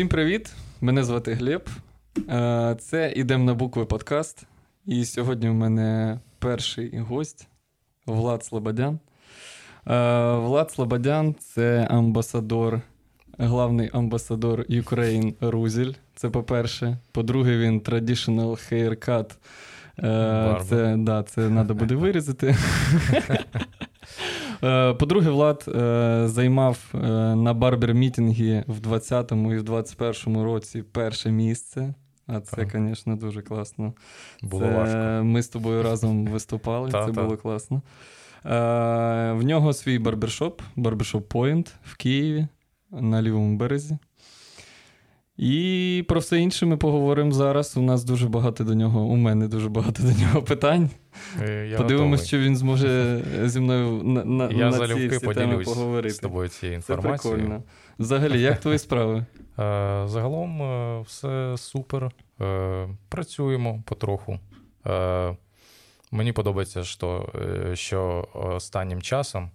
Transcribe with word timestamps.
Всім 0.00 0.08
привіт! 0.08 0.52
Мене 0.80 1.04
звати 1.04 1.32
Глеб. 1.34 1.68
Е, 2.28 2.76
це 2.80 3.12
ідем 3.16 3.44
на 3.44 3.54
букви 3.54 3.84
подкаст. 3.84 4.46
І 4.86 5.04
сьогодні 5.04 5.48
у 5.48 5.52
мене 5.52 6.18
перший 6.38 6.98
гость 6.98 7.48
Влад 8.06 8.44
Слободян. 8.44 8.98
Е, 9.86 10.34
Влад 10.34 10.70
Слободян 10.70 11.34
це 11.38 11.86
амбасадор, 11.90 12.80
главний 13.38 13.90
амбасадор 13.92 14.60
Ukraine 14.60 15.34
Рузіль. 15.40 15.92
Це 16.14 16.30
по-перше. 16.30 16.98
По-друге, 17.12 17.58
він 17.58 17.80
traditional 17.80 18.72
haircut. 18.72 19.30
Е, 19.98 20.60
це 20.68 20.96
да, 20.98 21.22
це 21.22 21.48
треба 21.48 21.74
буде 21.74 21.94
вирізати. 21.94 22.56
Е, 24.62 24.94
по-друге, 24.94 25.30
Влад 25.30 25.64
е, 25.68 26.22
займав 26.26 26.78
на 27.36 27.54
барбер- 27.54 28.05
meeting 28.05 28.57
і 28.57 28.64
в 28.66 28.80
20-му 28.80 29.54
і 29.54 29.58
в 29.58 29.62
21-му 29.62 30.44
році 30.44 30.82
перше 30.82 31.30
місце. 31.30 31.94
А 32.26 32.40
це, 32.40 32.66
звісно, 32.72 33.16
дуже 33.16 33.42
класно. 33.42 33.94
Було 34.42 34.64
це... 34.64 34.70
важко. 34.70 35.24
Ми 35.24 35.42
з 35.42 35.48
тобою 35.48 35.82
разом 35.82 36.26
виступали, 36.26 36.90
це 36.90 37.06
було 37.06 37.36
класно. 37.36 37.82
В 38.44 39.42
нього 39.42 39.72
свій 39.72 39.98
барбершоп, 39.98 40.62
барбершоп 40.76 41.34
Point 41.34 41.68
в 41.84 41.96
Києві 41.96 42.46
на 42.90 43.22
лівому 43.22 43.56
березі. 43.56 43.98
І 45.40 46.04
про 46.08 46.20
все 46.20 46.38
інше 46.38 46.66
ми 46.66 46.76
поговоримо 46.76 47.32
зараз. 47.32 47.76
У 47.76 47.82
нас 47.82 48.04
дуже 48.04 48.28
багато 48.28 48.64
до 48.64 48.74
нього, 48.74 49.00
у 49.00 49.16
мене 49.16 49.48
дуже 49.48 49.68
багато 49.68 50.02
до 50.02 50.08
нього 50.08 50.42
питань. 50.42 50.90
Е, 51.40 51.66
я 51.66 51.78
Подивимось, 51.78 52.26
що 52.26 52.38
він 52.38 52.56
зможе 52.56 53.22
зі 53.44 53.60
мною 53.60 54.02
на 54.02 54.24
на, 54.24 54.50
я 54.50 54.70
на 54.70 54.88
ці 54.88 55.08
всі 55.08 55.26
теми 55.26 55.58
поговорити. 55.64 56.14
з 56.14 56.18
тобою 56.18 56.48
цією 56.48 56.76
інформацією. 56.76 57.18
Це 57.18 57.44
прикольно. 57.44 57.62
Взагалі, 57.98 58.40
як 58.40 58.60
твої 58.60 58.78
справи? 58.78 59.18
Е, 59.18 59.24
загалом 60.06 60.62
е, 60.62 61.00
все 61.00 61.54
супер. 61.56 62.10
Працюємо 63.08 63.82
потроху. 63.86 64.38
Мені 66.10 66.32
подобається, 66.32 66.84
що, 66.84 67.32
що 67.74 68.28
останнім 68.34 69.02
часом 69.02 69.50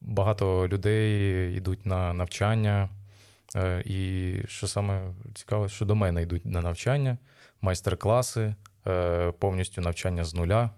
багато 0.00 0.68
людей 0.68 1.56
йдуть 1.56 1.86
на 1.86 2.12
навчання. 2.12 2.88
Е, 3.56 3.82
і 3.86 4.34
що 4.48 4.68
саме 4.68 5.14
цікаве, 5.34 5.68
що 5.68 5.84
до 5.84 5.94
мене 5.94 6.22
йдуть 6.22 6.46
на 6.46 6.60
навчання, 6.60 7.18
майстер-класи, 7.60 8.54
е, 8.86 9.32
повністю 9.32 9.80
навчання 9.80 10.24
з 10.24 10.34
нуля. 10.34 10.70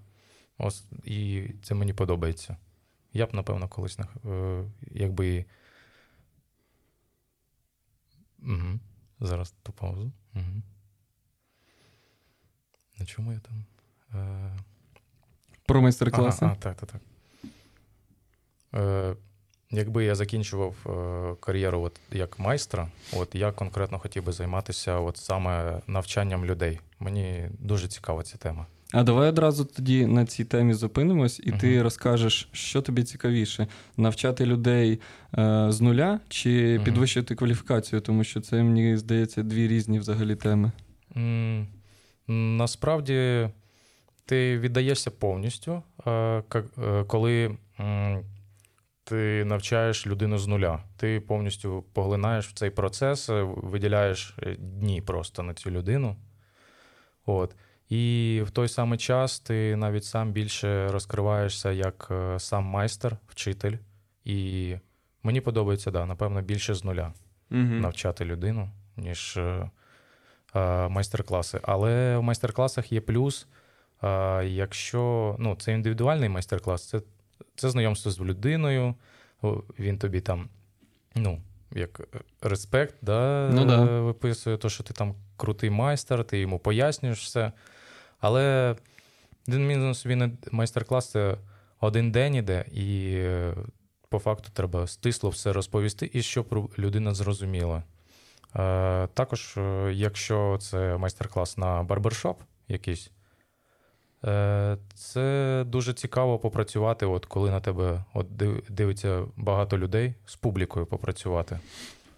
Ось, 0.59 0.85
І 1.05 1.49
це 1.63 1.75
мені 1.75 1.93
подобається. 1.93 2.57
Я 3.13 3.27
б, 3.27 3.35
напевно, 3.35 3.69
колись 3.69 3.99
е, 4.25 4.65
якби. 4.91 5.45
Угу. 8.39 8.81
Зараз 9.21 9.55
ту 9.63 9.73
паузу. 9.73 10.13
Угу. 10.35 10.63
На 12.99 13.07
чому 13.07 13.33
я 13.33 13.41
там? 13.41 13.65
Про 15.67 15.83
майстер-класи? 15.83 16.45
Ага, 16.45 16.57
а, 16.59 16.63
так, 16.63 16.77
так, 16.77 16.91
так. 16.91 17.03
Якби 19.73 20.05
я 20.05 20.15
закінчував 20.15 20.75
е, 20.87 21.37
кар'єру 21.41 21.81
от 21.81 22.01
як 22.13 22.39
майстра, 22.39 22.89
от 23.13 23.35
я 23.35 23.53
конкретно 23.53 23.99
хотів 23.99 24.25
би 24.25 24.33
займатися 24.33 24.97
от 24.97 25.17
саме 25.17 25.81
навчанням 25.87 26.45
людей. 26.45 26.81
Мені 27.01 27.49
дуже 27.59 27.89
цікава 27.89 28.23
ця 28.23 28.37
тема. 28.37 28.67
А 28.93 29.03
давай 29.03 29.29
одразу 29.29 29.65
тоді 29.65 30.07
на 30.07 30.27
цій 30.27 30.45
темі 30.45 30.75
зупинимось, 30.75 31.41
і 31.41 31.53
uh 31.53 31.59
ти 31.59 31.83
розкажеш, 31.83 32.49
що 32.53 32.83
тобі 32.83 33.05
цікавіше: 33.05 33.67
навчати 33.97 34.47
людей 34.47 35.01
е, 35.39 35.67
з 35.69 35.81
нуля 35.81 36.21
чи 36.29 36.79
uh 36.79 36.85
підвищити 36.85 37.35
кваліфікацію, 37.35 38.01
тому 38.01 38.25
що 38.25 38.41
це, 38.41 38.63
мені 38.63 38.97
здається, 38.97 39.43
дві 39.43 39.69
різні 39.69 39.99
взагалі 39.99 40.37
теми. 40.37 40.73
Mm, 41.17 41.67
насправді 42.29 43.49
ти 44.25 44.59
віддаєшся 44.59 45.11
повністю, 45.11 45.83
е, 46.07 46.11
е 46.13 47.05
коли 47.07 47.57
ти 49.11 49.45
навчаєш 49.45 50.07
людину 50.07 50.39
з 50.39 50.47
нуля. 50.47 50.81
Ти 50.97 51.21
повністю 51.21 51.85
поглинаєш 51.93 52.49
в 52.49 52.53
цей 52.53 52.71
процес, 52.71 53.31
е, 53.31 53.43
виділяєш 53.43 54.37
е, 54.43 54.57
дні 54.59 55.03
просто 55.03 55.43
на 55.43 55.55
цю 55.55 55.71
людину. 55.71 56.17
От. 57.27 57.55
І 57.89 58.43
в 58.47 58.51
той 58.51 58.69
самий 58.69 58.99
час 58.99 59.41
ти 59.41 59.77
навіть 59.77 60.05
сам 60.05 60.33
більше 60.33 60.89
розкриваєшся 60.89 61.73
як 61.73 62.09
е, 62.11 62.39
сам 62.39 62.65
майстер, 62.65 63.17
вчитель. 63.29 63.77
І 64.25 64.77
мені 65.23 65.41
подобається, 65.41 65.91
да, 65.91 66.07
напевно, 66.07 66.43
більше 66.43 66.75
з 66.75 66.85
нуля 66.85 67.13
угу. 67.51 67.61
навчати 67.61 68.25
людину, 68.25 68.71
ніж 68.97 69.37
е, 69.37 69.71
е, 70.55 70.89
майстер-класи. 70.89 71.61
Але 71.63 72.17
в 72.17 72.23
майстер-класах 72.23 72.93
є 72.93 73.01
плюс. 73.01 73.47
Якщо 74.43 75.37
ну, 75.39 75.57
це 75.57 75.73
індивідуальний 75.73 76.29
майстер-клас, 76.29 76.89
це 76.89 77.01
це 77.57 77.71
знайомство 77.71 78.11
з 78.11 78.21
людиною, 78.21 78.95
він 79.79 79.99
тобі 79.99 80.21
там, 80.21 80.49
ну, 81.15 81.41
як 81.73 82.01
респект, 82.43 82.95
да, 83.03 83.51
ну, 83.53 83.65
да. 83.65 83.85
виписує, 83.85 84.57
то, 84.57 84.69
що 84.69 84.85
ти 84.85 84.95
там 84.95 85.15
крутий 85.37 85.71
майстер, 85.71 86.25
ти 86.25 86.39
йому 86.39 86.59
пояснюєш 86.59 87.23
все. 87.25 87.53
Але 88.21 88.77
один 89.49 89.67
мінус 89.67 90.07
він 90.07 90.39
майстер-клас 90.53 91.11
це 91.11 91.37
один 91.81 92.13
день 92.13 92.35
іде, 92.35 92.65
і 92.73 93.23
по 94.09 94.19
факту 94.19 94.49
треба 94.53 94.87
стисло 94.87 95.31
все 95.31 95.53
розповісти, 95.53 96.11
і 96.13 96.23
щоб 96.23 96.73
людина 96.79 97.15
зрозуміла. 97.15 97.83
Е, 98.57 99.07
також, 99.15 99.55
е, 99.57 99.93
якщо 99.95 100.59
це 100.61 100.97
майстер-клас 100.97 101.59
на 101.59 101.83
барбершоп 101.83 102.41
якийсь, 102.69 103.11
Е, 103.11 103.20
це 104.95 105.65
дуже 105.67 105.93
цікаво 105.93 106.39
попрацювати, 106.39 107.07
от 107.07 107.27
коли 107.27 107.51
на 107.51 107.61
тебе 107.61 108.05
от 108.15 108.27
дивиться 108.69 109.23
багато 109.37 109.79
людей 109.79 110.15
з 110.27 110.37
публікою 110.37 110.87
попрацювати. 110.87 111.59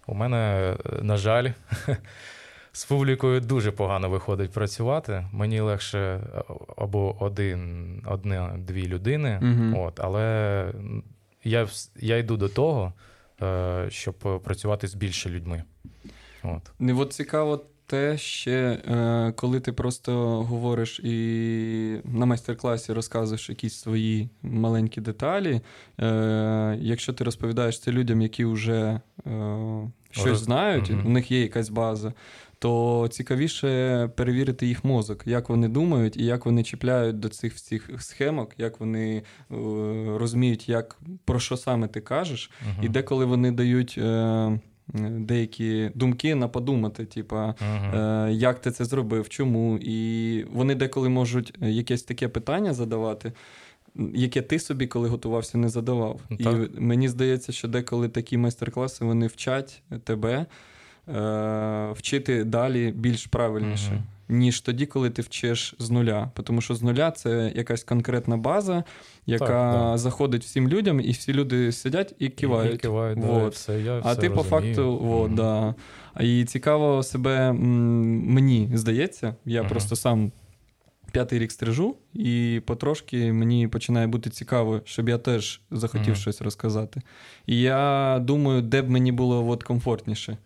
У 0.07 0.13
мене, 0.13 0.37
е, 0.85 1.01
на 1.01 1.17
жаль, 1.17 1.49
з 2.71 2.85
публікою 2.85 3.41
дуже 3.41 3.71
погано 3.71 4.09
виходить 4.09 4.51
працювати. 4.51 5.27
Мені 5.31 5.59
легше 5.59 5.99
е, 5.99 6.43
або 6.77 7.23
один, 7.23 8.01
одне-дві 8.05 8.87
людини, 8.87 9.39
угу. 9.41 9.85
от, 9.85 9.99
але 9.99 10.67
я 11.43 11.67
я 11.95 12.17
йду 12.17 12.37
до 12.37 12.49
того, 12.49 12.93
щоб 13.89 14.41
працювати 14.43 14.87
з 14.87 14.93
більше 14.93 15.29
людьми. 15.29 15.63
От. 16.43 16.71
Не 16.79 16.93
от 16.93 17.13
цікаво 17.13 17.65
те 17.93 18.17
ще, 18.17 18.51
е, 18.51 19.33
коли 19.35 19.59
ти 19.59 19.71
просто 19.71 20.43
говориш 20.43 20.99
і 20.99 21.97
на 22.03 22.25
майстер-класі 22.25 22.93
розказуєш 22.93 23.49
якісь 23.49 23.75
свої 23.75 24.29
маленькі 24.41 25.01
деталі. 25.01 25.61
Е, 25.99 26.77
якщо 26.81 27.13
ти 27.13 27.23
розповідаєш 27.23 27.79
це 27.79 27.91
людям, 27.91 28.21
які 28.21 28.45
вже 28.45 28.99
е, 29.27 29.91
щось 30.11 30.39
знають, 30.39 30.91
у 31.05 31.09
них 31.09 31.31
є 31.31 31.41
якась 31.41 31.69
база. 31.69 32.13
То 32.59 33.07
цікавіше 33.11 34.07
перевірити 34.15 34.67
їх 34.67 34.83
мозок, 34.83 35.27
як 35.27 35.49
вони 35.49 35.67
думають 35.67 36.17
і 36.17 36.25
як 36.25 36.45
вони 36.45 36.63
чіпляють 36.63 37.19
до 37.19 37.29
цих 37.29 37.53
всіх 37.53 37.89
схемок, 37.99 38.53
як 38.57 38.79
вони 38.79 39.17
е, 39.17 39.23
розуміють, 40.17 40.69
як 40.69 40.99
про 41.25 41.39
що 41.39 41.57
саме 41.57 41.87
ти 41.87 42.01
кажеш, 42.01 42.51
uh-huh. 42.51 42.85
і 42.85 42.89
деколи 42.89 43.25
вони 43.25 43.51
дають. 43.51 43.95
Е, 43.97 44.59
деякі 45.19 45.91
думки 45.95 46.35
на 46.35 46.47
подумати, 46.47 47.05
типа, 47.05 47.45
uh-huh. 47.45 48.27
е, 48.27 48.33
як 48.33 48.61
ти 48.61 48.71
це 48.71 48.85
зробив, 48.85 49.29
чому. 49.29 49.77
І 49.81 50.43
вони 50.43 50.75
деколи 50.75 51.09
можуть 51.09 51.53
якесь 51.61 52.03
таке 52.03 52.27
питання 52.27 52.73
задавати, 52.73 53.31
яке 54.13 54.41
ти 54.41 54.59
собі, 54.59 54.87
коли 54.87 55.09
готувався, 55.09 55.57
не 55.57 55.69
задавав. 55.69 56.21
Так. 56.29 56.39
І 56.39 56.79
мені 56.79 57.09
здається, 57.09 57.51
що 57.51 57.67
деколи 57.67 58.09
такі 58.09 58.37
майстер-класи 58.37 59.05
вони 59.05 59.27
вчать 59.27 59.81
тебе 60.03 60.45
е, 61.15 61.91
вчити 61.91 62.43
далі 62.43 62.91
більш 62.91 63.25
правильніше. 63.25 63.91
Uh-huh 63.91 64.01
ніж 64.33 64.61
тоді, 64.61 64.85
коли 64.85 65.09
ти 65.09 65.21
вчиш 65.21 65.75
з 65.79 65.89
нуля. 65.89 66.31
Тому 66.43 66.61
що 66.61 66.75
з 66.75 66.81
нуля 66.81 67.11
це 67.11 67.51
якась 67.55 67.83
конкретна 67.83 68.37
база, 68.37 68.83
яка 69.25 69.45
так, 69.45 69.73
да. 69.73 69.97
заходить 69.97 70.43
всім 70.43 70.67
людям, 70.69 70.99
і 70.99 71.11
всі 71.11 71.33
люди 71.33 71.71
сидять 71.71 72.15
і 72.19 72.29
кивають. 72.29 72.75
І 72.75 72.77
кивають 72.77 73.19
вот. 73.19 73.53
все, 73.53 73.81
я 73.81 73.97
А 74.03 74.15
ти 74.15 74.27
розумію. 74.27 74.35
по 74.35 74.43
факту, 74.43 74.97
вот, 74.97 75.31
mm 75.31 75.35
да. 75.35 75.75
І 76.19 76.45
цікаво 76.45 77.03
себе 77.03 77.51
мені 77.53 78.71
здається, 78.73 79.35
я 79.45 79.61
mm 79.61 79.69
просто 79.69 79.95
сам. 79.95 80.31
П'ятий 81.11 81.39
рік 81.39 81.51
стрижу, 81.51 81.95
і 82.13 82.61
потрошки 82.65 83.33
мені 83.33 83.67
починає 83.67 84.07
бути 84.07 84.29
цікаво, 84.29 84.81
щоб 84.85 85.09
я 85.09 85.17
теж 85.17 85.61
захотів 85.71 86.13
mm-hmm. 86.13 86.21
щось 86.21 86.41
розказати. 86.41 87.01
І 87.45 87.61
я 87.61 88.19
думаю, 88.21 88.61
де 88.61 88.81
б 88.81 88.89
мені 88.89 89.11
було 89.11 89.49
от 89.49 89.63
комфортніше. 89.63 90.37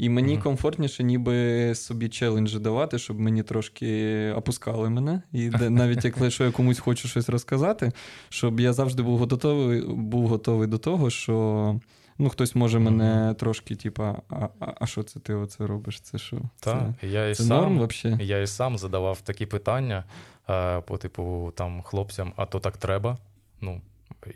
І 0.00 0.08
мені 0.08 0.36
mm-hmm. 0.36 0.42
комфортніше, 0.42 1.02
ніби 1.02 1.74
собі 1.74 2.08
челенджі 2.08 2.58
давати, 2.58 2.98
щоб 2.98 3.20
мені 3.20 3.42
трошки 3.42 4.32
опускали 4.36 4.90
мене. 4.90 5.22
І 5.32 5.48
навіть 5.50 6.04
якщо 6.04 6.44
я 6.44 6.50
комусь 6.50 6.78
хочу 6.78 7.08
щось 7.08 7.28
розказати, 7.28 7.92
щоб 8.28 8.60
я 8.60 8.72
завжди 8.72 9.02
був 9.02 9.18
готовий 9.18 9.82
був 9.86 10.28
готовий 10.28 10.68
до 10.68 10.78
того, 10.78 11.10
що 11.10 11.80
Ну, 12.18 12.28
хтось 12.28 12.54
може 12.54 12.78
мене 12.78 13.34
трошки, 13.38 13.76
типа, 13.76 14.22
а, 14.28 14.48
а, 14.60 14.72
а 14.80 14.86
що 14.86 15.02
це 15.02 15.20
ти 15.20 15.34
оце 15.34 15.66
робиш? 15.66 16.00
Це 16.00 16.18
що? 16.18 16.40
Так, 16.60 16.82
Це, 17.00 17.06
я 17.06 17.28
і 17.28 17.34
це 17.34 17.42
сам, 17.42 17.60
норм 17.60 17.88
взагалі? 17.88 18.24
Я 18.24 18.38
і 18.38 18.46
сам 18.46 18.78
задавав 18.78 19.20
такі 19.20 19.46
питання 19.46 20.04
е, 20.50 20.80
по 20.80 20.98
типу 20.98 21.52
там 21.56 21.82
хлопцям, 21.82 22.32
а 22.36 22.46
то 22.46 22.60
так 22.60 22.76
треба. 22.76 23.18
Ну, 23.60 23.80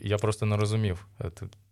я 0.00 0.16
просто 0.16 0.46
не 0.46 0.56
розумів, 0.56 1.06
е, 1.20 1.30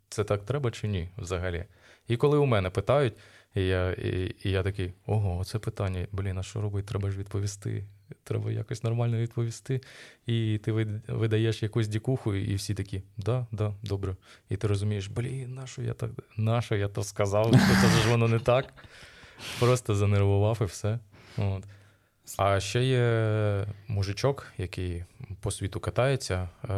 це 0.08 0.24
так 0.24 0.44
треба 0.44 0.70
чи 0.70 0.88
ні 0.88 1.08
взагалі. 1.18 1.64
І 2.08 2.16
коли 2.16 2.38
у 2.38 2.46
мене 2.46 2.70
питають, 2.70 3.14
і 3.54 3.66
я, 3.66 3.93
і, 3.93 4.34
і 4.44 4.50
я 4.50 4.62
такий: 4.62 4.93
ого, 5.06 5.44
це 5.44 5.58
питання, 5.58 6.06
блін, 6.12 6.38
а 6.38 6.43
що 6.43 6.60
робити? 6.60 6.88
Треба 6.88 7.10
ж 7.10 7.19
відповісти. 7.19 7.84
Треба 8.25 8.52
якось 8.52 8.82
нормально 8.82 9.16
відповісти. 9.16 9.81
І 10.26 10.60
ти 10.64 10.72
видаєш 11.08 11.62
якусь 11.62 11.88
дікуху, 11.88 12.34
і 12.34 12.54
всі 12.54 12.75
такі, 12.75 13.02
да, 13.16 13.46
да, 13.52 13.75
добре. 13.82 14.16
І 14.49 14.56
ти 14.56 14.66
розумієш, 14.66 15.06
блін, 15.06 15.54
на 15.54 15.66
що 15.66 15.82
я 15.82 15.93
так, 15.93 16.10
на 16.37 16.62
що 16.62 16.76
я 16.76 16.88
то 16.88 17.04
сказав, 17.04 17.50
це 17.50 18.02
ж 18.02 18.10
воно 18.10 18.28
не 18.28 18.38
так. 18.38 18.75
Просто 19.58 19.94
занервував 19.94 20.58
і 20.60 20.64
все. 20.64 20.99
От. 21.37 21.64
А 22.37 22.60
ще 22.60 22.84
є 22.84 23.66
мужичок, 23.88 24.46
який 24.58 25.04
по 25.40 25.50
світу 25.50 25.81
катається, 25.81 26.49
е, 26.64 26.69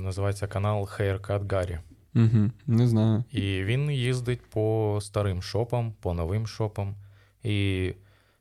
називається 0.00 0.46
канал 0.46 0.82
Haircut 0.82 1.46
Gary. 1.46 1.78
Угу, 2.14 2.50
не 2.66 2.88
знаю. 2.88 3.24
І 3.32 3.64
він 3.64 3.90
їздить 3.90 4.42
по 4.50 4.98
старим 5.02 5.42
шопам, 5.42 5.92
по 6.00 6.14
новим 6.14 6.46
шопам, 6.46 6.94
і 7.42 7.92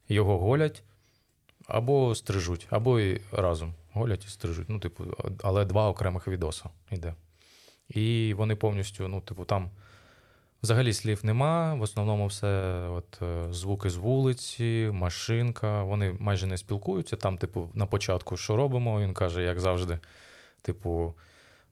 його 0.10 0.39
голять 0.39 0.83
або 1.68 2.16
стрижуть, 2.16 2.68
або 2.69 3.00
і 3.00 3.21
разом 3.31 3.74
голять 3.94 4.25
і 4.25 4.30
стрижуть. 4.30 4.69
Ну, 4.69 4.80
типу, 4.80 5.04
але 5.44 5.66
два 5.66 5.89
окремих 5.89 6.27
відоса 6.27 6.69
йде. 6.92 7.13
І 7.89 8.33
вони 8.38 8.56
повністю, 8.56 9.07
ну, 9.07 9.21
типу, 9.21 9.45
там 9.45 9.69
взагалі 10.63 10.94
слів 10.94 11.19
нема. 11.24 11.75
В 11.75 11.81
основному 11.81 12.27
все 12.27 12.48
от, 12.89 13.21
е, 13.21 13.54
звуки 13.54 13.89
з 13.89 13.95
вулиці, 13.95 14.89
машинка. 14.94 15.83
Вони 15.83 16.16
майже 16.19 16.48
не 16.48 16.57
спілкуються. 16.57 17.16
Там, 17.16 17.38
типу, 17.38 17.69
на 17.74 17.86
початку 17.86 18.38
що 18.38 18.56
робимо, 18.56 19.01
він 19.01 19.13
каже, 19.13 19.44
як 19.44 19.60
завжди, 19.60 20.00
типу, 20.62 21.13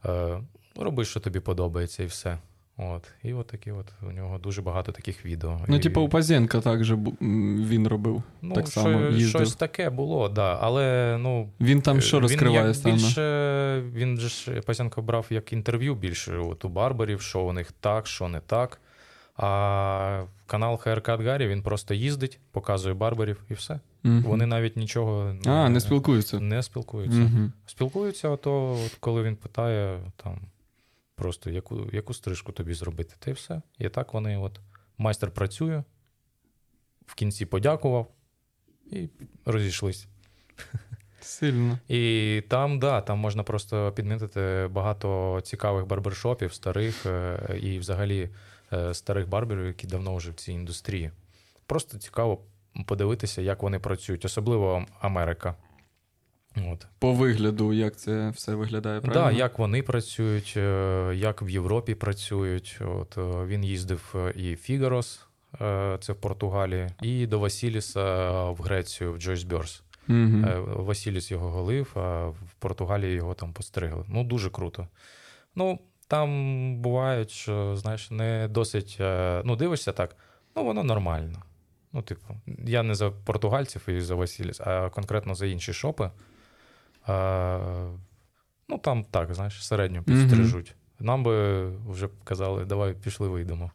е, 0.06 0.42
роби, 0.80 1.06
що 1.06 1.20
тобі 1.20 1.40
подобається, 1.40 2.04
і 2.04 2.06
все. 2.06 2.38
От. 2.78 3.04
І 3.24 3.34
от 3.34 3.48
такі 3.48 3.72
от 3.72 3.86
у 4.10 4.12
нього 4.12 4.38
дуже 4.38 4.62
багато 4.62 4.92
таких 4.92 5.26
відео. 5.26 5.62
Ну, 5.68 5.76
І- 5.76 5.80
типу, 5.80 6.02
у 6.02 6.10
Пазєнка 6.10 6.62
також 6.62 6.92
він 6.92 7.88
робив. 7.88 8.24
ну, 8.42 8.56
так 8.56 8.68
що- 8.68 8.82
само 8.82 9.00
їздив. 9.00 9.30
щось 9.30 9.56
таке 9.56 9.90
було, 9.90 10.30
да. 10.30 10.60
Але 10.62 11.18
ну. 11.20 11.50
Він 11.62 11.82
там 11.82 12.02
що 12.02 12.18
Він 12.18 12.22
розкриває 12.22 12.68
як? 12.68 12.96
Більше, 12.96 13.84
він 13.94 14.18
же 14.18 14.30
ж 14.30 14.62
Пасянко 14.62 15.02
брав 15.02 15.26
як 15.30 15.54
інтерв'ю 15.54 15.96
більше 15.96 16.38
от 16.38 16.66
у 16.66 16.70
барбарів, 16.70 17.22
що 17.22 17.42
у 17.42 17.54
них 17.54 17.72
так, 17.72 18.08
що 18.08 18.28
не 18.28 18.40
так. 18.40 18.82
А 19.38 20.24
канал 20.46 20.82
Haircut 20.86 21.24
Gary, 21.24 21.48
він 21.48 21.62
просто 21.62 21.94
їздить, 21.94 22.40
показує 22.52 22.96
барбарів 22.96 23.44
і 23.50 23.54
все. 23.54 23.80
Мгм. 24.04 24.24
Вони 24.24 24.46
навіть 24.46 24.78
нічого 24.78 25.36
А, 25.46 25.70
не 25.70 25.80
спілкуються. 25.80 26.40
не 26.40 26.64
спілкуються. 26.64 27.20
Угу. 27.22 27.52
Спілкуються, 27.66 28.32
а 28.34 28.36
то 28.36 28.72
от 28.86 28.98
коли 29.00 29.24
він 29.24 29.36
питає, 29.36 30.00
там 30.24 30.40
просто 31.18 31.50
яку, 31.50 31.90
яку 31.94 32.14
стрижку 32.14 32.52
тобі 32.52 32.74
зробити, 32.74 33.16
та 33.20 33.32
й 33.32 33.34
все. 33.34 33.62
І 33.80 33.90
так 33.90 34.14
вони, 34.14 34.38
от 34.38 34.60
майстер 34.98 35.32
працює, 35.32 35.84
в 37.06 37.16
кінці 37.16 37.46
подякував 37.46 38.08
і 38.92 39.10
розійшлись. 39.46 40.08
Сильно. 41.22 41.80
І 41.88 42.44
там, 42.48 42.80
да, 42.80 43.02
там 43.02 43.20
можна 43.20 43.44
просто 43.44 43.92
підмітити 43.92 44.70
багато 44.72 45.42
цікавих 45.44 45.88
барбершопів, 45.88 46.54
старих 46.54 47.06
е, 47.06 47.40
і 47.62 47.80
взагалі 47.80 48.30
е, 48.74 48.94
старих 48.94 49.30
барберів, 49.30 49.66
які 49.66 49.88
давно 49.88 50.16
вже 50.16 50.32
в 50.32 50.34
цій 50.34 50.52
індустрії. 50.52 51.12
Просто 51.66 51.98
цікаво 51.98 52.42
подивитися, 52.86 53.42
як 53.42 53.64
вони 53.64 53.80
працюють, 53.80 54.26
особливо 54.26 54.86
Америка. 55.00 55.56
От. 56.66 56.88
По 57.00 57.14
вигляду, 57.14 57.74
як 57.74 57.96
це 57.96 58.30
все 58.30 58.56
виглядає, 58.56 59.02
Так, 59.02 59.14
да, 59.14 59.32
як 59.32 59.60
вони 59.60 59.84
працюють, 59.84 60.54
е, 60.58 61.12
як 61.16 61.42
в 61.42 61.50
Європі 61.50 61.96
працюють. 61.96 62.80
От 62.82 63.18
е, 63.18 63.46
він 63.46 63.64
їздив 63.64 64.16
е, 64.16 64.34
і 64.36 64.56
Фігарос, 64.56 65.24
це 66.00 66.14
в 66.14 66.16
Португалії, 66.16 66.90
і 67.02 67.28
до 67.28 67.40
Васіліса 67.40 68.30
в 68.50 68.56
Грецію, 68.56 69.14
в 69.14 69.18
Джойс 69.18 69.44
Бьорс. 69.44 69.84
Мгм. 70.08 70.46
Е, 70.46 70.60
Василіс 70.60 71.32
його 71.32 71.50
голив, 71.50 71.92
а 71.96 72.28
в 72.28 72.54
Португалії 72.60 73.16
його 73.16 73.34
там 73.34 73.54
постригли. 73.54 74.06
Ну, 74.08 74.24
дуже 74.24 74.50
круто. 74.50 74.88
Ну, 75.56 75.80
там 76.08 76.82
бувають, 76.82 77.32
що, 77.32 77.76
знаєш, 77.76 78.12
не 78.12 78.48
досить. 78.48 78.98
Ну, 79.44 79.56
дивишся 79.56 79.92
так, 79.92 80.16
ну, 80.56 80.64
воно 80.64 80.84
нормально. 80.84 81.44
Ну, 81.94 82.02
типу, 82.02 82.36
я 82.66 82.84
не 82.84 82.96
за 82.96 83.12
португальців 83.12 83.90
і 83.90 84.02
за 84.02 84.16
Василіс, 84.16 84.62
а 84.62 84.90
конкретно 84.90 85.36
за 85.36 85.46
інші 85.46 85.74
шопи. 85.74 86.12
Е, 87.10 87.88
Ну, 88.70 88.78
там 88.78 89.06
так, 89.12 89.34
знаєш, 89.34 89.66
середньо 89.66 90.04
підстрижуть. 90.04 90.76
Нам 91.00 91.24
би 91.24 91.68
вже 91.90 92.10
казали, 92.24 92.66
давай 92.66 92.94
пішли 92.94 93.28
вийдемо. 93.28 93.72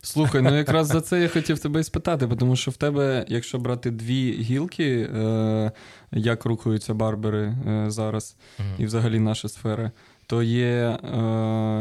Слухай, 0.00 0.42
ну 0.42 0.56
якраз 0.56 0.86
за 0.86 1.00
це 1.00 1.20
я 1.20 1.28
хотів 1.34 1.58
тебе 1.58 1.80
і 1.80 1.84
спитати, 1.84 2.28
тому 2.38 2.56
що 2.56 2.70
в 2.70 2.76
тебе, 2.76 3.24
якщо 3.28 3.58
брати 3.58 3.90
дві 3.90 4.32
гілки, 4.32 5.08
е, 5.14 5.72
як 6.12 6.44
рухаються 6.44 6.94
барбери 6.94 7.56
е, 7.68 7.84
зараз, 7.90 8.36
Мгм. 8.58 8.68
і 8.78 8.84
взагалі 8.86 9.18
наша 9.18 9.48
сфера, 9.48 9.90
то 10.26 10.42
є 10.42 10.98
е, 11.04 11.20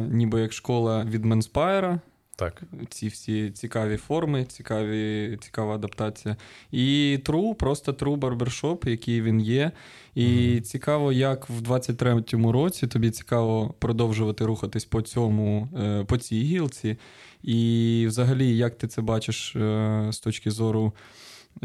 ніби 0.01 0.41
як 0.41 0.53
школа 0.53 1.03
від 1.03 1.25
Менспайра, 1.25 1.99
Так. 2.35 2.61
ці 2.89 3.07
всі 3.07 3.49
цікаві 3.51 3.97
форми, 3.97 4.45
цікаві, 4.45 5.37
цікава 5.41 5.75
адаптація. 5.75 6.35
І 6.71 7.17
True, 7.25 7.53
просто 7.55 7.91
True 7.91 8.17
Barbershop, 8.19 8.89
який 8.89 9.21
він 9.21 9.41
є. 9.41 9.71
І 10.15 10.27
Мгм. 10.27 10.61
цікаво, 10.61 11.11
як 11.13 11.49
в 11.49 11.61
23-му 11.61 12.51
році 12.51 12.87
тобі 12.87 13.11
цікаво 13.11 13.75
продовжувати 13.79 14.45
рухатись 14.45 14.85
по 14.85 15.01
цьому, 15.01 15.69
е, 15.79 16.03
по 16.03 16.17
цій 16.17 16.41
гілці. 16.41 16.97
І 17.43 18.05
взагалі, 18.07 18.57
як 18.57 18.77
ти 18.77 18.87
це 18.87 19.01
бачиш 19.01 19.55
е, 19.55 20.07
з 20.11 20.19
точки 20.19 20.51
зору. 20.51 20.93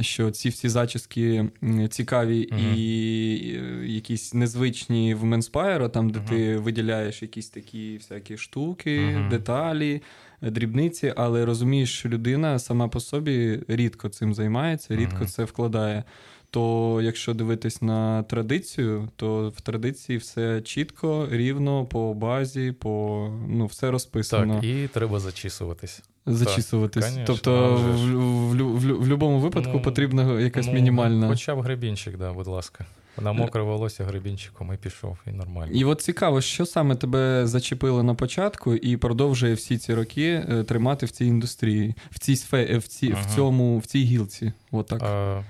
Що 0.00 0.30
ці 0.30 0.48
всі 0.48 0.68
зачіски 0.68 1.50
цікаві 1.90 2.48
Мгм. 2.52 2.74
і 2.76 3.56
е, 3.56 3.86
якісь 3.86 4.34
незвичні 4.34 5.14
в 5.14 5.24
Менспайра, 5.24 5.88
там, 5.88 6.10
де 6.10 6.18
Мгм. 6.18 6.28
ти 6.28 6.56
виділяєш 6.56 7.22
якісь 7.22 7.48
такі 7.48 7.96
всякі 7.96 8.36
штуки, 8.36 9.26
деталі, 9.30 10.02
дрібниці, 10.42 11.12
але 11.16 11.44
розумієш, 11.44 11.98
що 11.98 12.08
людина 12.08 12.58
сама 12.58 12.88
по 12.88 13.00
собі 13.00 13.60
рідко 13.68 14.08
цим 14.08 14.34
займається, 14.34 14.96
рідко 14.96 15.24
це 15.24 15.44
вкладає. 15.44 16.04
То 16.50 17.00
якщо 17.02 17.34
дивитись 17.34 17.82
на 17.82 18.22
традицію, 18.22 19.08
то 19.16 19.52
в 19.56 19.60
традиції 19.60 20.18
все 20.18 20.60
чітко, 20.60 21.28
рівно, 21.30 21.84
по 21.84 22.14
базі, 22.14 22.72
по 22.72 23.28
ну, 23.48 23.66
все 23.66 23.90
розписано. 23.90 24.54
Так, 24.54 24.64
і 24.64 24.88
треба 24.92 25.20
зачісуватись. 25.20 26.02
Зачісуватись. 26.26 27.04
конечно, 27.04 27.24
тобто 27.26 27.74
в, 27.74 27.78
в, 27.78 28.12
в, 28.52 28.56
в, 28.56 28.92
в 28.92 28.98
будь-якому 28.98 29.38
випадку 29.38 29.72
Ну, 29.74 29.82
потрібна 29.82 30.40
якась 30.40 30.66
Ну, 30.66 30.72
мінімальна. 30.72 31.28
Хоча 31.28 31.56
б 31.56 31.60
гребінчик, 31.60 32.16
да, 32.16 32.32
будь 32.32 32.46
ласка. 32.46 32.86
На 33.22 33.32
мокре 33.32 33.62
волосся 33.62 34.04
гребінчиком 34.04 34.72
і 34.74 34.76
пішов, 34.76 35.18
і 35.26 35.30
нормально. 35.30 35.72
І 35.72 35.84
от 35.84 36.00
цікаво, 36.00 36.40
що 36.40 36.66
саме 36.66 36.96
тебе 36.96 37.46
зачепило 37.46 38.02
на 38.02 38.14
початку 38.14 38.74
і 38.74 38.96
продовжує 38.96 39.54
всі 39.54 39.78
ці 39.78 39.94
роки 39.94 40.44
е, 40.48 40.64
тримати 40.64 41.06
в 41.06 41.10
цій 41.10 41.24
індустрії, 41.24 41.94
в 42.10 42.18
цій 42.18 42.36
сфері, 42.36 42.78
в, 42.78 42.88
ці, 42.88 43.12
в 43.12 43.34
цьому, 43.34 43.78
в 43.78 43.86
цій 43.86 44.02
гілці. 44.02 44.52
От 44.70 44.86
так. 44.86 45.02
А, 45.02 45.42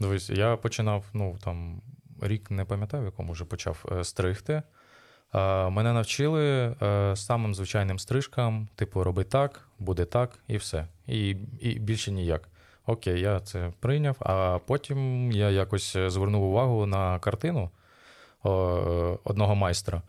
дивись, 0.00 0.30
я 0.30 0.56
починав, 0.56 1.04
ну 1.12 1.36
там 1.44 1.80
рік 2.20 2.50
не 2.50 2.64
пам'ятаю, 2.64 3.02
в 3.02 3.06
якому 3.06 3.32
вже 3.32 3.44
почав 3.44 3.84
е, 3.92 4.04
стригти. 4.04 4.62
А, 5.32 5.68
мене 5.68 5.92
навчили 5.92 6.44
е, 6.82 7.16
самим 7.16 7.54
звичайним 7.54 7.98
стрижкам, 7.98 8.68
типу, 8.74 9.04
роби 9.04 9.24
так, 9.24 9.68
буде 9.78 10.04
так, 10.04 10.38
і 10.48 10.56
все. 10.56 10.86
І, 11.06 11.36
і 11.60 11.78
більше 11.78 12.12
ніяк. 12.12 12.48
Окей, 12.88 13.20
я 13.20 13.40
це 13.40 13.72
прийняв, 13.80 14.16
а 14.20 14.58
потім 14.66 15.32
я 15.32 15.50
якось 15.50 15.96
е, 15.96 16.10
звернув 16.10 16.42
увагу 16.42 16.86
на 16.86 17.18
картину 17.18 17.70
одного 19.24 19.54
майстра. 19.54 20.02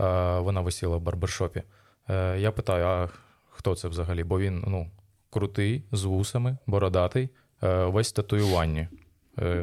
Е, 0.00 0.38
Вона 0.38 0.60
висіла 0.60 0.96
в 0.96 1.00
барбершопі. 1.00 1.62
Е, 2.08 2.38
Я 2.38 2.52
питаю, 2.52 2.84
а 2.86 3.08
хто 3.50 3.76
це 3.76 3.88
взагалі? 3.88 4.24
Бо 4.24 4.38
він 4.38 4.64
ну, 4.66 4.90
крутий, 5.30 5.84
з 5.92 6.04
вусами, 6.04 6.56
бородатий, 6.66 7.28
весь 7.62 8.12
татуюванні. 8.12 8.88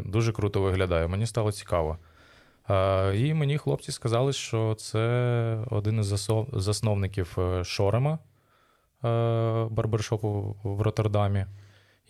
Дуже 0.06 0.32
круто 0.34 0.62
виглядає. 0.62 1.08
Мені 1.08 1.26
стало 1.26 1.52
цікаво. 1.52 1.98
І 3.14 3.34
мені 3.34 3.58
хлопці 3.58 3.92
сказали, 3.92 4.34
що 4.34 4.76
це 4.76 5.66
один 5.70 6.00
із 6.00 6.30
засновників 6.54 7.38
Шорема 7.64 8.20
барбершопу 9.70 10.56
в 10.64 10.82
Роттердамі. 10.82 11.46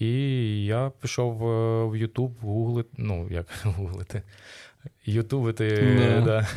І 0.01 0.65
я 0.65 0.91
пішов 1.01 1.47
е, 1.47 1.85
в 1.85 1.95
Ютуб 1.97 2.39
гуглити, 2.41 2.89
ну, 2.97 3.27
як 3.31 3.45
гуглити, 3.63 4.21
ютубити, 5.05 5.95
Да. 5.97 6.21
да. 6.21 6.47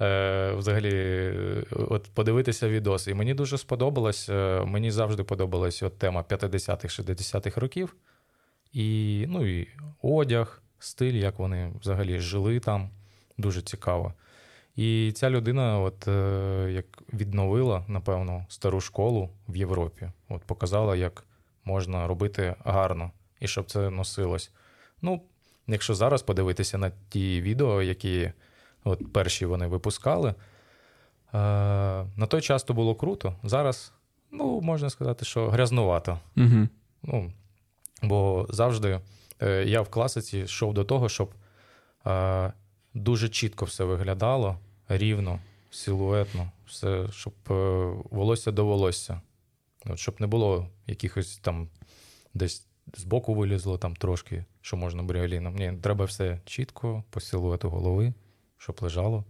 е, 0.06 0.52
взагалі 0.52 0.94
е, 0.94 1.64
от 1.70 2.10
подивитися 2.14 2.68
відоси. 2.68 3.10
І 3.10 3.14
мені 3.14 3.34
дуже 3.34 3.58
сподобалось. 3.58 4.28
Мені 4.64 4.90
завжди 4.90 5.24
подобалась 5.24 5.82
от 5.82 5.98
тема 5.98 6.22
50-х, 6.28 7.02
60-х 7.02 7.60
років. 7.60 7.96
І, 8.72 9.24
ну, 9.28 9.46
і 9.46 9.68
одяг, 10.02 10.62
стиль, 10.78 11.14
як 11.14 11.38
вони 11.38 11.72
взагалі 11.80 12.20
жили 12.20 12.60
там. 12.60 12.90
Дуже 13.40 13.62
цікаво. 13.62 14.14
І 14.76 15.12
ця 15.14 15.30
людина, 15.30 15.80
от 15.80 16.06
як 16.72 17.02
відновила, 17.12 17.84
напевно, 17.88 18.46
стару 18.48 18.80
школу 18.80 19.30
в 19.48 19.56
Європі, 19.56 20.10
от 20.28 20.42
показала, 20.42 20.96
як 20.96 21.24
можна 21.68 22.06
робити 22.06 22.54
гарно 22.64 23.10
і 23.40 23.48
щоб 23.48 23.70
це 23.70 23.90
носилось. 23.90 24.50
Ну, 25.02 25.22
якщо 25.66 25.94
зараз 25.94 26.22
подивитися 26.22 26.78
на 26.78 26.92
ті 27.08 27.40
відео, 27.40 27.82
які 27.82 28.32
от 28.84 29.12
перші 29.12 29.46
вони 29.46 29.66
випускали, 29.66 30.30
е, 30.30 30.34
на 32.16 32.26
той 32.28 32.40
час 32.40 32.62
то 32.62 32.74
було 32.74 32.94
круто. 32.94 33.34
Зараз, 33.42 33.92
ну, 34.30 34.60
можна 34.60 34.90
сказати, 34.90 35.24
що 35.24 35.48
грязнувато. 35.48 36.18
Угу. 36.36 36.68
Ну, 37.02 37.32
Бо 38.02 38.46
завжди 38.50 39.00
е, 39.42 39.64
я 39.64 39.80
в 39.80 39.88
класиці 39.88 40.38
йшов 40.38 40.74
до 40.74 40.84
того, 40.84 41.08
щоб 41.08 41.30
е, 42.06 42.52
дуже 42.94 43.28
чітко 43.28 43.64
все 43.64 43.84
виглядало, 43.84 44.58
рівно, 44.88 45.40
силуетно, 45.70 46.50
все, 46.66 47.06
щоб 47.12 47.34
е, 47.50 47.54
волосся 48.10 48.50
до 48.52 48.64
волосся. 48.64 49.20
От, 49.88 49.98
Щоб 49.98 50.20
не 50.20 50.26
було 50.26 50.68
якихось 50.86 51.36
там 51.36 51.68
десь 52.34 52.66
збоку 52.96 53.34
вилізло 53.34 53.78
там 53.78 53.96
трошки, 53.96 54.44
що 54.60 54.76
можна 54.76 55.02
бріоліном. 55.02 55.56
Ні, 55.56 55.72
треба 55.82 56.04
все 56.04 56.40
чітко, 56.44 57.04
по 57.10 57.20
силуету 57.20 57.70
голови, 57.70 58.12
щоб 58.58 58.78
лежало. 58.80 59.24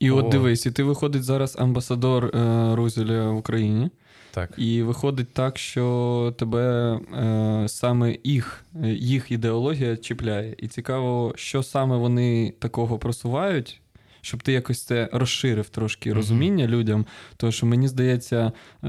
І 0.00 0.10
О. 0.10 0.16
от 0.16 0.28
дивись, 0.28 0.66
і 0.66 0.70
ти 0.70 0.82
виходить 0.82 1.24
зараз 1.24 1.56
амбасадор 1.58 2.24
е, 2.24 2.74
Рузеля 2.74 3.30
в 3.30 3.36
Україні. 3.36 3.90
Так. 4.30 4.50
І 4.56 4.82
виходить 4.82 5.32
так, 5.32 5.58
що 5.58 6.34
тебе 6.38 6.94
е, 6.94 7.68
саме 7.68 8.18
їх, 8.24 8.64
їх 8.84 9.30
ідеологія 9.30 9.96
чіпляє. 9.96 10.54
І 10.58 10.68
цікаво, 10.68 11.32
що 11.36 11.62
саме 11.62 11.96
вони 11.96 12.54
такого 12.58 12.98
просувають, 12.98 13.80
щоб 14.20 14.42
ти 14.42 14.52
якось 14.52 14.84
це 14.84 15.08
розширив 15.12 15.68
трошки 15.68 16.12
розуміння 16.12 16.66
людям. 16.66 17.06
Тому 17.36 17.52
що 17.52 17.66
мені 17.66 17.88
здається, 17.88 18.52
е, 18.84 18.88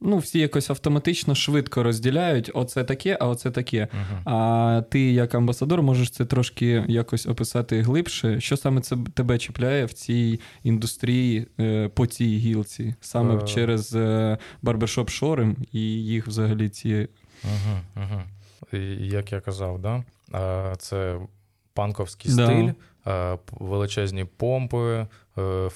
ну, 0.00 0.18
всі 0.18 0.38
якось 0.38 0.70
автоматично 0.70 1.34
швидко 1.34 1.82
розділяють 1.82 2.50
оце 2.54 2.84
таке, 2.84 3.18
а 3.20 3.28
оце 3.28 3.50
таке. 3.50 3.88
Угу. 3.92 4.20
А 4.24 4.82
ти, 4.90 5.00
як 5.12 5.34
амбасадор, 5.34 5.82
можеш 5.82 6.10
це 6.10 6.24
трошки 6.24 6.84
якось 6.88 7.26
описати 7.26 7.82
глибше. 7.82 8.40
Що 8.40 8.56
саме 8.56 8.80
це 8.80 8.96
тебе 9.14 9.38
чіпляє 9.38 9.84
в 9.84 9.92
цій 9.92 10.40
індустрії 10.62 11.46
е, 11.60 11.88
по 11.88 12.06
цій 12.06 12.36
гілці, 12.36 12.94
саме 13.00 13.34
Е. 13.36 13.46
через 13.46 13.94
е, 13.94 14.38
барбершоп 14.62 15.10
Шорем 15.10 15.56
і 15.72 15.80
їх 15.80 16.26
взагалі 16.26 16.68
ці. 16.68 17.08
Угу, 17.44 17.80
угу. 17.96 18.22
І, 18.72 19.06
як 19.06 19.32
я 19.32 19.40
казав, 19.40 19.80
да? 19.80 20.04
це 20.78 21.18
панковський 21.78 22.34
Да. 22.34 22.46
стиль, 22.46 22.70
величезні 23.52 24.24
помпи, 24.24 25.06
е, 25.38 25.68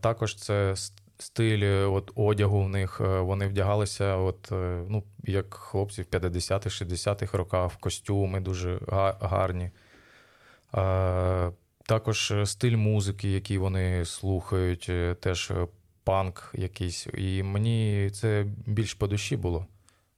Також 0.00 0.34
це 0.36 0.74
стиль 1.18 1.62
е, 1.62 1.84
от, 1.84 2.10
одягу 2.14 2.62
в 2.62 2.68
них. 2.68 3.00
е, 3.00 3.20
Вони 3.20 3.46
вдягалися, 3.46 4.16
от, 4.16 4.52
е, 4.52 4.84
ну, 4.88 5.04
як 5.24 5.54
хлопці 5.54 6.02
в 6.02 6.06
50-х, 6.06 6.84
60-х 6.84 7.38
роках, 7.38 7.72
костюми 7.80 8.40
дуже 8.40 8.78
гарні. 9.20 9.70
Також 11.88 12.30
е, 12.30 12.46
стиль 12.46 12.76
музики, 12.76 13.30
який 13.30 13.58
вони 13.58 14.04
слухають, 14.04 14.86
е, 14.88 15.14
теж 15.14 15.50
е, 15.50 15.66
панк 16.04 16.50
якийсь. 16.54 17.06
І 17.14 17.42
мені 17.42 18.10
це 18.10 18.46
більш 18.66 18.94
по 18.94 19.06
душі 19.06 19.36
було. 19.36 19.66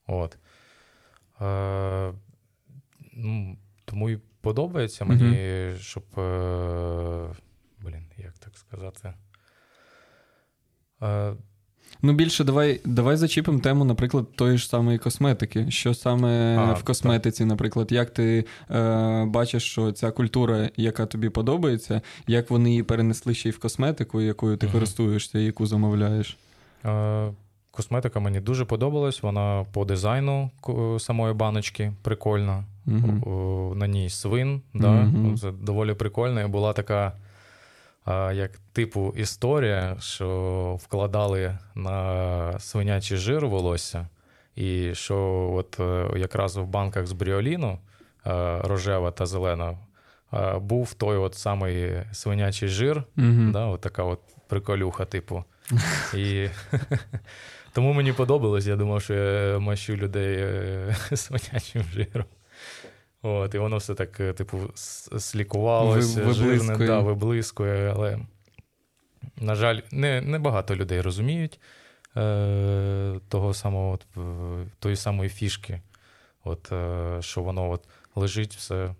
От. 0.07 0.37
Е, 1.41 2.13
ну, 3.13 3.57
тому 3.85 4.09
подобається 4.41 5.05
мені, 5.05 5.73
щоб. 5.79 6.03
Е, 6.19 7.27
блін, 7.79 8.05
як 8.17 8.33
так 8.37 8.57
сказати? 8.57 9.13
Е, 11.03 11.33
Ну, 12.03 12.13
більше 12.13 12.43
давай, 12.43 12.81
давай 12.85 13.15
зачіпимо 13.17 13.59
тему, 13.59 13.85
наприклад, 13.85 14.31
тої 14.35 14.57
ж 14.57 14.67
самої 14.67 14.97
косметики. 14.97 15.71
Що 15.71 15.93
саме 15.93 16.57
А, 16.57 16.73
в 16.73 16.83
косметиці, 16.83 17.45
наприклад, 17.45 17.91
як 17.91 18.09
ти 18.09 18.45
е, 18.71 19.25
бачиш, 19.25 19.63
що 19.63 19.91
ця 19.91 20.11
культура, 20.11 20.69
яка 20.77 21.05
тобі 21.05 21.29
подобається, 21.29 22.01
як 22.27 22.49
вони 22.49 22.69
її 22.69 22.83
перенесли 22.83 23.33
ще 23.33 23.49
й 23.49 23.51
в 23.51 23.59
косметику, 23.59 24.21
якою 24.21 24.57
ти 24.57 24.65
Мгм. 24.65 24.73
користуєшся, 24.73 25.39
яку 25.39 25.65
замовляєш? 25.65 26.37
Е, 26.85 27.31
Косметика 27.71 28.19
мені 28.19 28.39
дуже 28.39 28.65
подобалась. 28.65 29.23
Вона 29.23 29.65
по 29.73 29.85
дизайну 29.85 30.51
самої 30.99 31.33
баночки 31.33 31.93
прикольна. 32.01 32.63
Угу. 32.87 33.73
На 33.75 33.87
ній 33.87 34.09
свин. 34.09 34.61
Да? 34.73 34.91
Ну, 35.03 35.37
Це 35.37 35.51
доволі 35.51 35.93
прикольно. 35.93 36.41
І 36.41 36.47
була 36.47 36.73
така, 36.73 37.13
а, 38.05 38.31
як 38.33 38.51
типу, 38.73 39.13
історія, 39.17 39.95
що 39.99 40.77
вкладали 40.81 41.57
на 41.75 42.59
свинячий 42.59 43.17
жир 43.17 43.47
волосся, 43.47 44.07
і 44.55 44.95
що 44.95 45.17
от 45.55 45.79
е, 45.79 46.19
якраз 46.19 46.57
в 46.57 46.63
банках 46.63 47.07
з 47.07 47.11
бріоліну 47.11 47.79
е, 48.27 48.59
рожева 48.63 49.11
та 49.11 49.25
зелена. 49.25 49.77
е, 50.33 50.57
Був 50.59 50.93
той 50.93 51.17
от 51.17 51.35
самий 51.35 51.91
свинячий 52.11 52.69
жир, 52.69 53.03
Угу. 53.17 53.51
Да, 53.51 53.65
от 53.65 53.81
така 53.81 54.03
от 54.03 54.19
приколюха, 54.47 55.05
типу. 55.05 55.43
І 56.15 56.47
тому 57.73 57.93
мені 57.93 58.13
подобалось, 58.13 58.65
я 58.67 58.75
думав, 58.75 59.01
що 59.01 59.13
я 59.13 59.59
мащу 59.59 59.95
людей 59.95 60.45
свинячим 61.15 61.83
жиром. 61.83 62.25
От, 63.21 63.55
і 63.55 63.57
воно 63.57 63.77
все 63.77 63.95
так, 63.95 64.19
е, 64.19 64.33
типу, 64.33 64.59
слікувалося, 65.19 66.23
Ви- 66.23 66.33
жирне, 66.33 66.77
да, 66.77 66.99
виблискує, 66.99 67.93
але, 67.95 68.19
на 69.37 69.55
жаль, 69.55 69.79
не, 69.91 70.21
не 70.21 70.39
багато 70.39 70.75
людей 70.75 71.01
розуміють 71.01 71.59
е, 72.17 73.19
того 73.29 73.53
самого, 73.53 73.91
от, 73.91 74.05
тої 74.79 74.95
самої 74.95 75.29
фішки, 75.29 75.81
от, 76.43 76.71
е, 76.71 77.17
що 77.21 77.43
воно 77.43 77.69
от 77.69 77.87
лежить 78.15 78.55
все 78.55 78.95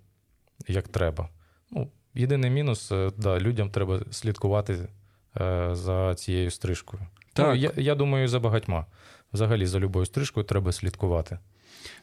як 0.67 0.87
треба. 0.87 1.29
Ну, 1.71 1.91
єдиний 2.13 2.51
мінус, 2.51 2.91
е, 2.91 3.11
да, 3.17 3.39
людям 3.39 3.69
треба 3.69 3.99
слідкувати 4.11 4.87
е, 5.41 5.69
за 5.75 6.15
цією 6.15 6.51
стрижкою. 6.51 7.03
Так. 7.33 7.47
Ну, 7.47 7.55
я, 7.55 7.71
я 7.75 7.95
думаю, 7.95 8.27
за 8.27 8.39
багатьма. 8.39 8.85
Взагалі, 9.33 9.65
за 9.65 9.79
любою 9.79 10.05
стрижкою 10.05 10.43
треба 10.43 10.71
слідкувати. 10.71 11.39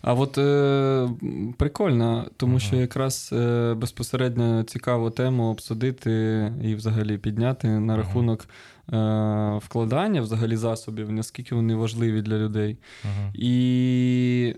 А 0.00 0.14
от 0.14 0.38
е, 0.38 1.08
прикольно, 1.56 2.30
тому 2.36 2.58
що 2.58 2.76
якраз 2.76 3.30
е, 3.32 3.74
безпосередньо 3.74 4.62
цікаву 4.62 5.10
тему 5.10 5.50
обсудити 5.50 6.12
і 6.62 6.74
взагалі 6.74 7.18
підняти 7.18 7.68
на 7.68 7.78
Мгм. 7.80 7.96
рахунок 7.96 8.48
е, 8.92 9.60
вкладання 9.64 10.20
взагалі 10.20 10.56
засобів, 10.56 11.12
наскільки 11.12 11.54
вони 11.54 11.74
важливі 11.74 12.22
для 12.22 12.38
людей. 12.38 12.78
Угу. 13.04 13.32
І 13.34 14.54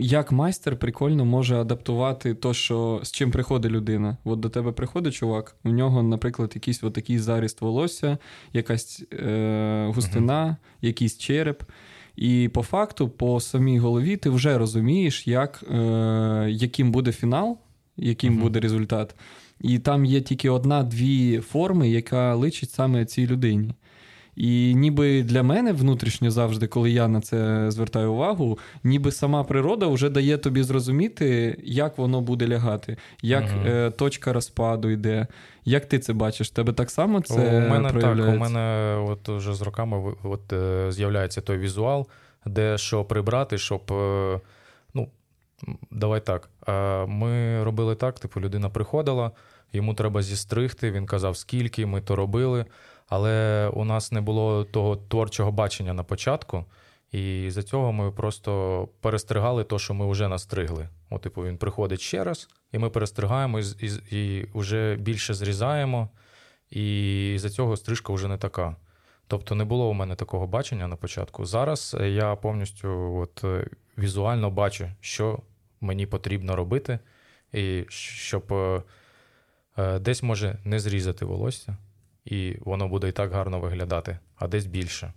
як 0.00 0.32
майстер 0.32 0.76
прикольно 0.76 1.24
може 1.24 1.60
адаптувати 1.60 2.34
то, 2.34 2.54
що 2.54 3.00
з 3.02 3.12
чим 3.12 3.30
приходить 3.30 3.72
людина. 3.72 4.16
От 4.24 4.40
до 4.40 4.48
тебе 4.48 4.72
приходить 4.72 5.14
чувак, 5.14 5.56
у 5.64 5.70
нього, 5.70 6.02
наприклад, 6.02 6.52
якийсь 6.54 6.84
от 6.84 6.94
такий 6.94 7.18
заріст 7.18 7.60
волосся, 7.60 8.18
якась 8.52 9.04
е, 9.12 9.90
густина, 9.94 10.56
якийсь 10.80 11.18
череп. 11.18 11.62
І 12.20 12.50
по 12.52 12.62
факту, 12.62 13.08
по 13.08 13.40
самій 13.40 13.78
голові, 13.78 14.16
ти 14.16 14.30
вже 14.30 14.58
розумієш, 14.58 15.26
як, 15.28 15.64
е, 15.74 16.46
яким 16.50 16.92
буде 16.92 17.12
фінал, 17.12 17.58
яким 17.96 18.32
Мгм. 18.32 18.42
буде 18.42 18.60
результат. 18.60 19.14
І 19.60 19.78
там 19.78 20.04
є 20.04 20.20
тільки 20.20 20.50
одна-дві 20.50 21.38
форми, 21.38 21.90
яка 21.90 22.34
личить 22.34 22.70
саме 22.70 23.04
цій 23.04 23.26
людині. 23.26 23.74
І 24.36 24.74
ніби 24.74 25.22
для 25.22 25.42
мене 25.42 25.72
внутрішньо 25.72 26.30
завжди, 26.30 26.66
коли 26.66 26.90
я 26.90 27.08
на 27.08 27.20
це 27.20 27.70
звертаю 27.70 28.12
увагу, 28.12 28.58
ніби 28.84 29.12
сама 29.12 29.44
природа 29.44 29.86
вже 29.86 30.10
дає 30.10 30.38
тобі 30.38 30.62
зрозуміти, 30.62 31.56
як 31.64 31.98
воно 31.98 32.20
буде 32.20 32.48
лягати, 32.48 32.96
як 33.22 33.44
Мгм. 33.44 33.66
е, 33.66 33.90
точка 33.90 34.32
розпаду 34.32 34.90
йде. 34.90 35.26
Як 35.64 35.86
ти 35.86 35.98
це 35.98 36.12
бачиш? 36.12 36.50
Тебе 36.50 36.72
так 36.72 36.90
само 36.90 37.20
це 37.20 37.34
у 37.34 37.60
мене 37.60 37.88
так, 38.00 38.16
у 38.34 38.38
мене 38.38 38.96
от 39.08 39.28
вже 39.28 39.54
з 39.54 39.62
роками 39.62 40.14
от, 40.22 40.52
е, 40.52 40.92
з'являється 40.92 41.40
той 41.40 41.58
візуал, 41.58 42.06
де 42.46 42.78
що 42.78 43.04
прибрати, 43.04 43.58
щоб. 43.58 43.92
е, 43.92 44.40
ну, 44.94 45.08
давай 45.90 46.20
так. 46.26 46.48
е, 46.68 47.06
Ми 47.06 47.64
робили 47.64 47.94
так: 47.94 48.18
типу, 48.18 48.40
людина 48.40 48.68
приходила, 48.70 49.30
йому 49.72 49.94
треба 49.94 50.22
зістригти. 50.22 50.90
Він 50.90 51.06
казав, 51.06 51.36
скільки 51.36 51.86
ми 51.86 52.00
то 52.00 52.16
робили. 52.16 52.64
Але 53.08 53.68
у 53.74 53.84
нас 53.84 54.12
не 54.12 54.20
було 54.20 54.64
того 54.64 54.96
творчого 54.96 55.52
бачення 55.52 55.92
на 55.92 56.02
початку. 56.02 56.64
І 57.12 57.46
за 57.50 57.62
цього 57.62 57.92
ми 57.92 58.12
просто 58.12 58.88
перестригали 59.00 59.64
те, 59.64 59.78
що 59.78 59.94
ми 59.94 60.10
вже 60.10 60.28
настригли. 60.28 60.88
От, 61.10 61.22
типу, 61.22 61.44
він 61.44 61.58
приходить 61.58 62.00
ще 62.00 62.24
раз, 62.24 62.48
і 62.72 62.78
ми 62.78 62.90
перестригаємо 62.90 63.60
і, 63.60 63.64
і, 63.80 63.88
і 64.10 64.48
вже 64.54 64.96
більше 64.96 65.34
зрізаємо, 65.34 66.08
і 66.70 67.36
за 67.38 67.50
цього 67.50 67.76
стрижка 67.76 68.12
вже 68.12 68.28
не 68.28 68.38
така. 68.38 68.76
Тобто 69.26 69.54
не 69.54 69.64
було 69.64 69.88
у 69.88 69.92
мене 69.92 70.14
такого 70.14 70.46
бачення 70.46 70.88
на 70.88 70.96
початку. 70.96 71.46
Зараз 71.46 71.96
я 72.00 72.36
повністю 72.36 73.16
от, 73.16 73.44
візуально 73.98 74.50
бачу, 74.50 74.88
що 75.00 75.38
мені 75.80 76.06
потрібно 76.06 76.56
робити, 76.56 76.98
і 77.52 77.84
щоб 77.88 78.52
е, 78.52 79.98
десь 79.98 80.22
може 80.22 80.58
не 80.64 80.80
зрізати 80.80 81.24
волосся, 81.24 81.76
і 82.24 82.56
воно 82.60 82.88
буде 82.88 83.08
і 83.08 83.12
так 83.12 83.32
гарно 83.32 83.60
виглядати, 83.60 84.18
а 84.36 84.48
десь 84.48 84.66
більше. 84.66 85.12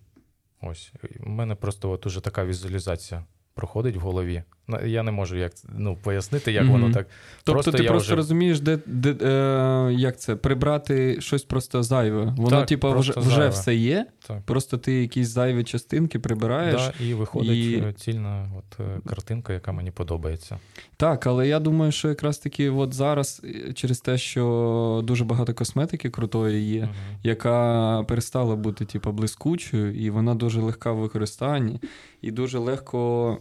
Ось. 0.63 0.93
У 1.19 1.29
мене 1.29 1.55
просто 1.55 1.91
от 1.91 2.05
уже 2.05 2.21
така 2.21 2.45
візуалізація 2.45 3.25
проходить 3.53 3.95
в 3.95 3.99
голові. 3.99 4.43
Я 4.85 5.03
не 5.03 5.11
можу 5.11 5.37
як 5.37 5.51
ну, 5.77 5.97
пояснити, 6.03 6.51
як 6.51 6.63
mm-hmm. 6.63 6.71
воно 6.71 6.91
так. 6.91 7.07
Тобто 7.43 7.53
просто 7.53 7.71
ти 7.71 7.83
просто 7.83 8.07
вже... 8.07 8.15
розумієш, 8.15 8.59
де, 8.59 8.79
де 8.85 9.15
е, 9.21 9.93
як 9.93 10.19
це, 10.19 10.35
прибрати 10.35 11.21
щось 11.21 11.43
просто 11.43 11.83
зайве. 11.83 12.33
Воно, 12.37 12.65
типу, 12.65 12.91
вже 12.91 13.13
вже 13.15 13.47
все 13.47 13.75
є. 13.75 14.05
Так. 14.27 14.41
Просто 14.41 14.77
ти 14.77 14.93
якісь 14.93 15.27
зайві 15.27 15.63
частинки 15.63 16.19
прибираєш. 16.19 16.75
Да, 16.75 17.05
І 17.05 17.13
виходить 17.13 17.51
і... 17.51 17.93
цільна 17.97 18.51
от, 18.57 18.79
е, 18.79 19.09
картинка, 19.09 19.53
яка 19.53 19.71
мені 19.71 19.91
подобається. 19.91 20.59
Так, 20.97 21.27
але 21.27 21.47
я 21.47 21.59
думаю, 21.59 21.91
що 21.91 22.09
якраз 22.09 22.37
таки 22.37 22.69
от 22.69 22.93
зараз, 22.93 23.41
е, 23.45 23.73
через 23.73 23.99
те, 23.99 24.17
що 24.17 25.01
дуже 25.03 25.25
багато 25.25 25.53
косметики 25.53 26.09
крутої 26.09 26.69
є, 26.69 26.81
mm-hmm. 26.81 27.17
яка 27.23 28.05
перестала 28.07 28.55
бути 28.55 28.85
типу, 28.85 29.11
блискучою, 29.11 29.93
і 29.93 30.09
вона 30.09 30.35
дуже 30.35 30.61
легка 30.61 30.91
в 30.91 30.97
використанні, 30.97 31.79
і 32.21 32.31
дуже 32.31 32.57
легко 32.57 33.37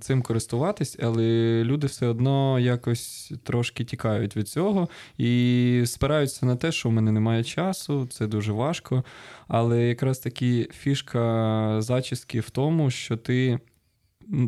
цим 0.00 0.22
користуватись, 0.22 0.96
але 1.02 1.24
люди 1.64 1.86
все 1.86 2.06
одно 2.06 2.58
якось 2.58 3.32
трошки 3.42 3.84
тікають 3.84 4.36
від 4.36 4.48
цього 4.48 4.88
і 5.18 5.82
спираються 5.86 6.46
на 6.46 6.56
те, 6.56 6.72
що 6.72 6.88
в 6.88 6.92
мене 6.92 7.12
немає 7.12 7.44
часу, 7.44 8.06
це 8.10 8.26
дуже 8.26 8.52
важко. 8.52 9.04
Але 9.48 9.82
якраз 9.88 10.18
таки 10.18 10.68
фішка 10.72 11.76
зачіски 11.82 12.40
в 12.40 12.50
тому, 12.50 12.90
що 12.90 13.16
ти. 13.16 13.58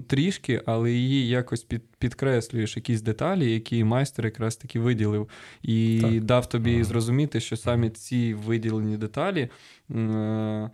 Трішки, 0.06 0.62
але 0.66 0.92
її 0.92 1.28
якось 1.28 1.64
під, 1.64 1.82
підкреслюєш 1.98 2.76
якісь 2.76 3.02
деталі, 3.02 3.52
які 3.52 3.84
майстер 3.84 4.24
якраз 4.24 4.56
таки 4.56 4.80
виділив, 4.80 5.28
і 5.62 5.98
так. 6.02 6.24
дав 6.24 6.48
тобі 6.48 6.74
ага. 6.74 6.84
зрозуміти, 6.84 7.40
що 7.40 7.56
саме 7.56 7.90
ці 7.90 8.34
виділені 8.34 8.96
деталі 8.96 9.48
е- 9.90 10.70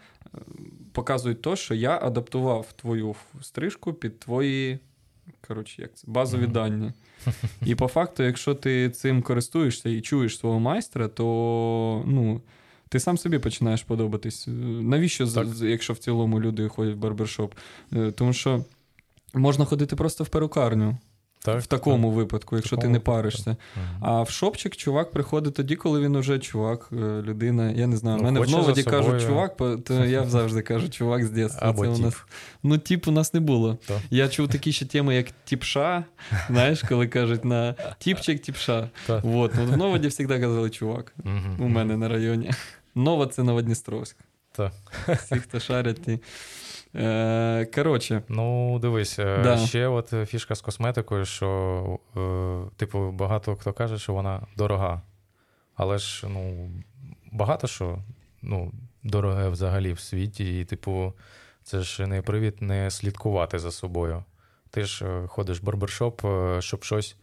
показують 0.92 1.42
то, 1.42 1.56
що 1.56 1.74
я 1.74 1.98
адаптував 2.02 2.72
твою 2.76 3.14
стрижку 3.40 3.92
під 3.92 4.18
твої 4.18 4.78
коротше, 5.46 5.82
як 5.82 5.94
це, 5.94 6.04
базові 6.06 6.44
mm-hmm. 6.44 6.52
дані. 6.52 6.92
І 7.66 7.74
по 7.74 7.88
факту, 7.88 8.22
якщо 8.22 8.54
ти 8.54 8.90
цим 8.90 9.22
користуєшся 9.22 9.88
і 9.88 10.00
чуєш 10.00 10.38
свого 10.38 10.60
майстра, 10.60 11.08
то 11.08 11.24
ну, 12.06 12.40
ти 12.88 13.00
сам 13.00 13.18
собі 13.18 13.38
починаєш 13.38 13.82
подобатись. 13.82 14.44
Навіщо, 14.80 15.26
так. 15.26 15.46
якщо 15.60 15.92
в 15.92 15.98
цілому 15.98 16.40
люди 16.40 16.68
ходять 16.68 16.94
в 16.94 16.98
барбершоп? 16.98 17.54
Е, 17.92 18.10
тому 18.10 18.32
що 18.32 18.64
можна 19.34 19.64
ходити 19.64 19.96
просто 19.96 20.24
в 20.24 20.28
перукарню. 20.28 20.98
Так, 21.42 21.62
В 21.62 21.66
такому 21.66 22.08
так. 22.08 22.16
випадку, 22.16 22.56
якщо 22.56 22.76
такому 22.76 22.92
ти 22.92 22.98
не 22.98 23.00
паришся. 23.00 23.50
Випадку. 23.50 24.06
А 24.06 24.22
в 24.22 24.30
шопчик 24.30 24.76
чувак 24.76 25.10
приходить 25.10 25.54
тоді, 25.54 25.76
коли 25.76 26.00
він 26.00 26.16
уже 26.16 26.38
чувак, 26.38 26.88
е, 26.92 26.96
людина. 27.22 27.70
Я 27.70 27.86
не 27.86 27.96
знаю, 27.96 28.16
ну, 28.16 28.24
мене 28.24 28.40
в 28.40 28.50
новоді 28.50 28.82
кажуть 28.82 29.22
чувак, 29.22 29.56
то 29.56 30.04
я 30.04 30.24
завжди 30.24 30.62
кажу 30.62 30.88
чувак 30.88 31.24
з 31.24 31.30
дитинства. 31.30 31.68
Або 31.68 31.82
Це 31.86 31.88
тіп. 31.92 31.98
у 31.98 32.02
нас... 32.02 32.16
Ну, 32.62 32.78
тіп 32.78 33.08
у 33.08 33.10
нас 33.10 33.34
не 33.34 33.40
було. 33.40 33.78
То. 33.86 34.00
Я 34.10 34.28
чув 34.28 34.48
такі 34.48 34.72
ще 34.72 34.86
теми, 34.86 35.14
як 35.14 35.26
тіпша. 35.44 36.04
Знаєш, 36.50 36.82
коли 36.82 37.08
кажуть 37.08 37.44
на 37.44 37.74
тіпчик, 37.98 38.42
тіпша. 38.42 38.90
Вот. 39.08 39.54
В 39.54 39.76
новоді 39.76 40.10
завжди 40.10 40.40
казали 40.40 40.70
чувак. 40.70 41.14
У 41.58 41.68
мене 41.68 41.96
на 41.96 42.08
районі. 42.08 42.50
Нова 42.94 43.26
це 43.26 43.42
Новодністровськ. 43.42 44.16
Всі, 45.08 45.36
хто 45.36 45.60
шарять. 45.60 46.00
Е, 46.98 47.66
коротше. 47.74 48.22
Ну, 48.28 48.78
дивись, 48.78 49.18
е, 49.18 49.42
да. 49.42 49.58
ще 49.58 49.86
от 49.86 50.14
фішка 50.26 50.54
з 50.54 50.60
косметикою, 50.60 51.24
що, 51.24 51.98
е, 52.16 52.76
типу, 52.76 53.10
багато 53.10 53.56
хто 53.56 53.72
каже, 53.72 53.98
що 53.98 54.12
вона 54.12 54.46
дорога. 54.56 55.02
Але 55.74 55.98
ж, 55.98 56.26
ну, 56.28 56.70
багато 57.32 57.66
що 57.66 57.98
ну, 58.42 58.72
дороге 59.02 59.48
взагалі 59.48 59.92
в 59.92 60.00
світі, 60.00 60.60
і, 60.60 60.64
типу, 60.64 61.12
це 61.62 61.80
ж 61.80 62.06
не 62.06 62.22
привід 62.22 62.62
не 62.62 62.90
слідкувати 62.90 63.58
за 63.58 63.70
собою. 63.70 64.24
Ти 64.70 64.84
ж 64.84 65.26
ходиш 65.26 65.60
в 65.60 65.64
барбершоп, 65.64 66.22
щоб 66.58 66.84
щось. 66.84 67.16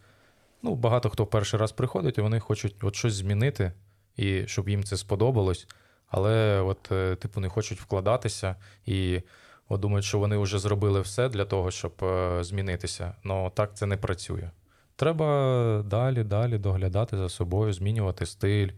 Ну, 0.62 0.74
багато 0.74 1.10
хто 1.10 1.26
перший 1.26 1.60
раз 1.60 1.72
приходить, 1.72 2.18
і 2.18 2.20
вони 2.20 2.40
хочуть 2.40 2.76
от 2.82 2.96
щось 2.96 3.14
змінити, 3.14 3.72
і 4.16 4.46
щоб 4.46 4.68
їм 4.68 4.84
це 4.84 4.96
сподобалось. 4.96 5.68
Але, 6.08 6.60
от, 6.60 6.82
типу, 7.18 7.40
не 7.40 7.48
хочуть 7.48 7.80
вкладатися 7.80 8.56
і 8.86 9.20
От 9.68 9.80
думають, 9.80 10.04
що 10.04 10.18
вони 10.18 10.36
вже 10.36 10.58
зробили 10.58 11.00
все 11.00 11.28
для 11.28 11.44
того, 11.44 11.70
щоб 11.70 11.92
е, 12.02 12.44
змінитися. 12.44 13.14
але 13.24 13.50
так 13.50 13.76
це 13.76 13.86
не 13.86 13.96
працює. 13.96 14.50
Треба 14.96 15.84
далі, 15.86 16.24
далі 16.24 16.58
доглядати 16.58 17.16
за 17.16 17.28
собою, 17.28 17.72
змінювати 17.72 18.26
стиль, 18.26 18.68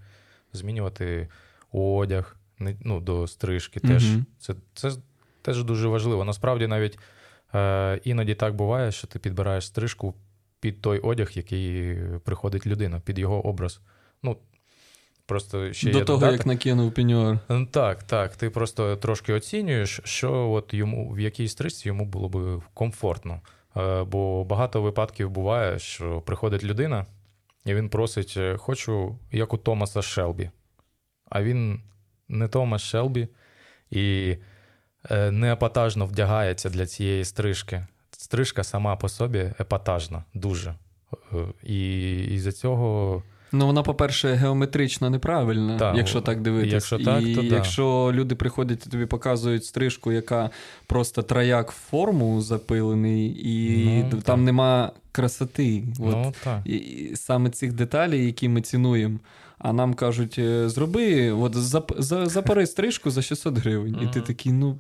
змінювати 0.53 1.29
одяг 1.73 2.37
ну, 2.81 3.01
до 3.01 3.27
стрижки. 3.27 3.81
Теж. 3.81 4.05
Mm-hmm. 4.05 4.25
Це 4.39 4.55
це 4.75 4.93
теж 5.43 5.65
дуже 5.65 5.89
важливо. 5.89 6.25
Насправді, 6.25 6.67
навіть 6.67 6.99
е, 7.55 8.01
іноді 8.05 8.35
так 8.35 8.55
буває, 8.55 8.93
що 8.93 9.07
ти 9.07 9.19
підбираєш 9.19 9.67
стрижку 9.67 10.15
під 10.61 10.81
той 10.81 10.99
одяг, 10.99 11.31
який 11.35 11.97
приходить 12.25 12.67
людина, 12.67 13.01
під 13.01 13.19
його 13.19 13.47
образ. 13.47 13.81
Ну, 14.23 14.37
Просто 15.29 15.73
ще 15.73 15.91
До 15.91 15.99
є 15.99 16.05
того, 16.05 16.19
додаток. 16.19 16.39
як 16.39 16.47
накинув 16.47 16.95
пеньюар. 16.95 17.39
Так, 17.71 18.03
так. 18.03 18.37
Ти 18.37 18.51
просто 18.51 18.97
трошки 18.97 19.33
оцінюєш, 19.33 20.01
що 20.05 20.51
от 20.51 20.75
йому 20.75 21.13
в 21.13 21.21
якій 21.21 21.49
стрижці 21.49 21.89
йому 21.89 22.05
було 22.05 22.29
б 22.29 22.63
комфортно. 22.75 23.41
Е, 23.77 24.03
бо 24.05 24.45
багато 24.45 24.83
випадків 24.83 25.31
буває, 25.31 25.79
що 25.79 26.21
приходить 26.21 26.65
людина, 26.65 27.07
і 27.65 27.75
він 27.75 27.89
просить: 27.89 28.35
«Е, 28.37 28.57
хочу, 28.57 29.19
як 29.33 29.55
у 29.55 29.57
Томаса 29.57 30.03
Шелбі. 30.03 30.51
А 31.31 31.43
він 31.43 31.81
не 32.29 32.49
Томас 32.49 32.83
Шелбі 32.83 33.29
і 33.91 34.37
е, 35.11 35.31
не 35.31 35.53
епатажно 35.53 36.07
вдягається 36.07 36.71
для 36.71 36.87
цієї 36.87 37.25
стрижки. 37.25 37.87
Стрижка 38.11 38.65
сама 38.65 38.97
по 38.97 39.09
собі 39.09 39.53
епатажна, 39.61 40.25
дуже. 40.35 40.75
І, 41.63 42.13
і 42.25 42.39
за 42.39 42.53
цього. 42.53 43.23
Ну, 43.53 43.67
вона, 43.67 43.83
по-перше, 43.83 44.35
геометрично 44.35 45.11
неправильна, 45.11 45.79
так, 45.79 45.97
якщо 45.97 46.21
так 46.21 46.41
дивитися. 46.41 46.75
Якщо 46.75 46.99
так, 46.99 47.23
і 47.23 47.35
то 47.35 47.43
якщо 47.43 48.11
люди 48.15 48.35
приходять 48.35 48.87
і 48.87 48.91
тобі 48.91 49.07
показують 49.07 49.65
стрижку, 49.65 50.13
яка 50.13 50.51
просто 50.87 51.23
трояк 51.23 51.71
в 51.73 51.75
форму 51.91 52.41
запилений, 52.41 53.41
і 53.45 53.87
ну, 53.87 54.11
там 54.11 54.21
так. 54.21 54.39
нема 54.39 54.93
красоти. 55.13 55.85
Ну, 55.99 56.33
так. 56.45 56.67
І 56.67 57.11
Саме 57.15 57.51
цих 57.51 57.73
деталей, 57.73 58.27
які 58.27 58.49
ми 58.49 58.61
цінуємо. 58.61 59.19
А 59.59 59.73
нам 59.73 59.95
кажуть, 59.95 60.39
«Е, 60.39 60.69
зроби, 60.69 61.31
от 61.31 61.55
запари 62.31 62.67
стрижку 62.67 63.11
за 63.11 63.23
600 63.23 63.59
гривень. 63.59 63.95
Mm-hmm. 63.95 64.11
І 64.11 64.13
ти 64.13 64.21
такий, 64.21 64.53
ну. 64.53 64.79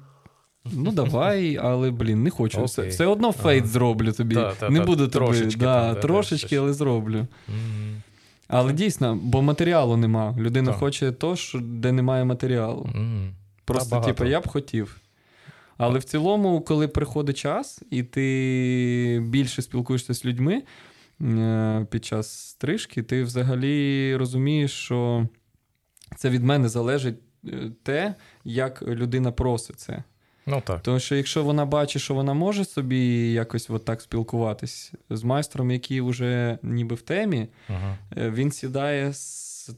Ну, 0.72 0.92
давай, 0.92 1.56
але, 1.62 1.90
блін, 1.90 2.22
не 2.22 2.30
хочу. 2.30 2.64
Все 2.64 2.86
все 2.86 3.06
одно 3.06 3.32
фейт 3.32 3.62
ага. 3.62 3.72
зроблю 3.72 4.12
тобі. 4.12 4.34
Та, 4.34 4.70
не 4.70 4.78
та, 4.78 4.84
буду 4.84 5.08
тобі. 5.08 5.12
Трошечки, 5.12 5.60
да, 5.60 5.94
трошечки 5.94 6.56
але 6.56 6.72
зроблю. 6.72 7.16
Mm-hmm. 7.18 7.94
Але 8.48 8.72
дійсно, 8.72 9.18
бо 9.22 9.42
матеріалу 9.42 9.96
нема. 9.96 10.34
Людина 10.38 10.70
так. 10.70 10.80
хоче 10.80 11.12
то, 11.12 11.36
що 11.36 11.60
де 11.60 11.92
немає 11.92 12.24
матеріалу. 12.24 12.90
Mm. 12.94 13.30
Просто, 13.64 14.00
типу, 14.00 14.24
я 14.24 14.40
б 14.40 14.48
хотів. 14.48 15.00
Але 15.76 15.98
в 15.98 16.04
цілому, 16.04 16.60
коли 16.60 16.88
приходить 16.88 17.36
час, 17.36 17.82
і 17.90 18.02
ти 18.02 19.22
більше 19.28 19.62
спілкуєшся 19.62 20.14
з 20.14 20.24
людьми 20.24 20.62
е, 21.20 21.86
під 21.90 22.04
час 22.04 22.48
стрижки, 22.48 23.02
ти 23.02 23.22
взагалі 23.22 24.16
розумієш, 24.16 24.72
що 24.72 25.28
це 26.16 26.30
від 26.30 26.44
мене 26.44 26.68
залежить 26.68 27.18
е, 27.46 27.70
те, 27.82 28.14
як 28.44 28.82
людина 28.82 29.32
просить 29.32 29.80
це. 29.80 30.02
Ну 30.48 30.62
так. 30.66 30.80
Тому 30.82 31.00
що 31.00 31.16
якщо 31.16 31.44
вона 31.44 31.64
бачить, 31.66 32.02
що 32.02 32.14
вона 32.14 32.34
може 32.34 32.64
собі 32.64 33.32
якось 33.32 33.70
от 33.70 33.84
так 33.84 34.00
спілкуватись 34.02 34.92
з 35.10 35.22
майстром, 35.22 35.70
який 35.70 36.00
вже 36.00 36.58
ніби 36.62 36.94
в 36.94 37.02
темі. 37.02 37.48
Е, 38.16 38.30
він 38.30 38.52
сідає 38.52 39.12
з, 39.12 39.18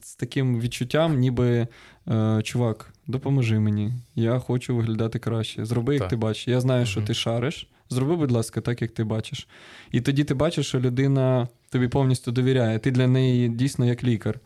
з 0.02 0.14
таким 0.14 0.60
відчуттям, 0.60 1.18
ніби 1.18 1.66
е, 2.08 2.40
чувак, 2.42 2.92
допоможи 3.06 3.58
мені, 3.58 3.92
я 4.14 4.38
хочу 4.38 4.76
виглядати 4.76 5.18
краще. 5.18 5.64
Зроби, 5.64 5.94
як 5.94 6.00
так. 6.00 6.10
ти 6.10 6.16
бачиш. 6.16 6.48
Я 6.48 6.60
знаю, 6.60 6.86
що 6.86 7.02
ти 7.02 7.14
шариш. 7.14 7.68
Зроби, 7.92 8.16
будь 8.16 8.30
ласка, 8.30 8.60
так, 8.60 8.82
як 8.82 8.90
ти 8.90 9.04
бачиш. 9.04 9.48
І 9.92 10.00
тоді 10.00 10.24
ти 10.24 10.34
бачиш, 10.34 10.66
що 10.66 10.80
людина 10.80 11.48
тобі 11.70 11.88
повністю 11.88 12.32
довіряє. 12.32 12.78
Ти 12.78 12.90
для 12.90 13.06
неї 13.06 13.48
дійсно 13.48 13.86
як 13.86 14.04
лікар. 14.04 14.40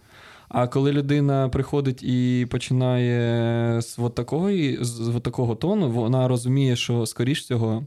А 0.49 0.67
коли 0.67 0.93
людина 0.93 1.49
приходить 1.49 2.03
і 2.03 2.47
починає 2.51 3.83
з 3.83 3.99
от 3.99 4.15
такого, 4.15 4.51
з 4.81 5.13
от 5.17 5.23
такого 5.23 5.55
тону, 5.55 5.91
вона 5.91 6.29
розуміє, 6.29 6.77
що 6.77 7.07
скоріш 7.07 7.41
всього 7.41 7.87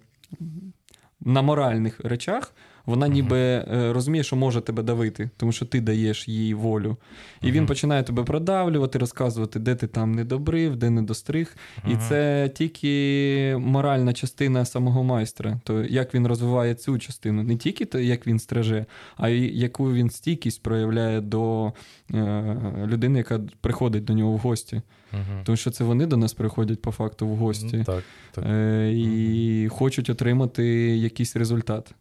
на 1.19 1.41
моральних 1.41 1.99
речах 2.03 2.53
вона 2.87 3.07
ніби 3.07 3.39
е, 3.39 3.93
розуміє, 3.93 4.23
що 4.23 4.35
може 4.35 4.61
тебе 4.61 4.83
давити, 4.83 5.29
тому 5.37 5.51
що 5.51 5.65
ти 5.65 5.81
даєш 5.81 6.27
їй 6.27 6.53
волю. 6.53 6.97
І 7.41 7.51
він 7.51 7.65
починає 7.65 8.03
тебе 8.03 8.23
продавлювати, 8.23 8.99
розказувати, 8.99 9.59
де 9.59 9.75
ти 9.75 9.87
там 9.87 10.11
не 10.11 10.23
добрив, 10.23 10.75
де 10.75 10.89
не 10.89 11.01
достриг. 11.01 11.55
І 11.87 11.95
це 11.95 12.49
тільки 12.55 13.57
моральна 13.59 14.13
частина 14.13 14.65
самого 14.65 15.03
майстра. 15.03 15.59
То 15.63 15.83
як 15.83 16.13
він 16.13 16.27
розвиває 16.27 16.75
цю 16.75 16.99
частину, 16.99 17.43
не 17.43 17.55
тільки 17.55 17.85
то, 17.85 17.99
як 17.99 18.27
він 18.27 18.39
стриже, 18.39 18.85
а 19.17 19.29
й 19.29 19.59
яку 19.59 19.93
він 19.93 20.09
стійкість 20.09 20.63
проявляє 20.63 21.21
до 21.21 21.73
е, 22.13 22.57
людини, 22.85 23.17
яка 23.17 23.41
приходить 23.61 24.03
до 24.03 24.13
нього 24.13 24.31
в 24.31 24.37
гості. 24.37 24.81
uh 25.13 25.43
Тому 25.43 25.55
що 25.55 25.71
це 25.71 25.83
вони 25.83 26.05
до 26.05 26.17
нас 26.17 26.33
приходять 26.33 26.81
по 26.81 26.91
факту 26.91 27.27
в 27.27 27.35
гості 27.35 27.83
так, 27.85 28.03
так. 28.31 28.45
Е, 28.47 28.91
і 28.93 29.65
uh 29.65 29.69
хочуть 29.69 30.09
отримати 30.09 30.65
якийсь 30.97 31.35
результат. 31.35 31.93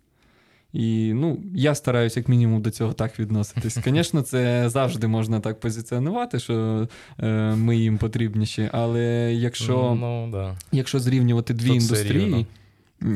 І 0.77 1.13
ну, 1.15 1.39
я 1.55 1.75
стараюся, 1.75 2.21
як 2.21 2.29
мінімум, 2.29 2.63
до 2.63 2.71
цього 2.71 2.93
так 2.93 3.19
відноситись. 3.19 3.79
Звісно, 3.85 4.23
це 4.23 4.69
завжди 4.69 5.07
можна 5.07 5.41
так 5.41 5.61
позиціонувати, 5.61 6.39
що 6.39 6.89
е, 7.21 7.55
ми 7.55 7.77
їм 7.77 7.99
потрібніші. 7.99 8.69
Але 8.73 9.35
якщо 9.35 9.97
ну, 10.01 10.29
да. 10.33 10.57
якщо 10.73 10.99
зрівнювати 10.99 11.55
дві 11.55 11.69
Тут 11.69 11.77
індустрії, 11.77 12.47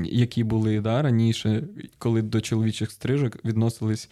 які 0.05 0.45
були 0.45 0.81
да, 0.81 1.03
раніше, 1.03 1.63
коли 1.99 2.23
до 2.23 2.41
чоловічих 2.41 2.91
стрижок 2.91 3.45
відносились, 3.45 4.11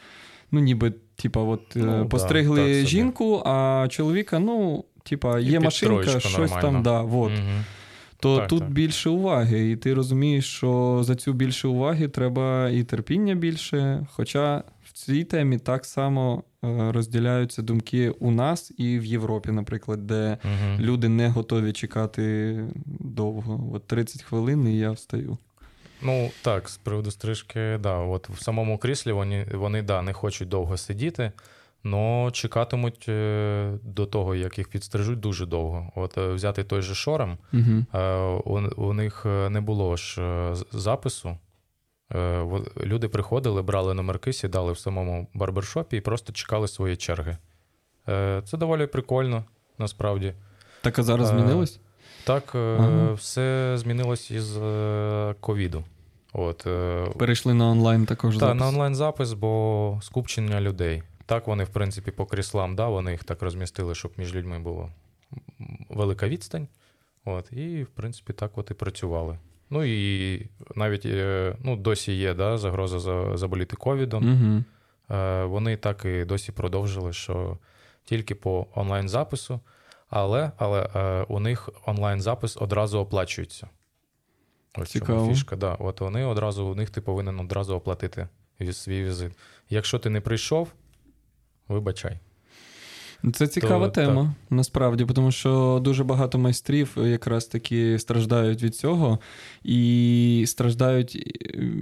ну, 0.50 0.60
ніби, 0.60 0.92
типа, 1.16 1.40
от 1.40 1.76
е, 1.76 1.80
ну, 1.80 2.08
постригли 2.08 2.80
да, 2.80 2.88
жінку, 2.88 3.42
а 3.46 3.86
чоловіка, 3.90 4.38
ну, 4.38 4.84
типа, 5.02 5.38
є 5.38 5.60
машинка, 5.60 6.20
щось 6.20 6.38
нормально. 6.38 6.62
там, 6.62 6.82
да, 6.82 7.00
от. 7.00 7.32
Угу 7.32 7.64
то 8.20 8.38
так, 8.38 8.48
тут 8.48 8.60
так. 8.60 8.70
більше 8.70 9.10
уваги, 9.10 9.70
і 9.70 9.76
ти 9.76 9.94
розумієш, 9.94 10.46
що 10.46 11.00
за 11.02 11.14
цю 11.14 11.32
більше 11.32 11.68
уваги 11.68 12.08
треба 12.08 12.68
і 12.70 12.84
терпіння 12.84 13.34
більше. 13.34 14.06
Хоча 14.12 14.62
в 14.84 14.92
цій 14.92 15.24
темі 15.24 15.58
так 15.58 15.84
само 15.84 16.42
е, 16.64 16.92
розділяються 16.92 17.62
думки 17.62 18.10
у 18.10 18.30
нас 18.30 18.72
і 18.76 18.98
в 18.98 19.04
Європі, 19.04 19.50
наприклад, 19.50 20.06
де 20.06 20.38
угу. 20.44 20.76
люди 20.80 21.08
не 21.08 21.28
готові 21.28 21.72
чекати 21.72 22.56
довго. 23.00 23.70
От 23.74 23.86
30 23.86 24.22
хвилин 24.22 24.68
і 24.68 24.78
я 24.78 24.90
встаю. 24.90 25.38
Ну 26.02 26.30
так, 26.42 26.68
з 26.68 26.76
приводу 26.76 27.10
стрижки, 27.10 27.78
да, 27.82 27.96
от 27.96 28.28
в 28.28 28.42
самому 28.42 28.78
кріслі 28.78 29.12
вони 29.12 29.46
вони 29.54 29.82
да, 29.82 30.02
не 30.02 30.12
хочуть 30.12 30.48
довго 30.48 30.76
сидіти. 30.76 31.32
Но 31.88 32.30
чекатимуть 32.32 33.08
е, 33.08 33.72
до 33.82 34.06
того, 34.06 34.34
як 34.34 34.58
їх 34.58 34.68
підстрижуть 34.68 35.20
дуже 35.20 35.46
довго. 35.46 35.92
От 35.94 36.18
е, 36.18 36.32
взяти 36.32 36.64
той 36.64 36.82
же 36.82 36.94
шорем, 36.94 37.38
uh 37.52 38.42
у, 38.44 38.84
у 38.84 38.92
них 38.92 39.24
не 39.24 39.60
було 39.60 39.96
ж 39.96 40.20
запису. 40.72 41.38
Люди 42.84 43.08
приходили, 43.08 43.62
брали 43.62 43.94
номерки, 43.94 44.32
сідали 44.32 44.72
в 44.72 44.78
самому 44.78 45.28
барбершопі 45.34 45.96
і 45.96 46.00
просто 46.00 46.32
чекали 46.32 46.68
свої 46.68 46.96
черги. 46.96 47.36
Це 48.44 48.52
доволі 48.52 48.86
прикольно, 48.86 49.44
насправді. 49.78 50.34
Так 50.80 50.98
а 50.98 51.02
зараз 51.02 51.28
змінилось? 51.28 51.80
Так, 52.24 52.54
ага. 52.54 53.12
все 53.12 53.74
змінилось 53.76 54.30
із 54.30 54.56
ковіду. 55.40 55.84
От, 56.32 56.66
Перейшли 57.18 57.54
на 57.54 57.70
онлайн 57.70 58.06
також. 58.06 58.36
Так, 58.36 58.54
на 58.54 58.68
онлайн 58.68 58.94
запис, 58.94 59.32
бо 59.32 59.98
скупчення 60.02 60.60
людей. 60.60 61.02
Так, 61.28 61.46
вони, 61.46 61.64
в 61.64 61.68
принципі, 61.68 62.10
по 62.10 62.26
кріслам, 62.26 62.76
да, 62.76 62.88
вони 62.88 63.10
їх 63.10 63.24
так 63.24 63.42
розмістили, 63.42 63.94
щоб 63.94 64.12
між 64.16 64.34
людьми 64.34 64.58
була 64.58 64.88
велика 65.88 66.28
відстань. 66.28 66.68
От, 67.24 67.52
І, 67.52 67.82
в 67.82 67.86
принципі, 67.86 68.32
так 68.32 68.58
от 68.58 68.70
і 68.70 68.74
працювали. 68.74 69.38
Ну 69.70 69.84
і 69.84 70.46
навіть 70.74 71.06
е, 71.06 71.54
ну, 71.60 71.76
досі 71.76 72.12
є 72.12 72.34
да, 72.34 72.58
загроза 72.58 73.36
заболіти 73.36 73.76
ковідом. 73.76 74.24
Угу. 74.32 74.64
Вони 75.48 75.76
так 75.76 76.04
і 76.04 76.24
досі 76.24 76.52
продовжили, 76.52 77.12
що 77.12 77.58
тільки 78.04 78.34
по 78.34 78.66
онлайн-запису, 78.74 79.60
але 80.10 80.52
але 80.56 80.90
е, 80.94 81.22
у 81.28 81.40
них 81.40 81.68
онлайн-запис 81.86 82.56
одразу 82.56 82.98
оплачується. 82.98 83.68
Ось 84.74 84.90
Цікаво. 84.90 85.18
чому 85.18 85.32
фішка. 85.32 85.56
Да. 85.56 85.74
От 85.74 86.00
вони 86.00 86.24
одразу 86.24 86.64
у 86.64 86.74
них 86.74 86.90
ти 86.90 87.00
повинен 87.00 87.40
одразу 87.40 87.74
оплатити 87.74 88.28
свій 88.72 89.04
візит. 89.04 89.32
Якщо 89.70 89.98
ти 89.98 90.10
не 90.10 90.20
прийшов, 90.20 90.72
Вибачай. 91.68 92.18
Це 93.32 93.46
цікава 93.46 93.88
То, 93.88 93.92
тема, 93.92 94.22
так. 94.22 94.56
насправді, 94.56 95.06
тому 95.14 95.32
що 95.32 95.80
дуже 95.84 96.04
багато 96.04 96.38
майстрів 96.38 96.96
якраз 97.04 97.46
таки 97.46 97.98
страждають 97.98 98.62
від 98.62 98.76
цього, 98.76 99.18
і 99.64 100.44
страждають, 100.46 101.36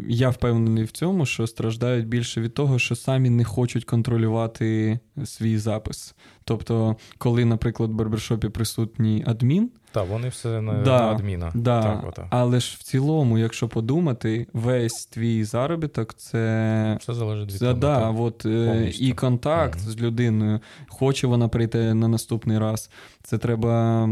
я 0.09 0.31
впевнений 0.31 0.85
в 0.85 0.90
цьому, 0.90 1.27
що 1.27 1.46
страждають 1.46 2.07
більше 2.07 2.40
від 2.40 2.55
того, 2.55 2.79
що 2.79 2.96
самі 2.96 3.31
не 3.31 3.44
хочуть 3.44 3.85
контролювати 3.85 4.99
свій 5.25 5.59
запис. 5.59 6.14
Тобто, 6.44 6.96
коли, 7.18 7.44
наприклад, 7.44 7.90
в 7.90 7.94
барбершопі 7.94 8.49
присутній 8.49 9.25
адмін. 9.27 9.70
Так, 9.96 10.09
вони 10.09 10.28
все 10.28 10.61
на, 10.61 10.72
да, 10.72 10.98
на 11.00 11.11
адміна. 11.11 11.50
Да. 11.54 11.82
Так, 11.82 12.26
Але 12.30 12.61
ж 12.61 12.76
в 12.80 12.82
цілому, 12.82 13.38
якщо 13.38 13.68
подумати, 13.68 14.46
весь 14.52 15.06
твій 15.06 15.44
заробіток 15.44 16.14
це 16.14 16.96
все 17.00 17.14
залежить 17.14 17.52
від 17.52 17.61
того. 17.61 17.74
Да, 17.74 18.11
от, 18.11 18.46
е, 18.46 18.92
І 18.98 19.12
контакт 19.12 19.78
mm-hmm. 19.78 19.90
з 19.90 20.00
людиною, 20.00 20.61
хоче 20.88 21.26
вона 21.26 21.48
прийти 21.48 21.94
на 21.94 22.09
наступний 22.09 22.59
раз. 22.59 22.90
Це 23.22 23.38
треба 23.38 24.09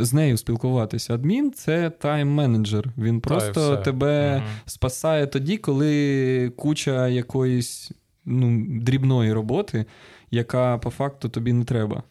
з 0.00 0.12
нею 0.12 0.36
спілкуватися. 0.36 1.14
Адмін 1.14 1.52
це 1.52 1.88
тайм-менеджер. 1.88 2.84
Він 2.98 3.20
просто 3.20 3.76
тебе 3.76 4.36
mm-hmm. 4.36 4.42
спасає 4.66 5.26
тоді, 5.26 5.56
коли 5.56 6.52
куча 6.56 7.08
якоїсь 7.08 7.90
ну, 8.24 8.64
дрібної 8.68 9.32
роботи 9.32 9.86
яка 10.34 10.78
по 10.78 10.90
факту 10.90 11.28
тобі 11.28 11.52
не 11.52 11.64
треба. 11.64 12.02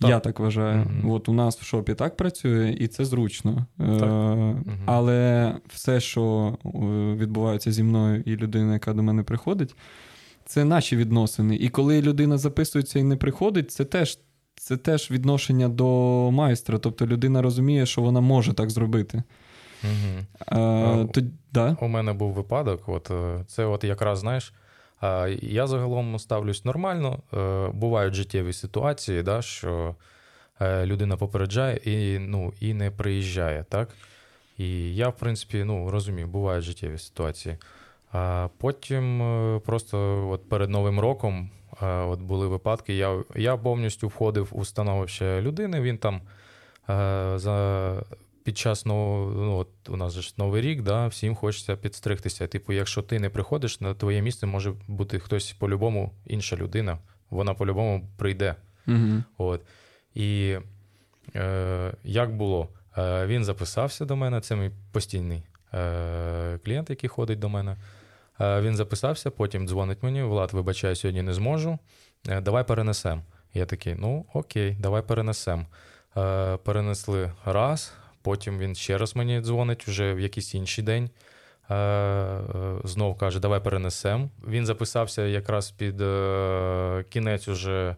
Так. 0.00 0.10
Я 0.10 0.20
так 0.20 0.40
вважаю. 0.40 0.82
Mm-hmm. 0.82 1.12
От 1.12 1.28
у 1.28 1.32
нас 1.32 1.58
в 1.60 1.64
шопі 1.64 1.94
так 1.94 2.16
працює, 2.16 2.76
і 2.78 2.88
це 2.88 3.04
зручно. 3.04 3.66
Так. 3.78 3.86
Е, 3.88 4.04
mm-hmm. 4.04 4.82
Але 4.86 5.54
все, 5.68 6.00
що 6.00 6.56
е, 6.64 6.68
відбувається 7.16 7.72
зі 7.72 7.82
мною 7.82 8.22
і 8.26 8.36
людина, 8.36 8.72
яка 8.72 8.92
до 8.92 9.02
мене 9.02 9.22
приходить, 9.22 9.74
це 10.46 10.64
наші 10.64 10.96
відносини. 10.96 11.56
І 11.56 11.68
коли 11.68 12.02
людина 12.02 12.38
записується 12.38 12.98
і 12.98 13.02
не 13.02 13.16
приходить, 13.16 13.70
це 13.70 13.84
теж 13.84 14.18
це 14.54 14.76
теж 14.76 15.10
відношення 15.10 15.68
до 15.68 16.30
майстра. 16.32 16.78
Тобто 16.78 17.06
людина 17.06 17.42
розуміє, 17.42 17.86
що 17.86 18.02
вона 18.02 18.20
може 18.20 18.52
так 18.52 18.70
зробити. 18.70 19.22
Mm-hmm. 19.82 20.24
А, 20.46 21.06
то, 21.12 21.20
да? 21.52 21.76
У 21.80 21.88
мене 21.88 22.12
був 22.12 22.32
випадок. 22.32 22.88
От 22.88 23.10
е, 23.10 23.44
Це 23.46 23.64
от 23.64 23.84
якраз 23.84 24.18
знаєш. 24.18 24.52
Я 25.42 25.66
загалом 25.66 26.18
ставлюсь 26.18 26.64
нормально. 26.64 27.18
Е, 27.34 27.68
бувають 27.68 28.14
життєві 28.14 28.52
ситуації, 28.52 29.22
да, 29.22 29.42
що 29.42 29.94
е, 30.60 30.86
людина 30.86 31.16
попереджає 31.16 31.76
і 31.76 32.18
ну, 32.18 32.52
і 32.60 32.74
не 32.74 32.90
приїжджає. 32.90 33.64
так? 33.68 33.88
І 34.58 34.94
я, 34.94 35.08
в 35.08 35.16
принципі, 35.16 35.64
ну, 35.64 35.90
розумію, 35.90 36.26
бувають 36.26 36.64
життєві 36.64 36.98
ситуації. 36.98 37.56
А 38.12 38.48
потім 38.58 39.22
е, 39.22 39.58
просто 39.58 40.28
от 40.28 40.48
перед 40.48 40.70
Новим 40.70 41.00
роком 41.00 41.50
от 41.82 42.20
були 42.20 42.46
випадки. 42.46 42.94
Я 42.94 43.22
я 43.36 43.56
повністю 43.56 44.08
входив 44.08 44.48
у 44.52 44.64
становище 44.64 45.40
людини. 45.40 45.80
Він 45.80 45.98
там 45.98 46.20
за 47.38 48.02
під 48.50 48.58
час 48.58 48.86
нового, 48.86 49.32
ну, 49.32 49.56
от 49.56 49.88
у 49.88 49.96
нас 49.96 50.12
же 50.12 50.22
ж 50.22 50.34
новий 50.36 50.62
рік, 50.62 50.82
да, 50.82 51.06
всім 51.06 51.34
хочеться 51.34 51.76
підстригтися. 51.76 52.46
Типу, 52.46 52.72
якщо 52.72 53.02
ти 53.02 53.18
не 53.18 53.30
приходиш, 53.30 53.80
на 53.80 53.94
твоє 53.94 54.22
місце 54.22 54.46
може 54.46 54.72
бути 54.88 55.18
хтось 55.18 55.52
по-любому, 55.52 56.12
інша 56.26 56.56
людина, 56.56 56.98
вона 57.30 57.54
по-любому 57.54 58.08
прийде. 58.16 58.54
Угу. 58.88 59.22
От. 59.38 59.60
І 60.14 60.56
е, 61.36 61.94
як 62.04 62.36
було? 62.36 62.68
Е, 62.98 63.26
Він 63.26 63.44
записався 63.44 64.04
до 64.04 64.16
мене, 64.16 64.40
це 64.40 64.56
мій 64.56 64.70
постійний 64.92 65.42
е, 65.74 66.58
клієнт, 66.64 66.90
який 66.90 67.08
ходить 67.08 67.38
до 67.38 67.48
мене. 67.48 67.76
Е, 68.40 68.60
Він 68.60 68.76
записався, 68.76 69.30
потім 69.30 69.68
дзвонить 69.68 70.02
мені, 70.02 70.22
Влад, 70.22 70.52
вибачаю, 70.52 70.96
сьогодні 70.96 71.22
не 71.22 71.34
зможу. 71.34 71.78
Е, 72.28 72.40
давай 72.40 72.66
перенесемо. 72.66 73.22
Я 73.54 73.66
такий, 73.66 73.94
ну 73.94 74.26
окей, 74.34 74.76
давай 74.80 75.02
перенесемо. 75.02 75.66
Е, 76.16 76.56
Перенесли 76.56 77.32
раз, 77.44 77.92
Потім 78.22 78.58
він 78.58 78.74
ще 78.74 78.98
раз 78.98 79.16
мені 79.16 79.40
дзвонить 79.40 79.88
вже 79.88 80.14
в 80.14 80.20
якийсь 80.20 80.54
інший 80.54 80.84
день. 80.84 81.10
Е, 81.70 81.74
е, 81.74 82.42
знов 82.84 83.18
каже, 83.18 83.40
давай 83.40 83.64
перенесемо. 83.64 84.28
Він 84.48 84.66
записався 84.66 85.22
якраз 85.22 85.70
під 85.70 86.00
е, 86.00 87.04
кінець 87.08 87.48
уже 87.48 87.96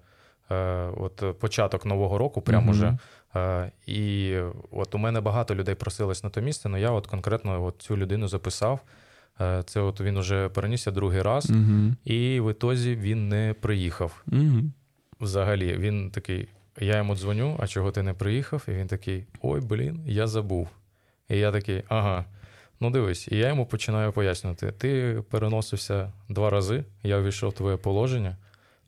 от 0.97 1.39
початок 1.41 1.87
нового 1.87 2.19
року, 2.19 2.43
прямо 2.43 2.73
mm-hmm. 2.73 3.71
І 3.87 4.37
от 4.71 4.95
у 4.95 4.99
мене 4.99 5.21
багато 5.21 5.55
людей 5.55 5.75
просилось 5.75 6.25
на 6.25 6.31
то 6.31 6.41
місце, 6.41 6.69
але 6.69 6.81
я 6.81 6.91
от 6.91 7.07
конкретно 7.07 7.65
от 7.65 7.83
цю 7.83 7.97
людину 7.97 8.29
записав. 8.29 8.81
Це 9.65 9.81
от 9.81 10.01
він 10.01 10.17
уже 10.17 10.49
перенісся 10.49 10.91
другий 10.91 11.23
раз, 11.23 11.51
mm-hmm. 11.51 11.95
і 12.05 12.41
в 12.41 12.51
ітозі 12.51 12.97
він 12.97 13.29
не 13.29 13.55
приїхав. 13.61 14.23
Mm-hmm. 14.29 14.71
взагалі, 15.21 15.77
він 15.77 16.11
такий: 16.11 16.49
я 16.81 16.97
йому 16.97 17.17
дзвоню, 17.17 17.57
а 17.61 17.67
чого 17.67 17.91
ти 17.91 18.03
не 18.03 18.15
приїхав? 18.15 18.65
І 18.69 18.71
він 18.71 18.87
такий: 18.87 19.27
Ой, 19.43 19.61
блін, 19.61 20.03
я 20.07 20.27
забув. 20.27 20.69
І 21.29 21.39
я 21.39 21.53
такий, 21.53 21.83
ага. 21.89 22.25
Ну, 22.81 22.91
дивись, 22.91 23.29
і 23.29 23.37
я 23.37 23.49
йому 23.49 23.67
починаю 23.67 24.13
пояснювати: 24.13 24.73
ти 24.73 25.23
переносився 25.31 26.13
два 26.29 26.51
рази, 26.51 26.85
я 27.03 27.19
увійшов 27.19 27.51
в 27.51 27.55
твоє 27.55 27.77
положення, 27.77 28.37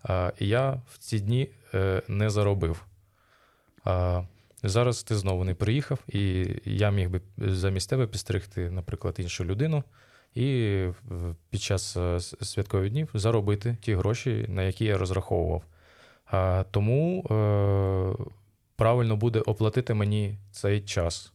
а, 0.02 0.32
і 0.38 0.48
я 0.48 0.70
в 0.70 0.98
ці 0.98 1.20
дні 1.20 1.48
е, 1.74 2.02
не 2.08 2.30
заробив. 2.30 2.84
А, 3.84 4.22
Зараз 4.66 5.02
ти 5.02 5.16
знову 5.16 5.44
не 5.44 5.54
приїхав, 5.54 5.98
і 6.08 6.46
я 6.64 6.90
міг 6.90 7.10
би 7.10 7.20
замість 7.38 7.90
тебе 7.90 8.06
підстригти, 8.06 8.70
наприклад, 8.70 9.14
іншу 9.18 9.44
людину, 9.44 9.84
і 10.34 10.86
під 11.50 11.62
час 11.62 11.96
е, 11.96 12.20
святкових 12.20 12.90
днів 12.90 13.10
заробити 13.14 13.76
ті 13.80 13.94
гроші, 13.94 14.46
на 14.48 14.62
які 14.62 14.84
я 14.84 14.98
розраховував. 14.98 15.62
А, 16.34 16.64
Тому 16.70 17.24
е, 17.30 18.24
правильно 18.76 19.16
буде 19.16 19.40
оплатити 19.40 19.94
мені 19.94 20.38
цей 20.50 20.80
час. 20.80 21.32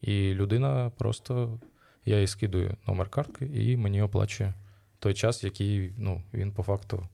І 0.00 0.34
людина 0.34 0.92
просто 0.98 1.58
я 2.04 2.20
їй 2.20 2.26
скидую 2.26 2.76
номер 2.86 3.08
картки, 3.08 3.50
і 3.54 3.76
мені 3.76 4.02
оплачує 4.02 4.54
той 4.98 5.14
час, 5.14 5.44
який 5.44 5.92
ну, 5.98 6.22
він 6.34 6.52
по 6.52 6.62
факту 6.62 7.08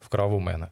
вкрав 0.00 0.34
у 0.34 0.40
мене. 0.40 0.66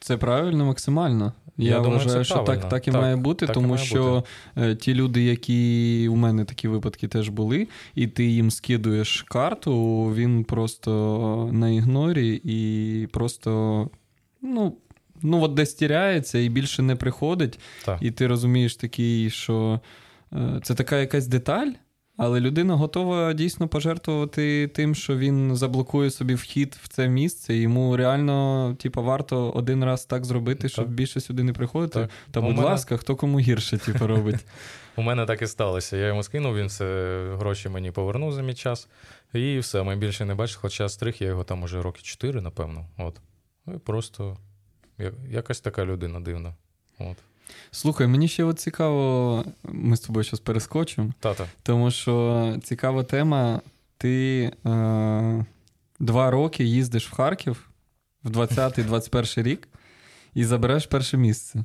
Це 0.00 0.16
правильно 0.16 0.64
максимально. 0.64 1.32
Я, 1.56 1.70
Я 1.70 1.80
думаю, 1.80 1.98
вважаю, 1.98 2.24
що 2.24 2.34
правильно. 2.34 2.60
так 2.60 2.70
так 2.70 2.88
і 2.88 2.90
Так, 2.90 3.00
має 3.00 3.16
бути, 3.16 3.46
так 3.46 3.54
тому 3.54 3.68
має 3.68 3.84
що 3.84 4.24
е, 4.56 4.74
ті 4.74 4.94
люди, 4.94 5.24
які 5.24 6.08
у 6.10 6.16
мене 6.16 6.44
такі 6.44 6.68
випадки 6.68 7.08
теж 7.08 7.28
були, 7.28 7.68
і 7.94 8.06
ти 8.06 8.24
їм 8.24 8.50
скидуєш 8.50 9.22
карту, 9.22 10.04
він 10.14 10.44
просто 10.44 11.50
на 11.52 11.68
ігнорі 11.68 12.40
і 12.44 13.06
просто 13.06 13.88
ну, 14.42 14.76
ну 15.22 15.42
от 15.42 15.54
десь 15.54 15.74
тіряється 15.74 16.38
і 16.38 16.48
більше 16.48 16.82
не 16.82 16.96
приходить. 16.96 17.58
Так. 17.84 17.98
І 18.02 18.10
ти 18.10 18.26
розумієш 18.26 18.76
такий, 18.76 19.30
що 19.30 19.80
е, 20.32 20.60
це 20.62 20.74
така 20.74 20.98
якась 20.98 21.26
деталь. 21.26 21.70
Але 22.22 22.40
людина 22.40 22.74
готова 22.74 23.32
дійсно 23.32 23.68
пожертвувати 23.68 24.68
тим, 24.68 24.94
що 24.94 25.16
він 25.16 25.56
заблокує 25.56 26.10
собі 26.10 26.34
вхід 26.34 26.78
в 26.82 26.88
це 26.88 27.08
місце. 27.08 27.54
і 27.54 27.60
Йому 27.60 27.96
реально, 27.96 28.76
типу, 28.78 29.02
варто 29.02 29.50
один 29.50 29.84
раз 29.84 30.04
так 30.04 30.24
зробити, 30.24 30.68
щоб 30.68 30.84
Так. 30.84 30.94
більше 30.94 31.20
сюди 31.20 31.42
не 31.42 31.52
приходити. 31.52 32.00
Так. 32.00 32.10
Та, 32.30 32.40
У 32.40 32.42
будь 32.42 32.56
мене- 32.56 32.68
ласка, 32.68 32.96
хто 32.96 33.16
кому 33.16 33.38
гірше, 33.40 33.78
типу, 33.78 34.06
робить. 34.06 34.46
У 34.96 35.02
мене 35.02 35.26
так 35.26 35.42
і 35.42 35.46
сталося. 35.46 35.96
Я 35.96 36.06
йому 36.06 36.22
скинув, 36.22 36.56
він 36.56 36.66
все 36.66 36.84
гроші 37.38 37.68
мені 37.68 37.90
повернув 37.90 38.32
за 38.32 38.42
мій 38.42 38.54
час. 38.54 38.88
І 39.34 39.58
все, 39.58 39.82
ми 39.82 39.96
більше 39.96 40.24
не 40.24 40.34
бачили, 40.34 40.58
хоча 40.62 40.88
стриг 40.88 41.14
я 41.20 41.26
його 41.26 41.44
там 41.44 41.62
уже 41.62 41.82
роки 41.82 42.00
4, 42.02 42.40
напевно. 42.40 42.86
От. 42.98 43.20
І 43.68 43.78
просто 43.78 44.36
якась 45.30 45.60
така 45.60 45.84
людина 45.84 46.20
дивна. 46.20 46.54
От. 46.98 47.16
Слухай, 47.70 48.06
мені 48.06 48.28
ще 48.28 48.44
от 48.44 48.58
цікаво, 48.58 49.44
ми 49.62 49.96
з 49.96 50.00
тобою 50.00 50.24
зараз 50.24 50.40
перескочимо, 50.40 51.12
Тата. 51.20 51.46
тому 51.62 51.90
що 51.90 52.56
цікава 52.62 53.02
тема. 53.02 53.60
Ти 53.98 54.42
е, 54.66 55.44
два 56.00 56.30
роки 56.30 56.64
їздиш 56.64 57.08
в 57.08 57.12
Харків 57.12 57.70
в 58.24 58.30
20-21 58.30 59.42
рік 59.42 59.68
і 60.34 60.44
забереш 60.44 60.86
перше 60.86 61.16
місце. 61.16 61.64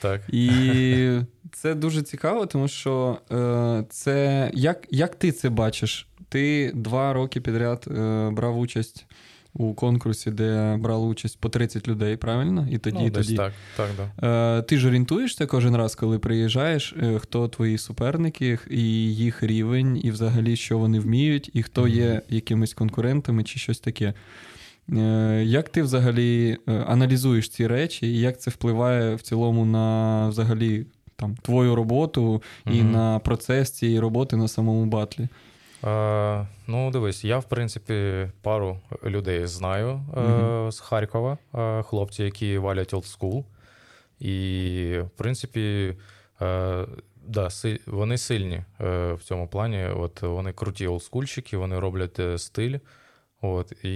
Так. 0.00 0.20
І 0.28 1.18
це 1.52 1.74
дуже 1.74 2.02
цікаво, 2.02 2.46
тому 2.46 2.68
що 2.68 3.18
е, 3.32 3.84
це 3.90 4.50
як, 4.54 4.86
як 4.90 5.14
ти 5.14 5.32
це 5.32 5.50
бачиш? 5.50 6.08
Ти 6.28 6.72
два 6.74 7.12
роки 7.12 7.40
підряд 7.40 7.84
е, 7.90 8.30
брав 8.32 8.58
участь 8.58 9.06
у 9.54 9.74
конкурсі, 9.74 10.30
де 10.30 10.76
брали 10.80 11.06
участь 11.06 11.38
по 11.40 11.48
30 11.48 11.88
людей, 11.88 12.16
правильно? 12.16 12.68
І 12.70 12.78
тоді, 12.78 12.96
ну, 13.00 13.06
і 13.06 13.10
десь 13.10 13.26
тоді. 13.26 13.36
Так, 13.36 13.52
так, 13.76 13.88
да. 14.20 14.58
Е, 14.58 14.62
ти 14.62 14.78
ж 14.78 14.86
орієнтуєшся 14.88 15.46
кожен 15.46 15.76
раз, 15.76 15.94
коли 15.94 16.18
приїжджаєш, 16.18 16.94
е, 17.02 17.18
хто 17.18 17.48
твої 17.48 17.78
суперники, 17.78 18.58
і 18.70 18.82
їх 19.14 19.42
рівень, 19.42 20.00
і 20.04 20.10
взагалі 20.10 20.56
що 20.56 20.78
вони 20.78 21.00
вміють, 21.00 21.50
і 21.52 21.62
хто 21.62 21.88
є 21.88 22.22
якимись 22.28 22.74
конкурентами 22.74 23.44
чи 23.44 23.58
щось 23.58 23.78
таке. 23.80 24.14
Е, 24.92 25.42
Як 25.46 25.68
ти 25.68 25.82
взагалі 25.82 26.56
аналізуєш 26.66 27.48
ці 27.48 27.66
речі, 27.66 28.06
і 28.06 28.18
як 28.20 28.40
це 28.40 28.50
впливає 28.50 29.14
в 29.14 29.22
цілому 29.22 29.64
на 29.64 30.28
взагалі 30.28 30.86
там 31.16 31.36
твою 31.42 31.74
роботу 31.74 32.42
і 32.66 32.82
Мгм. 32.82 32.92
на 32.92 33.18
процес 33.18 33.70
цієї 33.70 34.00
роботи 34.00 34.36
на 34.36 34.48
самому 34.48 34.86
батлі? 34.86 35.28
Е, 35.84 36.46
ну, 36.66 36.90
дивись, 36.90 37.24
я, 37.24 37.38
в 37.38 37.44
принципі, 37.44 38.28
пару 38.42 38.78
людей 39.04 39.46
знаю 39.46 40.00
е, 40.16 40.20
Мгм. 40.20 40.72
з 40.72 40.80
Харкова, 40.80 41.38
е, 41.54 41.82
хлопці, 41.82 42.22
які 42.24 42.58
валять 42.58 42.94
old 42.94 43.18
school. 43.18 43.44
І, 44.18 44.98
в 45.04 45.10
принципі, 45.10 45.96
е, 46.42 46.84
да, 47.26 47.50
си- 47.50 47.80
вони 47.86 48.18
сильні 48.18 48.62
е, 48.80 49.12
в 49.12 49.22
цьому 49.22 49.48
плані. 49.48 49.86
От 49.96 50.22
вони 50.22 50.52
круті 50.52 50.86
олдскульщики, 50.86 51.56
вони 51.56 51.78
роблять 51.78 52.20
стиль. 52.36 52.78
От, 53.40 53.72
і 53.84 53.92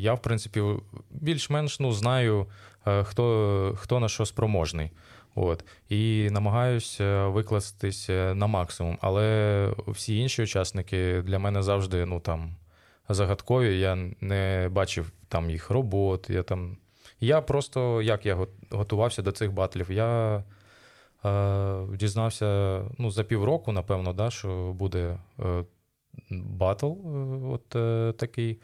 я, 0.00 0.14
в 0.14 0.22
принципі, 0.22 0.62
більш-менш 1.10 1.80
ну, 1.80 1.92
знаю, 1.92 2.46
хто, 3.02 3.74
хто 3.78 4.00
на 4.00 4.08
що 4.08 4.26
спроможний. 4.26 4.90
От, 5.34 5.64
і 5.88 6.28
намагаюся 6.30 7.26
викластись 7.26 8.10
е, 8.10 8.34
на 8.34 8.46
максимум. 8.46 8.98
Але 9.00 9.68
всі 9.88 10.18
інші 10.18 10.42
учасники 10.42 11.22
для 11.22 11.38
мене 11.38 11.62
завжди 11.62 12.06
ну, 12.06 12.20
там, 12.20 12.56
загадкові. 13.08 13.78
Я 13.78 13.98
не 14.20 14.68
бачив 14.72 15.12
там 15.28 15.50
їх 15.50 15.70
робот. 15.70 16.30
Я, 16.30 16.42
там... 16.42 16.76
я 17.20 17.40
просто 17.40 18.02
як 18.02 18.26
я 18.26 18.46
готувався 18.70 19.22
до 19.22 19.32
цих 19.32 19.52
батлів. 19.52 19.90
Я 19.90 20.44
е, 21.24 21.82
дізнався 21.96 22.80
ну, 22.98 23.10
за 23.10 23.24
півроку, 23.24 23.72
напевно, 23.72 24.12
да, 24.12 24.30
що 24.30 24.72
буде 24.72 25.18
е, 25.40 25.64
батл 26.30 26.86
е, 26.86 27.08
от, 27.46 27.76
е, 27.76 28.12
такий. 28.18 28.60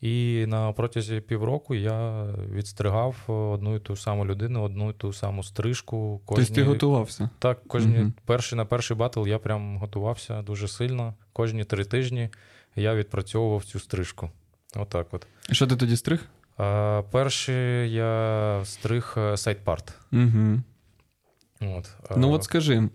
І 0.00 0.44
на 0.48 0.72
протязі 0.72 1.20
півроку 1.20 1.74
я 1.74 2.24
відстригав 2.52 3.16
одну 3.28 3.76
і 3.76 3.80
ту 3.80 3.96
саму 3.96 4.26
людину, 4.26 4.62
одну 4.62 4.90
і 4.90 4.92
ту 4.92 5.12
саму 5.12 5.42
стрижку. 5.42 6.20
Тобто 6.28 6.54
ти 6.54 6.62
готувався? 6.62 7.30
Так, 7.38 7.68
кожні 7.68 7.98
Мгм. 7.98 8.14
перший 8.24 8.56
на 8.56 8.64
перший 8.64 8.96
батл 8.96 9.26
я 9.26 9.38
прям 9.38 9.78
готувався 9.78 10.42
дуже 10.42 10.68
сильно. 10.68 11.14
Кожні 11.32 11.64
три 11.64 11.84
тижні 11.84 12.28
я 12.76 12.94
відпрацьовував 12.94 13.64
цю 13.64 13.80
стрижку. 13.80 14.30
Отак 14.76 15.06
от. 15.10 15.26
І 15.50 15.54
Що 15.54 15.66
ти 15.66 15.76
тоді 15.76 15.96
стриг? 15.96 16.20
А, 16.56 17.02
перший 17.10 17.92
я 17.92 18.60
стриг 18.64 19.14
е, 19.16 19.36
side 19.36 19.62
part. 19.62 19.94
Угу. 20.12 20.60
От. 21.60 21.90
Ну 22.16 22.30
Е, 22.30 22.34
от 22.34 22.44
скажи, 22.44 22.88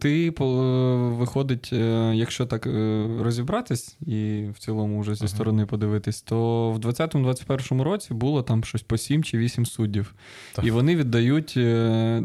ти 0.00 0.30
виходить, 0.30 1.70
е, 1.72 2.12
якщо 2.14 2.46
так 2.46 2.66
е, 2.66 3.06
розібратись 3.20 3.96
і 4.00 4.46
в 4.54 4.58
цілому 4.58 5.00
вже 5.00 5.14
зі 5.14 5.28
сторони 5.28 5.66
подивитись, 5.66 6.22
то 6.22 6.70
в 6.70 6.78
20-21 6.78 7.82
році 7.82 8.14
було 8.14 8.42
там 8.42 8.64
щось 8.64 8.82
по 8.82 8.96
7 8.96 9.24
чи 9.24 9.38
8 9.38 9.66
суддів. 9.66 10.14
Так. 10.52 10.64
І 10.64 10.70
вони 10.70 10.96
віддають 10.96 11.52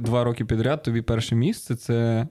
два 0.03 0.23
роки 0.23 0.45
підряд 0.45 0.83
тобі 0.83 1.01
перше 1.01 1.35
місце. 1.35 1.75
Це 1.75 2.27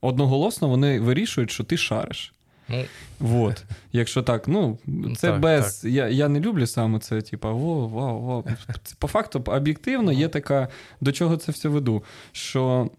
одноголосно 0.00 0.68
вони 0.68 1.00
вирішують, 1.00 1.50
що 1.50 1.64
ти 1.64 1.76
шариш. 1.76 2.34
Ну, 2.68 2.84
Вот. 3.20 3.64
Якщо 3.92 4.22
так, 4.22 4.48
ну 4.48 4.78
це 5.16 5.30
Так, 5.30 5.40
без. 5.40 5.84
Я 5.84 6.08
я 6.08 6.28
не 6.28 6.40
люблю 6.40 6.66
саме 6.66 6.98
це, 6.98 7.22
типа, 7.22 7.52
во, 7.52 7.88
вау, 7.88 8.22
вау. 8.22 8.44
Це, 8.84 8.94
По 8.98 9.06
факту, 9.06 9.42
об'єктивно, 9.46 10.12
є 10.12 10.28
така, 10.28 10.68
до 11.00 11.12
чого 11.12 11.36
це 11.36 11.52
все 11.52 11.68
веду. 11.68 12.02
Що 12.32 12.90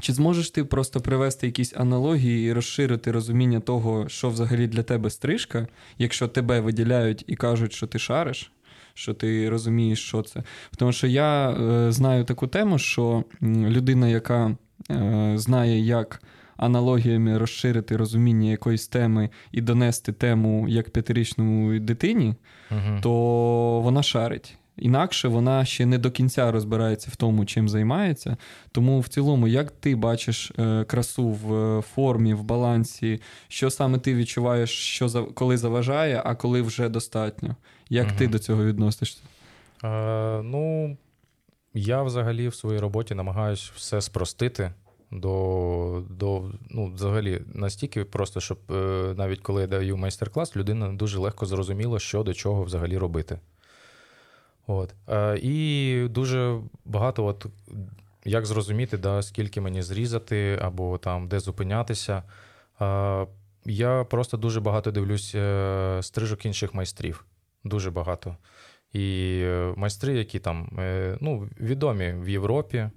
чи 0.00 0.12
зможеш 0.12 0.50
ти 0.50 0.64
просто 0.64 1.00
привести 1.00 1.46
якісь 1.46 1.74
аналогії 1.76 2.48
і 2.48 2.52
розширити 2.52 3.12
розуміння 3.12 3.60
того, 3.60 4.08
що 4.08 4.28
взагалі 4.30 4.66
для 4.66 4.82
тебе 4.82 5.10
стрижка, 5.10 5.66
якщо 5.98 6.28
тебе 6.28 6.60
виділяють 6.60 7.24
і 7.26 7.36
кажуть, 7.36 7.72
що 7.72 7.86
ти 7.86 7.98
шариш? 7.98 8.52
Що 8.94 9.14
ти 9.14 9.50
розумієш, 9.50 10.02
що 10.02 10.22
це. 10.22 10.42
Тому 10.76 10.92
що 10.92 11.06
я 11.06 11.50
е, 11.50 11.92
знаю 11.92 12.24
таку 12.24 12.46
тему, 12.46 12.78
що 12.78 13.24
людина, 13.42 14.08
яка 14.08 14.56
е, 14.90 15.32
знає, 15.36 15.80
як 15.80 16.22
аналогіями 16.60 17.38
розширити 17.38 17.96
розуміння 17.96 18.50
якоїсь 18.50 18.88
теми 18.88 19.30
і 19.52 19.60
донести 19.60 20.12
тему 20.12 20.68
як 20.68 20.90
п'ятирічному 20.90 21.78
дитині, 21.78 22.34
угу. 22.70 22.98
то 23.02 23.12
вона 23.80 24.02
шарить. 24.02 24.56
Інакше 24.76 25.28
вона 25.28 25.64
ще 25.64 25.86
не 25.86 25.98
до 25.98 26.10
кінця 26.10 26.52
розбирається 26.52 27.10
в 27.12 27.16
тому, 27.16 27.44
чим 27.44 27.68
займається. 27.68 28.36
Тому 28.72 29.00
в 29.00 29.08
цілому, 29.08 29.48
як 29.48 29.70
ти 29.70 29.96
бачиш 29.96 30.52
е, 30.58 30.84
красу 30.84 31.28
в 31.28 31.54
е, 31.54 31.82
формі, 31.82 32.34
в 32.34 32.42
балансі, 32.42 33.20
що 33.48 33.70
саме 33.70 33.98
ти 33.98 34.14
відчуваєш, 34.14 34.70
що 34.70 35.08
за 35.08 35.22
коли 35.22 35.56
заважає, 35.56 36.22
а 36.24 36.34
коли 36.34 36.62
вже 36.62 36.88
достатньо? 36.88 37.56
Як 37.88 38.06
Мгм. 38.06 38.16
ти 38.16 38.26
до 38.26 38.38
цього 38.38 38.64
відносишся? 38.64 39.20
Е, 39.84 40.42
ну, 40.42 40.96
я 41.74 42.02
взагалі 42.02 42.48
в 42.48 42.54
своїй 42.54 42.78
роботі 42.78 43.14
намагаюся 43.14 43.72
все 43.76 44.00
спростити 44.00 44.72
до, 45.10 46.02
до 46.10 46.50
ну, 46.70 46.92
взагалі 46.94 47.42
настільки 47.54 48.04
просто, 48.04 48.40
щоб 48.40 48.58
е, 48.70 48.74
навіть 49.16 49.40
коли 49.40 49.60
я 49.60 49.66
даю 49.66 49.96
майстер-клас, 49.96 50.56
людина 50.56 50.92
дуже 50.92 51.18
легко 51.18 51.46
зрозуміла, 51.46 51.98
що 51.98 52.22
до 52.22 52.34
чого 52.34 52.62
взагалі 52.62 52.98
робити. 52.98 53.38
От. 54.66 54.94
Е, 55.08 55.38
І 55.42 56.06
дуже 56.10 56.58
багато, 56.84 57.24
от, 57.24 57.46
як 58.24 58.46
зрозуміти, 58.46 58.98
да, 58.98 59.22
скільки 59.22 59.60
мені 59.60 59.82
зрізати, 59.82 60.58
або 60.62 60.98
там 60.98 61.28
де 61.28 61.40
зупинятися. 61.40 62.22
Е, 62.80 63.26
Я 63.64 64.04
просто 64.04 64.36
дуже 64.36 64.60
багато 64.60 64.90
дивлюсь 64.90 65.36
стрижок 66.06 66.46
інших 66.46 66.74
майстрів. 66.74 67.24
Дуже 67.64 67.90
багато. 67.90 68.36
І 68.92 69.44
майстри, 69.76 70.14
які 70.14 70.38
там 70.38 70.68
ну, 71.20 71.48
відомі 71.60 72.12
в 72.12 72.28
Європі. 72.28 72.90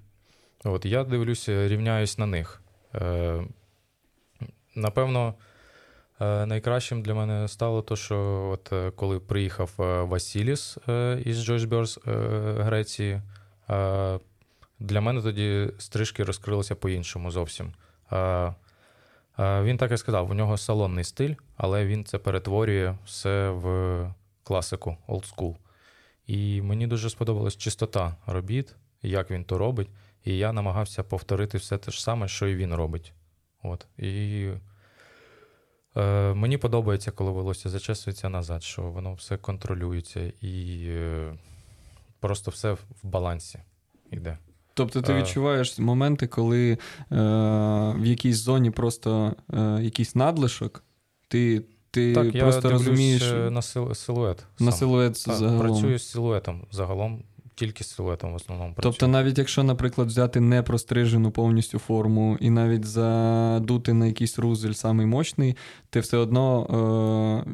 От, 0.64 0.86
Я 0.86 1.04
дивлюся, 1.04 1.68
рівняюсь 1.68 2.18
на 2.18 2.26
них. 2.26 2.62
Е, 2.94 3.44
Напевно, 4.74 5.34
е, 6.20 6.46
найкращим 6.46 7.02
для 7.02 7.14
мене 7.14 7.48
стало 7.48 7.82
те, 7.82 7.96
що 7.96 8.48
от 8.52 8.72
е, 8.72 8.90
коли 8.90 9.20
приїхав 9.20 9.70
е, 9.80 10.02
Василіс 10.02 10.78
е, 10.88 11.22
із 11.24 11.48
Birds 11.48 12.10
е, 12.10 12.62
Греції, 12.62 13.22
для 14.78 15.00
мене 15.00 15.22
тоді 15.22 15.70
стрижки 15.78 16.24
розкрилися 16.24 16.74
по-іншому 16.74 17.30
зовсім. 17.30 17.72
Він 19.38 19.76
так 19.76 19.92
і 19.92 19.96
сказав: 19.96 20.30
у 20.30 20.34
нього 20.34 20.56
салонний 20.58 21.04
стиль, 21.04 21.34
але 21.56 21.86
він 21.86 22.04
це 22.04 22.18
перетворює 22.18 22.94
все 23.04 23.50
в 23.50 24.14
класику, 24.42 24.96
school. 25.08 25.56
І 26.26 26.62
мені 26.62 26.86
дуже 26.86 27.10
сподобалась 27.10 27.56
чистота 27.56 28.16
робіт, 28.26 28.74
як 29.02 29.30
він 29.30 29.44
то 29.44 29.58
робить. 29.58 29.88
І 30.24 30.36
я 30.36 30.52
намагався 30.52 31.02
повторити 31.02 31.58
все 31.58 31.78
те 31.78 31.90
ж 31.90 32.02
саме, 32.02 32.28
що 32.28 32.48
і 32.48 32.56
він 32.56 32.74
робить. 32.74 33.12
От. 33.62 33.86
І 33.98 34.48
е, 35.96 36.34
мені 36.34 36.58
подобається, 36.58 37.10
коли 37.10 37.30
волосся 37.30 37.70
зачесується 37.70 38.28
назад, 38.28 38.62
що 38.62 38.82
воно 38.82 39.14
все 39.14 39.36
контролюється 39.36 40.32
і 40.40 40.84
е, 40.88 41.34
просто 42.20 42.50
все 42.50 42.72
в 42.72 42.78
балансі 43.02 43.58
йде. 44.10 44.38
Тобто 44.74 45.02
ти 45.02 45.12
Е. 45.12 45.16
відчуваєш 45.22 45.78
моменти, 45.78 46.26
коли 46.26 46.72
е, 46.72 46.76
в 47.98 48.06
якійсь 48.06 48.36
зоні 48.36 48.70
просто 48.70 49.34
е, 49.54 49.78
якийсь 49.82 50.14
надлишок, 50.14 50.84
ти, 51.28 51.62
ти 51.90 52.14
так, 52.14 52.38
просто 52.38 52.60
дивлюсь 52.68 52.86
розумієш 52.86 53.22
е, 53.22 53.50
на 53.50 53.60
сил- 53.60 53.94
силует. 53.94 54.46
на 54.58 54.70
сам. 54.70 54.78
силует 54.78 55.16
загалом. 55.18 55.58
Працюю 55.60 55.98
з 55.98 56.10
силуетом 56.10 56.66
загалом, 56.70 57.24
тільки 57.54 57.84
з 57.84 57.90
силуетом 57.94 58.32
в 58.32 58.34
основному 58.34 58.74
працюю. 58.74 58.92
Тобто, 58.92 59.08
навіть 59.08 59.38
якщо, 59.38 59.62
наприклад, 59.62 60.08
взяти 60.08 60.40
непрострижену 60.40 61.30
повністю 61.30 61.78
форму 61.78 62.36
і 62.40 62.50
навіть 62.50 62.84
задути 62.84 63.92
на 63.92 64.06
якийсь 64.06 64.38
рузель 64.38 64.72
самий 64.72 65.06
мощний, 65.06 65.56
ти 65.90 66.00
все 66.00 66.16
одно 66.16 67.42
е, 67.46 67.50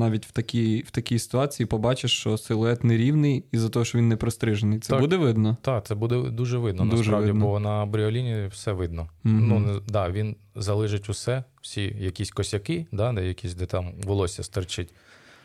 навіть 0.00 0.26
в 0.26 0.30
такій, 0.32 0.84
в 0.86 0.90
такій 0.90 1.18
ситуації 1.18 1.66
побачиш, 1.66 2.12
що 2.12 2.38
силует 2.38 2.84
нерівний 2.84 3.44
із-за 3.52 3.68
того, 3.68 3.84
що 3.84 3.98
він 3.98 4.08
не 4.08 4.16
прострижений. 4.16 4.78
Це 4.78 4.90
Так. 4.90 5.00
буде 5.00 5.16
видно? 5.16 5.56
Так, 5.62 5.86
це 5.86 5.94
буде 5.94 6.22
дуже 6.30 6.58
видно, 6.58 6.84
Дуже 6.84 6.96
насправді, 6.96 7.26
видно. 7.30 7.46
бо 7.46 7.60
на 7.60 7.86
бріоліні 7.86 8.46
все 8.46 8.72
видно. 8.72 9.08
Мгм. 9.24 9.48
Ну, 9.48 9.82
да, 9.88 10.10
він 10.10 10.36
залежить 10.54 11.08
усе, 11.10 11.44
всі 11.62 11.96
якісь 12.00 12.30
косяки, 12.30 12.86
да, 12.92 13.12
де 13.12 13.26
якісь, 13.28 13.54
де 13.54 13.66
там 13.66 13.92
волосся 14.04 14.42
стерчить. 14.42 14.94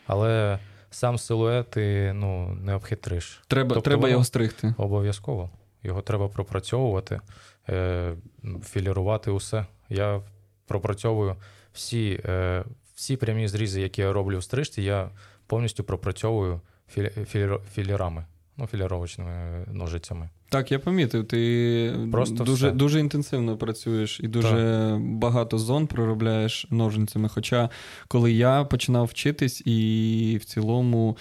Але 0.08 0.60
сам 0.94 1.18
силует 1.18 1.70
ти 1.70 2.14
ну, 2.16 2.48
не 2.62 2.76
обхитриш. 2.76 3.42
Треба, 3.48 3.74
Тобто 3.74 3.90
треба 3.90 4.10
його 4.10 4.24
стригти. 4.24 4.74
Обов'язково. 4.78 5.50
Його 5.84 6.02
треба 6.02 6.28
пропрацьовувати, 6.28 7.22
е, 7.70 8.16
філірувати 8.64 9.32
усе. 9.32 9.66
Я 9.90 10.22
пропрацьовую 10.68 11.36
всі, 11.74 12.22
е, 12.26 12.64
всі 12.96 13.18
прямі 13.18 13.48
зрізи, 13.48 13.82
які 13.82 14.02
я 14.02 14.14
роблю 14.14 14.38
в 14.38 14.44
стрижці, 14.44 14.82
я 14.82 15.10
повністю 15.48 15.84
пропрацьовую 15.84 16.62
філі, 16.90 17.10
філі, 17.10 17.58
філірами, 17.74 18.26
ну, 18.58 18.68
філіровочними 18.68 19.66
ножицями. 19.72 20.30
Так, 20.50 20.72
я 20.72 20.80
помітив. 20.80 21.28
Ти 21.28 21.94
Просто 22.12 22.44
дуже, 22.44 22.68
все. 22.68 22.76
дуже 22.76 23.00
інтенсивно 23.00 23.58
працюєш 23.58 24.20
і 24.20 24.28
дуже 24.28 24.98
багато 25.02 25.58
зон 25.58 25.88
проробляєш 25.88 26.68
ножницями. 26.70 27.30
Хоча, 27.30 27.70
коли 28.08 28.32
я 28.32 28.64
починав 28.64 29.06
вчитись, 29.06 29.62
і 29.66 30.38
в 30.42 30.46
цілому. 30.46 31.18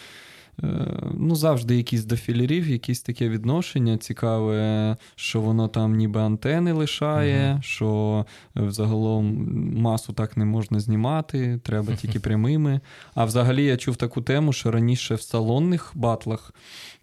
Е, 0.62 0.66
Ну, 1.14 1.34
завжди 1.34 1.76
якісь 1.76 2.04
до 2.04 2.16
філерів, 2.16 2.68
якісь 2.68 3.02
таке 3.02 3.28
відношення 3.28 3.96
цікаве, 3.98 4.96
що 5.14 5.40
воно 5.40 5.68
там 5.68 5.94
ніби 5.96 6.20
антени 6.20 6.72
лишає, 6.72 7.52
Мгм. 7.52 7.62
що 7.62 8.26
е, 8.56 8.60
взагалом 8.62 9.48
масу 9.80 10.12
так 10.12 10.36
не 10.36 10.44
можна 10.44 10.80
знімати, 10.80 11.60
треба 11.64 11.94
тільки 11.96 12.20
прямими. 12.20 12.80
А 13.14 13.24
взагалі 13.24 13.64
я 13.64 13.76
чув 13.76 13.96
таку 13.96 14.22
тему, 14.22 14.52
що 14.52 14.70
раніше 14.70 15.14
в 15.14 15.22
салонних 15.22 15.92
батлах 15.94 16.54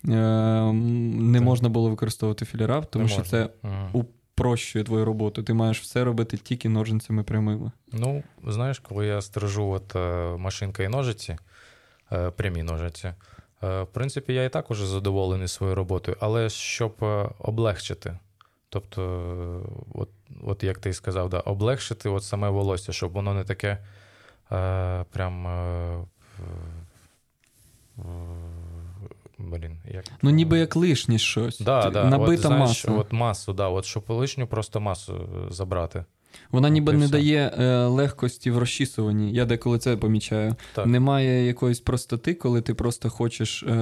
е, 0.05 0.09
не 0.73 1.41
можна 1.41 1.69
було 1.69 1.89
використовувати 1.89 2.45
філера, 2.45 2.81
тому 2.81 3.03
Не 3.03 3.09
що 3.09 3.19
можна. 3.19 3.31
це 3.31 3.49
Мгм. 3.63 3.89
упрощує 3.93 4.83
твою 4.85 5.05
роботу. 5.05 5.43
Ти 5.43 5.53
маєш 5.53 5.81
все 5.81 6.03
робити 6.03 6.37
тільки 6.37 6.69
ножницями 6.69 7.23
прямими. 7.23 7.71
Ну, 7.93 8.23
знаєш, 8.47 8.79
коли 8.79 9.05
я 9.07 9.21
стрижу 9.21 9.67
от, 9.69 9.95
машинка 10.39 10.83
і 10.83 10.87
ножиці, 10.87 11.37
прямі 12.35 12.63
ножиці, 12.63 13.13
в 13.61 13.87
принципі, 13.91 14.33
я 14.33 14.43
і 14.43 14.49
так 14.49 14.71
уже 14.71 14.87
задоволений 14.87 15.47
своєю 15.47 15.75
роботою, 15.75 16.17
але 16.19 16.49
щоб 16.49 16.93
е, 17.01 17.29
облегчити. 17.39 18.17
Тобто, 18.69 19.01
е, 19.01 19.69
от, 19.93 20.09
от 20.43 20.63
як 20.63 20.77
ти 20.77 20.93
сказав, 20.93 21.29
да, 21.29 21.39
облегшити 21.39 22.09
от 22.09 22.23
саме 22.23 22.49
волосся, 22.49 22.93
щоб 22.93 23.11
воно 23.11 23.33
не 23.33 23.43
таке 23.43 23.77
е, 24.51 25.05
прям. 25.11 25.47
Е, 25.47 26.05
блін, 29.37 29.77
як... 29.85 30.05
Ну, 30.21 30.29
ніби 30.29 30.59
як 30.59 30.75
лишнє 30.75 31.17
щось. 31.17 31.59
Да, 31.59 31.89
да. 31.89 32.05
Набита 32.05 32.33
от, 32.33 32.39
знаєш, 32.39 32.85
маса. 32.85 32.91
От 32.91 33.13
масу, 33.13 33.53
да, 33.53 33.67
от, 33.67 33.85
щоб 33.85 34.03
лишню 34.07 34.47
просто 34.47 34.79
масу 34.79 35.13
е, 35.15 35.53
забрати. 35.53 36.05
Вона 36.51 36.69
ніби 36.69 36.93
не 36.93 37.05
все. 37.05 37.11
дає 37.11 37.51
е, 37.59 37.85
легкості 37.85 38.51
в 38.51 38.57
розчісуванні. 38.57 39.33
Я 39.33 39.45
деколи 39.45 39.79
це 39.79 39.97
помічаю. 39.97 40.55
Так. 40.73 40.85
Немає 40.85 41.45
якоїсь 41.47 41.79
простоти, 41.79 42.33
коли 42.33 42.61
ти 42.61 42.73
просто 42.73 43.09
хочеш 43.09 43.63
е, 43.63 43.75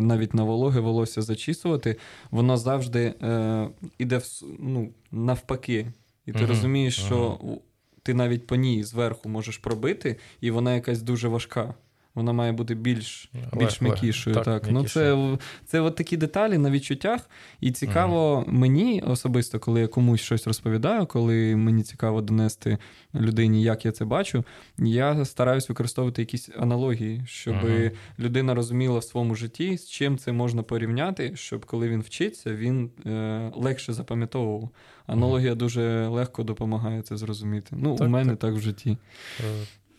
навіть 0.00 0.34
на 0.34 0.42
вологе 0.42 0.80
волосся 0.80 1.22
зачісувати, 1.22 1.96
воно 2.30 2.56
завжди 2.56 3.14
е, 3.22 3.68
іде 3.98 4.18
в, 4.18 4.24
ну, 4.58 4.90
навпаки. 5.12 5.86
І 6.26 6.32
ти 6.32 6.38
Мгм, 6.38 6.46
розумієш, 6.48 6.96
що 6.96 7.38
у- 7.42 7.60
ти 8.02 8.14
навіть 8.14 8.46
по 8.46 8.56
ній 8.56 8.82
зверху 8.82 9.28
можеш 9.28 9.58
пробити, 9.58 10.16
і 10.40 10.50
вона 10.50 10.74
якась 10.74 11.02
дуже 11.02 11.28
важка. 11.28 11.74
Вона 12.14 12.32
має 12.32 12.52
бути 12.52 12.74
більш, 12.74 13.30
більш 13.52 13.80
м'якішою. 13.80 14.34
так, 14.34 14.44
Так, 14.44 14.66
Ну, 14.70 14.84
це, 14.84 15.36
це 15.66 15.80
от 15.80 15.96
такі 15.96 16.16
деталі 16.16 16.58
на 16.58 16.70
відчуттях. 16.70 17.30
І 17.60 17.72
цікаво 17.72 18.44
мені 18.46 19.02
особисто, 19.06 19.58
коли 19.58 19.80
я 19.80 19.86
комусь 19.88 20.20
щось 20.20 20.46
розповідаю, 20.46 21.06
коли 21.06 21.56
мені 21.56 21.82
цікаво 21.82 22.20
донести 22.22 22.78
людині, 23.14 23.62
як 23.62 23.84
я 23.84 23.92
це 23.92 24.04
бачу, 24.04 24.44
я 24.78 25.24
стараюсь 25.24 25.68
використовувати 25.68 26.22
якісь 26.22 26.50
аналогії, 26.58 27.22
щоб 27.26 27.54
Мгм. 27.54 27.90
людина 28.18 28.54
розуміла 28.54 28.98
в 28.98 29.04
своєму 29.04 29.34
житті, 29.34 29.76
з 29.78 29.88
чим 29.88 30.18
це 30.18 30.32
можна 30.32 30.62
порівняти, 30.62 31.32
щоб 31.36 31.66
коли 31.66 31.88
він 31.88 32.00
вчиться, 32.00 32.54
він 32.54 32.90
е, 33.06 33.50
легше 33.54 33.92
запам'ятовував. 33.92 34.70
Аналогія 35.06 35.54
дуже 35.54 36.06
легко 36.08 36.42
допомагає 36.42 37.02
це 37.02 37.16
зрозуміти. 37.16 37.76
Ну, 37.78 37.96
Так, 37.96 38.06
у 38.06 38.10
мене 38.10 38.30
так. 38.30 38.38
так 38.38 38.54
в 38.54 38.60
житті. 38.60 38.96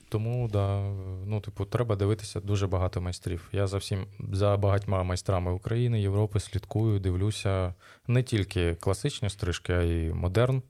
Е, 0.05 0.09
Тому, 0.09 0.47
да, 0.47 0.79
ну, 1.25 1.41
типу, 1.41 1.65
треба 1.65 1.95
дивитися 1.95 2.39
дуже 2.39 2.67
багато 2.67 3.01
майстрів. 3.01 3.49
Я 3.51 3.67
за 3.67 3.77
всім 3.77 4.07
за 4.33 4.57
багатьма 4.57 5.03
майстрами 5.03 5.51
України, 5.51 6.01
Європи 6.01 6.39
слідкую, 6.39 6.99
дивлюся 6.99 7.73
не 8.07 8.23
тільки 8.23 8.75
класичні 8.75 9.29
стрижки, 9.29 9.73
а 9.73 9.81
й 9.81 10.13
модерн. 10.13 10.61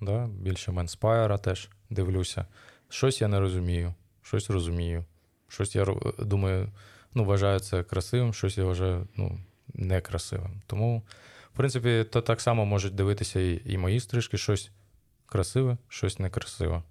Да? 0.00 0.26
Більше 0.26 0.72
Менспайра 0.72 1.38
теж 1.38 1.70
дивлюся. 1.90 2.46
Щось 2.88 3.20
я 3.20 3.28
не 3.28 3.40
розумію, 3.40 3.94
щось 4.22 4.50
розумію. 4.50 5.04
Щось 5.48 5.76
я 5.76 5.86
думаю, 6.18 6.72
ну, 7.14 7.24
вважаю 7.24 7.60
це 7.60 7.82
красивим, 7.82 8.34
щось 8.34 8.58
я 8.58 8.64
вважаю 8.64 9.08
ну, 9.16 9.38
некрасивим. 9.74 10.62
Тому, 10.66 11.02
в 11.54 11.56
принципі, 11.56 12.04
то 12.10 12.20
так 12.20 12.40
само 12.40 12.64
можуть 12.64 12.94
дивитися 12.94 13.40
і, 13.40 13.62
і 13.64 13.78
мої 13.78 14.00
стрижки, 14.00 14.38
щось 14.38 14.70
красиве, 15.26 15.76
щось 15.88 16.18
некрасиве. 16.18 16.82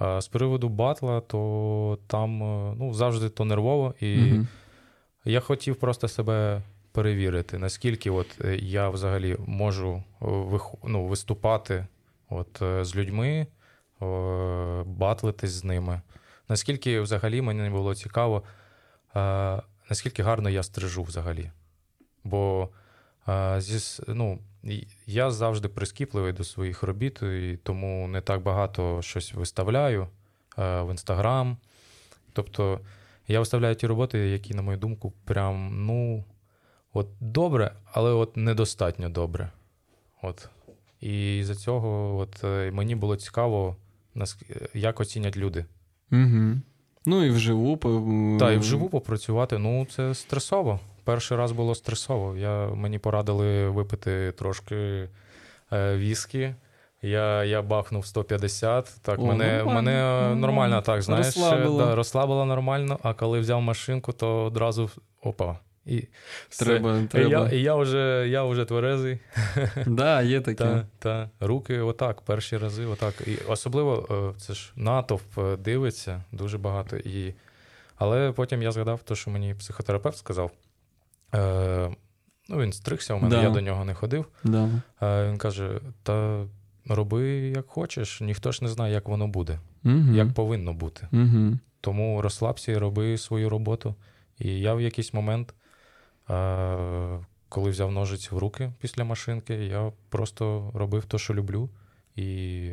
З 0.00 0.28
приводу 0.28 0.68
батла, 0.68 1.20
то 1.20 1.98
там 2.06 2.42
е, 2.42 2.74
ну, 2.78 2.94
завжди 2.94 3.28
то 3.28 3.44
нервово, 3.44 3.94
і 4.00 4.16
Мгм. 4.16 4.48
я 5.24 5.40
хотів 5.40 5.76
просто 5.76 6.08
себе 6.08 6.62
перевірити, 6.92 7.58
наскільки 7.58 8.10
от 8.10 8.26
е, 8.44 8.56
я 8.56 8.88
взагалі 8.88 9.36
можу 9.46 10.02
е, 10.22 10.26
ну, 10.84 11.06
виступати 11.06 11.86
от, 12.30 12.62
з 12.82 12.96
людьми, 12.96 13.46
батлитись 14.84 15.50
з 15.50 15.64
ними. 15.64 16.00
Наскільки 16.48 17.00
взагалі 17.00 17.42
мені 17.42 17.70
було 17.70 17.94
цікаво, 17.94 18.42
наскільки 19.90 20.22
гарно 20.22 20.50
я 20.50 20.62
стрижу 20.62 21.02
взагалі. 21.02 21.50
Бо 22.24 22.68
зі, 23.58 24.02
ну, 24.08 24.38
я 25.06 25.30
завжди 25.30 25.68
прискіпливий 25.68 26.32
до 26.32 26.44
своїх 26.44 26.82
робіт, 26.82 27.22
і 27.22 27.58
тому 27.62 28.08
не 28.08 28.20
так 28.20 28.42
багато 28.42 29.02
щось 29.02 29.34
виставляю 29.34 30.08
е, 30.58 30.82
в 30.82 30.90
інстаграм. 30.90 31.56
Тобто 32.32 32.80
Я 33.30 33.38
виставляю 33.38 33.74
ті 33.74 33.86
роботи, 33.86 34.18
які, 34.18 34.54
на 34.54 34.62
мою 34.62 34.78
думку, 34.78 35.12
прям, 35.24 35.86
ну, 35.86 36.24
от 36.92 37.08
добре, 37.20 37.72
але 37.92 38.10
от 38.10 38.36
недостатньо 38.36 39.08
добре. 39.08 39.50
От. 40.22 40.48
І 41.00 41.40
за 41.44 41.54
цього 41.54 42.16
от, 42.16 42.44
е, 42.44 42.70
мені 42.70 42.94
було 42.94 43.16
цікаво, 43.16 43.76
як 44.74 45.00
оцінять 45.00 45.36
люди. 45.36 45.64
Угу. 46.12 46.54
Ну 47.06 47.24
і 47.24 47.30
вживу. 47.30 47.76
Та, 48.40 48.52
і 48.52 48.58
вживу 48.58 48.88
попрацювати, 48.88 49.58
ну, 49.58 49.86
це 49.90 50.14
стресово. 50.14 50.80
Перший 51.08 51.36
раз 51.36 51.52
було 51.52 51.74
стресово. 51.74 52.36
Я, 52.36 52.66
мені 52.66 52.98
порадили 52.98 53.68
випити 53.68 54.32
трошки 54.32 55.08
е, 55.72 55.96
віскі. 55.96 56.54
Я, 57.02 57.44
я 57.44 57.62
бахнув 57.62 58.06
150. 58.06 59.00
Так, 59.02 59.18
О, 59.18 59.26
мене, 59.26 59.56
нормально, 59.58 59.82
мене 59.82 60.34
нормально. 60.34 60.82
так, 60.82 61.02
знаєш, 61.02 61.26
Розслабило. 61.26 61.86
Да, 61.86 61.94
розслабило 61.94 62.44
нормально, 62.44 62.98
а 63.02 63.14
коли 63.14 63.40
взяв 63.40 63.62
машинку, 63.62 64.12
то 64.12 64.44
одразу 64.44 64.90
опа. 65.22 65.58
І 65.86 66.04
все. 66.48 66.64
Треба, 66.64 66.98
І 67.14 67.18
я, 67.18 67.48
і 67.48 67.62
я 67.62 67.74
вже, 67.74 68.26
я 68.28 68.44
вже 68.44 68.64
тверезий. 68.64 69.18
Да, 69.86 70.22
є 70.22 70.40
таке. 70.40 70.64
Та, 70.64 70.86
та. 70.98 71.30
Руки 71.40 71.80
отак, 71.80 72.20
перші 72.20 72.56
рази, 72.56 72.86
отак. 72.86 73.14
І 73.26 73.36
особливо 73.48 74.06
е, 74.10 74.40
це 74.40 74.54
ж 74.54 74.72
натовп 74.76 75.38
е, 75.38 75.56
дивиться 75.56 76.24
дуже 76.32 76.58
багато. 76.58 76.96
І... 76.96 77.34
Але 77.96 78.32
потім 78.32 78.62
я 78.62 78.72
згадав 78.72 79.02
те, 79.02 79.14
що 79.14 79.30
мені 79.30 79.54
психотерапевт 79.54 80.18
сказав. 80.18 80.50
Е, 81.34 81.90
ну, 82.48 82.58
він 82.58 82.72
стригся 82.72 83.14
у 83.14 83.18
мене, 83.18 83.36
Да. 83.36 83.42
я 83.42 83.50
до 83.50 83.60
нього 83.60 83.84
не 83.84 83.94
ходив. 83.94 84.26
Да. 84.44 84.68
Е, 85.02 85.28
він 85.28 85.38
каже: 85.38 85.80
та 86.02 86.44
роби 86.86 87.28
як 87.38 87.66
хочеш, 87.66 88.20
ніхто 88.20 88.52
ж 88.52 88.64
не 88.64 88.68
знає, 88.70 88.94
як 88.94 89.08
воно 89.08 89.28
буде, 89.28 89.58
Угу. 89.84 90.12
як 90.12 90.32
повинно 90.34 90.72
бути. 90.72 91.08
Угу. 91.12 91.58
Тому 91.80 92.22
розслабся 92.22 92.72
і 92.72 92.76
роби 92.76 93.18
свою 93.18 93.48
роботу. 93.48 93.94
І 94.38 94.60
я 94.60 94.74
в 94.74 94.80
якийсь 94.80 95.14
момент, 95.14 95.54
е, 96.30 97.18
коли 97.48 97.70
взяв 97.70 97.92
ножиці 97.92 98.28
в 98.32 98.38
руки 98.38 98.72
після 98.80 99.04
машинки, 99.04 99.54
я 99.54 99.92
просто 100.08 100.70
робив 100.74 101.04
те, 101.04 101.18
що 101.18 101.34
люблю, 101.34 101.70
і 102.16 102.70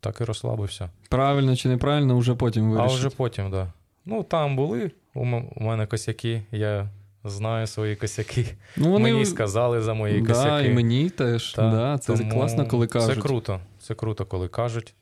так 0.00 0.20
і 0.20 0.24
розслабився. 0.24 0.90
Правильно 1.08 1.56
чи 1.56 1.68
неправильно, 1.68 2.18
вже 2.18 2.34
потім 2.34 2.78
А 2.78 2.86
вже 2.86 3.10
потім, 3.10 3.44
так. 3.44 3.52
Да. 3.52 3.72
Ну, 4.04 4.22
там 4.22 4.56
були 4.56 4.90
у 5.14 5.20
у 5.56 5.64
мене 5.64 5.86
косяки, 5.86 6.42
я 6.52 6.90
знаю 7.26 7.66
свої 7.66 7.96
косяки. 7.96 8.46
ну, 8.76 8.90
вони... 8.90 9.12
Мені 9.12 9.26
сказали 9.26 9.80
за 9.80 9.94
мої 9.94 10.20
да, 10.20 10.28
косяки. 10.28 10.68
і 10.68 10.74
мені 10.74 11.10
теж. 11.10 11.52
Та, 11.52 11.70
да, 11.70 11.98
це 11.98 12.16
тому 12.16 12.32
класно, 12.32 12.66
коли 12.66 12.86
кажуть. 12.86 13.14
Це 13.14 13.20
круто. 13.20 13.60
Це 13.80 13.94
круто, 13.94 14.26
коли 14.26 14.48
кажуть, 14.48 14.94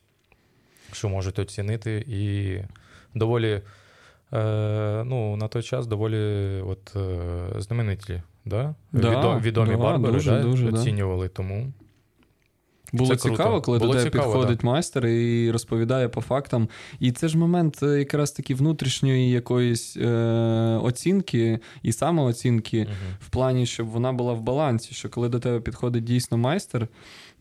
що 0.91 1.09
можуть 1.09 1.39
оцінити. 1.39 2.05
І 2.07 2.57
доволі, 3.15 3.61
е, 4.33 5.03
ну, 5.05 5.35
на 5.35 5.47
той 5.47 5.63
час 5.63 5.87
доволі 5.87 6.61
от, 6.61 6.95
е, 6.95 7.61
знамениті, 7.61 8.21
да? 8.45 8.75
Да, 8.91 9.09
Відо- 9.09 9.39
відомі 9.39 9.71
да, 9.71 9.77
барбери 9.77 10.13
дуже, 10.13 10.31
да? 10.31 10.41
дуже, 10.41 10.71
да. 10.71 10.79
оцінювали. 10.79 11.27
Тому 11.27 11.73
Було 12.97 13.15
Це 13.15 13.21
круто. 13.21 13.37
цікаво, 13.37 13.61
коли 13.61 13.79
Було 13.79 13.93
до 13.93 13.99
тебе 13.99 14.11
цікаво, 14.11 14.33
підходить 14.33 14.63
майстер 14.63 15.07
і 15.07 15.51
розповідає 15.51 16.09
по 16.09 16.21
фактам. 16.21 16.67
І 16.99 17.11
це 17.11 17.27
ж 17.27 17.37
момент 17.37 17.79
е, 17.83 17.99
якраз 17.99 18.31
таки 18.31 18.55
внутрішньої 18.55 19.29
якоїсь 19.29 19.97
е, 19.97 20.09
оцінки 20.83 21.59
і 21.83 21.91
самооцінки 21.91 22.81
мгм. 22.81 22.93
в 23.19 23.29
плані, 23.29 23.65
щоб 23.65 23.87
вона 23.87 24.13
була 24.13 24.33
в 24.33 24.41
балансі. 24.41 24.93
Що 24.95 25.09
коли 25.09 25.29
до 25.29 25.39
тебе 25.39 25.59
підходить 25.59 26.03
дійсно 26.03 26.37
майстер, 26.37 26.87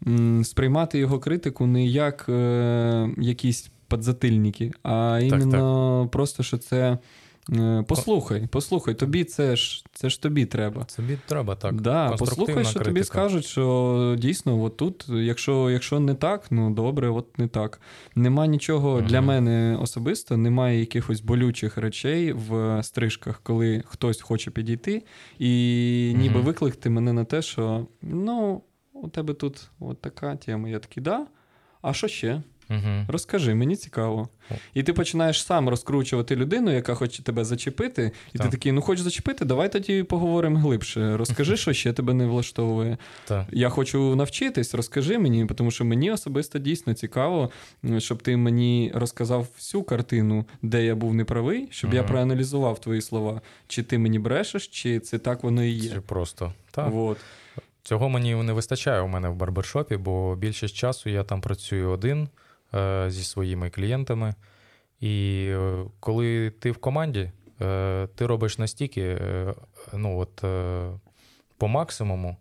м, 0.06 0.44
сприймати 0.44 0.98
його 0.98 1.18
критику 1.18 1.66
не 1.66 1.86
як 1.86 2.26
е, 2.28 3.10
якісь 3.18 3.70
подзатильники, 3.88 4.72
а 4.82 5.20
іменно 5.22 6.08
просто, 6.12 6.42
що 6.42 6.58
це. 6.58 6.98
Е, 7.52 7.84
Послухай, 7.88 8.48
послухай, 8.50 8.94
тобі 8.94 9.24
це 9.24 9.56
ж 9.56 9.84
це 9.92 10.10
ж 10.10 10.22
тобі 10.22 10.46
треба. 10.46 10.86
Тобі 10.96 11.18
треба 11.26 11.56
так. 11.56 11.80
Да, 11.80 12.16
послухай, 12.18 12.64
що 12.64 12.80
тобі 12.80 13.04
скажуть, 13.04 13.44
що 13.44 14.16
дійсно, 14.18 14.62
от 14.62 14.76
тут, 14.76 15.06
якщо, 15.08 15.70
якщо 15.70 16.00
не 16.00 16.14
так, 16.14 16.44
ну 16.50 16.74
добре, 16.74 17.08
от 17.08 17.38
не 17.38 17.48
так. 17.48 17.80
Нема 18.14 18.46
нічого 18.46 18.96
Мгм. 18.96 19.06
для 19.06 19.20
мене 19.20 19.78
особисто, 19.82 20.36
немає 20.36 20.80
якихось 20.80 21.20
болючих 21.20 21.76
речей 21.76 22.32
в 22.32 22.82
стрижках, 22.82 23.40
коли 23.42 23.82
хтось 23.86 24.20
хоче 24.20 24.50
підійти 24.50 25.02
і 25.38 26.14
ніби 26.16 26.34
Мгм. 26.36 26.44
викликати 26.44 26.90
мене 26.90 27.12
на 27.12 27.24
те, 27.24 27.42
що 27.42 27.86
ну, 28.02 28.62
у 28.92 29.08
тебе 29.08 29.34
тут 29.34 29.70
от 29.80 30.00
така 30.00 30.36
тема. 30.36 30.68
Я 30.68 30.78
такий, 30.78 31.02
да. 31.02 31.26
А 31.82 31.92
що 31.92 32.08
ще? 32.08 32.42
Мгм. 32.68 33.04
Розкажи, 33.08 33.54
мені 33.54 33.76
цікаво. 33.76 34.28
І 34.74 34.82
ти 34.82 34.92
починаєш 34.92 35.44
сам 35.44 35.68
розкручувати 35.68 36.36
людину, 36.36 36.74
яка 36.74 36.94
хоче 36.94 37.22
тебе 37.22 37.44
зачепити, 37.44 38.10
і 38.32 38.38
ти 38.38 38.48
такий, 38.48 38.72
ну 38.72 38.80
хочеш 38.82 39.04
зачепити, 39.04 39.44
давай 39.44 39.72
тоді 39.72 40.02
поговоримо 40.02 40.58
глибше. 40.58 41.16
Розкажи, 41.16 41.56
що 41.56 41.72
ще 41.72 41.92
тебе 41.92 42.14
не 42.14 42.26
влаштовує. 42.26 42.98
Так. 43.24 43.46
Я 43.52 43.68
хочу 43.68 44.16
навчитись, 44.16 44.74
розкажи 44.74 45.18
мені, 45.18 45.46
тому 45.46 45.70
що 45.70 45.84
мені 45.84 46.10
особисто 46.10 46.58
дійсно 46.58 46.94
цікаво, 46.94 47.50
щоб 47.98 48.22
ти 48.22 48.36
мені 48.36 48.92
розказав 48.94 49.46
всю 49.56 49.82
картину, 49.82 50.44
де 50.62 50.84
я 50.84 50.94
був 50.94 51.14
неправий, 51.14 51.68
щоб 51.70 51.94
я 51.94 52.02
проаналізував 52.02 52.80
твої 52.80 53.00
слова. 53.00 53.40
Чи 53.68 53.82
ти 53.82 53.98
мені 53.98 54.18
брешеш, 54.18 54.66
чи 54.68 55.00
це 55.00 55.18
так 55.18 55.42
воно 55.42 55.64
і 55.64 55.80
Це 55.80 55.86
є. 55.86 56.00
просто. 56.00 56.52
Так. 56.70 56.90
Вот. 56.90 57.18
Цього 57.82 58.08
мені 58.08 58.34
не 58.34 58.52
вистачає 58.52 59.00
у 59.00 59.08
мене 59.08 59.28
в 59.28 59.34
барбершопі, 59.34 59.96
бо 59.96 60.36
більшість 60.36 60.74
часу 60.74 61.10
я 61.10 61.24
там 61.24 61.40
працюю 61.40 61.90
один 61.90 62.28
зі 63.08 63.24
своїми 63.24 63.70
клієнтами. 63.70 64.34
І 65.00 65.46
е, 65.50 65.84
коли 66.00 66.50
ти 66.50 66.70
в 66.70 66.76
команді, 66.76 67.32
е, 67.60 68.08
ти 68.14 68.26
робиш 68.26 68.58
настільки 68.58 69.00
е, 69.00 69.54
ну, 69.92 70.18
от, 70.18 70.44
е, 70.44 70.90
по 71.58 71.68
максимуму, 71.68 72.36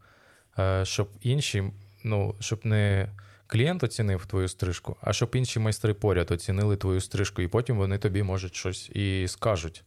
е, 0.60 0.86
щоб 0.86 1.10
інші, 1.22 1.64
ну, 2.04 2.36
щоб 2.40 2.66
не 2.66 3.10
клієнт 3.48 3.84
оцінив 3.84 4.26
твою 4.26 4.48
стрижку, 4.48 4.98
а 5.02 5.14
щоб 5.14 5.36
інші 5.36 5.60
майстри 5.60 5.94
поряд 5.94 6.32
оцінили 6.32 6.78
твою 6.78 7.02
стрижку, 7.02 7.42
і 7.42 7.48
потім 7.48 7.78
вони 7.78 7.98
тобі 7.98 8.24
можуть 8.24 8.56
щось 8.56 8.90
і 8.90 9.28
скажуть. 9.28 9.84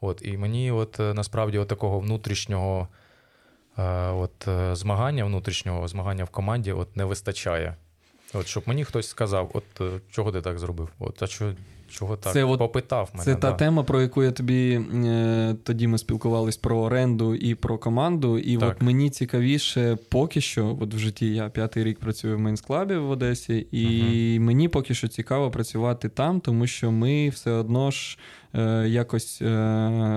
От, 0.00 0.22
і 0.24 0.36
мені, 0.36 0.70
от 0.70 1.00
е, 1.00 1.14
насправді, 1.14 1.58
от 1.58 1.68
такого 1.68 2.00
внутрішнього 2.00 2.88
е, 3.78 3.82
от, 4.08 4.48
е, 4.48 4.76
змагання, 4.76 5.24
внутрішнього 5.24 5.88
змагання 5.88 6.24
в 6.24 6.30
команді 6.30 6.72
от, 6.72 6.96
не 6.96 7.04
вистачає. 7.04 7.76
От, 8.40 8.46
щоб 8.46 8.62
мені 8.66 8.84
хтось 8.84 9.08
сказав, 9.08 9.50
от 9.54 9.64
е, 9.80 10.00
чого 10.10 10.32
ти 10.32 10.40
так 10.40 10.58
зробив? 10.58 10.88
От, 10.98 11.22
а 11.22 11.26
чого, 11.26 11.52
чого 11.88 12.16
так? 12.16 12.32
Це 12.32 12.44
от- 12.44 12.58
Попитав 12.58 13.10
мене. 13.12 13.24
Це 13.24 13.34
та 13.34 13.52
тема, 13.52 13.82
про 13.82 14.02
яку 14.02 14.22
я 14.22 14.30
тобі 14.30 14.80
е, 14.94 15.56
тоді 15.62 15.86
ми 15.86 15.98
спілкувались 15.98 16.56
про 16.56 16.78
оренду 16.78 17.34
і 17.34 17.54
про 17.54 17.78
команду. 17.78 18.38
І 18.38 18.56
Так. 18.56 18.70
от 18.70 18.82
мені 18.82 19.10
цікавіше 19.10 19.98
поки 20.08 20.40
що, 20.40 20.78
от 20.80 20.94
в 20.94 20.98
житті 20.98 21.34
я 21.34 21.48
п'ятий 21.48 21.84
рік 21.84 21.98
працюю 21.98 22.36
в 22.36 22.40
мейнсклабі 22.40 22.96
в 22.96 23.10
Одесі, 23.10 23.66
і 23.72 24.38
мені 24.40 24.68
поки 24.68 24.94
що 24.94 25.08
цікаво 25.08 25.50
працювати 25.50 26.08
там, 26.08 26.40
тому 26.40 26.66
що 26.66 26.90
ми 26.90 27.28
все 27.28 27.50
одно 27.50 27.90
ж 27.90 28.18
якось 28.86 29.42
е, 29.42 29.46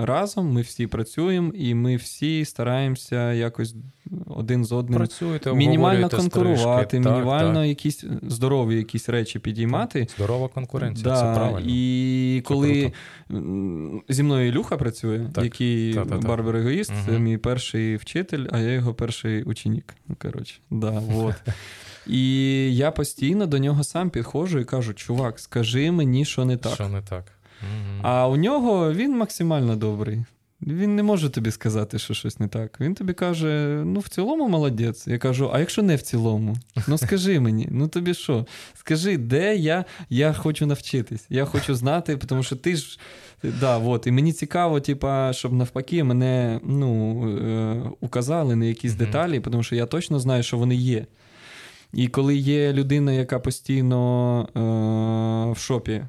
разом, 0.04 0.52
ми 0.52 0.60
всі 0.60 0.86
працюємо, 0.86 1.52
і 1.54 1.74
ми 1.74 1.96
всі 1.96 2.44
стараємося 2.44 3.32
якось 3.32 3.74
один 4.26 4.64
з 4.64 4.72
одним. 4.72 4.98
Працюєте, 4.98 5.52
Мінімально 5.52 6.08
конкурувати, 6.08 6.86
стрижки. 6.86 7.10
Мінімально 7.10 7.60
так. 7.60 7.68
якісь 7.68 8.04
здорові 8.22 8.76
якісь 8.76 9.08
речі 9.08 9.38
підіймати. 9.38 10.06
Здорова 10.16 10.48
конкуренція, 10.48 11.04
Да, 11.04 11.16
це 11.16 11.34
правильно. 11.38 11.66
І 11.70 12.40
Це 12.44 12.48
коли 12.48 12.92
круто. 13.28 14.02
зі 14.08 14.22
мною 14.22 14.48
Ілюха 14.48 14.76
працює, 14.76 15.28
Так. 15.32 15.44
який 15.44 15.94
Та-та-та. 15.94 16.28
барбер-егоїст, 16.28 16.92
це 17.06 17.18
мій 17.18 17.36
перший 17.38 17.96
вчитель, 17.96 18.46
а 18.50 18.58
я 18.58 18.72
його 18.72 18.94
перший 18.94 19.42
ученик. 19.42 19.94
Ну, 20.08 20.16
коротше, 20.22 20.54
да, 20.70 20.90
вот. 20.90 21.34
І 22.06 22.76
я 22.76 22.90
постійно 22.90 23.46
до 23.46 23.58
нього 23.58 23.84
сам 23.84 24.10
підходжу 24.10 24.58
і 24.58 24.64
кажу: 24.64 24.94
чувак, 24.94 25.38
скажи 25.40 25.90
мені, 25.90 26.24
що 26.24 26.44
не 26.44 26.56
так. 26.56 26.74
Що 26.74 26.88
не 26.88 27.02
так? 27.02 27.24
А 28.02 28.28
у 28.28 28.36
нього 28.36 28.92
він 28.92 29.16
максимально 29.16 29.76
добрий. 29.76 30.24
Він 30.62 30.96
не 30.96 31.02
може 31.02 31.30
тобі 31.30 31.50
сказати, 31.50 31.98
що 31.98 32.14
щось 32.14 32.40
не 32.40 32.48
так. 32.48 32.80
Він 32.80 32.94
тобі 32.94 33.12
каже: 33.12 33.82
ну, 33.86 34.00
в 34.00 34.08
цілому 34.08 34.48
молодець. 34.48 35.06
Я 35.06 35.18
кажу: 35.18 35.50
а 35.52 35.58
якщо 35.58 35.82
не 35.82 35.96
в 35.96 36.02
цілому? 36.02 36.56
Ну 36.88 36.98
скажи 36.98 37.40
мені, 37.40 37.68
ну 37.70 37.88
тобі 37.88 38.14
що? 38.14 38.46
Скажи, 38.74 39.16
де 39.16 39.56
я 39.56 39.84
Я 40.10 40.32
хочу 40.32 40.66
навчитись, 40.66 41.26
я 41.30 41.44
хочу 41.44 41.74
знати, 41.74 42.16
тому 42.16 42.42
що 42.42 42.56
ти 42.56 42.76
ж. 42.76 42.98
Да, 43.60 43.78
от, 43.78 44.06
І 44.06 44.10
мені 44.10 44.32
цікаво, 44.32 44.80
типа, 44.80 45.32
щоб 45.32 45.52
навпаки 45.52 46.04
мене 46.04 46.60
ну, 46.64 47.22
е, 47.38 47.82
указали 48.00 48.56
на 48.56 48.64
якісь 48.64 48.96
Мгм. 48.96 49.06
деталі, 49.06 49.40
тому 49.40 49.62
що 49.62 49.76
я 49.76 49.86
точно 49.86 50.18
знаю, 50.18 50.42
що 50.42 50.58
вони 50.58 50.74
є. 50.74 51.06
І 51.92 52.08
коли 52.08 52.36
є 52.36 52.72
людина, 52.72 53.12
яка 53.12 53.38
постійно 53.38 54.40
е, 54.56 54.60
в 55.52 55.58
шопі, 55.58 55.92
е, 55.92 56.06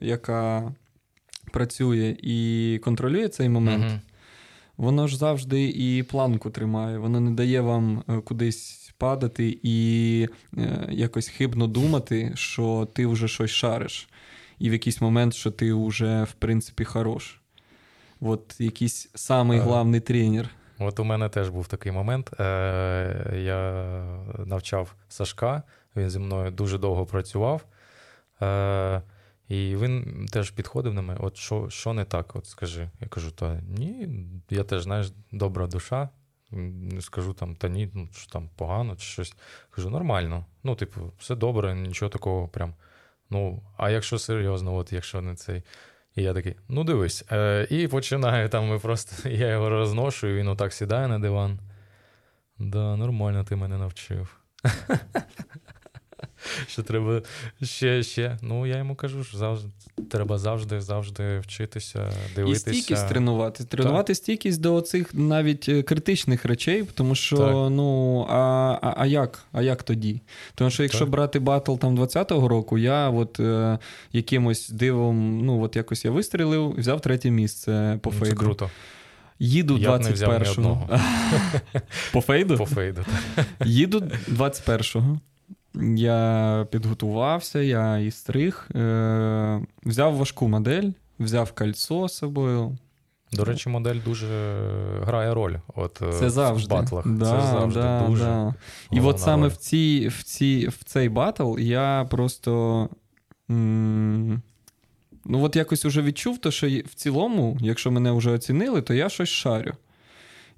яка 0.00 0.72
працює 1.52 2.16
і 2.22 2.80
контролює 2.84 3.28
цей 3.28 3.48
момент, 3.48 3.84
Мгм. 3.84 4.00
воно 4.76 5.06
ж 5.08 5.16
завжди 5.16 5.68
і 5.68 6.02
планку 6.02 6.50
тримає. 6.50 6.98
Воно 6.98 7.20
не 7.20 7.30
дає 7.30 7.60
вам 7.60 8.02
е, 8.08 8.20
кудись 8.20 8.92
падати 8.98 9.58
і 9.62 10.28
е, 10.58 10.86
якось 10.90 11.28
хибно 11.28 11.66
думати, 11.66 12.32
що 12.34 12.88
ти 12.94 13.06
вже 13.06 13.28
щось 13.28 13.50
шариш, 13.50 14.08
і 14.58 14.70
в 14.70 14.72
якийсь 14.72 15.00
момент, 15.00 15.34
що 15.34 15.50
ти 15.50 15.72
вже, 15.74 16.22
в 16.22 16.32
принципі, 16.32 16.84
хорош. 16.84 17.38
от 18.20 18.56
якийсь 18.60 19.10
самий 19.14 19.58
Е. 19.58 19.62
главний 19.62 20.00
тренер. 20.00 20.48
От 20.78 21.00
у 21.00 21.04
мене 21.04 21.28
теж 21.28 21.48
був 21.48 21.66
такий 21.68 21.92
момент. 21.92 22.30
Я 23.36 23.84
навчав 24.46 24.94
Сашка, 25.08 25.62
він 25.96 26.10
зі 26.10 26.18
мною 26.18 26.50
дуже 26.50 26.78
довго 26.78 27.06
працював. 27.06 27.62
І 29.52 29.76
він 29.76 30.26
теж 30.32 30.50
підходив 30.50 30.94
на 30.94 31.02
мене: 31.02 31.20
от 31.22 31.36
що, 31.36 31.70
що 31.70 31.92
не 31.92 32.04
так, 32.04 32.36
от 32.36 32.46
скажи. 32.46 32.90
Я 33.00 33.08
кажу, 33.08 33.30
та 33.30 33.60
ні, 33.68 34.08
я 34.50 34.64
теж, 34.64 34.82
знаєш, 34.82 35.12
добра 35.32 35.66
душа. 35.66 36.08
Скажу 37.00 37.32
там, 37.32 37.56
та 37.56 37.68
ні, 37.68 37.90
ну 37.94 38.08
що 38.12 38.32
там 38.32 38.50
погано 38.56 38.96
чи 38.96 39.04
щось. 39.04 39.34
Кажу, 39.70 39.90
нормально. 39.90 40.46
Ну, 40.64 40.74
типу, 40.74 41.12
все 41.18 41.34
добре, 41.34 41.74
нічого 41.74 42.08
такого 42.08 42.48
прям. 42.48 42.74
Ну, 43.30 43.62
а 43.76 43.90
якщо 43.90 44.18
серйозно, 44.18 44.74
от 44.74 44.92
якщо 44.92 45.20
не 45.20 45.34
цей. 45.34 45.62
І 46.16 46.22
я 46.22 46.34
такий, 46.34 46.54
ну 46.68 46.84
дивись. 46.84 47.24
Е, 47.32 47.66
і 47.70 47.88
починаю 47.88 48.48
там, 48.48 48.68
ми 48.68 48.78
просто, 48.78 49.28
я 49.28 49.48
його 49.48 49.68
розношу, 49.68 50.26
і 50.26 50.34
він 50.34 50.48
отак 50.48 50.72
сідає 50.72 51.08
на 51.08 51.18
диван. 51.18 51.58
Да, 52.58 52.96
нормально 52.96 53.44
ти 53.44 53.56
мене 53.56 53.78
навчив. 53.78 54.40
Що 56.68 56.82
треба 56.82 57.22
ще, 57.62 58.02
ще. 58.02 58.38
Ну, 58.42 58.66
я 58.66 58.78
йому 58.78 58.94
кажу, 58.94 59.24
що 59.24 59.38
завжди, 59.38 59.68
треба 60.10 60.38
завжди, 60.38 60.80
завжди 60.80 61.38
вчитися, 61.38 62.12
І 62.32 62.36
дивитися. 62.36 62.60
стійкість 62.70 63.08
тренувати. 63.08 63.64
Тренувати 63.64 64.14
стійкість 64.14 64.60
до 64.60 64.80
цих 64.80 65.14
навіть 65.14 65.68
е, 65.68 65.82
критичних 65.82 66.44
речей, 66.44 66.84
тому 66.94 67.14
що, 67.14 67.36
Так. 67.36 67.50
ну, 67.70 68.20
а, 68.30 68.38
а, 68.82 68.94
а 68.96 69.06
як? 69.06 69.44
А 69.52 69.62
як 69.62 69.82
тоді? 69.82 70.20
Тому 70.54 70.70
що 70.70 70.82
якщо 70.82 71.00
Так. 71.00 71.08
брати 71.10 71.38
батл 71.38 71.74
там 71.74 71.98
20-го 71.98 72.48
року, 72.48 72.78
я 72.78 73.10
от 73.10 73.40
е, 73.40 73.78
якимось 74.12 74.70
дивом, 74.70 75.40
ну, 75.44 75.62
от 75.62 75.76
якось 75.76 76.04
я 76.04 76.10
вистрілив, 76.10 76.74
і 76.76 76.80
взяв 76.80 77.00
третє 77.00 77.30
місце 77.30 77.98
по 78.02 78.12
Ну, 78.20 78.26
Це 78.26 78.32
круто. 78.32 78.70
Їду 79.38 79.78
Я 79.78 79.98
б 79.98 80.00
не 80.00 80.10
взяв 80.10 80.32
ні 80.32 80.38
21-го. 80.38 80.88
По 82.12 82.20
fade 82.20 82.44
у? 82.44 82.56
По 82.56 82.66
fade 82.66 82.91
у. 82.91 83.04
Їду 83.64 84.02
21-го. 84.32 85.20
Я 85.74 86.66
підготувався, 86.70 87.60
я 87.60 87.98
і 87.98 88.10
стриг. 88.10 88.68
Е, 88.74 89.60
взяв 89.84 90.16
важку 90.16 90.48
модель, 90.48 90.90
взяв 91.18 91.52
кольцо 91.52 92.08
з 92.08 92.14
собою. 92.16 92.78
До 93.32 93.44
речі, 93.44 93.68
модель 93.68 93.96
дуже 94.04 94.26
грає 95.02 95.34
роль. 95.34 95.54
От, 95.74 96.02
е, 96.02 96.12
Це 96.12 96.30
завжди. 96.30 96.74
в 96.74 96.78
батлах. 96.78 97.06
Да, 97.08 97.24
Це 97.24 97.46
завжди 97.46 97.80
да, 97.80 98.06
дуже. 98.06 98.24
Да. 98.24 98.54
І 98.90 99.00
от 99.00 99.20
саме 99.20 99.42
роль. 99.42 99.50
в, 99.52 99.56
ці, 99.56 100.08
в, 100.08 100.22
ці, 100.22 100.68
в 100.68 100.84
цей 100.84 101.08
батл 101.08 101.58
я 101.58 102.06
просто. 102.10 102.88
М- 103.50 104.42
ну, 105.24 105.42
от 105.42 105.56
якось 105.56 105.84
уже 105.84 106.02
відчув, 106.02 106.38
то, 106.38 106.50
що 106.50 106.66
в 106.68 106.94
цілому, 106.94 107.58
якщо 107.60 107.90
мене 107.90 108.12
вже 108.12 108.30
оцінили, 108.30 108.82
то 108.82 108.94
я 108.94 109.08
щось 109.08 109.28
шарю. 109.28 109.72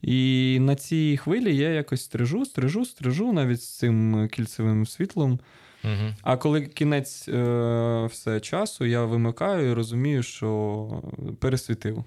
І 0.03 0.59
на 0.61 0.75
цій 0.75 1.17
хвилі 1.17 1.57
я 1.57 1.69
якось 1.71 2.03
стрижу, 2.05 2.45
стрижу, 2.45 2.85
стрижу 2.85 3.33
навіть 3.33 3.63
з 3.63 3.69
цим 3.79 4.29
кільцевим 4.33 4.87
світлом. 4.87 5.41
Мгм. 5.85 6.15
А 6.23 6.37
коли 6.37 6.61
кінець 6.63 7.29
е, 7.29 8.07
все 8.11 8.41
часу, 8.41 8.85
я 8.85 9.05
вимикаю 9.05 9.71
і 9.71 9.73
розумію, 9.73 10.23
що 10.23 11.03
пересвітив 11.41 12.05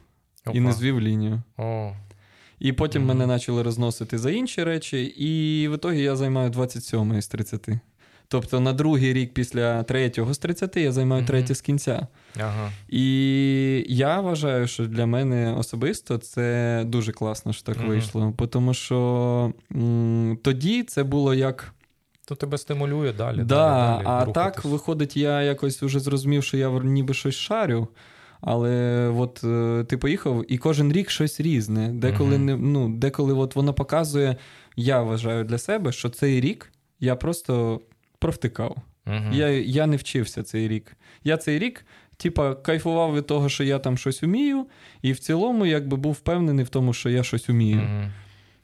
і 0.54 0.60
не 0.60 0.72
звів 0.74 1.02
лінію. 1.02 1.42
О, 1.58 1.94
І 2.60 2.72
потім 2.74 3.06
Мгм. 3.06 3.18
мене 3.18 3.34
почали 3.34 3.64
розносити 3.64 4.18
за 4.18 4.32
інші 4.32 4.64
речі, 4.64 5.04
і 5.04 5.68
в 5.68 5.74
ітогі 5.76 6.02
я 6.02 6.16
займаю 6.16 6.50
27 6.50 7.22
з 7.22 7.28
30. 7.28 7.70
Тобто 8.28 8.60
на 8.60 8.74
другий 8.74 9.14
рік 9.14 9.34
після 9.34 9.84
третього 9.84 10.34
з 10.34 10.38
30 10.38 10.78
я 10.78 10.92
займаю 10.92 11.22
Мгм. 11.22 11.28
третє 11.28 11.56
з 11.56 11.62
кінця. 11.62 12.08
Ага. 12.40 12.72
І 12.90 13.86
я 13.90 14.22
вважаю, 14.22 14.68
що 14.68 14.86
для 14.86 15.06
мене 15.06 15.54
особисто 15.54 16.18
це 16.18 16.84
дуже 16.86 17.12
класно, 17.12 17.54
що 17.54 17.64
так 17.64 17.78
Мгм. 17.78 17.88
вийшло. 17.88 18.34
Тому 18.50 18.74
що 18.74 19.54
м, 19.72 20.38
тоді 20.44 20.84
це 20.84 21.04
було 21.04 21.34
як. 21.34 21.74
То 22.26 22.36
тебе 22.36 22.58
стимулює 22.58 23.14
далі. 23.14 23.38
Да, 23.38 23.44
далі, 23.46 24.04
далі 24.04 24.04
а 24.06 24.26
рухатись. 24.26 24.34
так 24.56 24.66
виходить, 24.66 25.18
я 25.18 25.42
якось 25.42 25.82
вже 25.84 26.00
зрозумів, 26.00 26.44
що 26.44 26.58
я 26.58 26.70
ніби 26.70 27.14
щось 27.14 27.36
шарю. 27.36 27.88
Але 28.42 29.08
от 29.18 29.44
е, 29.44 29.86
ти 29.90 29.98
поїхав, 29.98 30.46
і 30.48 30.58
кожен 30.58 30.92
рік 30.92 31.10
щось 31.10 31.40
різне. 31.40 31.90
Деколи 31.94 32.38
не 32.38 32.56
ну, 32.58 32.90
деколи 32.90 33.34
от 33.34 33.56
воно 33.56 33.74
показує, 33.74 34.36
я 34.76 35.02
вважаю 35.02 35.44
для 35.44 35.58
себе, 35.58 35.92
що 35.92 36.10
цей 36.10 36.42
рік 36.42 36.72
я 37.00 37.16
просто 37.16 37.82
провтикав. 38.20 38.78
Мгм. 39.06 39.34
Я, 39.34 39.50
я 39.50 39.88
не 39.88 39.96
вчився 39.96 40.44
цей 40.44 40.68
рік. 40.68 40.98
Я 41.24 41.38
цей 41.38 41.60
рік, 41.60 41.86
типа, 42.18 42.56
кайфував 42.56 43.16
від 43.16 43.26
того, 43.26 43.50
що 43.50 43.64
я 43.64 43.80
там 43.80 43.98
щось 43.98 44.24
умію, 44.24 44.66
і 45.02 45.12
в 45.12 45.20
цілому, 45.20 45.66
якби 45.66 45.98
був 45.98 46.14
впевнений 46.14 46.66
в 46.66 46.70
тому, 46.70 46.94
що 46.94 47.10
я 47.10 47.24
щось 47.24 47.50
умію. 47.50 47.78
Мгм. 47.78 48.12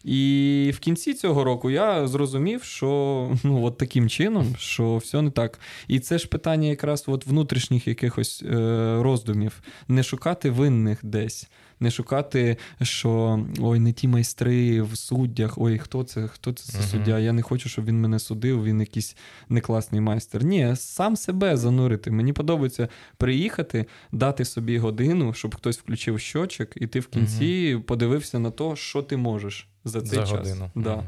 І 0.04 0.72
в 0.76 0.80
кінці 0.80 1.14
цього 1.14 1.44
року 1.44 1.70
я 1.70 2.08
зрозумів, 2.08 2.64
що 2.64 3.32
ну 3.44 3.64
от 3.64 3.78
таким 3.78 4.10
чином, 4.10 4.56
що 4.58 4.98
все 4.98 5.22
не 5.22 5.32
так. 5.32 5.60
І 5.88 6.00
це 6.00 6.18
ж 6.18 6.28
питання 6.28 6.68
якраз 6.68 7.04
от 7.08 7.28
внутрішніх 7.28 7.88
якихось 7.88 8.44
е, 8.44 8.98
роздумів. 9.02 9.62
Не 9.88 10.04
шукати 10.04 10.50
винних 10.50 11.00
десь, 11.04 11.50
не 11.84 11.92
шукати, 11.92 12.58
що 12.82 13.40
ой, 13.60 13.80
не 13.80 13.92
ті 13.94 14.08
майстри 14.08 14.82
в 14.82 14.98
суддях, 14.98 15.58
ой, 15.58 15.78
хто 15.78 16.04
це, 16.04 16.28
хто 16.28 16.54
це 16.54 16.72
за 16.78 16.84
суддя? 16.88 17.20
Я 17.20 17.34
не 17.34 17.42
хочу, 17.42 17.70
щоб 17.70 17.86
він 17.86 18.02
мене 18.02 18.20
судив, 18.20 18.64
він 18.64 18.80
якийсь 18.80 19.16
некласний 19.50 20.02
майстер. 20.02 20.44
Ні, 20.44 20.76
сам 20.76 21.16
себе 21.16 21.58
занурити. 21.58 22.12
Мені 22.12 22.34
подобається 22.34 22.88
приїхати, 23.18 23.86
дати 24.12 24.46
собі 24.46 24.78
годину, 24.78 25.34
щоб 25.34 25.56
хтось 25.56 25.78
включив 25.80 26.20
щочок, 26.20 26.70
і 26.76 26.88
ти 26.88 27.00
в 27.00 27.08
кінці 27.08 27.80
подивився 27.88 28.40
на 28.40 28.52
те, 28.52 28.76
що 28.76 29.02
ти 29.02 29.18
можеш 29.18 29.68
за 29.84 30.02
цей 30.02 30.10
За 30.20 30.22
час. 30.26 30.32
годину. 30.32 30.72
Да. 30.76 31.04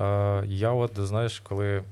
Е, 0.00 0.44
я 0.46 0.70
от, 0.72 0.92
знаєш, 0.98 1.40
коли 1.40 1.82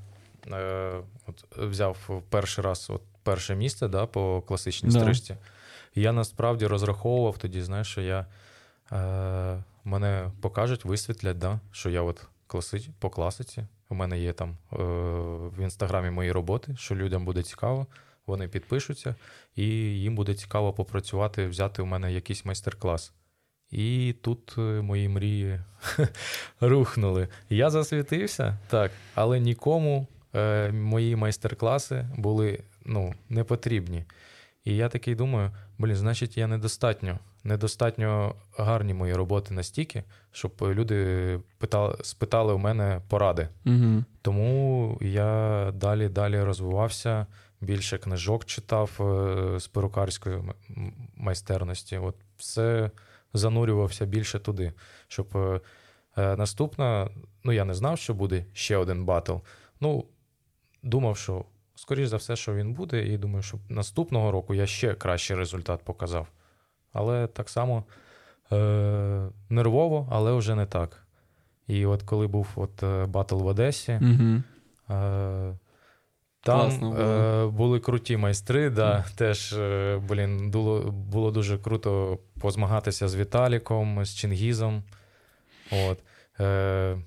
е, 0.51 0.91
от, 1.27 1.45
взяв 1.57 2.23
перший 2.29 2.63
раз 2.63 2.87
от, 2.89 3.01
перше 3.23 3.55
місце 3.55 3.87
да, 3.87 4.05
по 4.05 4.41
класичній 4.41 4.89
Да. 4.89 4.99
стрижці, 4.99 5.35
я 5.95 6.11
насправді 6.11 6.67
розраховував 6.67 7.37
тоді, 7.37 7.61
знаєш, 7.61 7.87
що 7.87 8.01
я, 8.01 8.25
е, 8.91 9.63
мене 9.83 10.31
покажуть, 10.41 10.85
висвітлять, 10.85 11.37
да, 11.37 11.59
що 11.71 11.89
я 11.89 12.01
от 12.01 12.25
класи, 12.47 12.81
по 12.99 13.09
класиці. 13.09 13.65
У 13.89 13.95
мене 13.95 14.19
є 14.19 14.33
там 14.33 14.49
е, 14.49 14.75
в 15.57 15.59
інстаграмі 15.59 16.09
мої 16.09 16.31
роботи, 16.31 16.75
що 16.77 16.95
людям 16.95 17.25
буде 17.25 17.43
цікаво, 17.43 17.87
вони 18.27 18.47
підпишуться, 18.47 19.15
і 19.55 19.65
їм 20.01 20.15
буде 20.15 20.33
цікаво 20.33 20.73
попрацювати, 20.73 21.47
взяти 21.47 21.81
у 21.81 21.85
мене 21.85 22.13
якийсь 22.13 22.45
майстер-клас. 22.45 23.13
І 23.71 24.15
тут 24.21 24.55
е, 24.57 24.61
мої 24.61 25.09
мрії 25.09 25.59
рухнули. 26.61 27.27
Я 27.49 27.69
засвітився, 27.69 28.57
так, 28.67 28.91
але 29.15 29.39
нікому 29.39 30.07
е, 30.35 30.71
мої 30.71 31.15
майстер-класи 31.15 32.05
були 32.17 32.59
ну, 32.85 33.13
не 33.29 33.43
потрібні. 33.43 34.05
І 34.63 34.75
я 34.75 34.89
такий 34.89 35.15
думаю: 35.15 35.51
блін, 35.77 35.95
значить, 35.95 36.37
я 36.37 36.47
недостатньо. 36.47 37.19
Недостатньо 37.43 38.35
гарні 38.57 38.93
мої 38.93 39.13
роботи 39.13 39.53
настільки, 39.53 40.03
щоб 40.31 40.53
люди 40.61 41.39
питали, 41.57 41.97
спитали 42.01 42.53
у 42.53 42.57
мене 42.57 43.01
поради. 43.07 43.49
Угу. 43.65 44.03
Тому 44.21 44.97
я 45.01 45.71
далі 45.75 46.09
далі 46.09 46.41
розвивався, 46.41 47.25
більше 47.61 47.97
книжок 47.97 48.45
читав 48.45 48.97
е, 48.99 49.59
з 49.59 49.67
перукарської 49.67 50.41
майстерності. 51.15 51.97
От 51.97 52.15
все 52.37 52.91
занурювався 53.33 54.05
більше 54.05 54.39
туди. 54.39 54.73
Щоб 55.07 55.27
е, 55.35 55.61
е, 56.17 56.35
наступна, 56.35 57.09
ну 57.43 57.51
я 57.51 57.65
не 57.65 57.73
знав, 57.73 57.97
що 57.97 58.13
буде 58.13 58.45
ще 58.53 58.77
один 58.77 59.05
батл. 59.05 59.35
Ну, 59.81 60.05
думав, 60.83 61.17
що 61.17 61.45
скоріш 61.81 62.07
за 62.07 62.17
все, 62.17 62.35
що 62.35 62.53
він 62.55 62.73
буде, 62.73 63.07
і 63.07 63.17
думаю, 63.17 63.43
що 63.43 63.57
наступного 63.69 64.31
року 64.31 64.53
я 64.53 64.65
ще 64.65 64.93
кращий 64.93 65.37
результат 65.37 65.83
показав. 65.83 66.27
Але 66.93 67.27
так 67.27 67.49
само 67.49 67.83
е, 68.51 69.29
нервово, 69.49 70.07
але 70.11 70.33
вже 70.33 70.55
не 70.55 70.65
так. 70.65 71.03
І 71.67 71.85
от 71.85 72.03
коли 72.03 72.27
був 72.27 72.47
от 72.55 72.83
е, 72.83 73.05
батл 73.05 73.35
в 73.35 73.45
Одесі, 73.45 73.99
Угу. 74.01 74.41
Е, 74.99 75.55
Там 76.43 76.59
Класно 76.61 76.89
було. 76.91 77.01
е, 77.01 77.47
були 77.47 77.79
круті 77.79 78.17
майстри, 78.17 78.69
да, 78.69 79.05
теж 79.15 79.53
е, 79.53 80.01
блін, 80.09 80.51
було, 80.51 80.91
було 80.91 81.31
дуже 81.31 81.57
круто 81.57 82.19
позмагатися 82.39 83.07
з 83.07 83.15
Віталіком, 83.15 84.05
з 84.05 84.15
Чингізом. 84.15 84.83
От. 85.71 85.99
Е, 86.39 86.97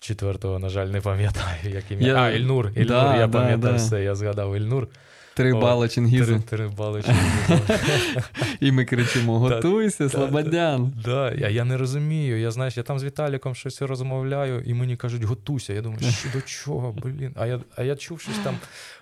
четвертого, 0.00 0.58
на 0.58 0.68
жаль, 0.68 0.86
не 0.86 1.00
пам'ятаю, 1.00 1.56
як 1.74 1.90
ім'я. 1.90 2.06
Я- 2.06 2.14
А, 2.16 2.30
Ільнур. 2.30 2.70
Ільнур, 2.74 2.86
Да, 2.86 3.16
я 3.16 3.26
да, 3.26 3.38
пам'ятаю 3.38 3.72
да. 3.74 3.78
все, 3.78 4.02
я 4.02 4.14
згадав 4.14 4.56
Ільнур. 4.56 4.88
Три 5.34 5.52
О, 5.52 5.60
бали 5.60 5.88
Чингізу. 5.88 6.32
Три, 6.32 6.40
три 6.40 6.68
бали 6.68 7.02
Чингізу. 7.02 7.64
І 8.60 8.72
ми 8.72 8.84
кричимо: 8.84 9.38
готуйся, 9.38 10.08
Слободян. 10.08 10.92
Да, 11.04 11.32
а 11.42 11.48
я 11.48 11.64
не 11.64 11.76
розумію. 11.76 12.40
Я 12.40 12.50
знаєш, 12.50 12.76
я 12.76 12.82
там 12.82 12.98
з 12.98 13.04
Віталіком 13.04 13.54
щось 13.54 13.82
розмовляю, 13.82 14.60
і 14.60 14.74
мені 14.74 14.96
кажуть, 14.96 15.22
готуйся. 15.22 15.72
Я 15.72 15.82
думаю, 15.82 16.00
що 16.02 16.28
до 16.34 16.40
чого, 16.40 16.92
блін. 16.92 17.32
А 17.36 17.46
я 17.46 17.60
а 17.76 17.82
я 17.82 17.96
чув 17.96 18.20
щось 18.20 18.38
там 18.38 18.56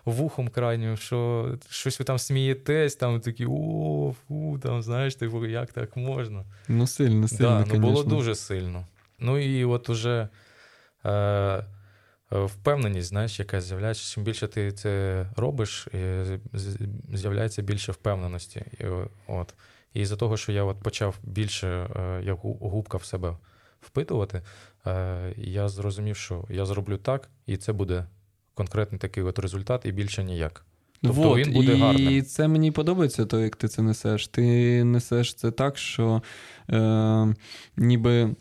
вухом 0.05 0.49
крайнім, 0.49 0.97
що 0.97 1.49
щось 1.71 1.99
ви 1.99 2.05
там 2.05 2.19
смієтесь, 2.19 2.95
там 2.97 3.21
такі 3.21 3.47
о, 3.51 4.15
фу, 4.29 4.59
там, 4.63 4.83
знаєш, 4.83 5.15
типу, 5.15 5.47
як 5.47 5.73
так 5.73 5.97
можна? 5.97 6.45
Ну, 6.69 6.87
сильно, 6.87 7.29
сильно. 7.29 7.65
Да, 7.69 7.75
ну, 7.75 7.81
було 7.81 8.03
дуже 8.05 8.35
сильно. 8.35 8.87
Ну 9.19 9.39
і 9.39 9.65
от 9.65 9.89
уже. 9.91 10.29
Е, 11.07 11.65
Впевненість, 12.31 13.09
знаєш, 13.09 13.39
яка 13.39 13.61
з'являється. 13.61 14.15
Чим 14.15 14.25
більше 14.25 14.49
ти 14.49 14.73
це 14.73 15.27
робиш, 15.37 15.89
з'являється 17.13 17.63
більше 17.63 17.93
впевненості. 17.93 18.63
І, 18.81 18.85
от. 19.27 19.55
І 19.95 20.07
за 20.07 20.17
того, 20.17 20.37
що 20.37 20.53
я 20.53 20.65
от 20.65 20.77
почав 20.79 21.19
більше 21.23 21.69
е, 21.69 22.23
як 22.25 22.39
губка 22.43 22.99
в 22.99 23.05
себе 23.05 23.37
впитувати, 23.81 24.43
е, 24.87 25.35
я 25.37 25.69
зрозумів, 25.69 26.17
що 26.17 26.45
я 26.51 26.67
зроблю 26.67 26.97
так, 26.97 27.29
і 27.47 27.57
це 27.57 27.73
буде 27.73 28.07
конкретний 28.55 28.99
такий 28.99 29.23
от 29.23 29.39
результат, 29.39 29.87
і 29.87 29.93
більше 29.93 30.25
ніяк. 30.25 30.65
Тобто 31.03 31.23
вот, 31.23 31.39
він 31.39 31.53
буде 31.53 31.77
і 31.77 31.81
гарним. 31.81 32.13
І 32.13 32.23
це 32.23 32.49
мені 32.49 32.71
подобається, 32.71 33.27
то 33.27 33.41
як 33.41 33.57
ти 33.57 33.69
це 33.69 33.83
несеш. 33.83 34.29
Ти 34.29 34.85
несеш 34.85 35.35
це 35.35 35.51
так, 35.51 35.79
що 35.79 36.23
е, 36.71 37.35
ніби 37.77 38.35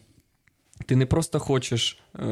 ти 0.86 0.96
не 0.96 1.06
просто 1.06 1.40
хочеш 1.40 2.00
е, 2.20 2.26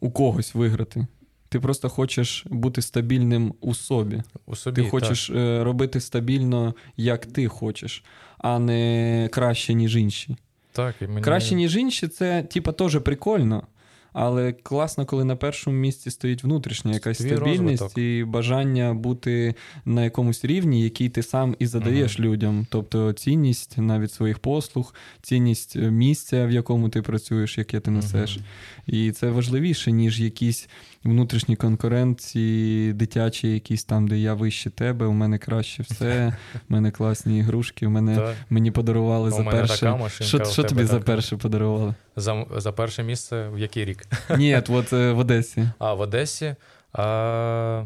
у 0.00 0.10
когось 0.10 0.54
виграти. 0.54 1.06
Ти 1.48 1.60
просто 1.60 1.88
хочеш 1.88 2.46
бути 2.50 2.82
стабільним 2.82 3.54
у 3.60 3.74
собі. 3.74 4.22
У 4.46 4.56
собі, 4.56 4.82
Ти 4.82 4.88
хочеш 4.88 5.26
так. 5.26 5.36
Е, 5.36 5.64
робити 5.64 6.00
стабільно, 6.00 6.74
як 6.96 7.26
ти 7.26 7.48
хочеш, 7.48 8.04
а 8.38 8.58
не 8.58 9.28
краще, 9.32 9.74
ніж 9.74 9.96
інші. 9.96 10.36
Так, 10.72 10.94
і 11.00 11.06
мені... 11.06 11.20
Краще, 11.20 11.54
ніж 11.54 11.76
інші, 11.76 12.08
це 12.08 12.42
типа 12.42 12.72
теж 12.72 13.00
прикольно. 13.00 13.66
Але 14.14 14.52
класно, 14.52 15.06
коли 15.06 15.24
на 15.24 15.36
першому 15.36 15.76
місці 15.76 16.10
стоїть 16.10 16.44
внутрішня 16.44 16.92
якась 16.92 17.18
Твій 17.18 17.36
стабільність 17.36 17.82
розвиток. 17.82 17.98
і 17.98 18.24
бажання 18.24 18.94
бути 18.94 19.54
на 19.84 20.04
якомусь 20.04 20.44
рівні, 20.44 20.82
який 20.82 21.08
ти 21.08 21.22
сам 21.22 21.56
і 21.58 21.66
задаєш 21.66 22.18
угу. 22.18 22.28
людям. 22.28 22.66
Тобто 22.70 23.12
цінність 23.12 23.78
навіть 23.78 24.12
своїх 24.12 24.38
послуг, 24.38 24.94
цінність 25.22 25.76
місця, 25.76 26.46
в 26.46 26.50
якому 26.50 26.88
ти 26.88 27.02
працюєш, 27.02 27.58
яке 27.58 27.80
ти 27.80 27.90
несеш. 27.90 28.36
Угу. 28.36 28.44
І 28.86 29.12
це 29.12 29.30
важливіше, 29.30 29.92
ніж 29.92 30.20
якісь 30.20 30.68
внутрішні 31.04 31.56
конкуренції, 31.56 32.92
дитячі, 32.92 33.48
якісь 33.48 33.84
там, 33.84 34.08
де 34.08 34.18
я 34.18 34.34
вище 34.34 34.70
тебе, 34.70 35.06
у 35.06 35.12
мене 35.12 35.38
краще 35.38 35.82
все, 35.82 36.36
у 36.54 36.72
мене 36.72 36.90
класні 36.90 37.38
ігрушки, 37.38 37.86
у 37.86 37.90
мене 37.90 38.34
мені 38.50 38.70
подарували 38.70 39.30
за 39.30 39.44
перше. 39.44 39.98
Що, 40.08 40.44
що 40.44 40.62
тебе 40.62 40.68
тобі 40.68 40.84
за 40.84 41.00
перше 41.00 41.36
подарували? 41.36 41.94
За, 42.16 42.46
за 42.56 42.72
перше 42.72 43.02
місце 43.02 43.48
в 43.48 43.58
який 43.58 43.84
рік? 43.84 44.06
Ні, 44.38 44.62
от 44.68 44.92
е, 44.92 45.12
в 45.12 45.18
Одесі. 45.18 45.68
А 45.78 45.94
в 45.94 46.00
Одесі 46.00 46.56
а, 46.92 47.84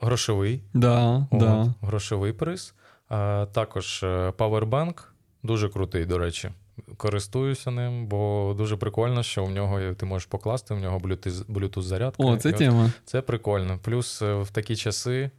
грошовий. 0.00 0.62
Да, 0.74 1.26
От, 1.30 1.40
да. 1.40 1.74
Грошовий 1.82 2.32
приз. 2.32 2.74
А, 3.08 3.46
також 3.52 4.02
е, 4.02 4.30
Powerbank, 4.30 5.02
дуже 5.42 5.68
крутий, 5.68 6.04
до 6.06 6.18
речі. 6.18 6.50
Користуюся 6.96 7.70
ним, 7.70 8.06
бо 8.06 8.54
дуже 8.58 8.76
прикольно, 8.76 9.22
що 9.22 9.44
в 9.44 9.50
нього 9.50 9.94
ти 9.94 10.06
можеш 10.06 10.26
покласти, 10.26 10.74
в 10.74 10.78
нього 10.78 10.98
Bluetooth, 10.98 11.82
зарядка. 11.82 12.22
О, 12.22 12.36
це 12.36 12.52
тема. 12.52 12.92
Це 13.04 13.20
прикольно. 13.20 13.78
Плюс 13.82 14.22
е, 14.22 14.34
в 14.34 14.50
такі 14.50 14.76
часи 14.76 15.30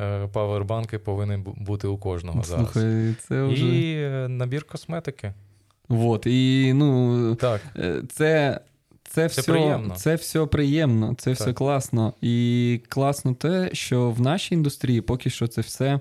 е, 0.00 0.26
павербанки 0.26 0.98
повинні 0.98 1.36
бути 1.36 1.88
у 1.88 1.98
кожного 1.98 2.42
зараз. 2.42 2.72
Це 3.28 3.42
вже. 3.42 3.66
І 3.66 4.02
е, 4.02 4.28
набір 4.28 4.64
косметики. 4.64 5.32
Вот. 5.88 6.26
І 6.26 6.72
ну, 6.74 7.34
Так, 7.34 7.60
це. 8.08 8.60
Це, 9.10 9.28
Це 9.28 9.40
все, 9.40 9.52
приємно. 9.52 9.94
це 9.94 10.14
все 10.14 10.46
приємно, 10.46 11.14
це 11.18 11.32
все 11.32 11.52
класно. 11.52 12.12
І 12.20 12.80
класно 12.88 13.34
те, 13.34 13.70
що 13.72 14.10
в 14.10 14.20
нашій 14.20 14.54
індустрії 14.54 15.00
поки 15.00 15.30
що 15.30 15.46
це 15.46 15.60
все, 15.60 16.00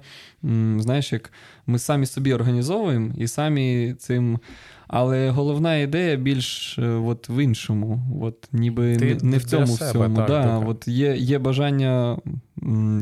знаєш, 0.77 1.13
як 1.13 1.31
ми 1.67 1.79
самі 1.79 2.05
собі 2.05 2.33
організовуємо 2.33 3.13
і 3.17 3.27
самі 3.27 3.95
цим. 3.99 4.39
Але 4.87 5.29
головна 5.29 5.75
ідея 5.75 6.15
більш 6.15 6.79
е, 6.79 6.87
от 6.87 7.29
в 7.29 7.43
іншому. 7.43 7.99
От 8.21 8.47
ніби 8.51 8.97
Ти 8.97 9.05
не, 9.05 9.31
не 9.31 9.37
в 9.37 9.43
цьому 9.43 9.67
себе, 9.67 9.89
всьому. 9.89 10.15
так, 10.15 10.27
да, 10.27 10.43
так. 10.43 10.69
от 10.69 10.87
є, 10.87 11.15
є 11.15 11.39
бажання, 11.39 12.17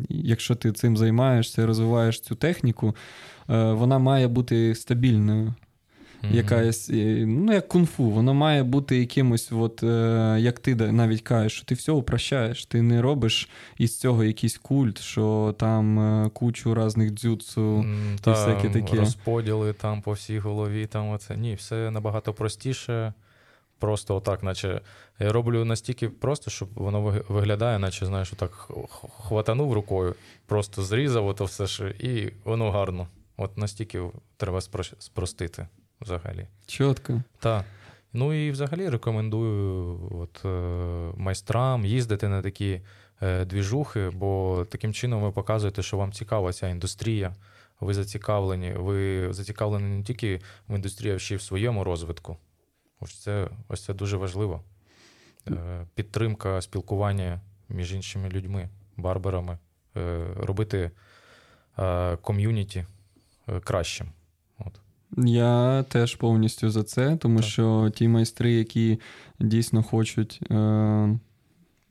якщо 0.09 0.55
ти 0.55 0.71
цим 0.71 0.97
займаєшся, 0.97 1.65
розвиваєш 1.65 2.19
цю 2.19 2.35
техніку, 2.35 2.95
е, 3.49 3.71
вона 3.71 3.99
має 3.99 4.27
бути 4.27 4.75
стабільною. 4.75 5.53
Якась, 6.31 6.89
ну, 7.25 7.53
як 7.53 7.67
кунг-фу, 7.67 8.09
воно 8.09 8.33
має 8.33 8.63
бути 8.63 8.97
якимось, 8.97 9.51
от, 9.51 9.83
е, 9.83 10.37
як 10.39 10.59
ти 10.59 10.75
навіть 10.75 11.21
кажеш, 11.21 11.53
що 11.53 11.65
ти 11.65 11.75
все 11.75 11.91
упрощаєш, 11.91 12.65
ти 12.65 12.81
не 12.81 13.01
робиш 13.01 13.49
із 13.77 13.99
цього 13.99 14.23
якийсь 14.23 14.57
культ, 14.57 14.99
що 14.99 15.55
там 15.59 15.99
е, 15.99 16.29
кучу 16.29 16.85
різних 16.85 17.11
дзюцу. 17.11 17.85
І 18.15 18.19
там 18.19 18.33
всяке 18.33 18.69
таке. 18.69 18.95
Розподіли 18.95 19.73
там 19.73 20.01
по 20.01 20.11
всій 20.11 20.39
голові. 20.39 20.87
Там 20.87 21.09
оце. 21.09 21.37
Ні, 21.37 21.55
все 21.55 21.91
набагато 21.91 22.33
простіше. 22.33 23.13
Просто 23.79 24.15
отак, 24.15 24.43
наче 24.43 24.81
я 25.19 25.31
роблю 25.31 25.65
настільки 25.65 26.09
просто, 26.09 26.51
щоб 26.51 26.69
воно 26.75 27.23
виглядає, 27.29 27.79
наче 27.79 28.05
знаєш, 28.05 28.33
отак 28.33 28.69
хватанув 29.19 29.73
рукою, 29.73 30.15
просто 30.45 30.83
зрізав 30.83 31.27
ото 31.27 31.45
все 31.45 31.65
ж, 31.65 31.89
і 31.99 32.33
воно 32.43 32.71
гарно. 32.71 33.07
От 33.37 33.57
настільки 33.57 34.01
треба 34.37 34.61
спростити 34.99 35.67
взагалі. 36.03 36.47
Чітко. 36.65 37.21
Так. 37.39 37.65
Ну 38.13 38.33
і 38.33 38.51
взагалі 38.51 38.89
рекомендую 38.89 39.99
от, 40.11 40.45
е, 40.45 40.49
майстрам 41.17 41.85
їздити 41.85 42.27
на 42.27 42.41
такі 42.41 42.81
е, 43.21 43.45
двіжухи, 43.45 44.09
бо 44.09 44.65
таким 44.69 44.93
чином 44.93 45.23
ви 45.23 45.31
показуєте, 45.31 45.83
що 45.83 45.97
вам 45.97 46.13
цікава 46.13 46.53
ця 46.53 46.67
індустрія. 46.67 47.35
Ви 47.79 47.93
зацікавлені. 47.93 48.73
Ви 48.73 49.27
зацікавлені 49.33 49.97
не 49.97 50.03
тільки 50.03 50.41
в 50.69 50.75
індустрії, 50.75 51.15
а 51.15 51.19
ще 51.19 51.33
й 51.33 51.37
в 51.37 51.41
своєму 51.41 51.83
розвитку. 51.83 52.37
Ось 52.99 53.19
це, 53.19 53.49
ось 53.67 53.85
це 53.85 53.93
дуже 53.93 54.17
важливо. 54.17 54.63
Е, 55.47 55.85
підтримка 55.95 56.61
спілкування 56.61 57.41
між 57.69 57.93
іншими 57.93 58.29
людьми, 58.29 58.69
барберами, 58.97 59.57
робити 60.35 60.91
ком'юніті 62.21 62.85
кращим. 63.63 64.11
Я 65.17 65.83
теж 65.83 66.15
повністю 66.15 66.69
за 66.69 66.83
це, 66.83 67.17
тому 67.17 67.39
Так. 67.39 67.45
що 67.45 67.91
ті 67.95 68.07
майстри, 68.07 68.53
які 68.53 68.99
дійсно 69.39 69.83
хочуть 69.83 70.39
е, 70.51 71.19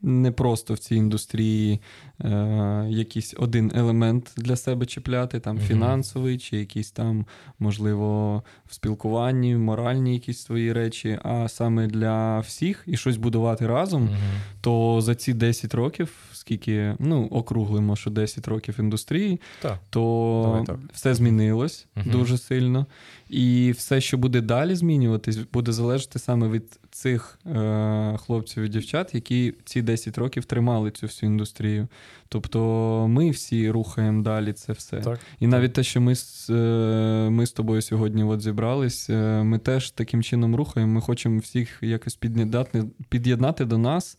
не 0.01 0.31
просто 0.31 0.73
в 0.73 0.79
цій 0.79 0.95
індустрії 0.95 1.79
е, 2.21 2.85
якийсь 2.89 3.33
один 3.37 3.71
елемент 3.75 4.31
для 4.37 4.55
себе 4.55 4.85
чіпляти, 4.85 5.39
там 5.39 5.55
Мгм. 5.55 5.65
фінансовий, 5.65 6.37
чи 6.37 6.57
якийсь 6.57 6.91
там, 6.91 7.25
можливо, 7.59 8.43
в 8.69 8.73
спілкуванні, 8.73 9.55
моральні 9.55 10.13
якісь 10.13 10.39
свої 10.39 10.73
речі, 10.73 11.19
а 11.23 11.47
саме 11.47 11.87
для 11.87 12.39
всіх 12.39 12.83
і 12.87 12.97
щось 12.97 13.17
будувати 13.17 13.67
разом, 13.67 14.03
Мгм. 14.03 14.17
то 14.61 15.01
за 15.01 15.15
ці 15.15 15.33
10 15.33 15.73
років, 15.75 16.13
скільки 16.33 16.95
ну, 16.99 17.25
округлимо, 17.31 17.95
що 17.95 18.09
10 18.09 18.47
років 18.47 18.75
індустрії, 18.79 19.41
Так. 19.61 19.79
то 19.89 20.41
Давай 20.45 20.65
так. 20.65 20.77
все 20.93 21.13
змінилось 21.13 21.87
Мгм. 21.95 22.11
дуже 22.11 22.37
сильно. 22.37 22.85
І 23.29 23.71
все, 23.77 24.01
що 24.01 24.17
буде 24.17 24.41
далі 24.41 24.75
змінюватись, 24.75 25.37
буде 25.53 25.71
залежати 25.71 26.19
саме 26.19 26.47
від 26.49 26.63
цих 26.91 27.39
е, 27.45 28.17
хлопців 28.25 28.63
і 28.63 28.67
дівчат, 28.69 29.15
які 29.15 29.53
ці 29.65 29.81
10 29.81 30.17
років 30.17 30.45
тримали 30.45 30.91
цю 30.91 31.05
всю 31.07 31.31
індустрію. 31.31 31.87
Тобто 32.29 32.59
ми 33.09 33.29
всі 33.29 33.71
рухаємо 33.71 34.23
далі 34.23 34.53
це 34.53 34.73
все. 34.73 34.97
Так. 34.97 35.19
І 35.39 35.47
навіть 35.47 35.73
те, 35.73 35.83
що 35.83 36.01
ми 36.01 36.15
з, 36.15 36.49
е, 36.49 37.29
ми 37.29 37.45
з 37.45 37.51
тобою 37.51 37.81
сьогодні 37.81 38.23
от 38.23 38.41
зібрались, 38.41 39.09
е, 39.09 39.43
ми 39.43 39.57
теж 39.57 39.91
таким 39.91 40.23
чином 40.23 40.55
рухаємо. 40.55 40.93
Ми 40.93 41.01
хочемо 41.01 41.39
всіх 41.39 41.77
якось 41.81 42.15
під'єднати, 42.15 42.83
під'єднати 43.09 43.65
до 43.65 43.77
нас. 43.77 44.17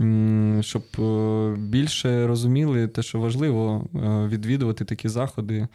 М, 0.00 0.60
щоб 0.62 0.82
е, 0.98 1.54
більше 1.58 2.26
розуміли 2.26 2.88
те, 2.88 3.02
що 3.02 3.20
важливо 3.20 3.86
відвідувати 4.28 4.84
такі 4.84 5.08
заходи, 5.08 5.68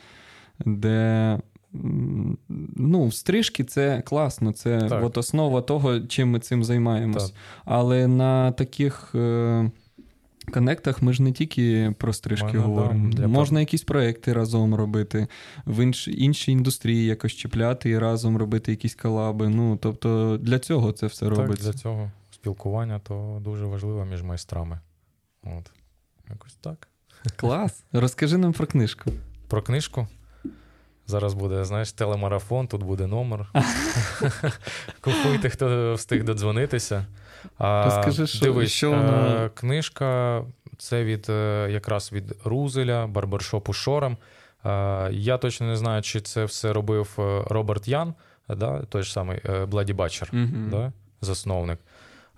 де 0.65 1.39
ну, 2.75 3.11
стрижки 3.11 3.63
це 3.63 4.01
класно, 4.05 4.51
це 4.51 4.81
Так. 4.89 5.03
от 5.03 5.17
основа 5.17 5.61
того, 5.61 5.99
чим 5.99 6.29
ми 6.31 6.39
цим 6.39 6.63
займаємось. 6.63 7.29
Так. 7.29 7.39
Але 7.65 8.07
на 8.07 8.51
таких. 8.51 9.11
е, 9.15 9.71
Коннектах 10.51 11.01
ми 11.01 11.13
ж 11.13 11.23
не 11.23 11.31
тільки 11.31 11.93
про 11.97 12.13
стрижки 12.13 12.51
да, 12.53 12.59
говоримо. 12.59 13.09
для 13.09 13.27
Можна 13.27 13.59
якісь 13.59 13.83
проекти 13.83 14.33
разом 14.33 14.75
робити, 14.75 15.27
в 15.65 15.83
інш, 15.83 16.07
іншій 16.07 16.51
індустрії 16.51 17.05
якось 17.05 17.33
чіпляти 17.33 17.89
і 17.89 17.97
разом 17.97 18.37
робити 18.37 18.71
якісь 18.71 18.95
колаби. 18.95 19.49
Ну, 19.49 19.77
тобто 19.81 20.37
для 20.41 20.59
цього 20.59 20.91
це 20.91 21.07
все 21.07 21.29
Так, 21.29 21.37
робиться. 21.37 21.71
для 21.71 21.73
цього 21.73 22.11
спілкування 22.31 22.99
то 22.99 23.39
дуже 23.43 23.65
важливо 23.65 24.05
між 24.05 24.23
майстрами. 24.23 24.79
От. 25.43 25.71
Якось 26.29 26.55
так. 26.61 26.87
Клас. 27.35 27.83
Розкажи 27.91 28.37
нам 28.37 28.53
про 28.53 28.67
книжку. 28.67 29.11
Про 29.47 29.61
книжку. 29.61 30.07
Зараз 31.07 31.33
буде, 31.33 31.65
знаєш, 31.65 31.91
телемарафон, 31.91 32.67
тут 32.67 32.83
буде 32.83 33.07
номер. 33.07 33.51
Купуйте, 35.01 35.49
хто 35.49 35.93
встиг 35.93 36.23
додзвонитися. 36.23 37.05
Розкажи, 37.59 38.27
що, 38.27 38.45
дивись, 38.45 38.71
що 38.71 38.89
воно... 38.91 39.27
е, 39.27 39.49
книжка 39.53 40.41
це 40.77 41.03
від 41.03 41.29
е, 41.29 41.67
якраз 41.71 42.11
від 42.13 42.35
Рузела, 42.45 43.07
барбершопу 43.07 43.73
Шорем. 43.73 44.17
Е, 44.65 45.09
Я 45.11 45.37
точно 45.37 45.67
не 45.67 45.75
знаю, 45.75 46.01
чи 46.01 46.21
це 46.21 46.45
все 46.45 46.73
робив 46.73 47.09
Роберт 47.47 47.87
Ян, 47.87 48.13
да, 48.49 48.81
той 48.89 49.03
ж 49.03 49.11
самий 49.11 49.41
Bloody 49.67 49.93
Butcher, 49.93 50.29
угу. 50.33 50.69
да, 50.71 50.91
засновник. 51.21 51.79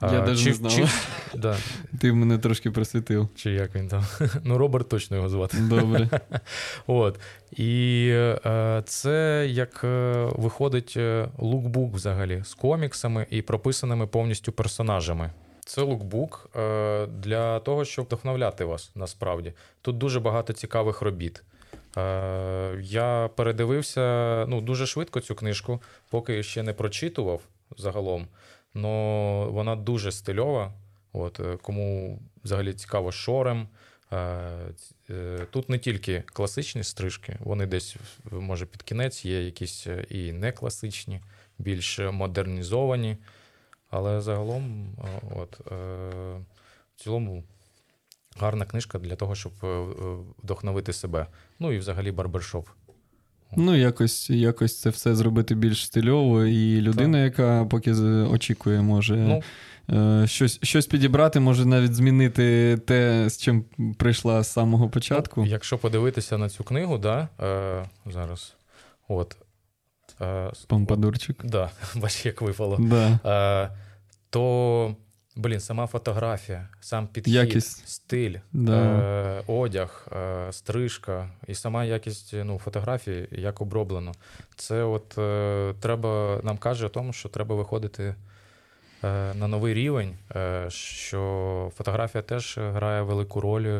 Я 0.01 0.21
даже 0.21 0.43
чи, 0.43 0.49
не 0.49 0.55
знав. 0.55 0.71
Чи, 0.71 0.87
да, 1.37 1.57
Ти 2.01 2.13
мене 2.13 2.37
трошки 2.37 2.71
просвітив. 2.71 3.29
чи 3.35 3.51
як 3.51 3.75
він 3.75 3.87
там? 3.87 4.05
Ну, 4.43 4.57
Роберт 4.57 4.89
точно 4.89 5.17
його 5.17 5.29
звати. 5.29 5.57
Добре. 5.57 6.09
От. 6.87 7.19
І 7.51 8.07
е, 8.45 8.83
це 8.85 9.45
як 9.49 9.81
е, 9.83 10.27
виходить 10.35 10.93
е, 10.97 11.27
lookbook 11.37 11.93
взагалі 11.93 12.41
з 12.45 12.53
коміксами 12.53 13.25
і 13.29 13.41
прописаними 13.41 14.07
повністю 14.07 14.51
персонажами. 14.51 15.31
Це 15.65 15.81
лукбук 15.81 16.49
е, 16.55 17.05
для 17.05 17.59
того, 17.59 17.85
щоб 17.85 18.05
вдохновляти 18.05 18.65
вас 18.65 18.91
насправді. 18.95 19.53
Тут 19.81 19.97
дуже 19.97 20.19
багато 20.19 20.53
цікавих 20.53 21.01
робіт. 21.01 21.43
Е, 21.97 22.77
я 22.81 23.29
передивився 23.35 24.01
ну, 24.49 24.61
дуже 24.61 24.85
швидко 24.85 25.19
цю 25.19 25.35
книжку, 25.35 25.81
поки 26.09 26.43
ще 26.43 26.63
не 26.63 26.73
прочитував 26.73 27.41
загалом. 27.77 28.27
Но 28.75 29.49
вона 29.51 29.75
дуже 29.75 30.11
стильова. 30.11 30.73
От, 31.15 31.39
е, 31.39 31.57
кому 31.61 32.19
взагалі 32.43 32.73
цікаво 32.73 33.11
шорем. 33.11 33.67
Е, 34.11 34.17
е, 35.09 35.47
Тут 35.51 35.69
не 35.69 35.79
тільки 35.79 36.23
класичні 36.25 36.83
стрижки, 36.83 37.37
вони 37.39 37.65
десь, 37.65 37.95
може, 38.31 38.65
під 38.65 38.83
кінець 38.83 39.25
є 39.25 39.45
якісь 39.45 39.87
і 40.09 40.31
не 40.33 40.51
класичні, 40.51 41.21
більш 41.57 41.99
модернізовані. 41.99 43.17
Але 43.89 44.21
загалом, 44.21 44.95
от, 45.35 45.59
в 45.59 47.03
цілому, 47.03 47.43
гарна 48.37 48.65
книжка 48.65 48.99
для 48.99 49.15
того, 49.15 49.35
щоб 49.35 49.53
вдохновити 50.43 50.93
себе. 50.93 51.27
Ну 51.59 51.71
і 51.71 51.77
взагалі 51.77 52.11
барбершоп. 52.11 52.67
Ну, 53.57 53.75
якось, 53.75 54.29
якось 54.29 54.81
це 54.81 54.89
все 54.89 55.15
зробити 55.15 55.55
більш 55.55 55.85
стильово, 55.85 56.43
і 56.43 56.81
людина, 56.81 57.23
яка 57.23 57.65
поки 57.65 57.93
очікує, 58.31 58.81
може 58.81 59.15
Ну, 59.15 59.41
е, 60.23 60.27
щось, 60.27 60.59
щось 60.63 60.87
підібрати, 60.87 61.39
може 61.39 61.65
навіть 61.65 61.95
змінити 61.95 62.77
те, 62.77 63.29
з 63.29 63.37
чим 63.37 63.65
прийшла 63.97 64.43
з 64.43 64.51
самого 64.51 64.89
початку. 64.89 65.41
Ну, 65.41 65.47
якщо 65.47 65.77
подивитися 65.77 66.37
на 66.37 66.49
цю 66.49 66.63
книгу, 66.63 66.97
да, 66.97 67.27
е, 67.41 67.85
зараз. 68.05 68.55
От. 69.07 69.37
Е, 70.21 70.51
Помпадурчик. 70.67 71.45
Да, 71.45 71.69
бач, 71.95 72.25
як 72.25 72.41
випало. 72.41 72.77
Да. 72.79 73.19
Е, 73.25 73.71
то, 74.29 74.95
блін, 75.35 75.59
сама 75.59 75.87
фотографія, 75.87 76.69
сам 76.79 77.07
підхід, 77.07 77.33
Якість. 77.33 77.87
стиль, 77.87 78.35
Да. 78.53 78.83
е, 78.83 79.43
одяг, 79.47 80.07
е, 80.17 80.47
стрижка 80.53 81.29
і 81.47 81.55
сама 81.55 81.85
якість 81.85 82.33
ну, 82.43 82.59
фотографії, 82.59 83.27
як 83.31 83.61
оброблено. 83.61 84.11
Це 84.55 84.83
от 84.83 85.17
е, 85.17 85.73
треба, 85.79 86.39
нам 86.43 86.57
каже 86.57 86.85
о 86.85 86.89
тому, 86.89 87.13
що 87.13 87.29
треба 87.29 87.55
виходити 87.55 88.15
е, 89.03 89.33
на 89.33 89.47
новий 89.47 89.73
рівень, 89.73 90.17
е, 90.35 90.65
що 90.69 91.71
фотографія 91.75 92.21
теж 92.21 92.57
грає 92.57 93.01
велику 93.01 93.41
роль 93.41 93.65
е, 93.65 93.77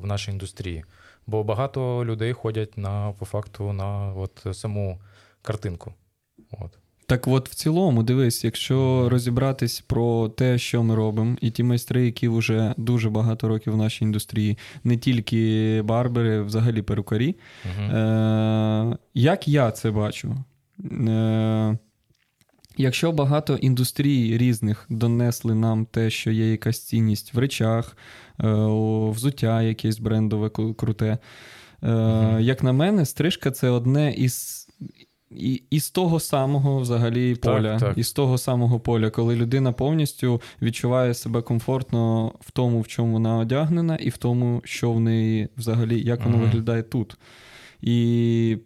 в 0.00 0.06
нашій 0.06 0.30
індустрії. 0.30 0.84
Бо 1.26 1.44
багато 1.44 2.04
людей 2.04 2.32
ходять 2.32 2.78
на, 2.78 3.12
по 3.18 3.24
факту 3.24 3.72
на 3.72 4.12
от 4.14 4.46
саму 4.52 5.00
картинку. 5.42 5.94
От. 6.50 6.79
Так 7.10 7.28
от, 7.28 7.48
в 7.48 7.54
цілому, 7.54 8.02
дивись, 8.02 8.44
якщо 8.44 9.08
розібратись 9.08 9.80
про 9.80 10.28
те, 10.28 10.58
що 10.58 10.82
ми 10.82 10.94
робимо, 10.94 11.36
і 11.40 11.50
ті 11.50 11.62
майстри, 11.62 12.06
які 12.06 12.28
вже 12.28 12.74
дуже 12.76 13.10
багато 13.10 13.48
років 13.48 13.72
в 13.72 13.76
нашій 13.76 14.04
індустрії, 14.04 14.58
не 14.84 14.96
тільки 14.96 15.82
барбери, 15.84 16.42
взагалі 16.42 16.82
перукарі, 16.82 17.36
Угу. 17.64 17.84
Е, 17.84 18.96
як 19.14 19.48
я 19.48 19.70
це 19.70 19.90
бачу? 19.90 20.44
Е, 21.08 21.78
якщо 22.76 23.12
багато 23.12 23.56
індустрій 23.56 24.38
різних 24.38 24.86
донесли 24.88 25.54
нам 25.54 25.86
те, 25.86 26.10
що 26.10 26.30
є 26.30 26.50
якась 26.50 26.86
цінність 26.86 27.34
в 27.34 27.38
речах, 27.38 27.96
е, 28.38 28.48
у 28.52 29.10
взуття 29.10 29.62
якесь 29.62 29.98
брендове 29.98 30.50
круте. 30.76 31.18
Мгм. 31.82 32.40
Як 32.40 32.62
на 32.62 32.72
мене, 32.72 33.06
стрижка 33.06 33.50
це 33.50 33.68
одне 33.68 34.12
із. 34.12 34.66
І, 35.36 35.62
із 35.70 35.90
того 35.90 36.20
самого 36.20 36.78
взагалі 36.80 37.36
Так, 37.36 37.56
поля, 37.56 37.78
так. 37.78 37.98
із 37.98 38.12
того 38.12 38.38
самого 38.38 38.80
поля, 38.80 39.10
коли 39.10 39.36
людина 39.36 39.72
повністю 39.72 40.42
відчуває 40.62 41.14
себе 41.14 41.42
комфортно 41.42 42.32
в 42.40 42.50
тому, 42.50 42.80
в 42.80 42.86
чому 42.88 43.12
вона 43.12 43.36
одягнена, 43.36 43.96
і 43.96 44.08
в 44.08 44.16
тому, 44.16 44.62
що 44.64 44.92
в 44.92 45.00
неї 45.00 45.48
взагалі, 45.56 46.02
як 46.02 46.24
воно 46.24 46.36
Мгм. 46.36 46.44
виглядає 46.46 46.82
тут. 46.82 47.16
І 47.80 48.58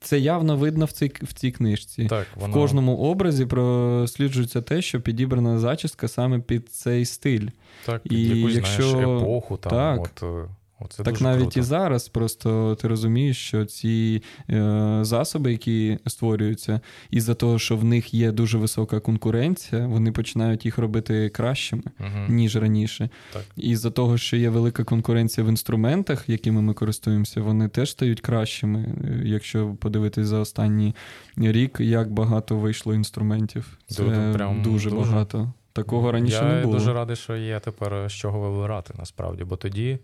це 0.00 0.18
явно 0.18 0.56
видно 0.56 0.84
в 0.84 0.92
цій, 0.92 1.12
в 1.22 1.32
цій 1.32 1.50
книжці. 1.50 2.06
Так, 2.06 2.26
воно... 2.36 2.50
В 2.52 2.54
кожному 2.54 2.96
образі 2.96 3.46
просліджується 3.46 4.62
те, 4.62 4.82
що 4.82 5.00
підібрана 5.00 5.58
зачіска 5.58 6.08
саме 6.08 6.38
під 6.38 6.68
цей 6.68 7.04
стиль. 7.04 7.48
Так, 7.86 8.02
І 8.04 8.22
якусь, 8.22 8.54
якщо- 8.54 8.82
знаєш, 8.90 9.22
епоху 9.22 9.56
там. 9.56 9.70
Так. 9.70 10.00
От, 10.00 10.22
е, 10.22 10.48
оце 10.84 11.02
так 11.02 11.20
навіть 11.20 11.40
круто. 11.42 11.60
і 11.60 11.62
зараз 11.62 12.08
просто 12.08 12.74
ти 12.80 12.88
розумієш, 12.88 13.36
що 13.36 13.64
ці 13.64 14.22
е, 14.50 14.98
засоби, 15.02 15.52
які 15.52 15.98
створюються, 16.06 16.80
із-за 17.10 17.34
того, 17.34 17.58
що 17.58 17.76
в 17.76 17.84
них 17.84 18.14
є 18.14 18.32
дуже 18.32 18.58
висока 18.58 19.00
конкуренція, 19.00 19.86
вони 19.86 20.12
починають 20.12 20.64
їх 20.64 20.78
робити 20.78 21.28
кращими, 21.28 21.82
Мгм. 21.98 22.26
ніж 22.36 22.56
раніше. 22.56 23.08
Так. 23.32 23.42
Із-за 23.56 23.90
того, 23.90 24.18
що 24.18 24.36
є 24.36 24.48
велика 24.50 24.84
конкуренція 24.84 25.46
в 25.46 25.48
інструментах, 25.50 26.28
якими 26.28 26.62
ми 26.62 26.74
користуємося, 26.74 27.40
вони 27.40 27.68
теж 27.68 27.90
стають 27.90 28.20
кращими. 28.20 28.80
Е, 29.04 29.22
Якщо 29.24 29.74
подивитись 29.80 30.26
за 30.26 30.38
останній 30.38 30.94
рік, 31.36 31.76
як 31.80 32.12
багато 32.12 32.56
вийшло 32.56 32.94
інструментів. 32.94 33.78
Це 33.86 34.02
Дуже, 34.04 34.32
прям 34.32 34.62
дуже, 34.62 34.90
дуже. 34.90 35.02
багато. 35.02 35.52
Такого 35.72 36.12
раніше 36.12 36.36
Я 36.36 36.42
не 36.54 36.62
було. 36.62 36.74
Я 36.74 36.78
дуже 36.80 36.92
радий, 36.92 37.16
що 37.16 37.36
є 37.36 37.60
тепер 37.60 38.08
з 38.08 38.12
чого 38.12 38.50
вибирати 38.50 38.94
насправді. 38.98 39.44
Бо 39.44 39.56
тоді, 39.56 39.98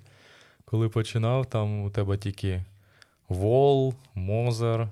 коли 0.70 0.88
починав, 0.88 1.46
там 1.46 1.82
у 1.82 1.90
тебе 1.90 2.16
тільки 2.18 2.64
Вол, 3.28 3.94
Мозер. 4.14 4.88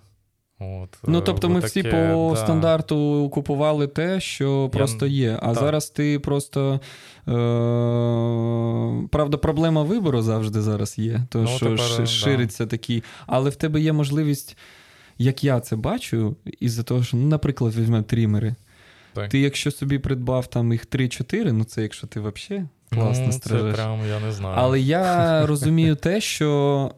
От, 0.58 0.98
Ну, 1.06 1.18
е, 1.18 1.22
тобто, 1.26 1.48
ми 1.48 1.60
всі 1.60 1.82
по 1.82 2.30
да. 2.34 2.36
стандарту 2.36 3.30
купували 3.34 3.86
те, 3.86 4.20
що 4.20 4.62
Я- 4.62 4.68
просто 4.78 5.06
є. 5.06 5.38
А 5.42 5.46
так. 5.46 5.54
зараз 5.54 5.90
ти 5.90 6.18
просто. 6.18 6.80
Е- 7.28 9.08
правда, 9.10 9.36
проблема 9.36 9.82
вибору 9.82 10.22
завжди 10.22 10.60
зараз 10.60 10.98
є. 10.98 11.20
То 11.28 11.38
Ну, 11.38 11.46
що 11.48 11.58
тепер, 11.66 11.78
ши- 11.80 11.98
да. 11.98 12.06
шириться 12.06 12.66
такі. 12.66 13.02
Але 13.26 13.50
в 13.50 13.56
тебе 13.56 13.80
є 13.80 13.92
можливість, 13.92 14.56
як 15.18 15.44
я 15.44 15.60
це 15.60 15.76
бачу, 15.76 16.36
із-за 16.60 16.82
того, 16.82 17.02
що, 17.02 17.16
ну, 17.16 17.26
наприклад, 17.26 17.74
візьмемо 17.76 18.02
трімери. 18.02 18.54
Так. 19.16 19.28
Ти, 19.28 19.38
якщо 19.38 19.70
собі 19.70 19.98
придбав 19.98 20.46
там 20.46 20.72
їх 20.72 20.86
3-4, 20.86 21.52
ну 21.52 21.64
це 21.64 21.82
якщо 21.82 22.06
ти 22.06 22.20
взагалі 22.20 22.66
класно 22.90 23.26
ну, 23.26 23.32
це 23.32 23.72
прям, 23.72 24.00
я 24.08 24.20
не 24.20 24.32
знаю. 24.32 24.54
Але 24.58 24.80
я 24.80 25.46
розумію 25.46 25.96
те, 25.96 26.20
що 26.20 26.90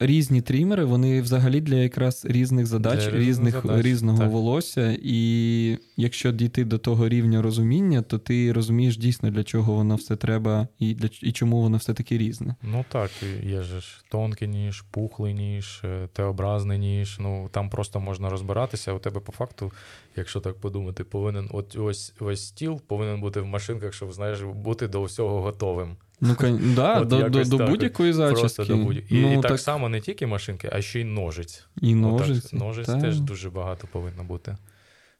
різні 0.00 0.40
трімери, 0.40 0.84
вони 0.84 1.20
взагалі 1.20 1.60
для 1.60 1.74
якраз 1.74 2.24
різних 2.24 2.66
задач, 2.66 3.06
Для 3.06 3.18
різних 3.18 3.54
задач, 3.62 3.84
різного 3.86 4.18
так. 4.18 4.30
волосся. 4.30 4.98
І 5.02 5.78
якщо 5.96 6.32
дійти 6.32 6.64
до 6.64 6.78
того 6.78 7.08
рівня 7.08 7.42
розуміння, 7.42 8.02
то 8.02 8.18
ти 8.18 8.52
розумієш 8.52 8.96
дійсно, 8.96 9.30
для 9.30 9.44
чого 9.44 9.74
воно 9.74 9.94
все 9.94 10.16
треба, 10.16 10.68
і 10.78 10.94
для 10.94 11.08
і 11.22 11.32
чому 11.32 11.60
воно 11.60 11.76
все 11.76 11.94
таки 11.94 12.18
різне. 12.18 12.54
Ну 12.62 12.84
так, 12.88 13.10
є 13.46 13.62
ж 13.62 14.04
тонкий 14.10 14.48
ніж, 14.48 14.82
пухлий 14.90 15.34
ніж, 15.34 15.80
е, 15.84 16.08
Т-образний 16.12 16.78
ніж. 16.78 17.16
Ну 17.20 17.48
там 17.52 17.70
просто 17.70 18.00
можна 18.00 18.30
розбиратися. 18.30 18.92
У 18.92 18.98
тебе 18.98 19.20
по 19.20 19.32
факту, 19.32 19.72
якщо 20.16 20.40
так 20.40 20.56
подумати, 20.56 21.04
повинен 21.04 21.48
от 21.52 21.76
ось 21.76 22.14
весь 22.20 22.46
стіл 22.46 22.80
повинен 22.86 23.20
бути 23.20 23.40
в 23.40 23.46
машинках, 23.46 23.94
щоб 23.94 24.12
знаєш, 24.12 24.42
бути 24.42 24.88
до 24.88 25.02
всього 25.02 25.42
готовим. 25.42 25.96
Ну, 26.20 26.34
кон- 26.34 26.74
да, 26.74 27.00
От 27.00 27.08
до, 27.08 27.16
до, 27.16 27.24
якось 27.24 27.48
до 27.48 27.58
так. 27.58 27.70
будь-якої 27.70 28.12
зачіски. 28.12 28.40
Просто 28.40 28.64
до 28.64 28.76
будь 28.76 28.96
і, 28.96 29.04
ну, 29.10 29.38
і 29.38 29.42
так, 29.42 29.60
само 29.60 29.88
не 29.88 30.00
тільки 30.00 30.26
машинки, 30.26 30.70
а 30.72 30.82
ще 30.82 31.00
й 31.00 31.04
ножиць. 31.04 31.66
і 31.80 31.96
Отак, 31.96 32.52
ножиць 32.52 32.86
Та, 32.86 33.00
теж 33.00 33.20
дуже 33.20 33.50
багато 33.50 33.86
повинно 33.92 34.24
бути. 34.24 34.56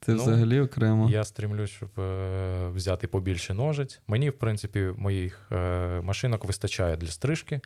Це 0.00 0.12
ну, 0.12 0.22
взагалі 0.22 0.60
окремо. 0.60 1.10
Я 1.10 1.24
стремлюсь, 1.24 1.70
щоб 1.70 2.00
е, 2.00 2.68
взяти 2.74 3.06
побільше 3.06 3.54
ножиць. 3.54 4.00
Мені, 4.06 4.30
в 4.30 4.32
принципі, 4.32 4.88
моїх 4.96 5.48
е, 5.52 6.00
машинок 6.00 6.44
вистачає 6.44 6.96
для 6.96 7.08
стрижки. 7.08 7.60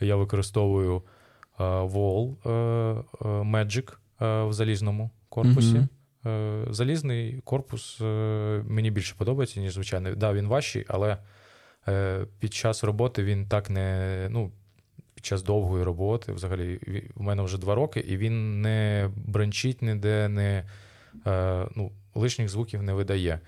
Я 0.00 0.16
використовую 0.16 1.02
е, 1.60 1.62
Wall 1.64 2.34
е, 2.46 2.50
е, 2.50 3.28
Magic 3.28 3.92
е, 4.22 4.44
в 4.44 4.52
залізному 4.52 5.10
корпусі. 5.28 5.86
Е, 6.26 6.64
залізний 6.70 7.40
корпус 7.44 8.00
е, 8.00 8.04
мені 8.68 8.90
більше 8.90 9.14
подобається, 9.18 9.60
ніж 9.60 9.74
звичайний. 9.74 10.14
Да, 10.14 10.32
він 10.32 10.48
важчий, 10.48 10.84
але 10.88 11.16
під 12.38 12.54
час 12.54 12.84
роботи 12.84 13.24
він 13.24 13.46
так 13.46 13.70
не. 13.70 14.28
Ну, 14.30 14.52
під 15.14 15.24
час 15.24 15.42
довгої 15.42 15.84
роботи, 15.84 16.32
взагалі, 16.32 16.80
в 17.14 17.22
мене 17.22 17.42
вже 17.42 17.58
два 17.58 17.74
роки, 17.74 18.00
і 18.00 18.16
він 18.16 18.60
не 18.60 19.10
бранчить 19.16 19.82
ніде, 19.82 20.28
не 20.28 20.64
е, 21.26 21.66
ну, 21.76 21.92
лишніх 22.14 22.48
звуків 22.48 22.82
не 22.82 22.92
видає. 22.92 23.40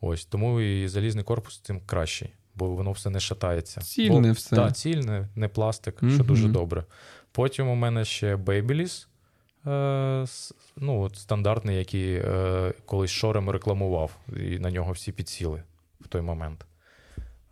Ось 0.00 0.24
тому 0.24 0.60
і 0.60 0.88
залізний 0.88 1.24
корпус 1.24 1.58
тим 1.58 1.80
кращий, 1.86 2.32
бо 2.54 2.68
воно 2.68 2.92
все 2.92 3.10
не 3.10 3.20
шатається. 3.20 3.80
Цільне 3.80 4.28
бо, 4.28 4.32
все. 4.32 4.56
Так, 4.56 4.76
цільне, 4.76 5.28
не 5.36 5.48
пластик, 5.48 5.98
що 6.14 6.24
дуже 6.24 6.48
добре. 6.48 6.84
Потім 7.32 7.68
у 7.68 7.74
мене 7.74 8.04
ще 8.04 8.36
Babyliss, 8.36 9.06
е, 9.66 10.26
ну, 10.76 11.00
от 11.00 11.16
стандартний, 11.16 11.76
який 11.76 12.14
е, 12.14 12.72
колись 12.86 13.10
Шорем 13.10 13.50
рекламував, 13.50 14.16
і 14.36 14.58
на 14.58 14.70
нього 14.70 14.92
всі 14.92 15.12
підсіли 15.12 15.62
в 16.00 16.08
той 16.08 16.22
момент. 16.22 16.66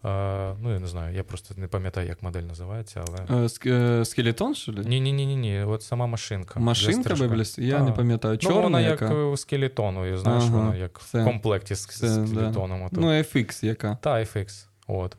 Е, 0.05 0.55
ну, 0.61 0.73
я 0.73 0.79
не 0.79 0.87
знаю, 0.87 1.15
я 1.17 1.25
просто 1.25 1.55
не 1.57 1.67
пам'ятаю, 1.67 2.09
як 2.09 2.23
модель 2.23 2.43
називається, 2.43 3.05
але. 3.09 3.47
Е, 3.67 3.71
е, 3.71 4.05
Скелетон, 4.05 4.55
що 4.55 4.73
ли? 4.73 4.85
Ні, 4.85 5.01
ні, 5.01 5.13
ні, 5.13 5.27
ні, 5.27 5.37
ні. 5.37 5.63
От 5.63 5.83
сама 5.83 6.07
машинка. 6.07 6.61
Машинка. 6.61 7.15
Бебліс? 7.15 7.59
Я 7.59 7.77
а. 7.77 7.83
не 7.83 7.93
пам'ятаю. 7.93 8.39
Ну, 8.43 8.49
Чорна 8.49 8.61
вона 8.61 8.81
яка? 8.81 9.05
як 9.05 9.33
у 9.33 9.37
скелетону, 9.37 10.17
знаєш, 10.17 10.45
Ага, 10.45 10.57
вона 10.57 10.77
як 10.77 11.01
це, 11.01 11.23
в 11.23 11.25
комплекті 11.25 11.75
з 11.75 11.87
це, 11.87 12.27
скелетоном. 12.27 12.89
Да. 12.93 13.01
Ну, 13.01 13.07
FX 13.09 13.65
яка. 13.65 13.99
Та, 14.01 14.15
FX. 14.15 14.67
От. 14.87 15.17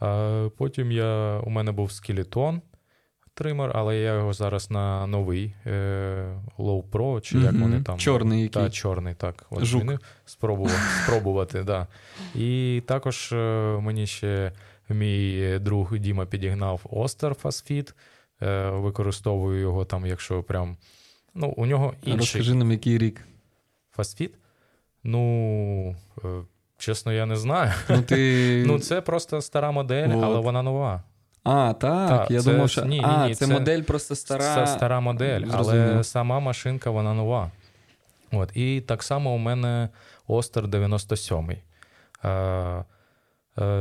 А, 0.00 0.48
потім 0.56 0.92
я, 0.92 1.40
у 1.44 1.50
мене 1.50 1.72
був 1.72 1.92
скелетон 1.92 2.62
тример, 3.34 3.72
але 3.74 3.96
я 3.98 4.14
його 4.14 4.32
зараз 4.32 4.70
на 4.70 5.06
новий 5.06 5.54
е, 5.66 6.40
Low 6.58 6.82
Pro, 6.82 7.20
чи 7.20 7.38
як 7.38 7.52
вони 7.52 7.82
там. 7.82 7.98
Чорний 7.98 8.42
який. 8.42 8.62
Та, 8.62 8.70
чорний, 8.70 9.14
так. 9.14 9.46
От 9.50 9.64
Жук. 9.64 9.82
Спробував, 10.24 10.78
спробувати, 11.04 11.62
да. 11.62 11.86
І 12.34 12.82
також 12.86 13.32
е, 13.32 13.36
мені 13.80 14.06
ще 14.06 14.52
мій 14.88 15.58
друг 15.58 15.98
Діма 15.98 16.26
підігнав 16.26 16.80
Остер 16.90 17.34
Фасфіт. 17.34 17.94
Е, 18.42 18.70
використовую 18.70 19.60
його 19.60 19.84
там, 19.84 20.06
якщо 20.06 20.42
прям. 20.42 20.76
Ну, 21.34 21.54
у 21.56 21.66
нього 21.66 21.94
інший 22.02 22.18
Розкажи 22.18 22.54
нам, 22.54 22.72
який 22.72 22.98
рік. 22.98 23.20
фастфіт. 23.90 24.34
Ну, 25.04 25.96
е, 26.24 26.28
чесно, 26.78 27.12
я 27.12 27.26
не 27.26 27.36
знаю. 27.36 27.72
Ну, 27.88 28.02
ти... 28.02 28.64
Ну, 28.66 28.78
це 28.78 29.00
просто 29.00 29.40
стара 29.40 29.70
модель, 29.70 30.08
Вот. 30.14 30.24
але 30.24 30.40
вона 30.40 30.62
нова. 30.62 31.02
А, 31.44 31.72
так. 31.72 32.08
Так, 32.08 32.30
я 32.30 32.40
це- 32.42 32.52
думав, 32.52 32.70
що. 32.70 32.84
ні, 32.84 32.98
ні, 32.98 33.04
а, 33.04 33.28
ні, 33.28 33.34
це, 33.34 33.46
це- 33.46 33.52
модель 33.52 33.82
просто 33.82 34.14
стара. 34.14 34.54
Це 34.54 34.66
стара 34.66 35.00
модель, 35.00 35.46
Зрозуміло. 35.46 35.86
але 35.92 36.04
сама 36.04 36.40
машинка 36.40 36.90
вона 36.90 37.14
нова. 37.14 37.50
От. 38.32 38.56
І 38.56 38.80
так 38.80 39.02
само 39.02 39.34
у 39.34 39.38
мене 39.38 39.88
Остер 40.26 40.68
97. 40.68 41.50
Е, 42.24 42.28
е, 42.28 42.84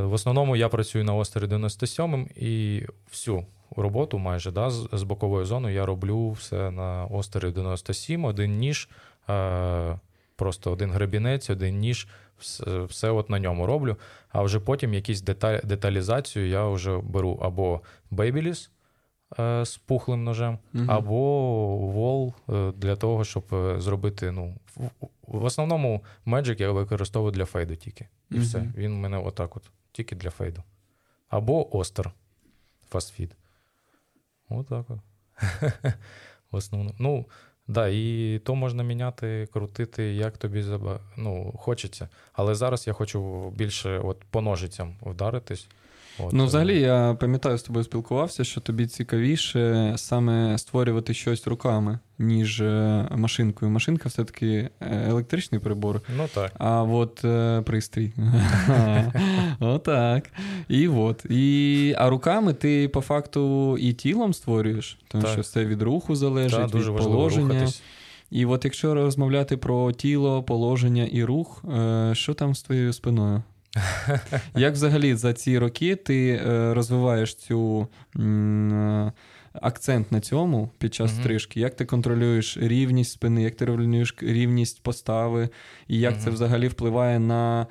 в 0.01 0.13
основному 0.13 0.55
я 0.55 0.69
працюю 0.69 1.03
на 1.05 1.15
Остері 1.15 1.47
97 1.47 2.27
і 2.35 2.83
всю 3.11 3.45
роботу 3.77 4.17
майже 4.17 4.51
да, 4.51 4.69
з, 4.69 4.89
з 4.91 5.03
боковою 5.03 5.45
зоною 5.45 5.75
я 5.75 5.85
роблю 5.85 6.31
все 6.31 6.71
на 6.71 7.05
Остері 7.05 7.51
97, 7.51 8.25
один 8.25 8.57
ніж, 8.57 8.89
е, 9.29 9.99
просто 10.35 10.71
один 10.71 10.91
гребінець, 10.91 11.49
один 11.49 11.79
ніж, 11.79 12.07
все, 12.41 12.83
все 12.83 13.09
от 13.11 13.29
на 13.29 13.39
ньому 13.39 13.65
роблю. 13.65 13.97
А 14.29 14.41
вже 14.41 14.59
потім 14.59 14.93
якісь 14.93 15.21
деталь, 15.21 15.59
деталізацію 15.63 16.47
я 16.47 16.67
вже 16.67 16.97
беру 16.97 17.39
або 17.41 17.81
Babyliss 18.11 18.69
е, 19.39 19.65
з 19.65 19.77
пухлим 19.77 20.23
ножем, 20.23 20.59
Мгм. 20.73 20.91
або 20.91 21.17
вол 21.77 22.33
е, 22.49 22.71
для 22.71 22.95
того, 22.95 23.23
щоб 23.23 23.43
е, 23.53 23.79
зробити. 23.81 24.31
Ну, 24.31 24.55
в, 24.75 24.89
в 25.27 25.43
основному 25.43 26.03
Magic 26.25 26.61
я 26.61 26.71
використовую 26.71 27.31
для 27.31 27.45
фейду 27.45 27.75
тільки. 27.75 28.07
І 28.31 28.35
Мгм. 28.35 28.43
все. 28.43 28.71
Він 28.77 28.91
у 28.93 28.95
мене 28.95 29.17
отак 29.17 29.57
от, 29.57 29.63
тільки 29.91 30.15
для 30.15 30.29
фейду. 30.29 30.63
Або 31.29 31.77
Остер 31.77 32.11
фастфід. 32.89 33.35
Отак 34.49 34.85
от. 34.89 34.99
В 36.51 36.55
основному. 36.55 36.95
Ну, 36.99 37.25
да, 37.71 37.87
і 37.87 38.39
то 38.43 38.55
можна 38.55 38.83
міняти, 38.83 39.47
крутити, 39.53 40.03
як 40.13 40.37
тобі 40.37 40.65
ну, 41.17 41.53
хочеться. 41.57 42.09
Але 42.33 42.55
зараз 42.55 42.87
я 42.87 42.93
хочу 42.93 43.49
більше 43.49 43.99
от, 43.99 44.17
по 44.29 44.41
ножицям 44.41 44.95
вдаритись. 45.01 45.67
От, 46.19 46.33
Ну, 46.33 46.43
е, 46.43 46.45
взагалі, 46.45 46.79
я 46.79 47.17
пам'ятаю, 47.19 47.57
з 47.57 47.63
тобою 47.63 47.83
спілкувався, 47.83 48.43
що 48.43 48.61
тобі 48.61 48.87
цікавіше 48.87 49.93
саме 49.97 50.57
створювати 50.57 51.13
щось 51.13 51.47
руками, 51.47 51.99
ніж 52.19 52.61
е, 52.61 53.07
машинкою. 53.15 53.71
Машинка 53.71 54.09
все-таки 54.09 54.69
е, 54.81 55.05
електричний 55.09 55.61
прибор, 55.61 56.01
Ну 56.17 56.27
так. 56.33 56.51
а 56.57 56.83
от 56.83 57.25
пристрій. 57.65 58.13
Отак. 59.59 60.29
І 60.67 60.87
от. 60.87 61.25
І, 61.29 61.95
а 61.97 62.09
руками 62.09 62.53
ти 62.53 62.87
по 62.87 63.01
факту 63.01 63.77
і 63.77 63.93
тілом 63.93 64.33
створюєш, 64.33 64.97
тому 65.07 65.27
що 65.27 65.41
все 65.41 65.65
від 65.65 65.81
руху 65.81 66.15
залежить, 66.15 66.75
від 66.75 66.85
положення. 66.97 67.67
І 68.31 68.45
от 68.45 68.65
якщо 68.65 68.93
розмовляти 68.93 69.57
про 69.57 69.91
тіло, 69.91 70.43
положення 70.43 71.03
і 71.03 71.23
рух, 71.23 71.63
що 72.13 72.33
там 72.33 72.55
з 72.55 72.63
твоєю 72.63 72.93
спиною? 72.93 73.43
Як 74.55 74.73
взагалі 74.73 75.15
за 75.15 75.33
ці 75.33 75.59
роки 75.59 75.95
ти 75.95 76.29
е, 76.29 76.73
розвиваєш 76.73 77.35
цю 77.35 77.87
е, 78.19 79.11
акцент 79.53 80.11
на 80.11 80.19
цьому 80.19 80.69
під 80.77 80.93
час 80.93 81.15
стрижки? 81.15 81.59
Як 81.59 81.75
ти 81.75 81.85
контролюєш 81.85 82.57
рівність 82.57 83.11
спини, 83.11 83.43
як 83.43 83.55
ти 83.55 83.65
контролюєш 83.65 84.15
рівність 84.21 84.83
постави, 84.83 85.49
і 85.87 85.99
як 85.99 86.21
це 86.21 86.29
взагалі 86.29 86.67
впливає 86.67 87.19
на 87.19 87.67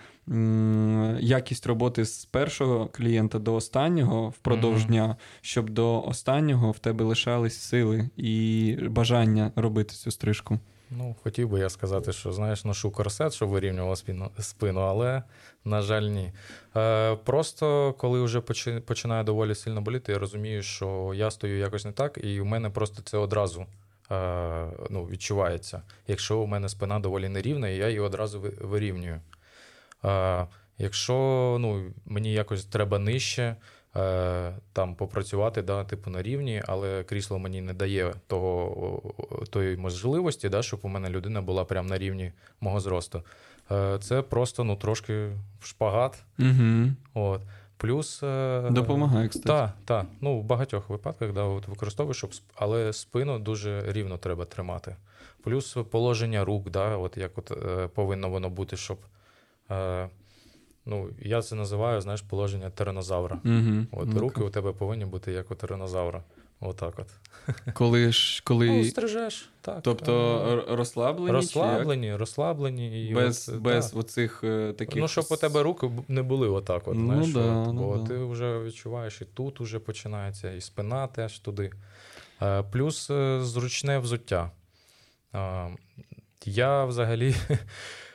якість 1.20 1.66
роботи 1.66 2.04
з 2.04 2.24
першого 2.24 2.86
клієнта 2.86 3.38
до 3.38 3.54
останнього 3.54 4.28
впродовж 4.28 4.84
дня, 4.84 5.16
щоб 5.40 5.70
до 5.70 6.02
останнього 6.02 6.70
в 6.70 6.78
тебе 6.78 7.04
лишались 7.04 7.58
сили 7.58 8.10
і 8.16 8.76
бажання 8.90 9.52
робити 9.56 9.94
цю 9.94 10.10
стрижку? 10.10 10.58
Ну, 10.90 11.16
хотів 11.22 11.48
би 11.48 11.60
я 11.60 11.68
сказати, 11.68 12.12
що 12.12 12.32
знаєш, 12.32 12.64
ношу 12.64 12.90
корсет, 12.90 13.34
щоб 13.34 13.48
вирівнював 13.48 13.98
спину, 13.98 14.30
спину, 14.38 14.80
але, 14.80 15.22
на 15.64 15.82
жаль, 15.82 16.02
ні. 16.02 16.32
Е, 16.76 17.16
просто 17.16 17.92
коли 17.98 18.22
вже 18.22 18.40
починає 18.80 19.24
доволі 19.24 19.54
сильно 19.54 19.80
боліти, 19.80 20.12
я 20.12 20.18
розумію, 20.18 20.62
що 20.62 21.12
я 21.14 21.30
стою 21.30 21.58
якось 21.58 21.84
не 21.84 21.92
так, 21.92 22.18
і 22.22 22.40
в 22.40 22.44
мене 22.44 22.70
просто 22.70 23.02
це 23.02 23.18
одразу 23.18 23.66
е, 24.10 24.66
ну, 24.90 25.04
відчувається. 25.04 25.82
Якщо 26.08 26.38
у 26.38 26.46
мене 26.46 26.68
спина 26.68 26.98
доволі 26.98 27.28
нерівна, 27.28 27.68
і 27.68 27.76
я 27.76 27.86
її 27.86 28.00
одразу 28.00 28.40
вирівнюю. 28.60 29.20
Е, 30.04 30.46
якщо 30.78 31.14
ну, 31.60 31.92
мені 32.06 32.32
якось 32.32 32.64
треба 32.64 32.98
нижче, 32.98 33.56
там 34.72 34.94
попрацювати, 34.98 35.62
да, 35.62 35.84
типу 35.84 36.10
на 36.10 36.22
рівні, 36.22 36.62
але 36.66 37.04
крісло 37.04 37.38
мені 37.38 37.60
не 37.60 37.72
дає 37.74 38.14
того, 38.26 39.02
тої 39.50 39.76
можливості, 39.76 40.48
да, 40.48 40.62
щоб 40.62 40.80
у 40.82 40.88
мене 40.88 41.10
людина 41.10 41.42
була 41.42 41.64
прямо 41.64 41.88
на 41.88 41.98
рівні 41.98 42.32
мого 42.60 42.80
зросту. 42.80 43.22
Е, 43.72 43.98
це 44.00 44.22
просто 44.22 44.64
ну, 44.64 44.76
трошки 44.76 45.30
шпагат. 45.60 46.22
Угу. 46.38 46.88
От. 47.14 47.42
Плюс. 47.76 48.22
е, 48.22 48.68
Допомагає, 48.70 49.28
кстати. 49.28 49.46
Так, 49.46 49.72
так. 49.84 50.06
Ну, 50.20 50.38
в 50.40 50.44
багатьох 50.44 50.88
випадках 50.90 51.32
да, 51.32 51.42
от 51.42 51.68
використовую, 51.68 52.14
щоб 52.14 52.30
сп- 52.30 52.42
але 52.54 52.92
спину 52.92 53.38
дуже 53.38 53.92
рівно 53.92 54.18
треба 54.18 54.44
тримати. 54.44 54.96
Плюс 55.42 55.76
положення 55.90 56.44
рук, 56.44 56.70
да, 56.70 56.96
от 56.96 57.16
як 57.16 57.38
от, 57.38 57.50
е, 57.50 57.88
повинно 57.88 58.30
воно 58.30 58.50
бути, 58.50 58.76
щоб. 58.76 58.98
Е, 59.70 60.08
ну, 60.86 61.10
я 61.22 61.42
це 61.42 61.54
називаю, 61.54 62.00
знаєш, 62.00 62.22
положення 62.22 62.70
тиранозавра. 62.70 63.40
Угу. 63.44 63.86
От 63.92 64.14
руки 64.18 64.40
у 64.40 64.50
тебе 64.50 64.72
повинні 64.72 65.04
бути 65.04 65.32
як 65.32 65.50
у 65.50 65.54
тиранозавра. 65.54 66.22
Отак 66.60 66.94
от. 66.98 67.06
Коли 67.74 68.12
ж 68.12 68.42
коли. 68.44 68.70
Ну, 68.70 68.84
стрижеш, 68.84 69.50
так. 69.60 69.78
тобто 69.82 70.64
е, 70.68 70.76
розслаблені? 70.76 71.32
розслаблені, 71.32 72.16
розслаблені. 72.16 73.08
І 73.08 73.14
Без, 73.14 73.48
от, 73.48 73.56
без 73.56 73.92
да. 73.92 73.98
оцих 74.00 74.44
е, 74.44 74.72
таких. 74.72 75.02
Ну, 75.02 75.08
щоб 75.08 75.24
у 75.30 75.36
тебе 75.36 75.62
руки 75.62 75.90
не 76.08 76.22
були 76.22 76.48
отак, 76.48 76.88
от, 76.88 76.94
Ну 76.94 77.04
знаєш, 77.04 77.32
да, 77.32 77.40
от, 77.40 77.74
ну 77.74 77.82
бо 77.82 77.96
да. 77.96 78.06
ти 78.06 78.24
вже 78.24 78.62
відчуваєш, 78.62 79.20
і 79.20 79.24
тут 79.24 79.60
вже 79.60 79.78
починається, 79.78 80.52
і 80.52 80.60
спина 80.60 81.06
теж 81.06 81.38
туди. 81.38 81.70
Е, 82.42 82.62
Плюс 82.62 83.10
е, 83.10 83.40
зручне 83.42 83.98
взуття. 83.98 84.50
Е, 85.34 85.68
Я 86.44 86.84
взагалі 86.84 87.34
е, 87.50 87.58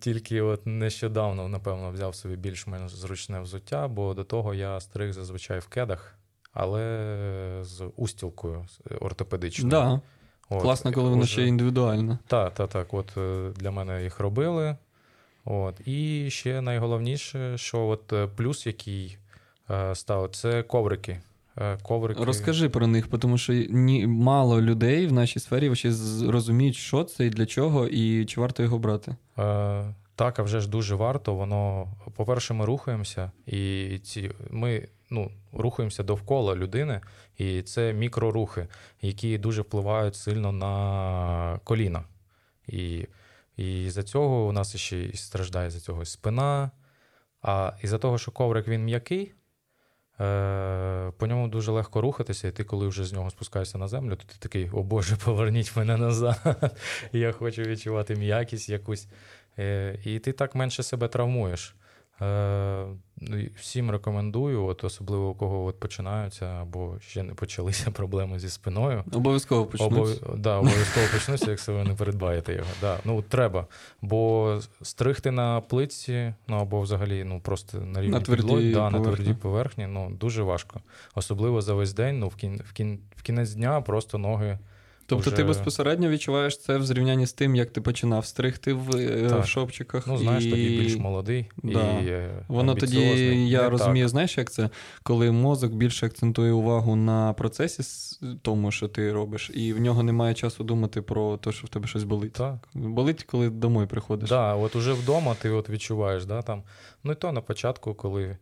тільки 0.00 0.40
от 0.42 0.66
нещодавно, 0.66 1.48
напевно, 1.48 1.90
взяв 1.90 2.14
собі 2.14 2.36
більш-менш 2.36 2.94
зручне 2.94 3.40
взуття, 3.40 3.88
бо 3.88 4.14
до 4.14 4.24
того 4.24 4.54
я 4.54 4.80
стриг 4.80 5.12
зазвичай 5.12 5.58
в 5.58 5.66
кедах, 5.66 6.18
але 6.52 7.58
з 7.62 7.90
устілкою 7.96 8.66
ортопедичною. 9.00 9.70
Да. 9.70 10.00
От, 10.48 10.62
Класно, 10.62 10.92
коли 10.92 11.10
воно 11.10 11.26
ще 11.26 11.46
індивідуально. 11.46 12.18
так, 12.26 12.54
так, 12.54 12.70
так. 12.70 12.94
От 12.94 13.16
е, 13.16 13.50
для 13.56 13.70
мене 13.70 14.02
їх 14.02 14.20
робили. 14.20 14.76
От. 15.44 15.88
І 15.88 16.30
ще 16.30 16.60
найголовніше, 16.60 17.58
що 17.58 17.86
от 17.86 18.12
е, 18.12 18.26
плюс, 18.36 18.66
який 18.66 19.18
е, 19.70 19.94
став, 19.94 20.30
це 20.30 20.62
коврики. 20.62 21.20
Е, 21.60 21.78
коврики. 21.82 22.24
Розкажи 22.24 22.68
про 22.68 22.86
них, 22.86 23.08
тому 23.20 23.38
що 23.38 23.52
ні, 23.52 24.06
мало 24.06 24.62
людей 24.62 25.06
в 25.06 25.12
нашій 25.12 25.40
сфері 25.40 25.68
розуміють, 26.28 26.76
що 26.76 27.04
це 27.04 27.26
і 27.26 27.30
для 27.30 27.46
чого, 27.46 27.86
і 27.86 28.24
чи 28.24 28.40
варто 28.40 28.62
його 28.62 28.78
брати. 28.78 29.16
Е, 29.38 29.94
Так, 30.14 30.38
а 30.38 30.42
вже 30.42 30.60
ж 30.60 30.68
дуже 30.68 30.94
варто. 30.94 31.34
Воно, 31.34 31.88
по-перше, 32.16 32.54
ми 32.54 32.64
рухаємося, 32.64 33.30
і 33.46 33.98
ці 33.98 34.30
ми 34.50 34.88
ну, 35.10 35.30
рухаємося 35.52 36.02
довкола 36.02 36.54
людини, 36.54 37.00
і 37.38 37.62
це 37.62 37.92
мікрорухи, 37.92 38.68
які 39.02 39.38
дуже 39.38 39.62
впливають 39.62 40.16
сильно 40.16 40.52
на 40.52 41.60
коліна. 41.64 42.04
І 42.66 43.06
і 43.56 43.90
за 43.90 44.02
цього 44.02 44.46
у 44.46 44.52
нас 44.52 44.76
ще 44.76 45.04
і 45.04 45.16
страждає 45.16 45.70
за 45.70 45.80
цього 45.80 46.04
спина. 46.04 46.70
А 47.42 47.72
із-за 47.82 47.98
того, 47.98 48.18
що 48.18 48.30
коврик 48.30 48.68
він 48.68 48.84
м'який, 48.84 49.32
по 51.18 51.26
ньому 51.26 51.48
дуже 51.48 51.72
легко 51.72 52.00
рухатися, 52.00 52.48
і 52.48 52.50
ти, 52.50 52.64
коли 52.64 52.88
вже 52.88 53.04
з 53.04 53.12
нього 53.12 53.30
спускаєшся 53.30 53.78
на 53.78 53.88
землю, 53.88 54.16
то 54.16 54.24
ти 54.24 54.34
такий, 54.38 54.70
о 54.70 54.82
Боже, 54.82 55.16
поверніть 55.24 55.76
мене 55.76 55.96
назад. 55.96 56.76
Я 57.12 57.32
хочу 57.32 57.62
відчувати 57.62 58.16
м'якість 58.16 58.68
якусь. 58.68 59.08
Е, 59.58 59.98
і 60.04 60.18
ти 60.18 60.32
так 60.32 60.54
менше 60.54 60.82
себе 60.82 61.08
травмуєш. 61.08 61.74
Е, 62.22 62.86
ну, 63.20 63.36
всім 63.56 63.90
рекомендую, 63.90 64.64
от 64.64 64.84
особливо 64.84 65.28
у 65.28 65.34
кого 65.34 65.64
от 65.64 65.80
починаються 65.80 66.46
або 66.46 66.94
ще 67.00 67.22
не 67.22 67.34
почалися 67.34 67.90
проблеми 67.90 68.38
зі 68.38 68.50
спиною. 68.50 69.04
Обов'язково 69.12 69.66
почнуться. 69.66 70.26
Обов... 70.26 70.38
Да, 70.38 70.56
обов'язково 70.56 71.06
почнуться, 71.12 71.50
якщо 71.50 71.74
ви 71.74 71.84
не 71.84 71.94
передбаєте 71.94 72.52
його. 72.54 72.68
Да, 72.80 72.98
ну 73.04 73.22
треба. 73.22 73.66
Бо 74.02 74.60
стригти 74.82 75.30
на 75.30 75.60
плитці, 75.60 76.34
ну 76.48 76.56
або 76.56 76.80
взагалі 76.80 77.24
ну 77.24 77.40
просто 77.40 77.78
на 77.78 78.00
рівні 78.00 78.14
на 78.14 78.20
тверді 78.20 78.42
підлогі, 78.42 78.72
да, 78.72 78.90
на 78.90 79.00
твердій 79.00 79.34
поверхні, 79.34 79.86
ну 79.86 80.10
дуже 80.10 80.42
важко. 80.42 80.80
Особливо 81.14 81.62
за 81.62 81.74
весь 81.74 81.92
день. 81.92 82.18
Ну 82.18 82.28
в 82.28 82.36
кін... 82.36 82.62
в, 82.68 82.72
кін... 82.72 83.00
в 83.16 83.22
кінець 83.22 83.52
дня 83.52 83.80
просто 83.80 84.18
ноги. 84.18 84.58
Тобто 85.08 85.30
Уже... 85.30 85.36
ти 85.36 85.44
безпосередньо 85.44 86.08
відчуваєш 86.08 86.58
це 86.58 86.78
в 86.78 86.86
зрівнянні 86.86 87.26
з 87.26 87.32
тим, 87.32 87.56
як 87.56 87.70
ти 87.70 87.80
починав 87.80 88.26
стригти 88.26 88.72
в, 88.72 88.90
в 89.40 89.46
шопчиках. 89.46 90.06
Ну, 90.06 90.18
знаєш, 90.18 90.44
і... 90.44 90.50
тоді 90.50 90.68
більш 90.68 90.96
молодий. 90.96 91.50
Да. 91.62 91.98
і 91.98 92.28
Воно 92.48 92.74
тоді, 92.74 93.00
я 93.48 93.62
не 93.62 93.68
розумію, 93.68 94.04
так. 94.04 94.10
знаєш, 94.10 94.38
як 94.38 94.50
це, 94.50 94.70
коли 95.02 95.32
мозок 95.32 95.72
більше 95.72 96.06
акцентує 96.06 96.52
увагу 96.52 96.96
на 96.96 97.32
процесі 97.32 97.82
тому, 98.42 98.70
що 98.70 98.88
ти 98.88 99.12
робиш, 99.12 99.50
і 99.54 99.72
в 99.72 99.80
нього 99.80 100.02
немає 100.02 100.34
часу 100.34 100.64
думати 100.64 101.02
про 101.02 101.36
те, 101.36 101.52
що 101.52 101.66
в 101.66 101.70
тебе 101.70 101.86
щось 101.86 102.04
болить. 102.04 102.32
Так. 102.32 102.68
Болить, 102.74 103.24
коли 103.24 103.50
домой 103.50 103.86
приходиш. 103.86 104.28
Так, 104.28 104.38
да, 104.38 104.54
от 104.54 104.76
уже 104.76 104.92
вдома 104.92 105.34
ти 105.34 105.50
от 105.50 105.70
відчуваєш, 105.70 106.24
да, 106.24 106.42
там. 106.42 106.62
Ну 107.04 107.12
і 107.12 107.14
то 107.14 107.32
на 107.32 107.40
початку, 107.40 107.94
коли. 107.94 108.38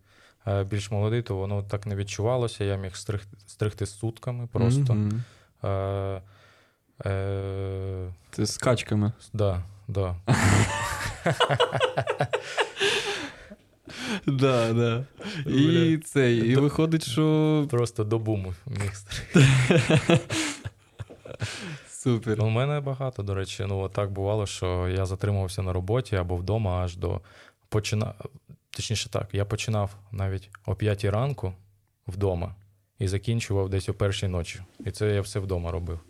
Більш 0.71 0.91
молодий, 0.91 1.23
то 1.23 1.37
воно 1.37 1.63
так 1.63 1.87
не 1.87 1.97
відчувалося. 1.97 2.65
Я 2.65 2.77
міг 2.77 2.97
стригти, 2.97 3.37
стригти 3.47 3.87
сутками 3.87 4.49
просто. 4.53 4.95
Mm-hmm. 5.63 6.21
Е... 7.07 8.13
Це 8.31 8.47
з 8.47 8.57
качками. 8.59 9.13
Да, 9.33 9.63
да. 9.89 10.17
Да, 14.27 14.73
да. 14.73 15.05
І 15.51 15.99
це, 16.05 16.35
і 16.35 16.57
виходить, 16.57 17.05
що. 17.09 17.67
Просто 17.71 18.05
до 18.05 18.19
буму 18.19 18.55
міг 18.67 18.93
Супер. 21.89 22.41
У 22.41 22.49
мене 22.49 22.81
багато, 22.81 23.23
до 23.23 23.35
речі. 23.35 23.65
Ну, 23.69 23.89
так 23.89 24.13
бувало, 24.13 24.47
що 24.47 24.89
я 24.89 25.07
затримувався 25.07 25.63
на 25.63 25.73
роботі 25.73 26.17
або 26.17 26.37
вдома 26.37 26.85
аж 26.85 26.97
до 26.97 27.21
почина... 27.69 28.15
Точніше 28.71 29.09
так, 29.09 29.29
я 29.33 29.45
починав 29.45 29.91
навіть 30.13 30.51
о 30.67 30.75
п'ятій 30.75 31.11
ранку 31.11 31.55
вдома 32.07 32.55
і 32.99 33.09
закінчував 33.09 33.69
десь 33.69 33.89
о 33.89 33.95
першій 33.95 34.29
ночі. 34.29 34.61
І 34.87 34.91
це 34.91 35.15
я 35.15 35.21
все 35.21 35.41
вдома 35.41 35.71
робив. 35.71 36.01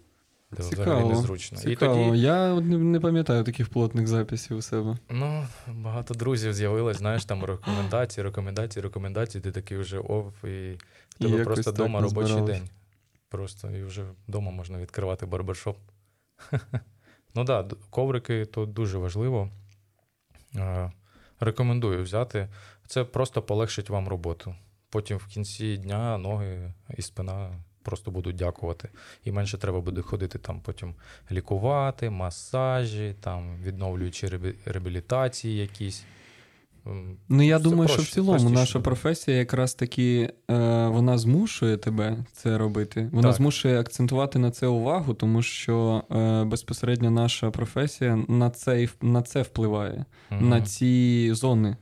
Цікаво. 0.62 1.08
незручно. 1.08 1.58
Цікаво. 1.58 2.00
І 2.00 2.04
тоді... 2.04 2.18
Я 2.18 2.60
не, 2.60 3.00
пам'ятаю 3.00 3.44
таких 3.44 3.68
плотних 3.68 4.06
записів 4.06 4.56
у 4.56 4.62
себе. 4.62 4.96
Ну, 5.10 5.46
багато 5.68 6.14
друзів 6.14 6.54
з'явилось, 6.54 6.96
знаєш, 6.96 7.24
там 7.24 7.44
рекомендації, 7.44 8.24
рекомендації, 8.24 8.82
рекомендації. 8.82 9.42
Ти 9.42 9.52
такий 9.52 9.78
вже 9.78 9.98
ов, 9.98 10.32
і 10.44 10.78
тебе 11.18 11.40
і 11.40 11.44
просто 11.44 11.70
вдома 11.70 12.00
робочий 12.00 12.42
день. 12.42 12.68
Просто 13.28 13.70
і 13.70 13.82
вже 13.82 14.04
вдома 14.28 14.50
можна 14.50 14.78
відкривати 14.78 15.26
барбершоп. 15.26 15.78
ну 17.34 17.44
так, 17.44 17.66
да, 17.66 17.76
коврики 17.90 18.44
то 18.44 18.66
дуже 18.66 18.98
важливо. 18.98 19.50
Рекомендую 21.40 22.02
взяти. 22.02 22.48
Це 22.86 23.04
просто 23.04 23.42
полегшить 23.42 23.90
вам 23.90 24.08
роботу. 24.08 24.54
Потім 24.90 25.16
в 25.16 25.26
кінці 25.26 25.76
дня 25.76 26.18
ноги 26.18 26.72
і 26.96 27.02
спина 27.02 27.50
просто 27.84 28.10
будуть 28.10 28.36
дякувати. 28.36 28.88
І 29.24 29.32
менше 29.32 29.58
треба 29.58 29.80
буде 29.80 30.02
ходити 30.02 30.38
там 30.38 30.60
потім 30.60 30.94
лікувати, 31.32 32.10
масажі, 32.10 33.14
там 33.20 33.56
відновлюючи 33.62 34.30
реабілітації 34.64 35.56
якісь. 35.56 36.04
Ну, 37.28 37.42
я 37.42 37.58
це 37.58 37.62
думаю, 37.62 37.88
проще, 37.88 38.02
що 38.02 38.10
в 38.10 38.14
цілому 38.14 38.50
наша 38.50 38.80
професія 38.80 39.36
якраз 39.36 39.74
таки 39.74 40.32
е, 40.50 40.88
вона 40.88 41.18
змушує 41.18 41.76
тебе 41.76 42.16
це 42.32 42.58
робити. 42.58 43.08
Вона 43.12 43.28
так. 43.28 43.36
змушує 43.36 43.80
акцентувати 43.80 44.38
на 44.38 44.50
це 44.50 44.66
увагу, 44.66 45.14
тому 45.14 45.42
що 45.42 46.02
е, 46.10 46.44
безпосередньо 46.44 47.10
наша 47.10 47.50
професія 47.50 48.24
на 48.28 48.50
це 48.50 48.88
на 49.02 49.22
це 49.22 49.42
впливає, 49.42 50.04
угу. 50.30 50.40
на 50.40 50.62
ці 50.62 51.30
зони 51.34 51.76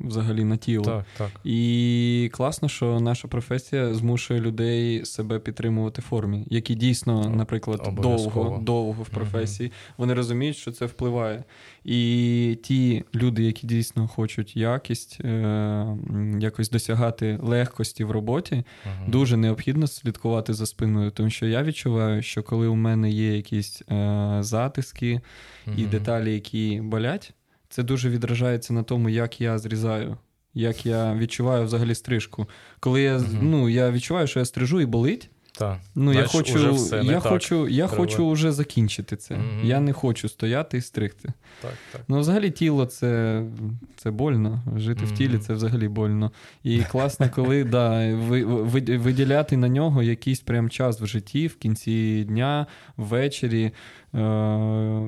взагалі 0.00 0.44
на 0.44 0.56
тіло. 0.56 0.84
Так, 0.84 1.04
так. 1.18 1.30
І 1.44 2.30
класно, 2.32 2.68
що 2.68 3.00
наша 3.00 3.28
професія 3.28 3.94
змушує 3.94 4.40
людей 4.40 5.04
себе 5.04 5.38
підтримувати 5.38 6.00
в 6.00 6.04
формі, 6.04 6.46
які 6.50 6.74
дійсно, 6.74 7.30
наприклад, 7.30 7.94
довго 8.02 8.60
довго 8.62 9.02
в 9.02 9.08
професії, 9.08 9.68
угу. 9.68 9.94
вони 9.96 10.14
розуміють, 10.14 10.56
що 10.56 10.72
це 10.72 10.86
впливає. 10.86 11.44
І 11.84 12.58
ті 12.62 13.04
люди, 13.14 13.42
які 13.42 13.66
дійсно 13.66 14.08
хочуть 14.08 14.56
якість, 14.56 15.20
е- 15.20 15.96
якось 16.40 16.70
досягати 16.70 17.38
легкості 17.42 18.04
в 18.04 18.10
роботі, 18.10 18.64
угу. 18.86 19.10
дуже 19.10 19.36
необхідно 19.36 19.86
слідкувати 19.86 20.54
за 20.54 20.66
спиною. 20.66 21.10
Тому 21.10 21.30
що 21.30 21.46
я 21.46 21.62
відчуваю, 21.62 22.22
що 22.22 22.42
коли 22.42 22.66
у 22.66 22.74
мене 22.74 23.10
є 23.10 23.36
якісь 23.36 23.82
е- 23.90 24.36
затиски 24.40 25.20
угу. 25.66 25.76
і 25.78 25.84
деталі, 25.84 26.34
які 26.34 26.80
болять 26.84 27.34
це 27.74 27.82
дуже 27.82 28.10
відражається 28.10 28.72
на 28.72 28.82
тому, 28.82 29.08
як 29.08 29.40
я 29.40 29.58
зрізаю, 29.58 30.16
як 30.54 30.86
я 30.86 31.14
відчуваю 31.14 31.64
взагалі 31.64 31.94
стрижку. 31.94 32.46
Коли 32.80 33.02
я 33.02 33.16
угу. 33.16 33.26
ну, 33.42 33.68
я 33.68 33.90
відчуваю, 33.90 34.26
що 34.26 34.38
я 34.38 34.44
стрижу 34.44 34.80
і 34.80 34.86
болить. 34.86 35.30
Так. 35.58 35.78
Ну, 35.94 36.12
Знаєш, 36.12 36.34
я 36.34 36.38
хочу 36.38 36.74
все 36.74 37.02
я 37.04 37.20
хочу, 37.20 37.68
я 37.68 37.86
хочу 37.86 38.30
вже 38.30 38.52
закінчити 38.52 39.16
це. 39.16 39.34
mm 39.34 39.64
Я 39.64 39.80
не 39.80 39.92
хочу 39.92 40.28
стояти 40.28 40.78
і 40.78 40.80
стригти. 40.80 41.32
Так, 41.62 41.72
так. 41.92 42.02
Ну, 42.08 42.20
взагалі, 42.20 42.50
тіло 42.50 42.86
це 42.86 43.42
це 43.96 44.10
больно. 44.10 44.62
Жити 44.76 45.04
mm 45.04 45.08
в 45.08 45.12
тілі 45.12 45.38
це 45.38 45.54
взагалі 45.54 45.88
больно. 45.88 46.32
І 46.62 46.82
класно, 46.82 47.30
коли 47.34 47.64
да, 47.64 48.14
ви, 48.14 48.44
ви, 48.44 48.98
виділяти 48.98 49.56
на 49.56 49.68
нього 49.68 50.02
якийсь 50.02 50.40
прям 50.40 50.70
час 50.70 51.00
в 51.00 51.06
житті, 51.06 51.46
в 51.46 51.56
кінці 51.56 52.24
дня, 52.24 52.66
ввечері. 52.96 53.64
Е, 53.64 54.18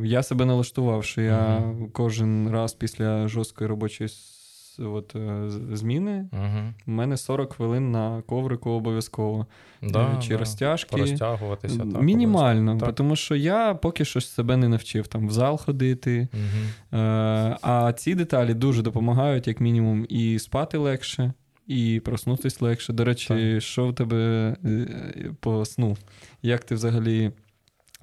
Я 0.05 0.23
себе 0.23 0.45
налаштував, 0.45 1.05
що 1.05 1.21
я 1.21 1.59
mm 1.59 1.91
кожен 1.93 2.51
раз 2.51 2.75
після 2.75 3.29
жорсткої 3.29 3.71
робочої 3.71 4.11
от, 4.79 5.17
е, 5.17 5.51
зміни, 5.73 6.29
угу. 6.33 6.73
у 6.87 6.91
мене 6.91 7.17
40 7.17 7.53
хвилин 7.53 7.91
на 7.91 8.23
коврику 8.23 8.71
обов'язково. 8.71 9.47
Да, 9.83 10.19
Чи 10.23 10.29
да. 10.29 10.39
розтяжки. 10.39 10.97
Розтягуватися. 10.97 11.79
Так, 11.79 12.03
Мінімально, 12.03 12.79
так. 12.79 12.95
тому 12.95 13.17
що 13.17 13.35
я 13.35 13.75
поки 13.75 14.05
що 14.05 14.21
себе 14.21 14.57
не 14.57 14.69
навчив 14.69 15.07
там 15.07 15.29
в 15.29 15.31
зал 15.31 15.59
ходити. 15.59 16.29
Угу. 16.33 17.01
Е, 17.01 17.57
А 17.63 17.93
ці 17.97 18.15
деталі 18.15 18.55
дуже 18.55 18.83
допомагають, 18.83 19.47
як 19.47 19.61
мінімум, 19.61 20.07
і 20.09 20.39
спати 20.39 20.79
легше. 20.79 21.33
І 21.67 22.01
проснутися 22.05 22.65
легше. 22.65 22.93
До 22.93 23.05
речі, 23.05 23.29
так. 23.29 23.63
що 23.63 23.87
в 23.89 23.95
тебе 23.95 24.17
е, 24.65 24.87
по 25.41 25.65
сну? 25.65 25.97
Як 26.43 26.65
ти 26.65 26.75
взагалі 26.75 27.33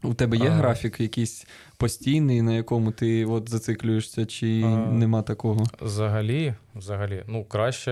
у 0.04 0.14
тебе 0.14 0.38
є 0.38 0.50
а... 0.50 0.52
графік 0.52 1.00
якийсь 1.00 1.48
постійний, 1.78 2.42
на 2.42 2.54
якому 2.54 2.92
ти 2.92 3.26
от 3.26 3.50
зациклюєшся, 3.50 4.26
чи 4.26 4.64
а... 4.66 4.68
нема 4.92 5.22
такого? 5.22 5.64
Взагалі, 5.82 6.54
взагалі, 6.76 7.24
ну 7.28 7.46
краще, 7.46 7.92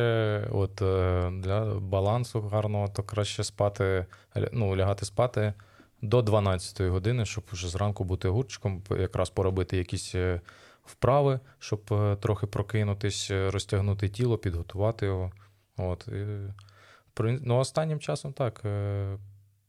от 0.51 0.82
е, 0.82 1.32
для 1.32 1.66
балансу 1.66 2.41
гарного, 2.41 2.88
то 2.88 3.03
краще 3.03 3.43
спати, 3.43 4.05
ну, 4.51 4.76
лягати 4.76 5.05
спати 5.05 5.53
до 6.01 6.22
12 6.22 6.82
години, 6.82 7.26
щоб 7.26 7.43
вже 7.51 7.70
зранку 7.70 8.03
бути 8.03 8.30
гурчиком, 8.30 8.84
якраз 8.89 9.30
поробити 9.30 9.78
якісь 9.78 10.16
е, 10.16 10.41
вправи, 10.86 11.39
щоб 11.59 11.82
е, 11.91 12.16
трохи 12.16 12.47
прокинутись, 12.47 13.32
розтягнути 13.32 14.09
тіло, 14.09 14.38
підготувати 14.38 15.05
його. 15.05 15.32
От. 15.78 16.07
Ну, 17.20 17.57
Останнім 17.57 17.99
часом 17.99 18.34
так. 18.34 18.64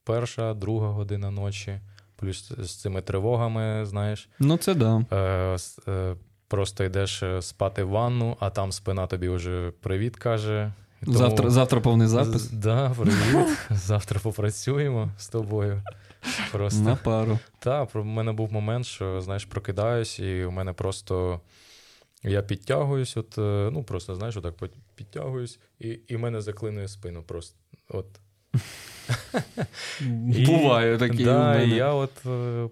Перша, 0.04 0.54
друга 0.54 0.88
година 0.88 1.30
ночі 1.30 1.80
плюс 2.22 2.52
з 2.58 2.74
цими 2.74 3.02
тривогами, 3.02 3.86
знаєш. 3.86 4.28
Ну, 4.38 4.56
це 4.56 4.74
да. 4.74 5.04
Е, 5.12 5.58
е, 5.88 6.16
Просто 6.48 6.84
йдеш 6.84 7.22
е, 7.22 7.42
спати 7.42 7.84
в 7.84 7.88
ванну, 7.88 8.36
а 8.40 8.50
там 8.50 8.72
спина 8.72 9.06
тобі 9.06 9.28
вже 9.28 9.72
привіт 9.80 10.16
каже. 10.16 10.72
Тому... 11.04 11.18
Завтра 11.18 11.50
завтра 11.50 11.80
повний 11.80 12.08
запис. 12.08 12.46
Так, 12.46 12.58
да, 12.58 12.90
привіт. 12.90 13.58
Завтра 13.70 14.20
попрацюємо 14.20 15.10
з 15.18 15.28
тобою. 15.28 15.82
Просто. 16.52 16.80
На 16.80 16.96
пару. 16.96 17.38
Так, 17.58 17.96
у 17.96 18.04
мене 18.04 18.32
був 18.32 18.52
момент, 18.52 18.86
що 18.86 19.20
знаєш, 19.20 19.44
прокидаюсь, 19.44 20.18
і 20.18 20.44
у 20.44 20.50
мене 20.50 20.72
просто 20.72 21.40
Я 22.22 22.42
підтягуюсь, 22.42 23.16
от, 23.16 23.38
е, 23.38 23.70
ну 23.72 23.82
просто 23.82 24.14
знаєш, 24.14 24.36
отак 24.36 24.54
підтягуюсь, 24.94 25.58
і 25.78 26.00
і 26.08 26.16
мене 26.16 26.40
заклинує 26.40 26.88
спину. 26.88 27.22
просто. 27.22 27.56
От. 27.88 28.06
Буває 30.46 30.98
такі. 30.98 31.24
Да, 31.24 31.60
я 31.60 31.92
от 31.92 32.26
е, 32.26 32.68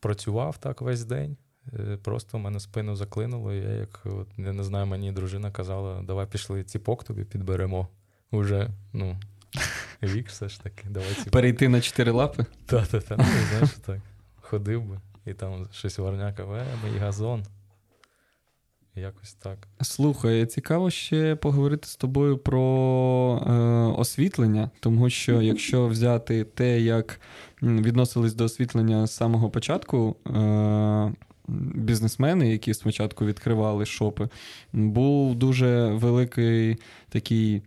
працював 0.00 0.58
так 0.58 0.80
весь 0.80 1.04
день. 1.04 1.36
Е, 1.72 1.96
просто 2.02 2.38
мене 2.38 2.60
спину 2.60 2.96
заклинуло. 2.96 3.52
Я 3.52 3.70
як 3.70 4.00
от, 4.04 4.28
я 4.36 4.52
не 4.52 4.64
знаю, 4.64 4.86
мені 4.86 5.12
дружина 5.12 5.50
казала, 5.50 6.02
давай 6.02 6.26
пішли 6.26 6.64
ціпок 6.64 7.04
тобі 7.04 7.24
підберемо. 7.24 7.88
Уже, 8.30 8.70
ну, 8.92 9.16
вік 10.02 10.28
все 10.28 10.48
ж 10.48 10.62
таки. 10.62 10.88
давай 10.90 11.14
ціпок. 11.14 11.30
Перейти 11.30 11.68
на 11.68 11.80
чотири 11.80 12.10
лапи? 12.10 12.46
Так-так-так. 12.66 13.18
Ну, 13.18 13.24
знаєш, 13.50 13.70
так. 13.70 13.98
Ходив 14.40 14.84
би, 14.84 15.00
і 15.26 15.34
там 15.34 15.68
щось 15.72 15.98
варняка, 15.98 16.42
е, 16.42 16.64
мій 16.84 16.98
газон. 16.98 17.44
Якось 18.96 19.34
так. 19.34 19.68
Слухай, 19.80 20.46
цікаво 20.46 20.90
ще 20.90 21.36
поговорити 21.36 21.88
з 21.88 21.96
тобою 21.96 22.38
про 22.38 23.42
е, 23.46 23.52
освітлення, 24.00 24.70
тому 24.80 25.10
що 25.10 25.42
якщо 25.42 25.86
взяти 25.88 26.44
те, 26.44 26.80
як 26.80 27.20
відносились 27.62 28.34
до 28.34 28.44
освітлення 28.44 29.06
з 29.06 29.12
самого 29.16 29.50
початку. 29.50 30.16
Е, 30.26 31.12
Бізнесмени, 31.74 32.52
які 32.52 32.74
спочатку 32.74 33.26
відкривали 33.26 33.86
шопи, 33.86 34.28
був 34.72 35.34
дуже 35.34 35.86
великий 35.86 36.76
такий, 37.08 37.62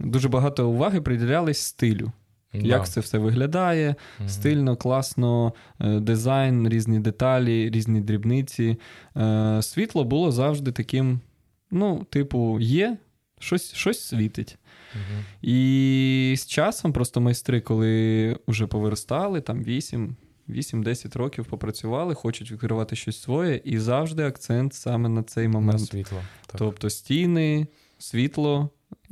дуже 0.00 0.28
багато 0.28 0.68
уваги 0.68 1.00
приділялись 1.00 1.58
стилю. 1.58 2.12
Да. 2.54 2.66
Як 2.66 2.88
це 2.88 3.00
все 3.00 3.18
виглядає, 3.18 3.88
mm 4.20 4.28
стильно, 4.28 4.76
класно, 4.76 5.54
е, 5.80 6.00
дизайн, 6.00 6.68
різні 6.68 7.00
деталі, 7.00 7.70
різні 7.70 8.00
дрібниці. 8.00 8.76
Е, 9.16 9.62
світло 9.62 10.04
було 10.04 10.32
завжди 10.32 10.72
таким, 10.72 11.20
ну, 11.70 12.06
типу, 12.10 12.58
є, 12.60 12.96
щось 13.38 13.72
щось 13.72 14.00
світить. 14.00 14.58
mm 14.94 15.48
І 15.48 16.34
з 16.38 16.46
часом 16.46 16.92
просто 16.92 17.20
майстри, 17.20 17.60
коли 17.60 18.36
вже 18.46 18.66
повиростали, 18.66 19.40
там 19.40 19.64
8. 19.64 20.16
8-10 20.48 21.18
років 21.18 21.44
попрацювали, 21.44 22.14
хочуть 22.14 22.52
відкривати 22.52 22.96
щось 22.96 23.22
своє, 23.22 23.60
і 23.64 23.78
завжди 23.78 24.24
акцент 24.24 24.74
саме 24.74 25.08
на 25.08 25.22
цей 25.22 25.48
момент. 25.48 25.80
На 25.80 25.86
світло. 25.86 26.18
Так. 26.46 26.56
Тобто 26.58 26.90
стіни, 26.90 27.66
світло, 27.98 28.70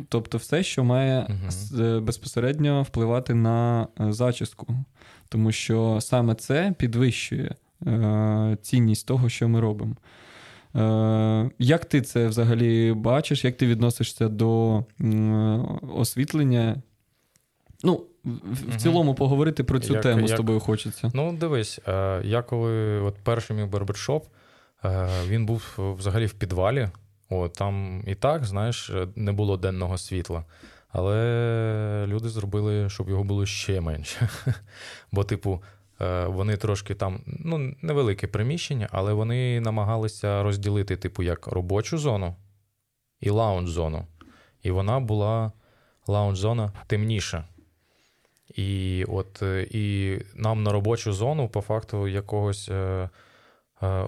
Тобто, 0.09 0.39
все, 0.39 0.63
що 0.63 0.85
має 0.85 1.27
угу. 1.29 2.01
безпосередньо 2.01 2.83
впливати 2.83 3.35
на 3.35 3.87
е, 4.01 4.13
зачіску, 4.13 4.67
тому 5.29 5.53
що 5.53 5.99
саме 6.01 6.35
це 6.35 6.75
підвищує 6.79 7.55
е, 7.87 8.59
цінність 8.63 9.07
того, 9.07 9.29
що 9.29 9.49
ми 9.49 9.61
робимо. 9.61 9.97
Е, 10.77 11.51
Як 11.59 11.85
ти 11.85 12.03
це 12.03 12.27
взагалі 12.27 12.93
бачиш? 12.93 13.45
Як 13.45 13.57
ти 13.57 13.67
відносишся 13.67 14.29
до 14.29 14.79
е, 15.01 15.07
освітлення? 15.95 16.83
Ну, 17.83 18.05
в, 18.25 18.75
в 18.75 18.77
цілому 18.77 19.15
поговорити 19.15 19.65
про 19.65 19.81
цю 19.81 19.93
як, 19.93 20.03
тему 20.03 20.21
як... 20.21 20.29
з 20.29 20.33
тобою 20.33 20.61
хочеться. 20.61 21.11
Ну, 21.15 21.33
дивись, 21.33 21.81
е, 21.89 22.21
я 22.25 22.43
коли 22.43 23.01
от 23.01 23.15
перший 23.25 23.57
мій 23.57 23.65
барбершоп, 23.65 24.27
він 25.29 25.47
був 25.47 25.75
взагалі 25.79 26.27
в 26.27 26.33
підвалі. 26.33 26.89
О, 27.31 27.49
Там 27.49 28.03
і 28.07 28.15
так, 28.15 28.45
знаєш, 28.45 28.93
не 29.17 29.33
було 29.33 29.57
денного 29.57 29.99
світла. 29.99 30.45
Але 30.93 32.05
люди 32.07 32.29
зробили, 32.29 32.91
щоб 32.91 33.09
його 33.09 33.25
було 33.25 33.47
ще 33.47 33.81
менше. 33.81 34.29
Бо, 35.13 35.25
типу, 35.25 35.63
е, 36.01 36.25
вони 36.27 36.57
трошки 36.57 36.95
там, 36.95 37.21
ну, 37.27 37.75
невелике 37.83 38.27
приміщення, 38.27 38.89
але 38.93 39.13
вони 39.13 39.61
намагалися 39.61 40.43
розділити, 40.43 40.97
типу, 40.97 41.23
як 41.23 41.47
робочу 41.47 41.99
зону 41.99 42.37
і 43.21 43.31
лаунж-зону. 43.31 44.07
І 44.63 44.71
вона 44.71 45.01
була 45.01 45.53
лаунж-зона 46.07 46.73
темніша. 46.87 47.45
І 48.55 49.05
от 49.09 49.43
е, 49.43 49.67
і 49.71 50.17
нам 50.35 50.63
на 50.63 50.73
робочу 50.73 51.13
зону, 51.13 51.49
по 51.49 51.61
факту, 51.61 52.09
якогось 52.09 52.69
е, 52.69 53.09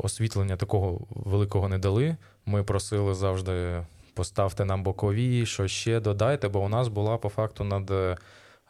освітлення 0.02 0.56
такого 0.56 1.00
великого 1.10 1.68
не 1.68 1.78
дали. 1.78 2.16
Ми 2.46 2.62
просили 2.62 3.14
завжди 3.14 3.82
поставте 4.14 4.64
нам 4.64 4.82
бокові, 4.82 5.46
що 5.46 5.68
ще 5.68 6.00
додайте, 6.00 6.48
бо 6.48 6.60
у 6.60 6.68
нас 6.68 6.88
була 6.88 7.18
по 7.18 7.28
факту 7.28 7.64
над 7.64 7.90
е, 7.90 8.16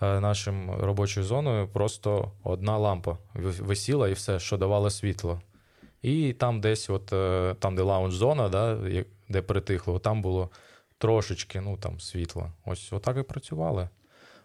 нашим 0.00 0.70
робочою 0.70 1.26
зоною 1.26 1.68
просто 1.68 2.32
одна 2.44 2.78
лампа 2.78 3.18
висіла 3.34 4.08
і 4.08 4.12
все, 4.12 4.38
що 4.38 4.56
давало 4.56 4.90
світло. 4.90 5.40
І 6.02 6.32
там 6.32 6.60
десь, 6.60 6.90
от 6.90 7.12
е, 7.12 7.54
там, 7.58 7.76
де 7.76 7.82
лаунж-зона, 7.82 8.48
да, 8.48 8.78
де 9.28 9.42
притихло, 9.42 9.98
там 9.98 10.22
було 10.22 10.50
трошечки 10.98 11.60
ну, 11.60 11.76
там, 11.76 12.00
світла. 12.00 12.52
Ось 12.64 12.92
отак 12.92 13.16
і 13.16 13.22
працювали. 13.22 13.88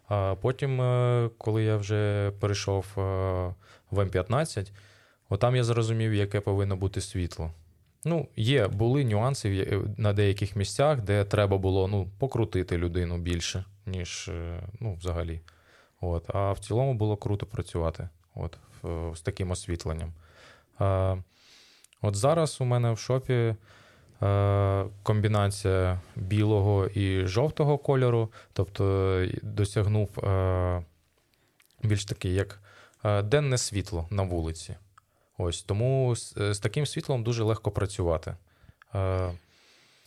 А 0.08 0.36
потім, 0.42 0.82
е, 0.82 1.30
коли 1.38 1.64
я 1.64 1.78
вже 1.78 2.32
перейшов 2.40 2.86
в 2.96 3.54
М15, 3.92 4.72
отам 5.30 5.56
я 5.56 5.64
зрозумів, 5.64 6.14
яке 6.14 6.40
повинно 6.40 6.76
бути 6.76 7.02
світло. 7.02 7.52
Ну, 8.06 8.28
є, 8.36 8.68
були 8.68 9.06
нюанси 9.06 9.82
на 9.98 10.14
деяких 10.14 10.56
місцях, 10.56 11.02
де 11.02 11.24
треба 11.24 11.58
було 11.58 11.88
ну, 11.88 12.08
покрутити 12.20 12.78
людину 12.78 13.18
більше, 13.18 13.66
ніж 13.86 14.28
е, 14.28 14.62
ну, 14.80 14.94
взагалі. 14.94 15.42
От. 16.02 16.36
А 16.36 16.52
в 16.52 16.60
цілому 16.60 16.94
було 16.94 17.18
круто 17.18 17.46
працювати 17.46 18.10
от, 18.36 18.58
з 19.18 19.22
таким 19.22 19.52
освітленням. 19.52 20.14
От 22.02 22.16
зараз 22.16 22.62
у 22.62 22.66
мене 22.66 22.92
в 22.92 23.00
шопі 23.00 23.56
комбінація 25.04 26.02
білого 26.16 26.88
і 26.88 27.26
жовтого 27.26 27.78
кольору, 27.78 28.32
тобто 28.54 29.26
досягнув 29.42 30.10
більш 31.84 32.06
таки 32.06 32.30
як 32.30 32.62
денне 33.24 33.58
світло 33.58 34.08
на 34.10 34.24
вулиці. 34.24 34.76
Ось 35.38 35.64
тому 35.64 36.16
з, 36.16 36.38
е, 36.38 36.54
з 36.54 36.60
таким 36.60 36.86
світлом 36.86 37.24
дуже 37.24 37.44
легко 37.44 37.72
працювати. 37.72 38.36
Е, 38.96 39.32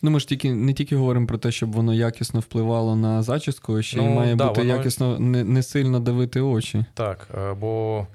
Ну, 0.03 0.11
ми 0.11 0.19
ж 0.19 0.27
тільки 0.27 0.53
не 0.53 0.73
тільки 0.73 0.95
говоримо 0.95 1.27
про 1.27 1.37
те, 1.37 1.51
щоб 1.51 1.71
воно 1.71 1.93
якісно 1.93 2.39
впливало 2.39 2.95
на 2.95 3.23
зачіску, 3.23 3.77
а 3.77 3.81
ще 3.81 3.97
ну, 3.97 4.11
й 4.11 4.15
має 4.15 4.35
да, 4.35 4.47
бути 4.47 4.61
воно... 4.61 4.73
якісно 4.73 5.19
не 5.19 5.43
не 5.43 5.63
сильно 5.63 5.99
давити 5.99 6.41
очі. 6.41 6.85
Так, 6.93 7.27
е, 7.37 7.53
бо 7.53 8.07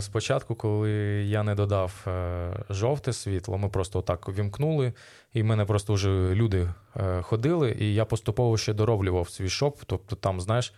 спочатку, 0.00 0.54
коли 0.54 0.90
я 1.26 1.42
не 1.42 1.54
додав 1.54 2.06
жовте 2.70 3.12
світло, 3.12 3.58
ми 3.58 3.68
просто 3.68 4.02
так 4.02 4.28
вімкнули, 4.28 4.92
і 5.32 5.42
в 5.42 5.44
мене 5.44 5.64
просто 5.64 5.92
вже 5.92 6.34
люди 6.34 6.68
ходили, 7.22 7.76
і 7.80 7.94
я 7.94 8.04
поступово 8.04 8.58
ще 8.58 8.72
дороблював 8.72 9.28
свій 9.28 9.48
шоп. 9.48 9.78
Тобто, 9.86 10.16
там, 10.16 10.40
знаєш, 10.40 10.74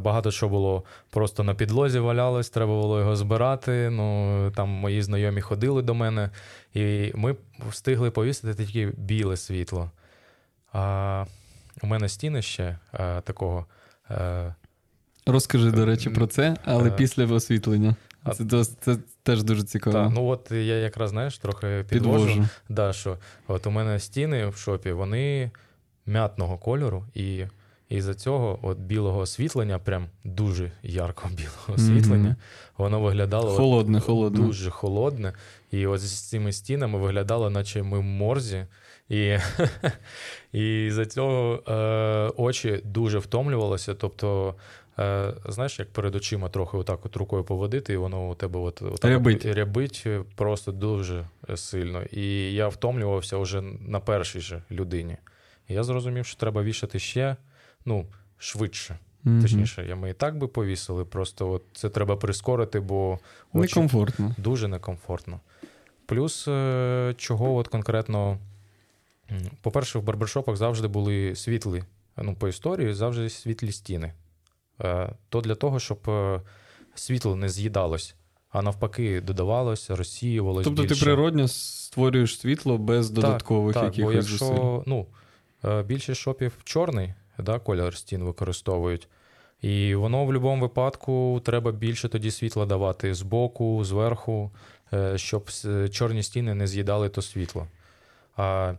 багато 0.00 0.30
що 0.30 0.48
було 0.48 0.84
просто 1.10 1.44
на 1.44 1.54
підлозі 1.54 1.98
валялось, 1.98 2.50
треба 2.50 2.80
було 2.80 2.98
його 2.98 3.16
збирати. 3.16 3.90
Ну 3.90 4.50
там 4.56 4.68
мої 4.68 5.02
знайомі 5.02 5.40
ходили 5.40 5.82
до 5.82 5.94
мене, 5.94 6.30
і 6.74 7.12
ми 7.14 7.36
встигли 7.68 8.10
повісити 8.10 8.64
тільки 8.64 8.92
біле 8.96 9.36
світло. 9.36 9.90
А 10.72 11.24
у 11.82 11.86
мене 11.86 12.08
стіни 12.08 12.42
ще 12.42 12.78
а, 12.92 13.02
е, 13.02 13.20
такого. 13.20 13.66
А, 14.08 14.14
е, 14.14 14.54
Розкажи, 15.26 15.70
до 15.70 15.86
речі, 15.86 16.10
про 16.10 16.26
це, 16.26 16.56
але 16.64 16.88
а, 16.88 16.92
після 16.92 17.26
освітлення. 17.26 17.96
Це, 18.34 18.44
це, 18.44 18.64
це 18.64 18.96
теж 19.22 19.42
дуже 19.42 19.62
цікаво. 19.62 19.96
Так, 19.96 20.10
ну 20.14 20.26
от 20.26 20.50
я 20.50 20.76
якраз 20.76 21.10
знаєш, 21.10 21.38
трохи 21.38 21.84
підвожу. 21.88 22.26
підвожу. 22.26 22.48
Да, 22.68 22.92
що 22.92 23.16
от 23.48 23.66
У 23.66 23.70
мене 23.70 23.98
стіни 23.98 24.46
в 24.46 24.56
шопі, 24.56 24.92
вони 24.92 25.50
м'ятного 26.06 26.58
кольору, 26.58 27.04
і 27.14 27.44
і 27.88 28.00
за 28.00 28.14
цього 28.14 28.58
от 28.62 28.78
білого 28.78 29.20
освітлення, 29.20 29.78
прям 29.78 30.06
дуже 30.24 30.72
ярко 30.82 31.28
білого 31.36 31.74
освітлення, 31.74 32.28
mm-hmm. 32.28 32.78
воно 32.78 33.00
виглядало 33.00 33.50
холодне, 33.50 33.98
от, 33.98 34.04
холодне. 34.04 34.46
дуже 34.46 34.70
холодне. 34.70 35.32
І 35.70 35.86
от 35.86 36.00
з 36.00 36.28
цими 36.28 36.52
стінами 36.52 36.98
виглядало, 36.98 37.50
наче 37.50 37.82
ми 37.82 37.98
в 37.98 38.02
морзі. 38.02 38.66
І 39.08 39.36
і 40.52 40.88
за 40.90 41.06
цього 41.06 41.62
е, 41.68 42.32
очі 42.36 42.80
дуже 42.84 43.18
втомлювалися. 43.18 43.94
Тобто, 43.94 44.54
е, 44.98 45.34
знаєш, 45.48 45.78
як 45.78 45.92
перед 45.92 46.14
очима 46.14 46.48
трохи 46.48 46.76
отак 46.76 47.06
от 47.06 47.16
рукою 47.16 47.44
поводити, 47.44 47.92
і 47.92 47.96
воно 47.96 48.30
у 48.30 48.34
тебе 48.34 48.60
от, 48.60 48.82
от 48.82 49.04
рябить. 49.04 49.46
рябить 49.46 50.06
просто 50.36 50.72
дуже 50.72 51.28
сильно. 51.56 52.02
І 52.02 52.54
я 52.54 52.68
втомлювався 52.68 53.38
вже 53.38 53.62
на 53.80 54.00
першій 54.00 54.40
же 54.40 54.62
людині. 54.70 55.16
І 55.68 55.74
я 55.74 55.84
зрозумів, 55.84 56.26
що 56.26 56.40
треба 56.40 56.62
вішати 56.62 56.98
ще 56.98 57.36
ну, 57.84 58.06
швидше. 58.38 58.98
Mm-hmm. 59.24 59.42
Точніше, 59.42 59.94
ми 59.94 60.10
і 60.10 60.12
так 60.12 60.38
би 60.38 60.48
повісили, 60.48 61.04
просто 61.04 61.50
от 61.50 61.62
це 61.72 61.88
треба 61.88 62.16
прискорити, 62.16 62.80
бо 62.80 63.18
очі 63.52 63.74
некомфортно. 63.74 64.34
дуже 64.38 64.68
некомфортно. 64.68 65.40
Плюс, 66.06 66.48
е, 66.48 67.14
чого 67.16 67.54
от 67.56 67.68
конкретно, 67.68 68.38
по-перше, 69.62 69.98
в 69.98 70.02
барбершопах 70.02 70.56
завжди 70.56 70.88
були 70.88 71.36
світлі, 71.36 71.84
ну, 72.16 72.34
по 72.34 72.48
історії 72.48 72.94
завжди 72.94 73.30
світлі 73.30 73.72
стіни. 73.72 74.12
Е, 74.80 75.12
то 75.28 75.40
для 75.40 75.54
того, 75.54 75.80
щоб 75.80 75.98
е, 76.08 76.40
світло 76.94 77.36
не 77.36 77.48
з'їдалось 77.48 78.14
а 78.50 78.62
навпаки, 78.62 79.20
додавалось, 79.20 79.90
розсіювалось. 79.90 80.64
Тобто 80.64 80.82
більше. 80.82 80.94
ти 80.94 81.04
природньо 81.04 81.48
створюєш 81.48 82.40
світло 82.40 82.78
без 82.78 83.10
додаткових 83.10 83.74
так, 83.74 83.84
якихось 83.84 84.04
бо 84.04 84.12
якщо, 84.12 84.36
зусиль. 84.38 84.82
ну, 84.86 85.06
більшість 85.84 86.20
шопів 86.20 86.52
чорний, 86.64 87.14
да, 87.38 87.58
колір 87.58 87.96
стін 87.96 88.22
використовують. 88.24 89.08
І 89.62 89.94
воно 89.94 90.22
в 90.22 90.26
будь-якому 90.26 90.62
випадку 90.62 91.42
треба 91.44 91.72
більше 91.72 92.08
тоді 92.08 92.30
світла 92.30 92.66
давати 92.66 93.14
збоку, 93.14 93.84
зверху, 93.84 94.50
е, 94.92 95.18
щоб 95.18 95.50
чорні 95.90 96.22
стіни 96.22 96.54
не 96.54 96.66
з'їдали 96.66 97.08
то 97.08 97.22
світло. 97.22 97.66
А 98.36 98.74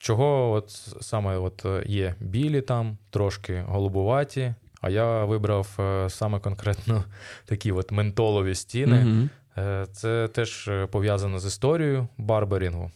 чого 0.00 0.50
от 0.50 0.70
саме 1.00 1.36
от 1.38 1.64
е, 1.64 1.82
є 1.86 2.14
білі 2.20 2.60
там, 2.60 2.98
трошки 3.10 3.64
голубуваті, 3.68 4.54
а 4.80 4.90
я 4.90 5.24
вибрав 5.24 5.68
е, 5.78 6.10
саме 6.10 6.38
конкретно 6.40 7.04
такі 7.44 7.72
от 7.72 7.92
ментолові 7.92 8.54
стіни. 8.54 9.28
Е, 9.58 9.86
Це 9.92 10.28
теж 10.28 10.68
е, 10.68 10.86
пов'язано 10.86 11.38
з 11.38 11.46
історією 11.46 12.08
барберінгу. 12.18 12.90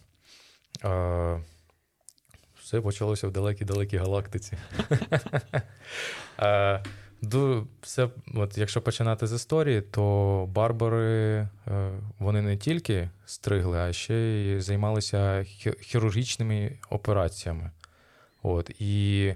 Все 2.75 2.81
почалося 2.81 3.29
в 3.29 3.33
далекій-далекій 3.33 3.97
галактиці. 3.97 4.53
Е, 6.39 6.83
Все, 7.83 8.09
от 8.35 8.59
якщо 8.59 8.83
починати 8.83 9.27
з 9.27 9.33
історії, 9.33 9.81
то 9.81 10.49
барбари 10.55 11.49
е, 11.69 11.91
вони 12.19 12.43
не 12.43 12.57
тільки 12.57 13.11
стригли, 13.27 13.79
а 13.79 13.93
ще 13.93 14.15
й 14.15 14.61
займалися 14.61 15.45
хірургічними 15.81 16.73
операціями. 16.91 17.71
От, 18.43 18.71
і 18.79 19.35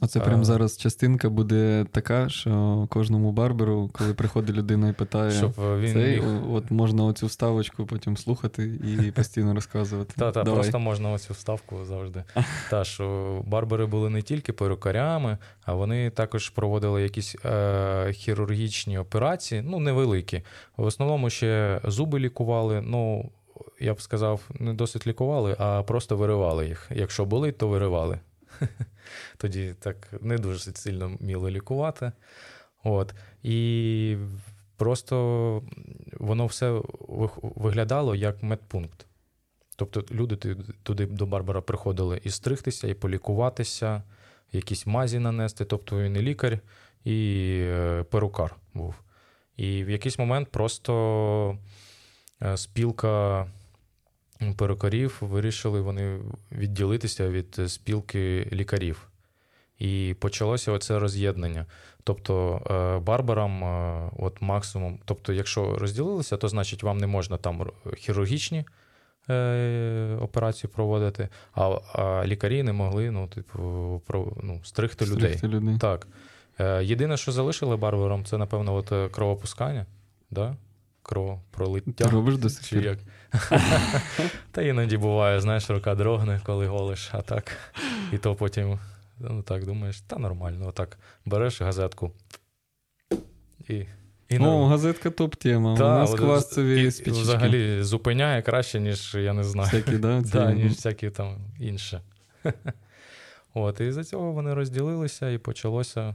Оце 0.00 0.20
прям 0.20 0.40
А. 0.40 0.44
зараз 0.44 0.76
частинка 0.76 1.30
буде 1.30 1.86
така, 1.92 2.28
що 2.28 2.86
кожному 2.90 3.32
барберу, 3.32 3.90
коли 3.92 4.14
приходить 4.14 4.56
людина 4.56 4.88
і 4.88 4.92
питає, 4.92 5.30
щоб 5.30 5.52
він 5.58 5.92
цей, 5.92 6.20
міг 6.20 6.52
от 6.52 6.70
можна 6.70 7.04
оцю 7.04 7.26
вставочку 7.26 7.86
потім 7.86 8.16
слухати 8.16 8.80
і 8.84 9.10
постійно 9.16 9.54
розказувати. 9.54 10.14
Та, 10.16 10.32
та, 10.32 10.44
просто 10.44 10.78
можна 10.78 11.10
оцю 11.10 11.34
вставку 11.34 11.84
завжди. 11.84 12.24
Та, 12.70 12.84
що 12.84 13.42
барбери 13.46 13.86
були 13.86 14.10
не 14.10 14.22
тільки 14.22 14.52
перукарями, 14.52 15.38
а 15.64 15.74
вони 15.74 16.10
також 16.10 16.50
проводили 16.50 17.02
якісь 17.02 17.36
е, 17.44 18.12
хірургічні 18.12 18.98
операції, 18.98 19.62
ну, 19.62 19.78
невеликі. 19.78 20.42
В 20.76 20.84
основному 20.84 21.30
ще 21.30 21.80
зуби 21.84 22.18
лікували. 22.18 22.80
Ну, 22.80 23.30
я 23.80 23.94
б 23.94 24.00
сказав, 24.00 24.40
не 24.60 24.74
досить 24.74 25.06
лікували, 25.06 25.56
а 25.58 25.82
просто 25.82 26.16
виривали 26.16 26.66
їх. 26.66 26.90
Якщо 26.94 27.24
болить, 27.24 27.58
то 27.58 27.68
виривали. 27.68 28.18
Тоді 29.36 29.74
так 29.80 30.08
не 30.20 30.38
дуже 30.38 30.58
сильно 30.58 31.16
вміли 31.20 31.50
лікувати. 31.50 32.12
От. 32.84 33.14
І 33.42 34.16
просто 34.76 35.62
воно 36.12 36.46
все 36.46 36.82
виглядало 37.42 38.14
як 38.14 38.42
медпункт. 38.42 39.06
Тобто 39.76 40.04
люди 40.10 40.56
туди 40.82 41.06
до 41.06 41.26
Барбара 41.26 41.60
приходили 41.60 42.20
і 42.24 42.30
стригтися, 42.30 42.88
і 42.88 42.94
полікуватися, 42.94 44.02
якісь 44.52 44.86
мазі 44.86 45.18
нанести. 45.18 45.64
Тобто 45.64 45.98
він 45.98 46.16
і 46.16 46.22
лікар, 46.22 46.58
і 47.04 47.58
е, 47.66 48.02
перукар 48.02 48.56
був. 48.74 48.94
І 49.56 49.84
в 49.84 49.90
якийсь 49.90 50.18
момент 50.18 50.48
просто 50.48 51.58
е, 52.42 52.56
спілка 52.56 53.46
перукарів 54.56 55.16
вирішили 55.20 55.80
вони 55.80 56.18
відділитися 56.52 57.28
від 57.28 57.56
е, 57.58 57.68
спілки 57.68 58.48
лікарів. 58.52 59.08
І 59.78 60.16
почалося 60.18 60.72
оце 60.72 60.98
роз'єднання. 60.98 61.66
Тобто 62.04 62.62
е, 62.70 62.98
барбарам, 63.04 63.64
е, 63.64 64.10
от 64.16 64.42
максимум, 64.42 64.98
тобто, 65.04 65.32
якщо 65.32 65.78
розділилися, 65.78 66.36
то 66.36 66.48
значить 66.48 66.82
вам 66.82 66.98
не 66.98 67.06
можна 67.06 67.36
там 67.36 67.70
хірургічні 67.96 68.64
операції 70.20 70.70
проводити, 70.74 71.28
а, 71.54 71.78
а 71.92 72.26
лікарі 72.26 72.62
не 72.62 72.72
могли 72.72 73.10
ну, 73.10 73.28
типу, 73.28 74.02
про, 74.06 74.32
ну, 74.42 74.60
стригти 74.64 75.04
людей. 75.04 75.36
Стригти 75.36 75.48
людей. 75.48 75.78
Так. 75.78 76.06
Е, 76.60 76.84
єдине, 76.84 77.16
що 77.16 77.32
залишили 77.32 77.76
барбарам, 77.76 78.24
це, 78.24 78.38
напевно, 78.38 78.74
от 78.74 79.12
кровопускання, 79.12 79.86
да? 80.30 80.56
Ти 81.92 82.04
робиш 82.04 82.36
до 82.36 82.50
сих 82.50 82.80
пір? 82.80 82.98
Та 84.52 84.62
іноді 84.62 84.96
буває, 84.96 85.40
знаєш, 85.40 85.70
рука 85.70 85.94
дрогне, 85.94 86.40
коли 86.44 86.66
голиш, 86.66 87.10
а 87.12 87.22
так. 87.22 87.52
І 88.12 88.18
то 88.18 88.34
потім, 88.34 88.78
ну 89.18 89.42
так, 89.42 89.64
думаєш, 89.64 90.00
та 90.00 90.18
нормально, 90.18 90.66
отак 90.68 90.98
береш 91.24 91.62
газетку. 91.62 92.12
І, 93.68 93.74
і 94.28 94.38
О, 94.38 94.42
норм- 94.42 94.68
газетка 94.68 95.10
топ-тема. 95.10 95.74
У 95.74 95.78
нас 95.78 96.12
от, 96.12 96.18
квасові 96.18 96.82
і 96.82 96.90
спічки. 96.90 97.20
Взагалі 97.20 97.82
зупиняє 97.82 98.42
краще, 98.42 98.80
ніж 98.80 99.14
я 99.14 99.32
не 99.32 99.44
знаю. 99.44 99.68
Всякі, 99.72 99.98
да? 99.98 100.20
Да, 100.32 100.50
ну, 100.50 100.54
ніж 100.56 100.72
всякі 100.72 101.10
там 101.10 101.36
інше. 101.60 102.00
От, 103.54 103.80
і 103.80 103.92
за 103.92 104.04
цього 104.04 104.32
вони 104.32 104.54
розділилися 104.54 105.30
і 105.30 105.38
почалося. 105.38 106.14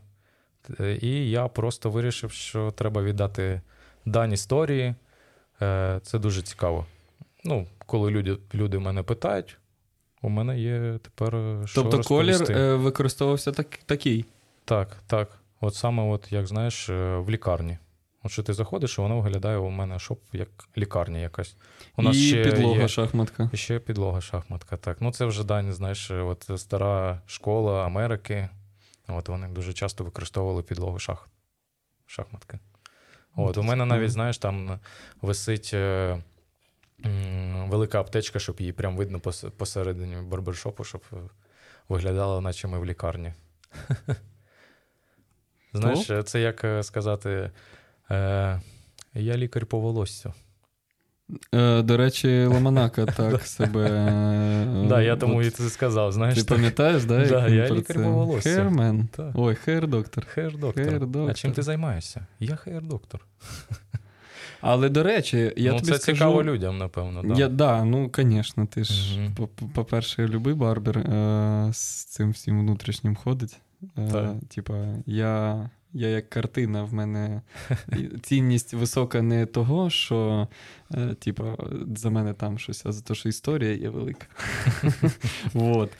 Е, 0.80 0.98
І 1.02 1.30
я 1.30 1.48
просто 1.48 1.90
вирішив, 1.90 2.32
що 2.32 2.72
треба 2.72 3.04
віддати 3.04 3.62
дань 4.06 4.34
історії. 4.34 4.96
Е, 5.62 6.00
Це 6.04 6.20
дуже 6.20 6.42
цікаво. 6.42 6.86
Ну, 7.44 7.68
коли 7.86 8.12
люди, 8.12 8.38
люди 8.54 8.80
мене 8.80 9.04
питають, 9.04 9.58
у 10.22 10.30
мене 10.30 10.60
є 10.60 11.00
тепер. 11.04 11.36
е, 11.36 11.68
Що 11.68 11.82
Тобто 11.82 12.02
колір 12.04 12.30
розповісти. 12.30 12.54
е, 12.54 12.76
використовувався 12.76 13.52
так, 13.52 13.80
такий. 13.86 14.26
Так, 14.66 14.98
так. 15.08 15.38
От 15.62 15.76
саме, 15.76 16.04
от, 16.04 16.32
як 16.32 16.48
знаєш, 16.48 16.90
е, 16.90 17.18
в 17.18 17.30
лікарні. 17.30 17.78
От 18.24 18.32
що 18.32 18.44
ти 18.44 18.54
заходиш, 18.54 18.98
і 18.98 19.02
воно 19.02 19.22
виглядає 19.22 19.58
у 19.58 19.70
мене 19.70 20.00
шоп 20.00 20.20
як 20.34 20.50
лікарня 20.78 21.20
якась. 21.20 21.56
У 21.98 22.02
нас 22.02 22.16
і 22.16 22.28
ще 22.28 22.44
підлога 22.44 22.82
є... 22.82 22.88
шахматка. 22.88 23.50
І 23.54 23.58
ще 23.58 23.80
підлога 23.80 24.22
шахматка. 24.22 24.78
Так. 24.78 24.98
Ну, 25.02 25.12
це 25.12 25.26
вже 25.26 25.44
дань, 25.44 25.74
знаєш, 25.74 26.12
от 26.12 26.52
стара 26.56 27.22
школа 27.26 27.86
Америки. 27.86 28.50
От 29.08 29.30
вони 29.30 29.48
дуже 29.48 29.74
часто 29.74 30.04
використовували 30.04 30.64
підлогу 30.64 31.00
шах... 31.00 31.30
шахматки. 32.06 32.60
От, 33.36 33.58
у 33.58 33.64
мене 33.64 33.86
навіть, 33.86 34.12
знаєш, 34.12 34.38
там 34.38 34.80
висить 35.22 35.72
велика 37.70 38.00
аптечка, 38.00 38.40
щоб 38.40 38.56
її 38.60 38.72
прям 38.72 38.98
видно 38.98 39.20
посередині 39.58 40.16
барбершопу, 40.16 40.84
щоб 40.84 41.02
е, 41.14 41.16
виглядало, 41.90 42.42
наче 42.42 42.68
ми 42.68 42.80
в 42.80 42.86
лікарні. 42.86 43.34
Знаєш, 45.74 46.10
е, 46.10 46.24
це 46.24 46.42
як 46.42 46.64
е, 46.64 46.84
сказати: 46.84 47.52
е, 48.12 48.62
я 49.14 49.38
лікар 49.38 49.66
по 49.66 49.80
волоссю. 49.80 50.34
Е, 51.54 51.82
до 51.82 51.98
речі, 51.98 52.46
Ламанака 52.46 53.06
так 53.18 53.42
себе. 53.48 53.90
Да, 54.90 55.02
я 55.02 55.16
тому 55.16 55.42
і 55.42 55.50
це 55.50 55.70
сказав, 55.70 56.12
знаєш. 56.12 56.38
Ти 56.38 56.44
пам'ятаєш, 56.44 57.06
да? 57.06 57.26
Да, 57.26 57.48
я 57.48 57.70
лікар 57.70 58.04
по 58.04 58.12
волосю. 58.12 58.50
Хейрмен. 58.50 59.08
Так. 59.08 59.32
Ой, 59.36 59.56
хейр-доктор. 59.56 60.26
Хейр-доктор. 60.36 60.86
Хейр-доктор. 60.86 61.30
А 61.30 61.34
чим 61.34 61.52
ти 61.52 61.62
займаєшся? 61.62 62.28
Я 62.40 62.56
хейр-доктор. 62.56 63.20
Але 64.62 64.90
до 64.90 65.04
речі, 65.04 65.54
я 65.58 65.72
ну, 65.72 65.80
тобі 65.80 65.92
це 65.92 65.98
скажу, 66.00 66.18
цікаво 66.18 66.44
людям, 66.44 66.78
напевно. 66.78 67.24
Да. 67.24 67.34
Я, 67.40 67.48
да, 67.48 67.84
ну, 67.84 68.12
звісно, 68.18 68.66
ти 68.66 68.84
ж, 68.84 69.20
по- 69.38 69.48
по-перше, 69.48 70.28
любий 70.28 70.54
барбер 70.54 70.98
е, 70.98 71.70
з 71.74 72.06
цим 72.06 72.32
всім 72.32 72.60
внутрішнім 72.60 73.16
ходить. 73.16 73.58
Е, 73.98 74.30
Типа, 74.56 74.74
я, 75.06 75.70
я 75.94 76.08
як 76.08 76.30
картина, 76.30 76.84
в 76.84 76.94
мене 76.94 77.42
цінність 78.22 78.74
висока 78.74 79.22
не 79.22 79.46
того, 79.46 79.90
що 79.90 80.48
е, 80.94 81.14
типа, 81.20 81.58
за 81.96 82.10
мене 82.10 82.34
там 82.34 82.60
щось, 82.60 82.86
а 82.86 82.92
за 82.92 83.02
те, 83.02 83.16
що 83.16 83.30
історія 83.30 83.74
є 83.74 83.90
велика. 83.90 84.26
Вот. 85.54 85.92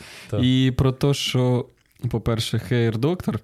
І 0.42 0.74
про 0.78 0.92
те, 0.92 1.14
що, 1.14 1.66
по-перше, 2.10 2.58
хейр-доктор. 2.60 3.40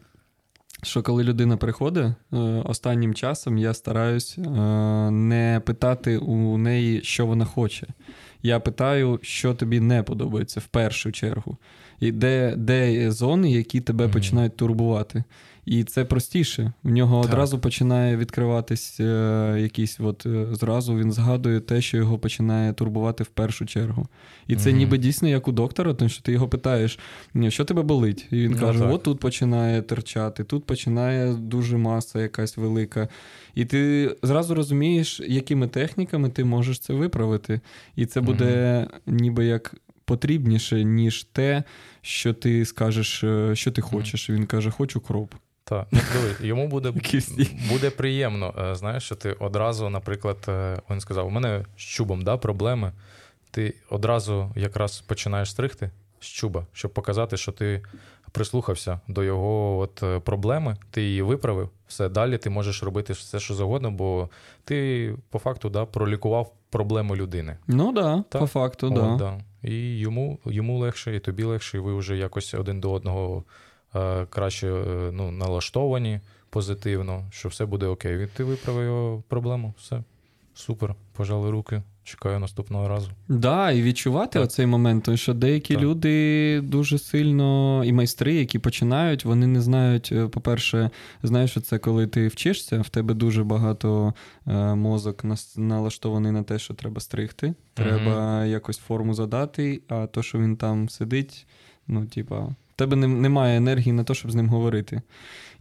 Що 0.83 1.03
коли 1.03 1.23
людина 1.23 1.57
приходить, 1.57 2.05
е, 2.33 2.37
останнім 2.65 3.13
часом 3.13 3.57
я 3.57 3.73
стараюсь 3.73 4.37
е, 4.37 4.41
не 5.11 5.61
питати 5.65 6.17
у 6.17 6.57
неї, 6.57 7.01
що 7.03 7.25
вона 7.25 7.45
хоче. 7.45 7.87
Я 8.43 8.59
питаю, 8.59 9.19
що 9.21 9.53
тобі 9.53 9.79
не 9.79 10.03
подобається 10.03 10.59
в 10.59 10.65
першу 10.67 11.11
чергу. 11.11 11.57
І 11.99 12.11
де, 12.11 12.53
де 12.57 12.93
є 12.93 13.11
зони, 13.11 13.51
які 13.51 13.81
тебе 13.81 14.03
Мгм. 14.05 14.13
починають 14.13 14.57
турбувати. 14.57 15.23
І 15.68 15.84
це 15.84 16.06
простіше. 16.06 16.73
В 16.84 16.89
нього 16.89 17.22
Так. 17.22 17.31
одразу 17.31 17.60
починає 17.60 18.18
відкриватись 18.18 18.99
е, 18.99 19.57
якийсь, 19.60 19.99
от 19.99 20.26
е, 20.26 20.45
зразу 20.52 20.95
він 20.98 21.11
згадує 21.11 21.60
те, 21.60 21.81
що 21.81 21.98
його 21.98 22.18
починає 22.19 22.73
турбувати 22.73 23.23
в 23.23 23.27
першу 23.27 23.65
чергу. 23.65 24.07
І 24.48 24.56
це 24.56 24.69
Мгм. 24.69 24.77
ніби 24.80 24.98
дійсно 24.98 25.27
як 25.27 25.48
у 25.48 25.52
доктора, 25.52 25.94
тому 25.94 26.10
що 26.10 26.22
ти 26.22 26.31
його 26.31 26.48
питаєш, 26.48 26.99
що 27.49 27.65
тебе 27.65 27.81
болить? 27.81 28.27
І 28.31 28.35
він 28.35 28.52
Ну, 28.52 28.60
каже: 28.60 28.80
так. 28.80 28.94
от 28.94 29.03
тут 29.03 29.19
починає 29.19 29.81
терчати, 29.81 30.44
тут 30.44 30.65
починає 30.65 31.34
дуже 31.34 31.77
маса 31.77 32.22
якась 32.22 32.57
велика. 32.57 33.07
І 33.56 33.65
ти 33.65 34.11
зразу 34.23 34.56
розумієш, 34.56 35.22
якими 35.27 35.68
техніками 35.68 36.30
ти 36.30 36.44
можеш 36.44 36.80
це 36.80 36.94
виправити. 36.94 37.61
І 37.95 38.06
це 38.06 38.22
буде 38.22 38.88
ніби 39.06 39.45
як 39.45 39.76
потрібніше, 40.06 40.84
ніж 40.84 41.23
те, 41.23 41.64
що 42.02 42.34
ти 42.34 42.65
скажеш, 42.65 43.23
е, 43.23 43.56
що 43.56 43.72
ти 43.72 43.81
хочеш. 43.81 44.30
Він 44.30 44.45
каже, 44.45 44.72
хочу 44.72 44.99
кроп. 44.99 45.34
Так, 45.69 45.88
ну, 45.91 45.99
дивись, 46.14 46.41
йому 46.41 46.68
буде 46.68 46.94
буде 47.69 47.89
приємно. 47.89 48.53
е, 48.60 48.76
Знаєш, 48.76 49.03
що 49.03 49.15
ти 49.15 49.31
одразу, 49.31 49.89
наприклад, 49.89 50.38
е, 50.48 50.77
він 50.89 50.99
сказав: 50.99 51.27
у 51.27 51.30
мене 51.30 51.65
з 51.77 51.81
чубом 51.81 52.22
да, 52.22 52.38
проблеми. 52.38 52.91
Ти 53.52 53.73
одразу 53.89 54.52
якраз 54.56 55.02
починаєш 55.02 55.52
стригти 55.52 55.91
з 56.19 56.26
чуба, 56.26 56.65
щоб 56.73 56.94
показати, 56.94 57.38
що 57.38 57.52
ти 57.52 57.84
прислухався 58.31 58.99
до 59.07 59.23
його 59.23 59.77
от 59.77 60.03
е, 60.03 60.19
проблеми, 60.19 60.77
ти 60.91 61.02
її 61.02 61.22
виправив. 61.22 61.69
Все 61.88 62.10
далі 62.10 62.38
ти 62.38 62.49
можеш 62.49 62.84
робити 62.84 63.14
все, 63.14 63.39
що 63.39 63.53
завгодно, 63.53 63.91
бо 63.91 64.30
ти 64.64 65.15
по 65.30 65.39
факту 65.39 65.69
да, 65.69 65.85
пролікував 65.85 66.53
проблему 66.69 67.15
людини. 67.15 67.57
Ну 67.68 67.91
да, 67.91 68.23
Так. 68.30 68.41
по 68.41 68.48
факту, 68.48 68.88
От, 68.88 68.94
да. 68.94 69.15
да. 69.15 69.39
І 69.69 69.99
йому, 69.99 70.39
йому 70.45 70.80
легше, 70.80 71.15
і 71.15 71.19
тобі 71.19 71.44
легше, 71.44 71.77
і 71.77 71.80
ви 71.80 71.95
вже 71.95 72.18
якось 72.18 72.53
один 72.53 72.80
до 72.80 72.91
одного 72.91 73.44
краще 74.30 74.68
е, 74.68 75.11
ну, 75.14 75.31
налаштовані 75.31 76.19
позитивно, 76.49 77.26
що 77.31 77.49
все 77.49 77.65
буде 77.65 77.85
окей. 77.85 78.23
І 78.23 78.27
ти 78.27 78.43
виправив 78.43 78.85
його 78.85 79.23
проблему, 79.27 79.73
все. 79.77 80.03
Супер. 80.53 80.95
Пожали 81.14 81.51
руки. 81.51 81.84
Чекаю 82.03 82.39
наступного 82.39 82.88
разу. 82.88 83.09
Да, 83.27 83.72
і 83.72 83.81
відчувати 83.81 84.34
Так. 84.39 84.43
оцей 84.43 84.65
момент, 84.65 85.03
тому 85.03 85.18
що 85.18 85.34
деякі 85.34 85.73
Так. 85.73 85.84
люди 85.84 86.61
дуже 86.61 86.99
сильно, 86.99 87.81
і 87.85 87.93
майстри, 87.93 88.34
які 88.34 88.59
починають, 88.59 89.26
вони 89.26 89.47
не 89.47 89.61
знають, 89.61 90.09
е, 90.11 90.27
по-перше, 90.27 90.89
знаєш, 91.23 91.51
що 91.51 91.61
це 91.61 91.77
коли 91.77 92.07
ти 92.07 92.27
вчишся, 92.27 92.81
в 92.81 92.89
тебе 92.89 93.14
дуже 93.14 93.43
багато 93.43 94.14
е, 94.47 94.76
мозок 94.76 95.26
налаштований 95.57 96.31
на 96.31 96.43
те, 96.43 96.59
що 96.59 96.73
треба 96.73 97.01
стригти, 97.01 97.53
треба 97.73 98.45
якось 98.45 98.77
форму 98.77 99.14
задати, 99.14 99.81
а 99.88 100.07
то, 100.07 100.23
що 100.23 100.39
він 100.39 100.57
там 100.57 100.89
сидить, 100.89 101.47
ну, 101.88 102.05
типа, 102.05 102.55
тебе 102.77 102.95
не- 102.95 103.07
немає 103.07 103.57
енергії 103.57 103.93
на 103.93 104.03
те, 104.03 104.13
щоб 104.13 104.31
з 104.31 104.35
ним 104.35 104.49
говорити. 104.49 105.01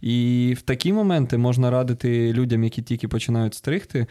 І 0.01 0.53
в 0.57 0.61
такі 0.61 0.93
моменти 0.93 1.37
можна 1.37 1.71
радити 1.71 2.33
людям, 2.33 2.63
які 2.63 2.81
тільки 2.81 3.07
починають 3.07 3.53
стригти, 3.53 3.99
е, 3.99 4.07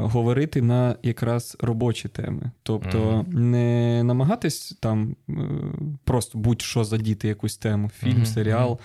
говорити 0.00 0.62
на 0.62 0.96
якраз 1.02 1.56
робочі 1.60 2.08
теми. 2.08 2.50
Тобто 2.62 3.26
не 3.28 4.02
намагатись 4.04 4.76
там 4.80 5.16
е, 5.30 5.32
просто 6.04 6.38
будь-що 6.38 6.84
задіти 6.84 7.28
якусь 7.28 7.56
тему, 7.56 7.90
фільм, 7.98 8.12
Мгм, 8.16 8.26
серіал, 8.26 8.78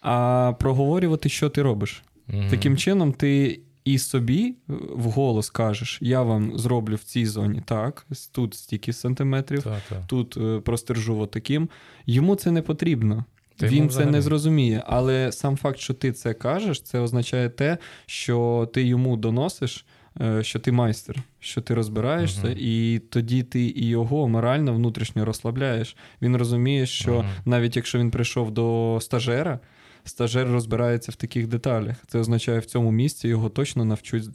а 0.00 0.52
проговорювати, 0.58 1.28
що 1.28 1.48
ти 1.48 1.62
робиш. 1.62 2.02
Мгм. 2.28 2.48
Таким 2.50 2.76
чином, 2.76 3.12
ти 3.12 3.60
і 3.84 3.98
собі 3.98 4.54
е, 4.70 4.72
вголос 4.96 5.50
кажеш: 5.50 5.98
я 6.02 6.22
вам 6.22 6.58
зроблю 6.58 6.94
в 6.94 7.02
цій 7.02 7.26
зоні 7.26 7.62
так, 7.66 8.06
тут 8.32 8.54
стільки 8.54 8.92
сантиметрів, 8.92 9.62
Та, 9.62 9.80
та. 9.88 10.04
тут 10.06 10.36
е, 10.36 10.60
простержу 10.60 11.18
отаким. 11.18 11.68
Йому 12.06 12.34
це 12.36 12.50
не 12.50 12.62
потрібно. 12.62 13.24
Та 13.56 13.66
Він 13.66 13.88
це 13.88 14.06
не 14.06 14.22
зрозуміє. 14.22 14.82
Але 14.86 15.32
сам 15.32 15.56
факт, 15.56 15.78
що 15.78 15.94
ти 15.94 16.12
це 16.12 16.34
кажеш, 16.34 16.82
це 16.82 16.98
означає 16.98 17.48
те, 17.48 17.78
що 18.06 18.68
ти 18.74 18.82
йому 18.82 19.16
доносиш, 19.16 19.84
е, 20.20 20.42
що 20.44 20.58
ти 20.58 20.72
майстер, 20.72 21.16
що 21.40 21.60
ти 21.60 21.74
розбираєшся, 21.74 22.46
Мгм. 22.46 22.56
і 22.58 23.00
тоді 23.10 23.42
ти 23.42 23.60
і 23.62 23.86
його 23.86 24.28
морально 24.28 24.74
внутрішньо 24.74 25.24
розслабляєш. 25.24 25.96
Він 26.22 26.36
розуміє, 26.36 26.86
що 26.86 27.12
Мгм. 27.12 27.26
навіть 27.44 27.76
якщо 27.76 27.98
він 27.98 28.10
прийшов 28.10 28.50
до 28.50 28.98
стажера. 29.02 29.58
Стажер 30.04 30.48
розбирається 30.48 31.12
в 31.12 31.14
таких 31.14 31.46
деталях. 31.46 31.96
Це 32.06 32.18
означає, 32.18 32.58
в 32.58 32.66
цьому 32.66 32.90
місці 32.90 33.28
його 33.28 33.48
точно 33.48 33.84
навчуть 33.84 34.30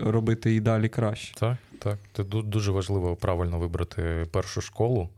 робити 0.00 0.54
і 0.54 0.60
далі 0.60 0.88
краще. 0.88 1.34
Так, 1.34 1.56
так. 1.78 1.98
Це 2.12 2.24
дуже 2.24 2.72
важливо 2.72 3.16
правильно 3.16 3.58
вибрати 3.58 4.26
першу 4.30 4.60
школу, 4.60 5.08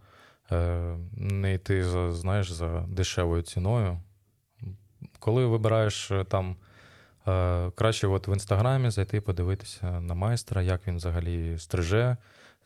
е, 0.53 0.97
не 1.17 1.55
йти 1.55 1.85
за, 1.85 2.13
знаєш, 2.13 2.53
за 2.53 2.85
дешевою 2.89 3.43
ціною. 3.43 4.01
Коли 5.19 5.47
вибираєш 5.47 6.11
е, 6.11 6.25
там, 6.25 6.57
е, 7.27 7.71
краще 7.71 8.07
от 8.07 8.29
в 8.29 8.33
інстаграмі 8.33 8.91
зайти 8.91 9.21
подивитися 9.21 10.01
на 10.01 10.15
майстра, 10.15 10.63
як 10.63 10.87
він 10.87 10.97
взагалі 10.97 11.59
стриже, 11.59 12.17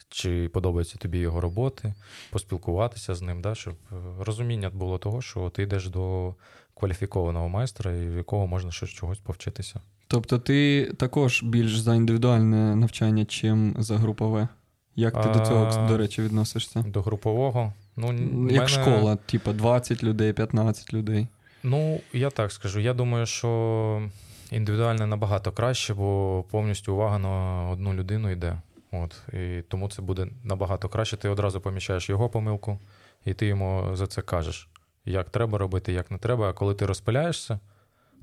чи 0.08 0.48
подобаються 0.48 0.98
тобі 0.98 1.18
його 1.18 1.40
роботи, 1.40 1.94
поспілкуватися 2.30 3.14
з 3.14 3.22
ним, 3.22 3.40
да, 3.40 3.54
щоб 3.54 3.74
розуміння 4.18 4.70
було 4.70 4.98
того, 4.98 5.22
що 5.22 5.50
ти 5.50 5.62
йдеш 5.62 5.88
до 5.88 6.34
кваліфікованого 6.78 7.48
майстра, 7.48 7.92
і 7.92 8.08
в 8.08 8.16
якого 8.16 8.46
можна 8.46 8.70
щось 8.70 8.90
чогось 8.90 9.18
повчитися. 9.18 9.80
Тобто 10.06 10.38
ти 10.38 10.84
також 10.98 11.42
більш 11.42 11.78
за 11.78 11.94
індивідуальне 11.94 12.76
навчання, 12.76 13.24
чим 13.24 13.74
за 13.78 13.96
групове. 13.96 14.48
Як 14.96 15.22
ти 15.22 15.38
до 15.38 15.46
цього, 15.46 15.88
до 15.88 15.96
речі, 15.96 16.22
відносишся? 16.22 16.84
До 16.88 17.02
групового. 17.02 17.72
Ну, 17.96 18.12
Як 18.50 18.50
мене- 18.50 18.68
школа, 18.68 19.16
типу 19.16 19.52
20 19.52 20.04
людей, 20.04 20.32
15 20.32 20.94
людей. 20.94 21.26
Ну, 21.62 22.00
я 22.12 22.30
так 22.30 22.52
скажу. 22.52 22.80
Я 22.80 22.94
думаю, 22.94 23.26
що 23.26 24.02
індивідуально 24.50 25.06
набагато 25.06 25.52
краще, 25.52 25.94
бо 25.94 26.44
повністю 26.50 26.92
увага 26.92 27.18
на 27.18 27.62
одну 27.70 27.94
людину 27.94 28.30
йде. 28.30 28.60
От. 28.92 29.22
І 29.34 29.62
тому 29.68 29.88
це 29.88 30.02
буде 30.02 30.26
набагато 30.44 30.88
краще. 30.88 31.16
Ти 31.16 31.28
одразу 31.28 31.60
помічаєш 31.60 32.08
його 32.08 32.28
помилку, 32.28 32.78
і 33.24 33.34
ти 33.34 33.46
йому 33.46 33.90
за 33.92 34.06
це 34.06 34.22
кажеш, 34.22 34.68
як 35.10 35.30
треба 35.30 35.58
робити, 35.58 35.92
як 35.92 36.10
не 36.10 36.18
треба. 36.18 36.50
А 36.50 36.52
коли 36.52 36.74
ти 36.74 36.86
розпиляєшся, 36.86 37.60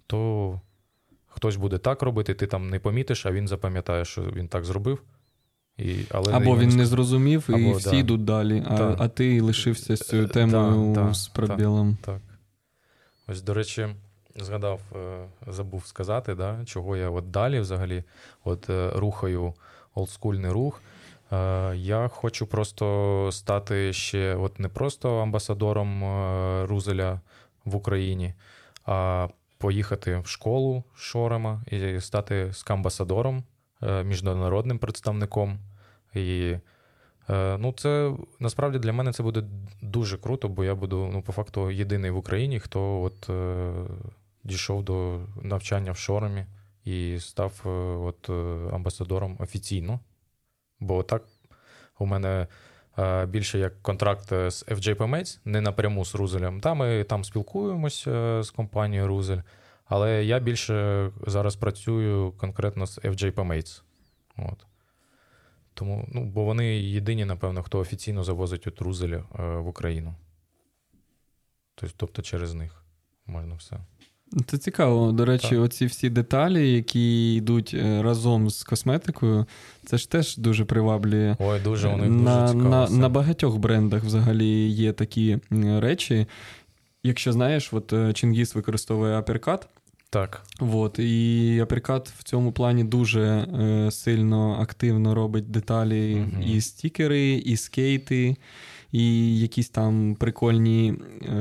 то 0.07 0.61
хтось 1.27 1.55
буде 1.55 1.77
так 1.77 2.01
робити, 2.01 2.33
ти 2.33 2.47
там 2.47 2.69
не 2.69 2.79
помітиш, 2.79 3.25
а 3.25 3.31
він 3.31 3.47
запам'ятає, 3.47 4.05
що 4.05 4.21
він 4.21 4.47
так 4.47 4.65
зробив. 4.65 5.01
І, 5.77 5.95
але 6.11 6.33
Або 6.33 6.45
йому 6.45 6.57
він 6.57 6.69
не 6.69 6.85
зрозумів, 6.85 7.49
і 7.49 7.73
всі 7.73 7.89
да. 7.89 7.95
йдуть 7.95 8.23
далі, 8.23 8.63
а, 8.67 8.77
Так. 8.77 8.95
а 8.99 9.07
ти 9.07 9.41
лишився 9.41 9.95
з 9.95 9.99
цією 9.99 10.27
Е, 10.27 10.29
темою 10.29 10.93
да, 10.93 11.03
да, 11.03 11.13
з 11.13 11.27
пробілом. 11.27 11.97
Так. 12.01 12.21
Ось, 13.27 13.41
до 13.41 13.53
речі, 13.53 13.87
згадав, 14.35 14.81
е, 14.95 15.25
забув 15.47 15.85
сказати, 15.85 16.35
да, 16.35 16.65
чого 16.65 16.97
я 16.97 17.09
от 17.09 17.31
далі 17.31 17.59
взагалі 17.59 18.03
от, 18.43 18.69
е, 18.69 18.91
рухаю 18.95 19.53
олдскульний 19.95 20.51
рух. 20.51 20.81
Е, 21.31 21.75
Я 21.75 22.07
хочу 22.07 22.47
просто 22.47 23.29
стати 23.31 23.93
ще 23.93 24.35
от 24.35 24.59
не 24.59 24.67
просто 24.67 25.17
амбасадором 25.17 26.03
е, 26.03 26.65
Рузеля 26.65 27.21
в 27.65 27.75
Україні, 27.75 28.33
а 28.85 29.27
поїхати 29.57 30.17
в 30.17 30.27
школу 30.27 30.83
Шорема 30.95 31.61
і 31.71 31.99
стати 31.99 32.53
скамбасадором, 32.53 33.43
е, 33.83 34.03
міжнародним 34.03 34.79
представником. 34.79 35.59
І 36.13 36.55
Ну, 37.29 37.73
це 37.77 38.13
насправді 38.39 38.79
для 38.79 38.93
мене 38.93 39.13
це 39.13 39.23
буде 39.23 39.43
дуже 39.81 40.17
круто, 40.17 40.49
бо 40.49 40.63
я 40.63 40.75
буду 40.75 41.09
ну, 41.13 41.21
по 41.21 41.31
факту 41.31 41.71
єдиний 41.71 42.11
в 42.11 42.17
Україні, 42.17 42.59
хто 42.59 43.01
от, 43.01 43.29
дійшов 44.43 44.83
до 44.83 45.19
навчання 45.41 45.91
в 45.91 45.97
Шоромі 45.97 46.45
і 46.83 47.19
став 47.19 47.61
от, 48.05 48.29
амбасадором 48.73 49.37
офіційно. 49.39 49.99
Бо 50.79 51.03
так 51.03 51.23
у 51.99 52.05
мене 52.05 52.47
е, 52.99 53.25
більше 53.25 53.59
як 53.59 53.81
контракт 53.81 54.31
е, 54.31 54.51
з 54.51 54.65
FJ 54.65 54.97
Mates, 54.97 55.39
не 55.45 55.61
напряму 55.61 56.05
з 56.05 56.15
Рузелем. 56.15 56.61
Та 56.61 56.73
ми 56.73 57.03
там 57.03 57.23
спілкуємось 57.23 58.07
е, 58.07 58.43
з 58.43 58.51
компанією 58.51 59.07
Рузель, 59.07 59.41
але 59.85 60.25
я 60.25 60.39
більше 60.39 61.09
зараз 61.27 61.55
працюю 61.55 62.31
конкретно 62.31 62.87
з 62.87 62.99
FJ 62.99 63.33
Mates. 63.33 63.81
От. 64.37 64.65
Тому, 65.73 66.07
ну, 66.11 66.25
бо 66.25 66.43
вони 66.43 66.65
єдині, 66.77 67.25
напевно, 67.25 67.63
хто 67.63 67.79
офіційно 67.79 68.23
завозить 68.23 68.67
от 68.67 68.81
Рузеля 68.81 69.23
в 69.33 69.67
Україну. 69.67 70.15
Тобто, 71.75 71.95
тобто 71.97 72.21
через 72.21 72.53
них 72.53 72.83
можна 73.25 73.55
все. 73.55 73.77
Це 74.47 74.57
цікаво. 74.57 75.11
До 75.11 75.25
речі, 75.25 75.49
Так. 75.49 75.59
оці 75.59 75.85
всі 75.85 76.09
деталі, 76.09 76.71
які 76.71 77.35
йдуть 77.35 77.71
е, 77.73 78.01
разом 78.03 78.49
з 78.49 78.63
косметикою, 78.63 79.45
це 79.85 79.97
ж 79.97 80.11
теж 80.11 80.37
дуже 80.37 80.65
приваблює. 80.65 81.35
Ой, 81.39 81.59
дуже 81.63 81.87
у 81.87 81.97
них 81.97 82.09
на, 82.09 82.41
дуже 82.41 82.53
цікаво. 82.53 82.69
на, 82.69 82.89
на 82.89 83.09
багатьох 83.09 83.57
брендах 83.57 84.03
взагалі 84.03 84.69
є 84.69 84.93
такі 84.93 85.37
речі. 85.79 86.25
Якщо 87.03 87.31
знаєш, 87.33 87.69
от 87.73 87.93
е, 87.93 88.13
Чингіс 88.13 88.55
використовує 88.55 89.17
аперкат, 89.17 89.67
Так. 90.09 90.41
От, 90.59 90.99
і 90.99 91.59
аперкат 91.63 92.09
в 92.09 92.23
цьому 92.23 92.51
плані 92.51 92.83
дуже 92.83 93.21
е, 93.23 93.91
сильно 93.91 94.57
активно 94.61 95.15
робить 95.15 95.51
деталі 95.51 96.15
Мгм. 96.15 96.41
і 96.47 96.61
стікери, 96.61 97.31
і 97.33 97.57
скейти, 97.57 98.35
і 98.95 99.39
якісь 99.39 99.69
там 99.69 100.15
прикольні 100.15 100.93
е, 101.21 101.31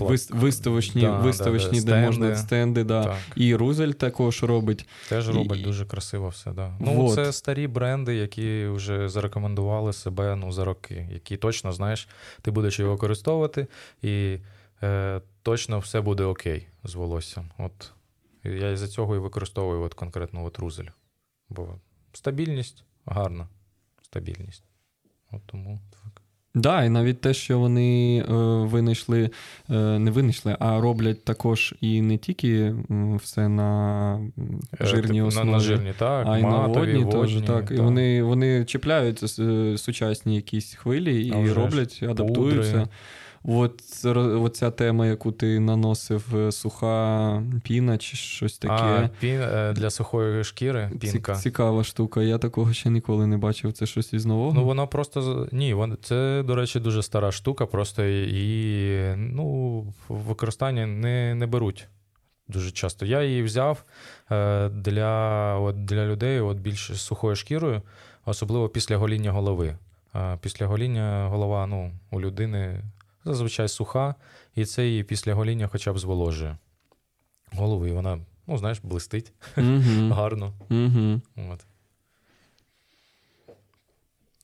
вис- 0.00 0.36
виставочні, 0.36 1.00
Да, 1.02 1.10
да, 1.10 1.18
виставочні 1.18 1.68
да, 1.70 1.74
де 1.76 1.80
стенди. 1.80 2.06
можна 2.06 2.36
стенди. 2.36 2.84
Да. 2.84 3.04
так. 3.04 3.18
І 3.36 3.54
Рузель 3.54 3.90
також 3.90 4.42
робить. 4.42 4.88
Теж 5.08 5.28
І- 5.28 5.32
робить 5.32 5.62
дуже 5.62 5.86
красиво 5.86 6.28
все, 6.28 6.52
да. 6.52 6.76
Ну, 6.80 6.92
Вот. 6.94 7.14
це 7.14 7.32
старі 7.32 7.66
бренди, 7.66 8.14
які 8.14 8.66
вже 8.66 9.08
зарекомендували 9.08 9.92
себе 9.92 10.36
ну, 10.36 10.52
за 10.52 10.64
роки, 10.64 11.08
які 11.12 11.36
точно 11.36 11.72
знаєш, 11.72 12.08
ти 12.42 12.50
будеш 12.50 12.78
його 12.78 12.92
використовувати, 12.92 13.66
і 14.02 14.38
е, 14.82 15.20
точно 15.42 15.78
все 15.78 16.00
буде 16.00 16.24
окей 16.24 16.66
з 16.84 16.94
волоссям. 16.94 17.50
От 17.58 17.92
я 18.44 18.70
із-за 18.70 18.88
цього 18.88 19.16
і 19.16 19.18
використовую 19.18 19.82
от 19.82 19.94
конкретно 19.94 20.44
от 20.44 20.58
рузель. 20.58 20.88
Бо 21.48 21.68
стабільність 22.12 22.84
гарна. 23.06 23.48
Стабільність. 24.02 24.64
От 25.30 25.42
тому. 25.46 25.80
Да, 26.56 26.84
і 26.84 26.88
навіть 26.88 27.20
те, 27.20 27.34
що 27.34 27.58
вони 27.58 28.18
е, 28.18 28.32
винайшли, 28.66 29.30
е, 29.70 29.74
не 29.98 30.10
винайшли, 30.10 30.56
а 30.58 30.80
роблять 30.80 31.24
також 31.24 31.74
і 31.80 32.00
не 32.02 32.16
тільки 32.18 32.74
все 33.22 33.48
на 33.48 34.18
Е, 34.80 34.86
жирній 34.86 35.22
основі, 35.22 35.46
на, 35.46 35.52
на 35.52 35.58
жирні, 35.58 35.92
так, 35.98 36.26
а 36.28 36.38
й 36.38 36.42
на 36.42 36.66
водні 36.66 37.04
водні 37.04 37.12
теж. 37.40 37.46
так. 37.46 37.68
Так. 37.68 37.78
І 37.78 37.80
вони, 37.80 38.22
вони 38.22 38.64
чіпляються 38.64 39.26
з- 39.26 39.74
сучасні 39.78 40.36
якісь 40.36 40.74
хвилі 40.74 41.26
і 41.26 41.52
роблять, 41.52 42.00
адаптуються. 42.10 42.72
Пудри. 42.72 42.86
От 43.46 43.80
ро- 44.04 44.42
оця 44.42 44.70
тема, 44.70 45.06
яку 45.06 45.32
ти 45.32 45.60
наносив, 45.60 46.36
е, 46.36 46.52
суха 46.52 47.42
піна 47.64 47.98
чи 47.98 48.16
щось 48.16 48.58
таке. 48.58 48.74
А, 48.74 49.10
пін, 49.20 49.40
е, 49.40 49.72
для 49.72 49.90
сухої 49.90 50.44
шкіри 50.44 50.90
Ці- 50.92 50.98
пінка. 50.98 51.34
Цікава 51.34 51.84
штука. 51.84 52.22
Я 52.22 52.38
такого 52.38 52.72
ще 52.72 52.90
ніколи 52.90 53.26
не 53.26 53.36
бачив. 53.36 53.72
Це 53.72 53.86
щось 53.86 54.12
із 54.12 54.26
нового. 54.26 54.52
Ну, 54.54 54.64
вона 54.64 54.86
просто. 54.86 55.48
Ні, 55.52 55.74
вон- 55.74 55.96
це, 56.02 56.42
до 56.46 56.54
речі, 56.54 56.80
дуже 56.80 57.02
стара 57.02 57.32
штука, 57.32 57.66
просто 57.66 58.04
і 58.04 59.14
ну, 59.16 59.80
використання 60.08 60.86
не, 60.86 61.34
не 61.34 61.46
беруть 61.46 61.88
дуже 62.48 62.70
часто. 62.70 63.06
Я 63.06 63.22
її 63.22 63.42
взяв 63.42 63.84
е, 64.30 64.68
для, 64.68 65.54
от, 65.58 65.84
для 65.84 66.06
людей 66.06 66.40
от, 66.40 66.58
більш 66.58 66.90
сухою 67.00 67.36
шкірою, 67.36 67.82
особливо 68.24 68.68
після 68.68 68.96
гоління 68.96 69.32
голови. 69.32 69.76
Після 70.40 70.66
гоління 70.66 71.28
голова 71.30 71.66
ну, 71.66 71.92
у 72.10 72.20
людини 72.20 72.80
зазвичай 73.24 73.68
суха, 73.68 74.14
і 74.54 74.64
це 74.64 74.86
її 74.86 75.04
після 75.04 75.34
гоління 75.34 75.68
хоча 75.68 75.92
б 75.92 75.98
зволожує. 75.98 76.58
Голову, 77.52 77.86
і 77.86 77.92
вона, 77.92 78.20
ну, 78.46 78.58
знаєш, 78.58 78.80
блистить 78.82 79.32
Угу. 79.56 79.66
гарно. 80.14 80.52
Угу. 80.70 81.20
От. 81.52 81.66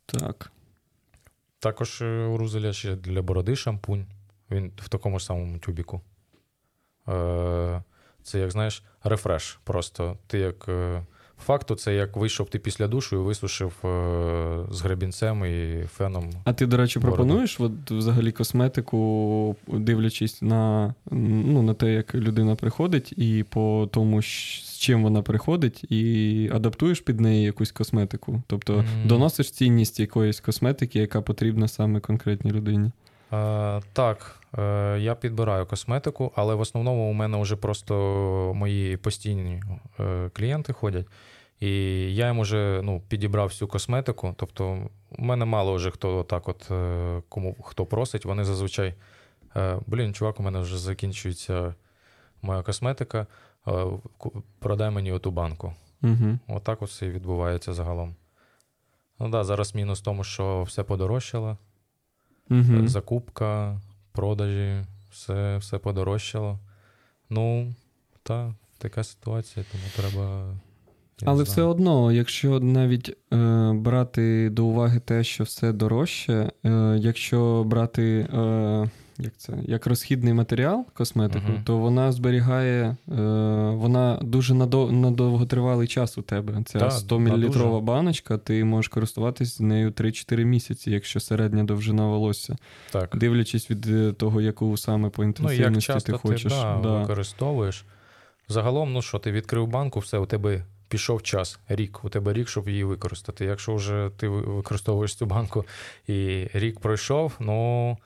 Так. 0.07 0.53
Також 1.59 2.03
е, 2.03 2.25
у 2.25 2.37
Рузеля 2.37 2.73
ще 2.73 2.97
для 2.97 3.23
бороди 3.23 3.57
шампунь. 3.57 4.07
Він 4.51 4.73
в 4.77 4.89
такому 4.89 5.19
ж 5.19 5.25
самому 5.25 5.59
тюбіку. 5.59 6.01
Е, 7.09 7.83
Це, 8.23 8.39
як 8.39 8.51
знаєш, 8.51 8.83
рефреш. 9.05 9.61
Просто 9.65 10.19
ти 10.27 10.39
як. 10.39 10.69
Факту, 11.47 11.75
це 11.75 11.95
як 11.95 12.17
вийшов 12.17 12.49
ти 12.51 12.59
після 12.59 12.89
душу 12.89 13.17
і 13.17 13.19
висушив 13.19 13.73
е, 13.85 13.89
з 14.71 14.81
гребінцем 14.81 15.45
і 15.45 15.85
феном. 15.87 16.31
А 16.45 16.53
ти, 16.53 16.67
до 16.67 16.77
речі, 16.77 16.99
Бороду. 16.99 17.17
пропонуєш 17.17 17.61
от, 17.61 17.91
взагалі 17.91 18.33
косметику, 18.33 19.57
дивлячись 19.69 20.43
на, 20.43 20.95
ну, 21.11 21.63
на 21.63 21.75
те, 21.75 21.93
як 21.93 22.15
людина 22.15 22.55
приходить, 22.55 23.13
і 23.17 23.45
по 23.49 23.89
тому, 23.93 24.23
з 24.23 24.79
чим 24.79 25.03
вона 25.03 25.23
приходить, 25.23 25.85
і 25.93 26.51
адаптуєш 26.55 27.01
під 27.01 27.21
неї 27.21 27.45
якусь 27.45 27.73
косметику. 27.73 28.43
Тобто 28.47 28.73
Мгм. 28.73 28.87
доносиш 29.07 29.51
цінність 29.51 30.01
якоїсь 30.01 30.41
косметики, 30.41 30.99
яка 30.99 31.21
потрібна 31.21 31.69
саме 31.69 32.01
конкретній 32.01 32.51
людині. 32.51 32.91
Е, 33.33 33.81
так, 33.93 34.40
я 34.99 35.17
підбираю 35.21 35.67
косметику, 35.67 36.33
але 36.37 36.55
в 36.55 36.61
основному 36.61 37.11
у 37.11 37.13
мене 37.13 37.43
вже 37.43 37.57
просто 37.57 37.95
мої 38.55 38.97
постійні 38.97 39.63
е, 40.01 40.31
клієнти 40.33 40.73
ходять. 40.73 41.07
І 41.61 41.69
я 42.15 42.27
їм 42.27 42.39
уже 42.39 42.81
ну, 42.85 43.03
підібрав 43.09 43.47
всю 43.49 43.69
косметику. 43.69 44.35
Тобто, 44.37 44.89
у 45.19 45.23
мене 45.25 45.45
мало 45.45 45.75
вже 45.75 45.91
хто 45.91 46.23
так, 46.23 46.49
от 46.49 46.71
е, 46.71 47.23
кому 47.29 47.57
хто 47.63 47.87
просить, 47.87 48.25
вони 48.25 48.45
зазвичай. 48.45 48.95
е, 49.57 49.79
Блін, 49.87 50.15
чувак, 50.15 50.41
у 50.41 50.43
мене 50.43 50.59
вже 50.61 50.79
закінчується 50.79 51.75
моя 52.43 52.63
косметика. 52.63 53.27
е, 53.69 53.73
Продай 54.59 54.91
мені 54.91 55.13
оту 55.13 55.31
банку. 55.31 55.75
Угу. 56.03 56.39
Отак 56.49 56.83
от 56.83 56.89
все 56.89 57.07
і 57.07 57.11
відбувається 57.11 57.73
загалом. 57.73 58.15
Ну 59.19 59.27
так, 59.27 59.31
да, 59.31 59.45
зараз 59.45 59.75
мінус 59.75 60.01
в 60.01 60.05
тому, 60.05 60.25
що 60.25 60.63
все 60.63 60.83
подорожчало. 60.83 61.59
Угу. 62.51 62.87
Закупка, 62.89 63.81
продажі, 64.13 64.85
все, 65.11 65.57
все 65.57 65.79
подорожчало. 65.79 66.59
Ну, 67.31 67.75
та, 68.23 68.55
така 68.79 69.05
ситуація, 69.05 69.65
тому 69.73 69.85
треба. 69.97 70.55
Але 71.25 71.43
все 71.43 71.63
одно, 71.63 72.13
якщо 72.13 72.61
навіть 72.61 73.17
е, 73.33 73.37
брати 73.75 74.51
до 74.51 74.65
уваги 74.65 75.01
те, 75.01 75.25
що 75.25 75.45
все 75.45 75.73
дорожче, 75.73 76.51
е, 76.65 76.99
якщо 77.01 77.65
брати 77.67 78.29
е, 78.33 78.91
як 79.21 79.37
це, 79.37 79.53
як 79.63 79.87
розхідний 79.87 80.35
матеріал 80.35 80.87
косметику, 80.95 81.53
Мгм. 81.53 81.63
то 81.65 81.79
вона 81.79 82.13
зберігає, 82.13 82.85
е, 83.09 83.15
вона 83.75 84.19
дуже 84.23 84.55
надов, 84.55 84.93
на 84.93 85.11
довготривалий 85.11 85.89
час 85.89 86.19
у 86.19 86.23
тебе. 86.23 86.63
Ця 86.67 86.79
Так, 86.79 86.93
100 86.93 87.19
мл 87.21 87.81
баночка, 87.81 88.39
ти 88.39 88.65
можеш 88.65 88.89
користуватись 88.89 89.57
з 89.57 89.61
нею 89.61 89.91
3-4 89.91 90.45
місяці, 90.45 90.91
якщо 90.91 91.21
середня 91.21 91.65
довжина 91.65 92.07
волосся, 92.07 92.57
Так. 92.93 93.17
дивлячись 93.17 93.71
від 93.71 93.87
е, 93.87 94.13
того, 94.13 94.41
яку 94.41 94.77
саме 94.77 95.09
по 95.09 95.23
Ну, 95.23 95.29
інтенсивності 95.29 95.93
як 95.93 95.97
часто 95.97 96.13
ти 96.13 96.19
хочеш. 96.19 96.53
да, 96.53 96.81
да. 96.83 97.01
використовуєш. 97.01 97.85
Загалом, 98.49 98.93
ну 98.93 99.03
що, 99.03 99.19
ти 99.19 99.33
відкрив 99.33 99.67
банку, 99.67 100.01
все, 100.01 100.19
у 100.19 100.27
тебе 100.27 100.65
пішов 100.89 101.23
час, 101.23 101.59
рік. 101.69 102.05
У 102.05 102.09
тебе 102.09 102.33
рік, 102.33 102.49
щоб 102.49 102.69
її 102.69 102.85
використати. 102.85 103.45
Якщо 103.45 103.75
вже 103.75 104.11
ти 104.17 104.29
використовуєш 104.29 105.15
цю 105.15 105.27
банку 105.27 105.65
і 106.07 106.47
рік 106.55 106.81
пройшов, 106.81 107.33
ну, 107.41 107.97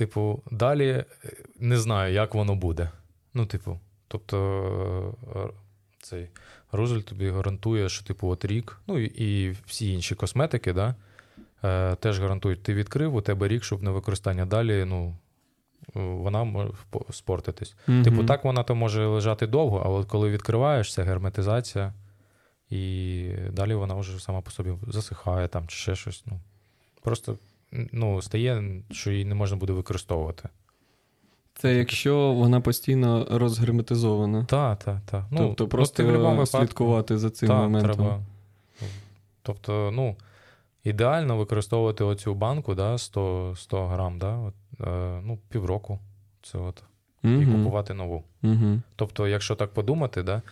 типу, 0.00 0.42
далі 0.50 0.88
е, 0.88 1.04
не 1.58 1.78
знаю, 1.78 2.14
як 2.14 2.34
воно 2.34 2.54
буде. 2.54 2.90
Ну, 3.34 3.46
типу, 3.46 3.80
тобто, 4.08 4.36
е, 5.36 5.38
цей 6.02 6.28
Рузель 6.72 7.00
тобі 7.00 7.30
гарантує, 7.30 7.88
що, 7.88 8.04
типу, 8.04 8.28
от 8.28 8.44
рік, 8.44 8.80
ну 8.86 8.98
і, 8.98 9.04
і 9.04 9.56
всі 9.66 9.92
інші 9.92 10.14
косметики, 10.14 10.72
да, 10.72 10.94
е, 11.64 11.94
теж 11.94 12.20
гарантують, 12.20 12.62
ти 12.62 12.74
відкрив, 12.74 13.14
у 13.14 13.20
тебе 13.20 13.48
рік, 13.48 13.64
щоб 13.64 13.82
на 13.82 13.90
використання 13.90 14.46
далі, 14.46 14.84
ну, 14.84 15.16
е, 15.96 16.00
вона 16.00 16.44
може 16.44 16.70
спортитись. 17.10 17.76
Мгм. 17.86 18.02
Типу, 18.02 18.24
так 18.24 18.44
вона 18.44 18.62
то 18.62 18.74
може 18.74 19.06
лежати 19.06 19.46
довго, 19.46 19.82
а 19.84 19.88
от 19.88 20.06
коли 20.08 20.30
відкриваєш, 20.30 20.94
це 20.94 21.02
герметизація, 21.02 21.94
і 22.70 23.24
далі 23.52 23.74
вона 23.74 23.94
вже 23.94 24.18
сама 24.18 24.40
по 24.40 24.50
собі 24.50 24.72
засихає 24.86 25.48
там 25.48 25.68
чи 25.68 25.76
ще 25.76 25.96
щось. 25.96 26.22
Ну, 26.26 26.40
просто 27.02 27.38
ну, 27.72 28.22
стає, 28.22 28.82
що 28.90 29.10
її 29.10 29.24
не 29.24 29.34
можна 29.34 29.56
буде 29.56 29.72
використовувати. 29.72 30.48
Це 31.54 31.74
якщо 31.74 32.32
вона 32.32 32.60
постійно 32.60 33.26
розгерметизована. 33.30 34.44
Так, 34.44 34.78
так, 34.84 34.98
так. 35.06 35.24
Ну, 35.30 35.38
тобто 35.38 35.68
просто 35.68 35.96
ти 35.96 36.02
випадку- 36.02 36.46
слідкувати 36.46 37.18
за 37.18 37.30
цим 37.30 37.48
Так, 37.48 37.58
моментом. 37.58 37.94
Треба. 37.94 38.20
Тобто, 39.42 39.90
ну, 39.94 40.16
ідеально 40.84 41.36
використовувати 41.36 42.04
оцю 42.04 42.34
банку, 42.34 42.74
да, 42.74 42.98
100, 42.98 43.54
100 43.56 43.86
грам, 43.86 44.18
да, 44.18 44.36
от, 44.36 44.54
е, 44.80 45.20
ну, 45.24 45.38
півроку. 45.48 45.98
Це 46.42 46.58
от, 46.58 46.82
і 47.22 47.46
купувати 47.46 47.94
нову. 47.94 48.24
Мгм. 48.42 48.82
Тобто, 48.96 49.28
якщо 49.28 49.54
так 49.54 49.74
подумати, 49.74 50.22
да, 50.22 50.42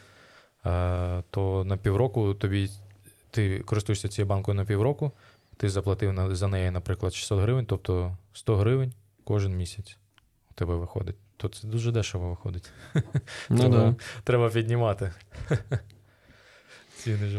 е, 0.66 1.23
то 1.31 1.65
на 1.65 1.77
півроку 1.77 2.35
тобі 2.35 2.70
ти 3.31 3.59
користуєшся 3.59 4.09
цією 4.09 4.28
банкою 4.28 4.55
на 4.55 4.65
півроку, 4.65 5.12
ти 5.59 5.68
заплатив 5.68 6.36
за 6.36 6.48
неї, 6.48 6.70
наприклад, 6.70 7.14
600 7.14 7.40
гривень, 7.40 7.66
тобто 7.66 8.16
100 8.32 8.56
гривень 8.56 8.93
кожен 9.24 9.56
місяць 9.56 9.98
у 10.51 10.55
тебе 10.55 10.74
виходить. 10.74 11.16
То 11.36 11.48
це 11.48 11.68
дуже 11.68 11.93
дешево 11.93 12.30
виходить. 12.30 12.70
Ну, 13.51 13.59
треба, 13.59 13.76
да, 13.76 13.94
треба 14.24 14.51
піднімати. 14.51 15.12
Ціни 16.97 17.28
ж. 17.28 17.39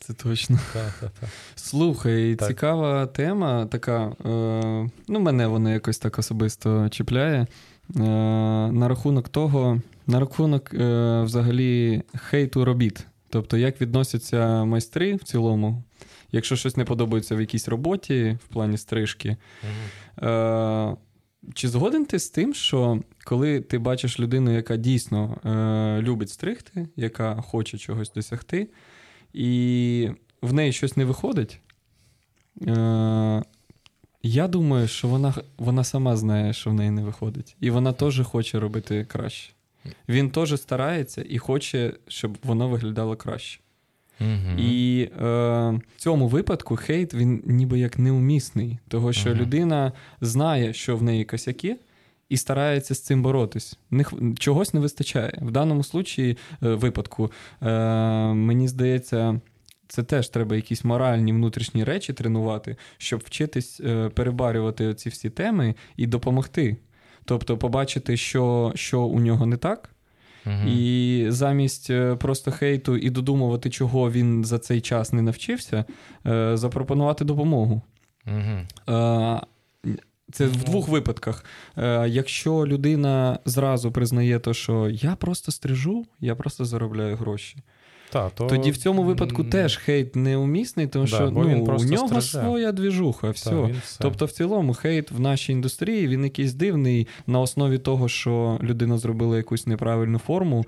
це 0.00 0.12
точно. 0.12 0.58
Так, 0.72 0.92
так, 1.00 1.10
так. 1.20 1.30
Слухай, 1.54 2.36
Так. 2.36 2.48
цікава 2.48 3.06
тема 3.06 3.66
така. 3.66 4.12
Е, 4.24 4.90
ну, 5.08 5.20
мене 5.20 5.46
вона 5.46 5.72
якось 5.72 5.98
так 5.98 6.18
особисто 6.18 6.88
чіпляє. 6.88 7.46
Е, 7.96 8.00
на 8.72 8.88
рахунок 8.88 9.28
того, 9.28 9.80
на 10.06 10.20
рахунок 10.20 10.74
е, 10.74 11.22
взагалі 11.22 12.02
хейту 12.16 12.64
робіт. 12.64 13.06
Тобто, 13.30 13.56
як 13.56 13.80
відносяться 13.80 14.64
майстри 14.64 15.14
в 15.14 15.24
цілому, 15.24 15.82
якщо 16.32 16.56
щось 16.56 16.76
не 16.76 16.84
подобається 16.84 17.36
в 17.36 17.40
якійсь 17.40 17.68
роботі, 17.68 18.38
в 18.44 18.48
плані 18.48 18.78
стрижки. 18.78 19.36
Мгм. 19.62 20.28
Е, 20.30 20.96
чи 21.54 21.68
згоден 21.68 22.04
ти 22.04 22.18
з 22.18 22.30
тим, 22.30 22.54
що 22.54 23.02
коли 23.24 23.60
ти 23.60 23.78
бачиш 23.78 24.20
людину, 24.20 24.54
яка 24.54 24.76
дійсно 24.76 25.36
е, 25.44 26.02
любить 26.02 26.30
стригти, 26.30 26.88
яка 26.96 27.42
хоче 27.42 27.78
чогось 27.78 28.12
досягти, 28.12 28.68
і 29.32 30.10
в 30.42 30.52
неї 30.52 30.72
щось 30.72 30.96
не 30.96 31.04
виходить, 31.04 31.60
е, 32.66 33.42
я 34.22 34.48
думаю, 34.48 34.88
що 34.88 35.08
вона, 35.08 35.34
вона 35.58 35.84
сама 35.84 36.16
знає, 36.16 36.52
що 36.52 36.70
в 36.70 36.74
неї 36.74 36.90
не 36.90 37.02
виходить. 37.02 37.56
І 37.60 37.70
вона 37.70 37.92
теж 37.92 38.20
хоче 38.20 38.60
робити 38.60 39.04
краще. 39.04 39.52
Він 40.08 40.30
теж 40.30 40.60
старається 40.60 41.24
і 41.28 41.38
хоче, 41.38 41.92
щоб 42.08 42.38
воно 42.42 42.68
виглядало 42.68 43.16
краще. 43.16 43.60
І 44.58 45.02
е, 45.02 45.24
в 45.70 45.80
цьому 45.96 46.28
випадку 46.28 46.76
хейт 46.76 47.14
він 47.14 47.42
ніби 47.46 47.78
як 47.78 47.98
неумісний, 47.98 48.78
того 48.88 49.12
що 49.12 49.30
Мгм. 49.30 49.38
людина 49.38 49.92
знає, 50.20 50.72
що 50.72 50.96
в 50.96 51.02
неї 51.02 51.24
косяки, 51.24 51.76
і 52.28 52.36
старається 52.36 52.94
з 52.94 53.00
цим 53.00 53.22
боротись. 53.22 53.78
Не, 53.90 54.04
чогось 54.38 54.74
не 54.74 54.80
вистачає. 54.80 55.38
В 55.42 55.50
даному 55.50 55.84
случаї, 55.84 56.36
е, 56.62 56.68
випадку, 56.68 57.32
е, 57.62 57.68
мені 58.34 58.68
здається, 58.68 59.40
це 59.88 60.02
теж 60.02 60.28
треба 60.28 60.56
якісь 60.56 60.84
моральні 60.84 61.32
внутрішні 61.32 61.84
речі 61.84 62.12
тренувати, 62.12 62.76
щоб 62.98 63.22
вчитись 63.24 63.80
е, 63.80 64.08
перебарювати 64.08 64.94
ці 64.94 65.08
всі 65.08 65.30
теми 65.30 65.74
і 65.96 66.06
допомогти. 66.06 66.76
Тобто, 67.24 67.58
побачити, 67.58 68.16
що, 68.16 68.72
що 68.74 69.02
у 69.02 69.20
нього 69.20 69.46
не 69.46 69.56
так. 69.56 69.90
І 70.66 71.24
замість 71.28 71.90
е, 71.90 72.16
просто 72.16 72.50
хейту 72.50 72.96
і 72.96 73.10
додумувати, 73.10 73.70
чого 73.70 74.10
він 74.10 74.44
за 74.44 74.58
цей 74.58 74.80
час 74.80 75.12
не 75.12 75.22
навчився, 75.22 75.84
е, 76.26 76.56
запропонувати 76.56 77.24
допомогу. 77.24 77.82
Е, 78.88 79.40
Це 80.32 80.46
в 80.46 80.64
двох 80.64 80.88
випадках. 80.88 81.44
Якщо 82.06 82.66
людина 82.66 83.38
зразу 83.44 83.92
признає, 83.92 84.38
то, 84.38 84.54
що 84.54 84.88
я 84.88 85.16
просто 85.16 85.52
стрижу, 85.52 86.06
я 86.20 86.34
просто 86.34 86.64
заробляю 86.64 87.16
гроші. 87.16 87.56
Та, 88.10 88.30
то... 88.30 88.46
Тоді 88.46 88.70
в 88.70 88.76
цьому 88.76 89.02
випадку 89.02 89.44
теж 89.44 89.76
хейт 89.76 90.16
неумісний, 90.16 90.86
тому 90.86 91.04
Да, 91.04 91.16
що 91.16 91.30
ну, 91.30 91.40
у 91.40 91.84
нього 91.84 92.08
стриже. 92.08 92.20
своя 92.20 92.72
двіжуха, 92.72 93.30
все. 93.30 93.50
та, 93.50 93.62
все. 93.84 93.98
Тобто, 94.00 94.24
в 94.24 94.30
цілому, 94.32 94.74
хейт 94.74 95.10
в 95.10 95.20
нашій 95.20 95.52
індустрії 95.52 96.08
він 96.08 96.24
якийсь 96.24 96.52
дивний 96.54 97.06
на 97.26 97.40
основі 97.40 97.78
того, 97.78 98.08
що 98.08 98.58
людина 98.62 98.98
зробила 98.98 99.36
якусь 99.36 99.66
неправильну 99.66 100.18
форму. 100.18 100.64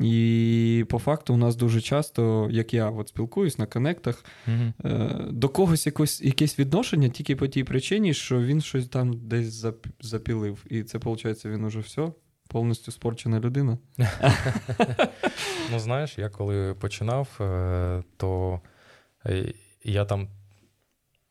І 0.00 0.84
по 0.88 0.98
факту 0.98 1.34
у 1.34 1.36
нас 1.36 1.56
дуже 1.56 1.80
часто, 1.80 2.48
як 2.50 2.74
я 2.74 2.90
от 2.90 3.08
спілкуюсь 3.08 3.58
на 3.58 3.66
коннектах, 3.66 4.24
Мгм. 4.46 4.74
е, 4.84 5.10
до 5.30 5.48
когось 5.48 5.86
якось, 5.86 6.20
якесь 6.22 6.58
відношення 6.58 7.08
тільки 7.08 7.36
по 7.36 7.46
тій 7.46 7.64
причині, 7.64 8.14
що 8.14 8.40
він 8.40 8.60
щось 8.60 8.88
там 8.88 9.12
десь 9.28 9.64
запілив. 10.00 10.64
І 10.70 10.82
це, 10.82 10.98
виходить, 10.98 11.44
він 11.44 11.64
уже 11.64 11.78
все, 11.80 12.12
повністю 12.50 12.92
спорчена 12.92 13.40
людина. 13.40 13.78
Ну, 15.72 15.78
знаєш, 15.78 16.18
я 16.18 16.28
коли 16.28 16.74
починав, 16.74 17.28
е, 17.40 18.02
то 18.16 18.60
е, 19.26 19.52
я 19.84 20.04
там 20.04 20.28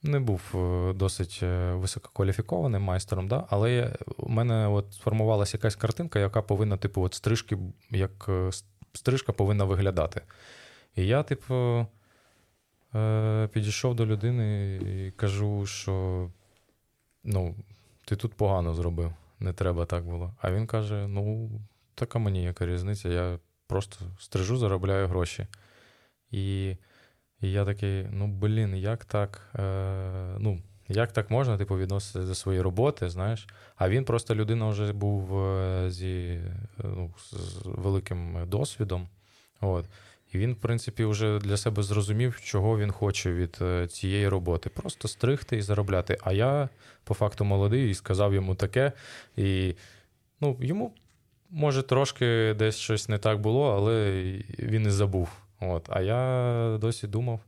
не 0.04 0.20
був 0.20 0.41
е, 0.56 0.94
досить 0.94 1.40
висококваліфікованим 1.74 2.82
майстером, 2.82 3.28
да? 3.28 3.46
але 3.50 3.96
у 4.18 4.30
мене 4.30 4.68
от 4.68 4.94
сформувалася 4.94 5.58
якась 5.58 5.76
картинка, 5.76 6.20
яка 6.20 6.41
повинна, 6.41 6.78
типу, 6.78 7.02
от 7.02 7.14
стрижки, 7.14 7.58
як 7.91 8.30
стрижка 8.94 9.34
повинна 9.34 9.64
виглядати. 9.64 10.22
І 10.96 11.08
я, 11.08 11.24
типу, 11.24 11.86
підійшов 13.52 13.96
до 13.96 14.06
людини 14.06 14.76
і 14.76 15.12
кажу, 15.12 15.66
що 15.66 16.30
ну, 17.24 17.56
ти 18.06 18.16
тут 18.16 18.34
погано 18.34 18.74
зробив, 18.74 19.14
не 19.40 19.53
треба 19.53 19.86
так 19.86 20.06
було. 20.06 20.34
А 20.41 20.52
він 20.52 20.68
каже: 20.68 21.07
ну, 21.07 21.52
така 21.95 22.20
мені 22.20 22.44
яка 22.44 22.66
різниця, 22.66 23.10
я 23.10 23.40
просто 23.68 24.06
стрижу, 24.20 24.57
заробляю 24.57 25.07
гроші. 25.07 25.48
І, 26.32 26.70
і 27.41 27.52
я 27.52 27.66
такий, 27.66 28.07
ну 28.11 28.28
блін, 28.28 28.76
як 28.76 29.06
так? 29.06 29.41
Е, 29.56 30.36
ну, 30.40 30.61
як 30.88 31.11
так 31.11 31.32
можна 31.32 31.57
типу, 31.57 31.78
відноситися 31.78 32.28
до 32.28 32.36
своєї 32.36 32.61
роботи, 32.61 33.10
знаєш? 33.10 33.48
А 33.76 33.90
він 33.90 34.06
просто 34.06 34.36
людина 34.36 34.70
вже 34.70 34.94
був 34.94 35.44
е, 35.44 35.91
зі 35.91 36.41
ну, 36.84 37.14
з 37.18 37.61
великим 37.66 38.38
досвідом. 38.48 39.07
От. 39.61 39.86
І 40.34 40.38
він, 40.38 40.54
в 40.54 40.56
принципі, 40.56 41.06
вже 41.06 41.40
для 41.40 41.58
себе 41.58 41.84
зрозумів, 41.84 42.42
чого 42.42 42.80
він 42.80 42.92
хоче 42.92 43.34
від 43.34 43.58
е, 43.62 43.88
цієї 43.88 44.28
роботи. 44.28 44.70
Просто 44.70 45.08
стригти 45.08 45.58
і 45.58 45.62
заробляти. 45.62 46.18
А 46.22 46.32
я, 46.32 46.70
по 47.04 47.14
факту, 47.14 47.46
молодий 47.46 47.90
і 47.90 47.94
сказав 47.94 48.34
йому 48.34 48.56
таке. 48.56 48.92
І 49.38 49.76
ну, 50.42 50.58
йому, 50.60 50.94
може, 51.50 51.84
трошки 51.84 52.56
десь 52.60 52.78
щось 52.78 53.10
не 53.10 53.18
так 53.18 53.42
було, 53.42 53.74
але 53.74 54.12
він 54.60 54.86
і 54.86 54.90
забув. 54.90 55.30
От. 55.60 55.90
А 55.90 56.02
я 56.02 56.78
досі 56.82 57.08
думав, 57.08 57.40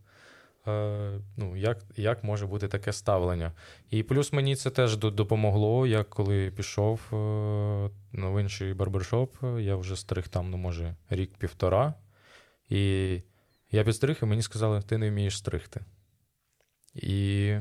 е, 0.67 1.11
ну, 1.37 1.57
як, 1.57 1.77
як 1.97 2.23
може 2.23 2.45
бути 2.45 2.67
таке 2.67 2.93
ставлення. 2.93 3.51
І 3.89 4.03
плюс 4.03 4.33
мені 4.33 4.55
це 4.55 4.69
теж 4.69 4.97
допомогло. 4.97 5.87
Я 5.87 6.03
коли 6.03 6.51
пішов 6.51 6.99
е, 7.13 7.15
в 8.13 8.41
інший 8.41 8.73
барбершоп, 8.73 9.35
я 9.59 9.75
вже 9.75 9.95
стриг 9.95 10.27
там, 10.27 10.49
ну, 10.49 10.57
може, 10.57 10.95
рік-півтора. 11.09 11.93
І 12.71 13.21
я 13.71 13.83
підстриг, 13.83 14.17
і 14.21 14.25
мені 14.25 14.41
сказали, 14.41 14.81
ти 14.81 14.97
не 14.97 15.09
вмієш 15.09 15.37
стригти. 15.37 15.81
І 16.95 17.53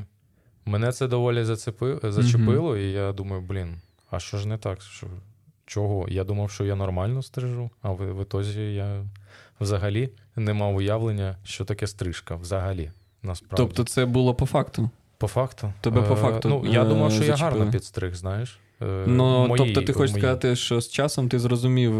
мене 0.65 0.91
це 0.91 1.07
доволі 1.07 1.43
зацепи, 1.43 1.99
зачепило, 2.03 2.77
і 2.77 2.91
я 2.91 3.11
думаю, 3.13 3.41
блін, 3.41 3.75
а 4.11 4.19
що 4.19 4.37
ж 4.37 4.47
не 4.47 4.57
так? 4.57 4.81
Що, 4.81 5.07
чого? 5.65 6.07
Я 6.09 6.23
думав, 6.23 6.51
що 6.51 6.65
я 6.65 6.75
нормально 6.75 7.21
стрижу, 7.23 7.69
а 7.81 7.91
в, 7.91 8.13
в 8.17 8.21
ітозі 8.21 8.61
я 8.73 9.05
взагалі 9.59 10.09
не 10.35 10.53
мав 10.53 10.75
уявлення, 10.75 11.37
що 11.43 11.65
таке 11.65 11.87
стрижка 11.87 12.35
взагалі. 12.35 12.91
Насправді. 13.23 13.57
Тобто, 13.57 13.83
це 13.83 14.05
було 14.05 14.33
по 14.35 14.45
факту. 14.45 14.89
по 15.17 15.27
факту. 15.27 15.73
Тебе 15.81 16.01
по 16.01 16.13
Е, 16.13 16.17
факту, 16.17 16.49
Ну, 16.49 16.65
я 16.73 16.83
е, 16.83 16.85
думав, 16.87 17.11
що 17.11 17.23
я 17.23 17.35
гарно 17.35 17.71
підстриг, 17.71 18.15
знаєш. 18.15 18.59
Е, 18.81 19.03
Ну, 19.07 19.53
тобто, 19.57 19.81
ти 19.81 19.93
хочеш 19.93 20.11
моїй- 20.11 20.21
сказати, 20.21 20.55
що 20.55 20.81
з 20.81 20.89
часом 20.89 21.29
ти 21.29 21.39
зрозумів, 21.39 21.91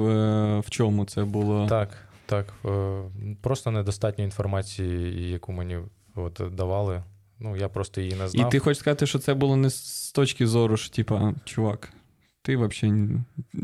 в 0.60 0.70
чому 0.70 1.06
це 1.06 1.24
було. 1.24 1.68
Так, 1.68 1.90
так. 2.32 2.54
Е, 2.66 3.04
Просто 3.42 3.72
недостатньо 3.72 4.24
інформації, 4.24 5.30
яку 5.30 5.52
мені 5.52 5.78
от, 6.16 6.42
давали. 6.52 7.04
Ну, 7.40 7.56
я 7.56 7.70
просто 7.70 8.02
її 8.02 8.16
не 8.16 8.28
знав. 8.28 8.48
І 8.48 8.52
ти 8.52 8.60
хочеш 8.60 8.78
сказати, 8.78 9.08
що 9.08 9.20
це 9.20 9.34
було 9.34 9.56
не 9.56 9.70
з 9.70 10.12
точки 10.12 10.48
зору, 10.48 10.78
що, 10.78 10.96
типа, 10.96 11.34
чувак, 11.46 11.94
ти 12.42 12.58
взагалі. 12.58 13.10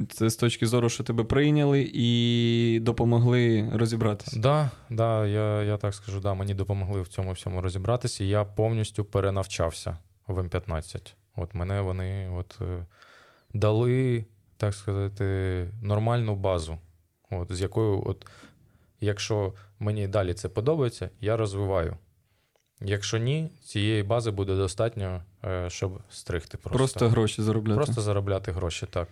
Це 0.10 0.30
з 0.30 0.36
точки 0.36 0.68
зору, 0.68 0.90
що 0.90 1.04
тебе 1.04 1.24
прийняли 1.24 1.92
і 1.94 2.80
допомогли 2.82 3.70
розібратися. 3.74 4.40
Да, 4.40 4.72
да, 4.90 5.28
я, 5.28 5.64
я 5.64 5.78
так 5.78 5.94
скажу, 5.94 6.20
да, 6.20 6.34
мені 6.34 6.54
допомогли 6.54 7.02
в 7.02 7.08
цьому 7.08 7.32
всьому 7.32 7.62
розібратися, 7.62 8.24
і 8.24 8.28
я 8.28 8.46
повністю 8.46 9.06
перенавчався 9.06 9.98
в 10.28 10.40
М15. 10.40 11.14
От 11.36 11.56
мене 11.56 11.82
вони 11.82 12.30
от, 12.30 12.58
е, 12.62 12.86
дали, 13.54 14.26
так 14.58 14.74
сказати, 14.74 15.68
нормальну 15.82 16.36
базу, 16.36 16.78
от, 17.32 17.52
з 17.56 17.62
якою, 17.62 18.04
от, 18.06 18.26
якщо 19.02 19.54
мені 19.80 20.08
далі 20.08 20.34
це 20.34 20.50
подобається, 20.50 21.10
я 21.22 21.38
розвиваю. 21.38 21.98
Якщо 22.82 23.18
ні, 23.18 23.50
цієї 23.66 24.04
бази 24.04 24.32
буде 24.32 24.56
достатньо, 24.56 25.24
е, 25.46 25.70
щоб 25.70 26.00
стригти 26.10 26.58
просто. 26.58 26.78
Просто 26.78 27.10
гроші 27.10 27.42
заробляти. 27.42 27.76
Просто 27.76 28.02
заробляти 28.02 28.52
гроші, 28.52 28.86
так. 28.90 29.08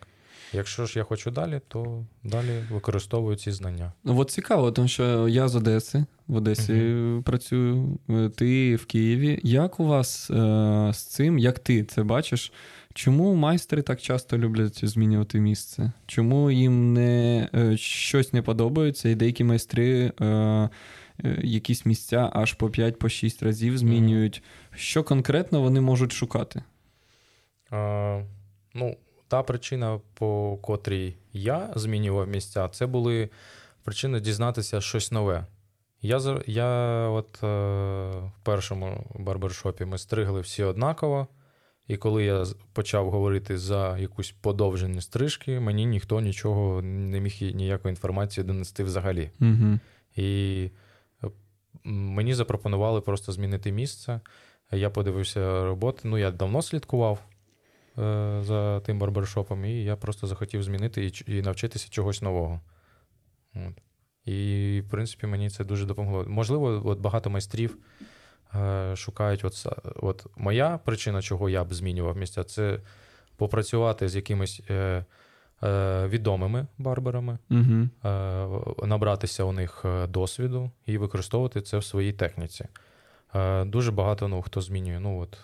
Якщо 0.53 0.85
ж 0.85 0.99
я 0.99 1.03
хочу 1.03 1.31
далі, 1.31 1.61
то 1.67 2.05
далі 2.23 2.63
використовую 2.71 3.35
ці 3.35 3.51
знання. 3.51 3.93
Ну, 4.03 4.19
От 4.19 4.31
цікаво, 4.31 4.71
тому 4.71 4.87
що 4.87 5.27
я 5.27 5.47
з 5.47 5.55
Одеси, 5.55 6.05
в 6.27 6.35
Одесі 6.35 7.03
працюю, 7.25 7.99
е, 8.09 8.29
ти 8.29 8.75
в 8.75 8.85
Києві. 8.85 9.39
Як 9.43 9.79
у 9.79 9.85
вас 9.85 10.31
е, 10.31 10.33
з 10.93 10.97
цим, 10.97 11.39
як 11.39 11.59
ти 11.59 11.83
це 11.83 12.03
бачиш? 12.03 12.51
Чому 12.95 13.35
майстри 13.35 13.81
так 13.81 14.01
часто 14.01 14.37
люблять 14.37 14.85
змінювати 14.85 15.39
місце? 15.39 15.91
Чому 16.05 16.51
їм 16.51 16.93
не, 16.93 17.49
е, 17.53 17.77
щось 17.77 18.33
не 18.33 18.41
подобається, 18.41 19.09
і 19.09 19.15
деякі 19.15 19.43
майстри 19.43 20.11
е, 20.21 20.25
е, 20.25 20.69
якісь 21.43 21.85
місця 21.85 22.29
аж 22.33 22.53
по 22.53 22.67
5-6 22.67 23.45
разів 23.45 23.77
змінюють? 23.77 24.43
Що 24.75 25.03
конкретно 25.03 25.61
вони 25.61 25.81
можуть 25.81 26.11
шукати? 26.11 26.63
Е, 27.73 28.25
ну, 28.73 28.97
та 29.27 29.43
причина, 29.43 29.99
по 30.13 30.57
котрій 30.61 31.15
я 31.33 31.73
змінював 31.75 32.27
місця, 32.27 32.69
це 32.69 32.87
були 32.87 33.29
причини 33.83 34.19
дізнатися 34.19 34.81
щось 34.81 35.11
нове. 35.11 35.45
Я, 36.01 36.41
я 36.47 36.67
от 37.09 37.43
е, 37.43 37.47
в 38.27 38.31
першому 38.43 39.11
барбершопі 39.15 39.85
ми 39.85 39.97
стригли 39.97 40.41
всі 40.41 40.63
однаково, 40.63 41.27
і 41.87 41.97
коли 41.97 42.23
я 42.23 42.45
почав 42.73 43.09
говорити 43.09 43.57
за 43.57 43.97
якусь 43.97 44.31
подовжені 44.31 45.01
стрижки, 45.01 45.59
мені 45.59 45.85
ніхто 45.85 46.21
нічого 46.21 46.81
не 46.81 47.19
міг 47.19 47.37
ніякої 47.41 47.91
інформації 47.91 48.43
донести 48.43 48.83
взагалі. 48.83 49.31
Угу. 49.41 49.79
І 50.15 50.69
е, 51.23 51.27
мені 51.83 52.33
запропонували 52.33 53.01
просто 53.01 53.31
змінити 53.31 53.71
місце. 53.71 54.19
Я 54.71 54.89
подивився 54.89 55.63
роботи. 55.65 56.01
Ну, 56.03 56.17
я 56.17 56.31
давно 56.31 56.61
слідкував 56.61 57.19
е, 57.97 58.41
за 58.43 58.79
тим 58.79 58.99
барбершопом, 58.99 59.65
і 59.65 59.83
я 59.83 59.95
просто 59.95 60.27
захотів 60.27 60.63
змінити 60.63 61.05
і, 61.05 61.37
і 61.37 61.41
навчитися 61.41 61.87
чогось 61.89 62.21
нового. 62.21 62.61
От. 63.55 63.81
І, 64.25 64.81
в 64.87 64.89
принципі, 64.89 65.27
мені 65.27 65.49
це 65.49 65.63
дуже 65.63 65.85
допомогло. 65.85 66.25
Можливо, 66.27 66.81
от 66.85 66.99
багато 66.99 67.29
майстрів 67.29 67.77
шукають. 68.95 69.45
От, 69.45 69.67
от 69.95 70.25
моя 70.37 70.79
причина, 70.85 71.21
чого 71.21 71.49
я 71.49 71.63
б 71.63 71.73
змінював 71.73 72.17
місця, 72.17 72.43
це 72.43 72.79
попрацювати 73.37 74.09
з 74.09 74.15
якимись 74.15 74.61
е, 74.69 75.05
е, 75.63 76.07
відомими 76.07 76.67
барберами 76.77 77.37
Угу. 77.49 78.09
е, 78.09 78.47
набратися 78.85 79.43
у 79.43 79.51
них 79.51 79.81
е, 79.85 80.07
досвіду 80.07 80.71
і 80.85 80.97
використовувати 80.97 81.61
це 81.61 81.77
в 81.77 81.83
своїй 81.83 82.13
техніці. 82.13 82.65
Е, 83.35 83.65
Дуже 83.65 83.91
багато 83.91 84.27
ну, 84.27 84.41
хто 84.41 84.61
змінює. 84.61 84.99
Ну, 84.99 85.19
от, 85.19 85.37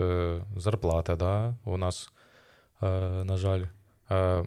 е, 0.00 0.40
зарплата, 0.56 1.16
да? 1.16 1.54
у 1.64 1.76
нас, 1.76 2.12
е, 2.82 2.86
на 3.24 3.36
жаль, 3.36 3.64
е, 4.10 4.44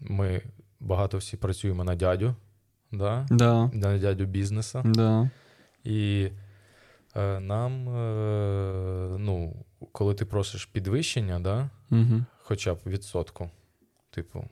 ми 0.00 0.42
багато 0.80 1.18
всі 1.18 1.36
працюємо 1.36 1.84
на 1.84 1.94
дядю, 1.94 2.34
да? 2.92 3.26
Да. 3.30 3.70
на 3.72 3.98
дядю 3.98 4.24
бізнеса. 4.24 4.82
Да. 4.84 5.30
І 5.84 6.22
Е, 6.24 6.45
нам, 7.40 7.88
е, 7.88 9.16
ну, 9.18 9.56
коли 9.92 10.14
ти 10.14 10.24
просиш 10.24 10.64
підвищення, 10.66 11.40
да, 11.40 11.70
Угу. 11.90 12.24
хоча 12.38 12.74
б 12.74 12.78
відсотку, 12.86 13.50
типу, 14.10 14.44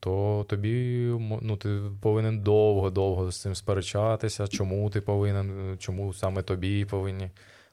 то 0.00 0.46
тобі 0.48 1.06
ну, 1.42 1.56
ти 1.56 1.80
повинен 2.00 2.40
довго-довго 2.40 3.30
з 3.30 3.40
цим 3.40 3.54
сперечатися, 3.54 4.48
чому 4.48 4.90
ти 4.90 5.00
повинен, 5.00 5.76
чому 5.78 6.12
саме 6.12 6.42
тобі 6.42 6.84
повинні. 6.84 7.30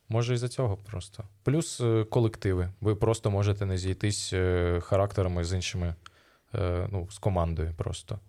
Може, 0.10 0.34
із-за 0.34 0.48
цього 0.48 0.78
просто. 0.78 1.24
Плюс 1.44 1.82
е, 1.82 2.04
колективи. 2.04 2.70
Ви 2.82 2.96
просто 2.96 3.32
можете 3.32 3.66
не 3.66 3.78
зійтись 3.78 4.34
е, 4.34 4.80
характерами 4.84 5.44
з 5.44 5.54
іншими, 5.54 5.96
е, 6.56 6.88
ну, 6.92 7.08
з 7.12 7.18
командою 7.18 7.74
просто. 7.78 8.20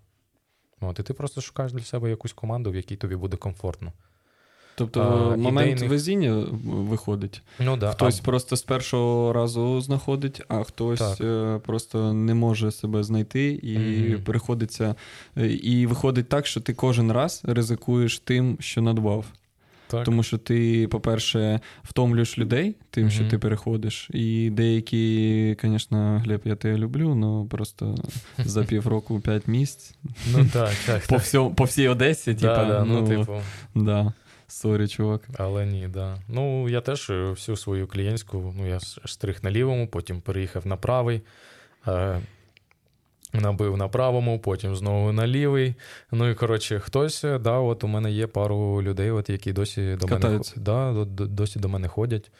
От, 0.80 0.98
і 0.98 1.02
ти 1.02 1.14
просто 1.14 1.40
шукаєш 1.40 1.72
для 1.72 1.80
себе 1.80 2.10
якусь 2.10 2.32
команду, 2.32 2.70
в 2.70 2.76
якій 2.76 2.96
тобі 2.96 3.16
буде 3.16 3.36
комфортно. 3.36 3.92
Тобто 4.80 5.00
А, 5.34 5.36
момент 5.36 5.70
ідейних- 5.72 5.90
везіння 5.90 6.44
виходить. 6.64 7.42
Ну, 7.58 7.76
да. 7.76 7.90
Хтось 7.90 8.20
просто 8.20 8.56
з 8.56 8.62
першого 8.62 9.32
разу 9.32 9.80
знаходить, 9.80 10.42
а 10.48 10.62
хтось 10.64 10.98
Так. 10.98 11.20
е, 11.20 11.60
просто 11.66 12.12
не 12.12 12.34
може 12.34 12.70
себе 12.70 13.02
знайти 13.02 13.50
і 13.62 13.78
Мгм. 13.78 14.22
приходиться. 14.24 14.94
е, 15.36 15.46
І 15.46 15.86
виходить 15.86 16.28
так, 16.28 16.46
що 16.46 16.60
ти 16.60 16.74
кожен 16.74 17.12
раз 17.12 17.42
ризикуєш 17.44 18.18
тим, 18.18 18.56
що 18.60 18.82
надбав. 18.82 19.24
так. 19.86 20.04
Тому 20.04 20.22
що 20.22 20.38
ти, 20.38 20.88
по-перше, 20.88 21.60
втомлюєш 21.82 22.38
людей 22.38 22.76
тим, 22.90 23.10
що 23.10 23.24
ти 23.28 23.38
переходиш. 23.38 24.10
І 24.14 24.50
деякі, 24.50 25.56
звісно, 25.62 26.22
Глеб, 26.24 26.40
я 26.44 26.56
тебе 26.56 26.78
люблю, 26.78 27.18
але 27.22 27.48
просто 27.48 27.94
за 28.38 28.64
півроку 28.70 29.20
п'ять 29.20 29.48
місць. 29.48 29.94
Ну 30.32 30.46
так, 30.52 30.70
так. 30.86 31.06
По, 31.56 31.64
всій 31.64 31.88
Одесі, 31.88 32.34
Да, 32.34 32.38
типа, 32.40 32.84
ну, 32.86 33.00
ну, 33.00 33.08
типу. 33.08 33.40
да. 33.74 34.12
Сорі, 34.50 34.88
чувак. 34.88 35.28
Але 35.34 35.66
ні, 35.66 35.88
да. 35.88 36.16
Ну, 36.28 36.68
я 36.68 36.80
теж 36.80 37.10
е, 37.10 37.30
всю 37.30 37.56
свою 37.56 37.86
клієнтську, 37.86 38.54
ну, 38.58 38.68
я 38.68 38.80
стриг 38.80 39.38
на 39.42 39.50
лівому, 39.50 39.88
потім 39.88 40.20
переїхав 40.20 40.66
на 40.66 40.76
правий, 40.76 41.22
е, 41.88 42.20
набив 43.32 43.76
на 43.76 43.88
правому, 43.88 44.38
потім 44.40 44.76
знову 44.76 45.12
на 45.12 45.26
лівий. 45.26 45.74
Ну 46.12 46.28
і 46.30 46.34
коротше, 46.34 46.80
хтось, 46.80 47.24
е, 47.24 47.38
да, 47.38 47.58
от 47.58 47.84
у 47.84 47.88
мене 47.88 48.10
є 48.12 48.26
пару 48.26 48.82
людей, 48.82 49.10
от, 49.10 49.30
які 49.30 49.52
досі 49.52 49.96
до 50.00 50.06
мене, 50.06 50.20
Катаються. 50.20 50.54
хо- 50.54 50.60
да, 50.60 50.92
до- 50.92 51.04
до- 51.04 51.26
досі 51.26 51.58
до 51.58 51.68
мене 51.68 51.88
ходять. 51.88 52.30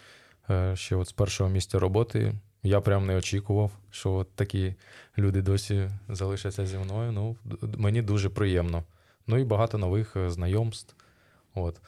Е, 0.50 0.76
ще 0.76 0.96
от 0.96 1.08
з 1.08 1.12
першого 1.12 1.50
місця 1.50 1.78
роботи. 1.78 2.32
Я 2.62 2.80
прям 2.80 3.06
не 3.06 3.16
очікував, 3.16 3.70
що 3.90 4.12
от 4.12 4.30
такі 4.34 4.74
люди 5.18 5.42
досі 5.42 5.88
залишаться 6.08 6.66
зі 6.66 6.78
мною. 6.78 7.12
Ну, 7.12 7.36
мені 7.76 8.02
дуже 8.02 8.28
приємно. 8.28 8.82
Ну 9.26 9.38
і 9.38 9.44
багато 9.44 9.78
нових 9.78 10.16
знайомств. 10.26 10.94
От. 11.54 11.80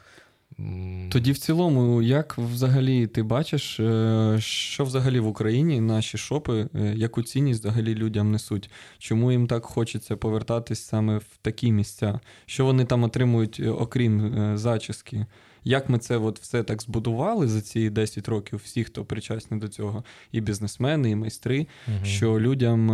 Тоді, 1.11 1.33
в 1.33 1.39
цілому, 1.39 2.03
як 2.03 2.39
взагалі 2.39 3.07
ти 3.07 3.23
бачиш, 3.23 3.81
е, 3.81 4.37
що 4.41 4.85
взагалі 4.85 5.21
в 5.21 5.27
Україні 5.27 5.81
наші 5.81 6.19
шопи, 6.19 6.69
е, 6.75 6.95
яку 6.97 7.23
цінність 7.23 7.61
взагалі 7.61 7.95
людям 7.95 8.33
несуть? 8.33 8.71
Чому 8.99 9.33
їм 9.33 9.47
так 9.47 9.65
хочеться 9.65 10.17
повертатись 10.17 10.85
саме 10.85 11.19
в 11.19 11.27
такі 11.43 11.73
місця? 11.73 12.21
Що 12.47 12.65
вони 12.65 12.85
там 12.85 13.03
отримують, 13.03 13.61
е, 13.61 13.71
окрім 13.71 14.33
зачіски? 14.59 15.27
Як 15.65 15.89
ми 15.89 15.99
це 15.99 16.17
от 16.17 16.41
все 16.41 16.63
так 16.63 16.83
збудували 16.83 17.49
за 17.49 17.61
ці 17.61 17.91
10 17.91 18.29
років, 18.29 18.61
всі, 18.65 18.85
хто 18.85 19.05
причасні 19.05 19.59
до 19.59 19.69
цього, 19.69 20.05
і 20.33 20.41
бізнесмени, 20.41 21.11
і 21.11 21.17
майстри, 21.17 21.67
мгм. 21.89 22.05
що 22.05 22.41
людям 22.41 22.89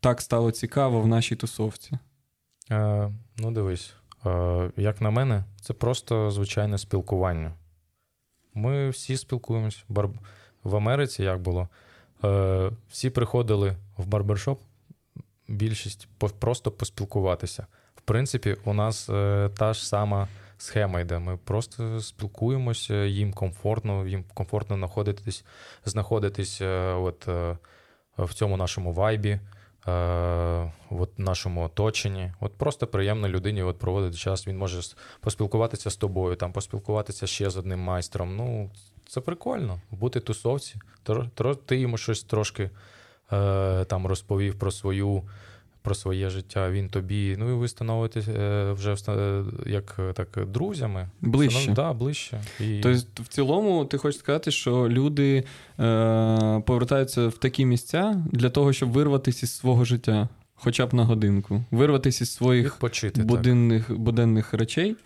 так 0.00 0.20
стало 0.20 0.50
цікаво 0.50 1.00
в 1.00 1.06
нашій 1.06 1.36
тусовці? 1.36 1.98
Е, 2.70 3.10
ну, 3.38 3.50
дивись, 3.50 3.94
як 4.76 5.00
на 5.00 5.10
мене, 5.10 5.44
це 5.60 5.72
просто 5.72 6.30
звичайне 6.30 6.78
спілкування. 6.78 7.52
Ми 8.54 8.90
всі 8.90 9.16
спілкуємось. 9.16 9.84
В 10.64 10.76
Америці 10.76 11.22
як 11.22 11.40
було? 11.40 11.68
Е, 12.24 12.70
всі 12.88 13.10
приходили 13.10 13.76
в 13.96 14.06
барбершоп, 14.06 14.60
більшість 15.48 16.08
просто 16.38 16.70
поспілкуватися. 16.70 17.66
В 17.96 18.00
принципі, 18.00 18.56
у 18.64 18.72
нас 18.72 19.10
е, 19.10 19.50
та 19.56 19.72
ж 19.74 19.88
сама 19.88 20.28
схема 20.58 21.00
йде. 21.00 21.18
Ми 21.18 21.36
просто 21.36 22.00
спілкуємося, 22.00 22.94
їм 23.04 23.32
комфортно, 23.32 24.06
їм 24.06 24.24
комфортно 24.34 24.76
знаходитись, 24.76 25.44
знаходитись 25.84 26.60
е, 26.60 26.92
от, 26.92 27.28
е, 27.28 27.56
в 28.18 28.34
цьому 28.34 28.56
нашому 28.56 28.92
вайбі, 28.92 29.30
е, 29.30 29.40
от 30.90 31.18
нашому 31.18 31.64
оточенні. 31.64 32.32
От 32.40 32.52
просто 32.54 32.86
приємно 32.86 33.28
людині 33.28 33.62
от 33.62 33.78
проводити 33.78 34.16
час. 34.16 34.46
Він 34.46 34.58
може 34.58 34.80
поспілкуватися 35.20 35.90
з 35.90 35.96
тобою, 35.96 36.36
там, 36.36 36.52
поспілкуватися 36.52 37.26
ще 37.26 37.50
з 37.50 37.56
одним 37.56 37.80
майстром. 37.80 38.36
Ну, 38.36 38.70
це 39.06 39.20
прикольно. 39.20 39.80
Бути 39.90 40.20
тусовці. 40.20 40.76
Ти 41.66 41.78
йому 41.78 41.96
щось 41.96 42.22
трошки 42.24 42.70
е, 43.32 43.84
там 43.84 44.06
розповів 44.06 44.58
про 44.58 44.70
свою. 44.70 45.22
Про 45.84 45.94
своє 45.94 46.30
життя, 46.30 46.70
він 46.70 46.88
тобі. 46.88 47.36
Ну 47.38 47.50
і 47.50 47.54
ви 47.54 47.68
становитесь 47.68 48.28
е, 48.28 48.72
вже 48.72 48.92
вста- 48.92 49.44
як 49.70 49.96
е, 49.98 50.12
так 50.12 50.38
друзями. 50.48 51.08
Ближче. 51.20 51.58
Станов- 51.58 51.74
Да, 51.74 51.92
ближче. 51.92 52.40
І... 52.60 52.80
Тобто, 52.82 53.22
в 53.22 53.26
цілому, 53.26 53.84
ти 53.84 53.98
хочеш 53.98 54.18
сказати, 54.20 54.50
що 54.50 54.88
люди 54.88 55.44
е, 55.80 56.62
повертаються 56.66 57.28
в 57.28 57.32
такі 57.38 57.64
місця 57.66 58.22
для 58.32 58.50
того, 58.50 58.72
щоб 58.72 58.90
вирватися 58.92 59.40
із 59.46 59.52
свого 59.56 59.84
життя, 59.84 60.28
хоча 60.54 60.86
б 60.86 60.94
на 60.94 61.04
годинку, 61.04 61.64
вирватися 61.70 62.24
із 62.24 62.32
своїх 62.34 62.72
відпочити. 62.74 63.22
буденних, 63.22 63.98
буденних 63.98 64.54
речей. 64.54 64.96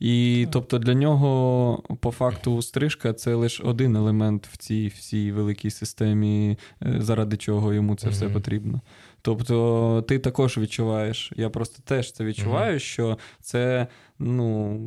І 0.00 0.46
тобто 0.50 0.78
для 0.78 0.94
нього, 0.94 1.82
по 2.00 2.10
факту, 2.10 2.62
стрижка 2.62 3.12
це 3.12 3.34
лише 3.34 3.62
один 3.62 3.96
елемент 3.96 4.46
в 4.52 4.56
цій 4.56 4.92
всій 4.98 5.32
великій 5.32 5.70
системі, 5.70 6.58
е, 6.82 6.96
заради 6.98 7.36
чого 7.36 7.74
йому 7.74 7.94
це 7.96 8.08
все 8.08 8.28
потрібно. 8.28 8.80
Тобто, 9.24 10.04
ти 10.08 10.18
також 10.18 10.58
відчуваєш, 10.58 11.32
я 11.36 11.50
просто 11.50 11.82
теж 11.84 12.12
це 12.12 12.24
відчуваю, 12.24 12.78
що 12.78 13.18
це, 13.40 13.86
ну, 14.18 14.80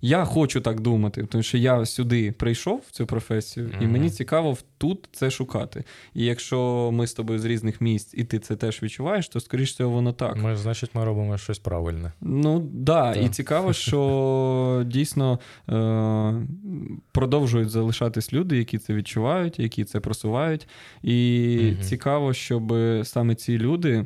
я 0.00 0.24
хочу 0.24 0.60
так 0.60 0.80
думати, 0.80 1.26
тому 1.30 1.42
що 1.42 1.58
я 1.58 1.86
сюди 1.86 2.32
прийшов 2.32 2.82
в 2.86 2.90
цю 2.90 3.06
професію, 3.06 3.70
і 3.80 3.86
мені 3.86 4.10
цікаво 4.10 4.56
тут 4.78 5.08
це 5.12 5.30
шукати. 5.30 5.84
І 6.14 6.24
якщо 6.24 6.90
ми 6.92 7.06
з 7.06 7.14
тобою 7.14 7.38
з 7.38 7.44
різних 7.44 7.80
місць, 7.80 8.14
і 8.16 8.24
ти 8.24 8.38
це 8.38 8.56
теж 8.56 8.82
відчуваєш, 8.82 9.28
то 9.28 9.40
скоріш 9.40 9.72
всього 9.72 9.90
воно 9.90 10.12
так. 10.12 10.36
Ми, 10.36 10.56
значить, 10.56 10.90
ми 10.94 11.04
робимо 11.04 11.38
щось 11.38 11.58
правильне. 11.58 12.12
Ну 12.20 12.68
да, 12.72 13.14
Так. 13.14 13.24
і 13.24 13.28
цікаво, 13.28 13.72
що 13.72 14.82
дійсно 14.86 15.38
е, 15.68 16.46
продовжують 17.12 17.70
залишатись 17.70 18.32
люди, 18.32 18.58
які 18.58 18.78
це 18.78 18.94
відчувають, 18.94 19.58
які 19.58 19.84
це 19.84 20.00
просувають. 20.00 20.68
І 21.02 21.58
Мгм. 21.62 21.82
цікаво, 21.82 22.32
щоб 22.32 22.74
саме 23.04 23.34
ці 23.34 23.58
люди. 23.58 24.04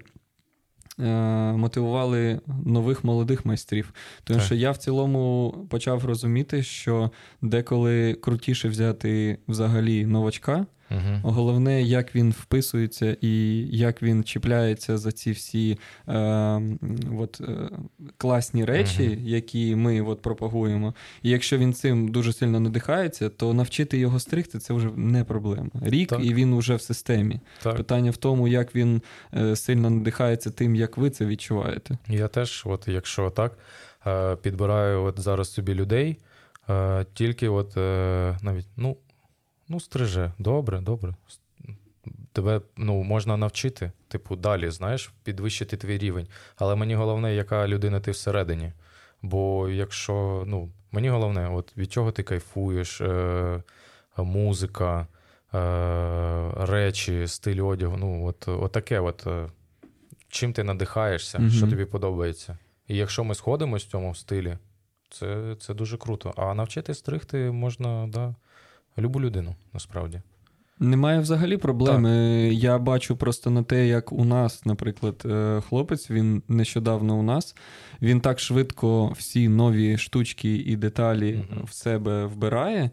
Е, 1.01 1.05
Мотивували 1.53 2.41
нових 2.65 3.05
молодих 3.05 3.45
майстрів. 3.47 3.95
Тому 4.25 4.39
Так. 4.39 4.47
що 4.47 4.55
я 4.55 4.71
в 4.71 4.77
цілому 4.77 5.55
почав 5.71 6.05
розуміти, 6.05 6.63
що 6.63 7.11
деколи 7.43 8.15
крутіше 8.15 8.69
взяти 8.69 9.39
взагалі 9.49 10.07
новачка, 10.07 10.67
Угу. 10.91 11.21
Головне, 11.23 11.83
як 11.83 12.15
він 12.15 12.31
вписується 12.31 13.17
і 13.21 13.57
як 13.77 14.03
він 14.03 14.25
чіпляється 14.25 14.99
за 14.99 15.13
ці 15.13 15.31
всі 15.33 15.79
е, 16.09 16.15
от, 17.19 17.41
е, 17.41 17.71
класні 18.17 18.65
речі, 18.65 19.09
Мгм. 19.09 19.19
які 19.27 19.77
ми 19.77 20.01
от, 20.01 20.23
пропагуємо. 20.23 20.95
І 21.23 21.31
якщо 21.31 21.59
він 21.59 21.73
цим 21.73 22.09
дуже 22.09 22.33
сильно 22.33 22.61
надихається, 22.61 23.29
то 23.29 23.55
навчити 23.55 23.99
його 23.99 24.21
стригти 24.21 24.59
це 24.59 24.75
вже 24.75 24.91
не 24.97 25.25
проблема. 25.25 25.71
Рік 25.83 26.09
Так. 26.09 26.25
і 26.25 26.35
він 26.35 26.59
вже 26.59 26.75
в 26.75 26.81
системі. 26.81 27.41
Так. 27.63 27.77
Питання 27.77 28.11
в 28.11 28.17
тому, 28.17 28.49
як 28.49 28.75
він 28.75 29.03
е, 29.35 29.57
сильно 29.57 29.91
надихається 29.91 30.51
тим, 30.51 30.75
як 30.75 30.97
ви 30.97 31.11
це 31.11 31.27
відчуваєте. 31.27 31.99
Я 32.09 32.29
теж, 32.29 32.63
от 32.67 32.89
якщо 32.89 33.31
так, 33.31 33.59
е, 34.07 34.37
підбираю 34.37 35.03
от 35.03 35.21
зараз 35.21 35.53
собі 35.53 35.75
людей, 35.75 36.19
е, 36.69 37.07
тільки 37.15 37.49
от 37.49 37.77
е, 37.77 38.39
навіть, 38.43 38.67
ну, 38.77 38.97
ну, 39.69 39.81
стриже, 39.81 40.33
добре, 40.39 40.81
добре. 40.81 41.15
Тебе 42.33 42.61
ну, 42.77 43.03
можна 43.03 43.37
навчити, 43.37 43.93
типу, 44.09 44.37
далі, 44.37 44.71
знаєш, 44.71 45.13
підвищити 45.25 45.77
твій 45.77 45.99
рівень. 45.99 46.27
Але 46.57 46.77
мені 46.77 46.95
головне, 46.95 47.35
яка 47.35 47.69
людина 47.69 48.01
ти 48.01 48.11
всередині. 48.11 48.73
Бо 49.23 49.69
якщо, 49.69 50.45
ну, 50.47 50.71
мені 50.93 51.09
головне, 51.09 51.49
от 51.49 51.77
від 51.77 51.93
чого 51.93 52.13
ти 52.13 52.23
кайфуєш, 52.23 53.01
е, 53.01 53.63
музика, 54.17 55.07
е, 55.55 56.51
речі, 56.57 57.27
стиль 57.27 57.65
одягу. 57.65 57.97
Ну, 57.97 58.27
от, 58.27 58.49
от 58.49 58.73
таке, 58.73 59.01
от, 59.01 59.27
е, 59.27 59.49
чим 60.29 60.53
ти 60.53 60.65
надихаєшся, 60.65 61.39
Мгм. 61.39 61.51
що 61.51 61.67
тобі 61.67 61.85
подобається. 61.85 62.59
І 62.89 62.97
якщо 62.97 63.25
ми 63.25 63.35
сходимось 63.35 63.85
в 63.85 63.91
цьому 63.91 64.15
стилі, 64.15 64.59
це, 65.11 65.57
це 65.61 65.75
дуже 65.75 65.97
круто. 65.97 66.35
А 66.37 66.55
навчити 66.55 66.95
стригти 66.95 67.51
можна, 67.51 68.07
да, 68.09 68.35
любу 68.99 69.21
людину, 69.21 69.55
насправді. 69.73 70.21
Немає 70.81 71.21
взагалі 71.21 71.57
проблеми. 71.57 72.11
Я 72.55 72.79
бачу 72.79 73.17
просто 73.17 73.51
на 73.51 73.63
те, 73.63 73.87
як 73.87 74.13
у 74.13 74.25
нас, 74.25 74.67
наприклад, 74.67 75.23
е, 75.27 75.61
хлопець, 75.69 76.11
він 76.11 76.43
нещодавно 76.49 77.19
у 77.19 77.23
нас, 77.23 77.57
він 78.03 78.21
так 78.21 78.41
швидко 78.41 79.09
всі 79.09 79.49
нові 79.49 79.99
штучки 79.99 80.57
і 80.57 80.77
деталі 80.77 81.45
Мгм. 81.51 81.65
в 81.65 81.73
себе 81.73 82.27
вбирає. 82.27 82.91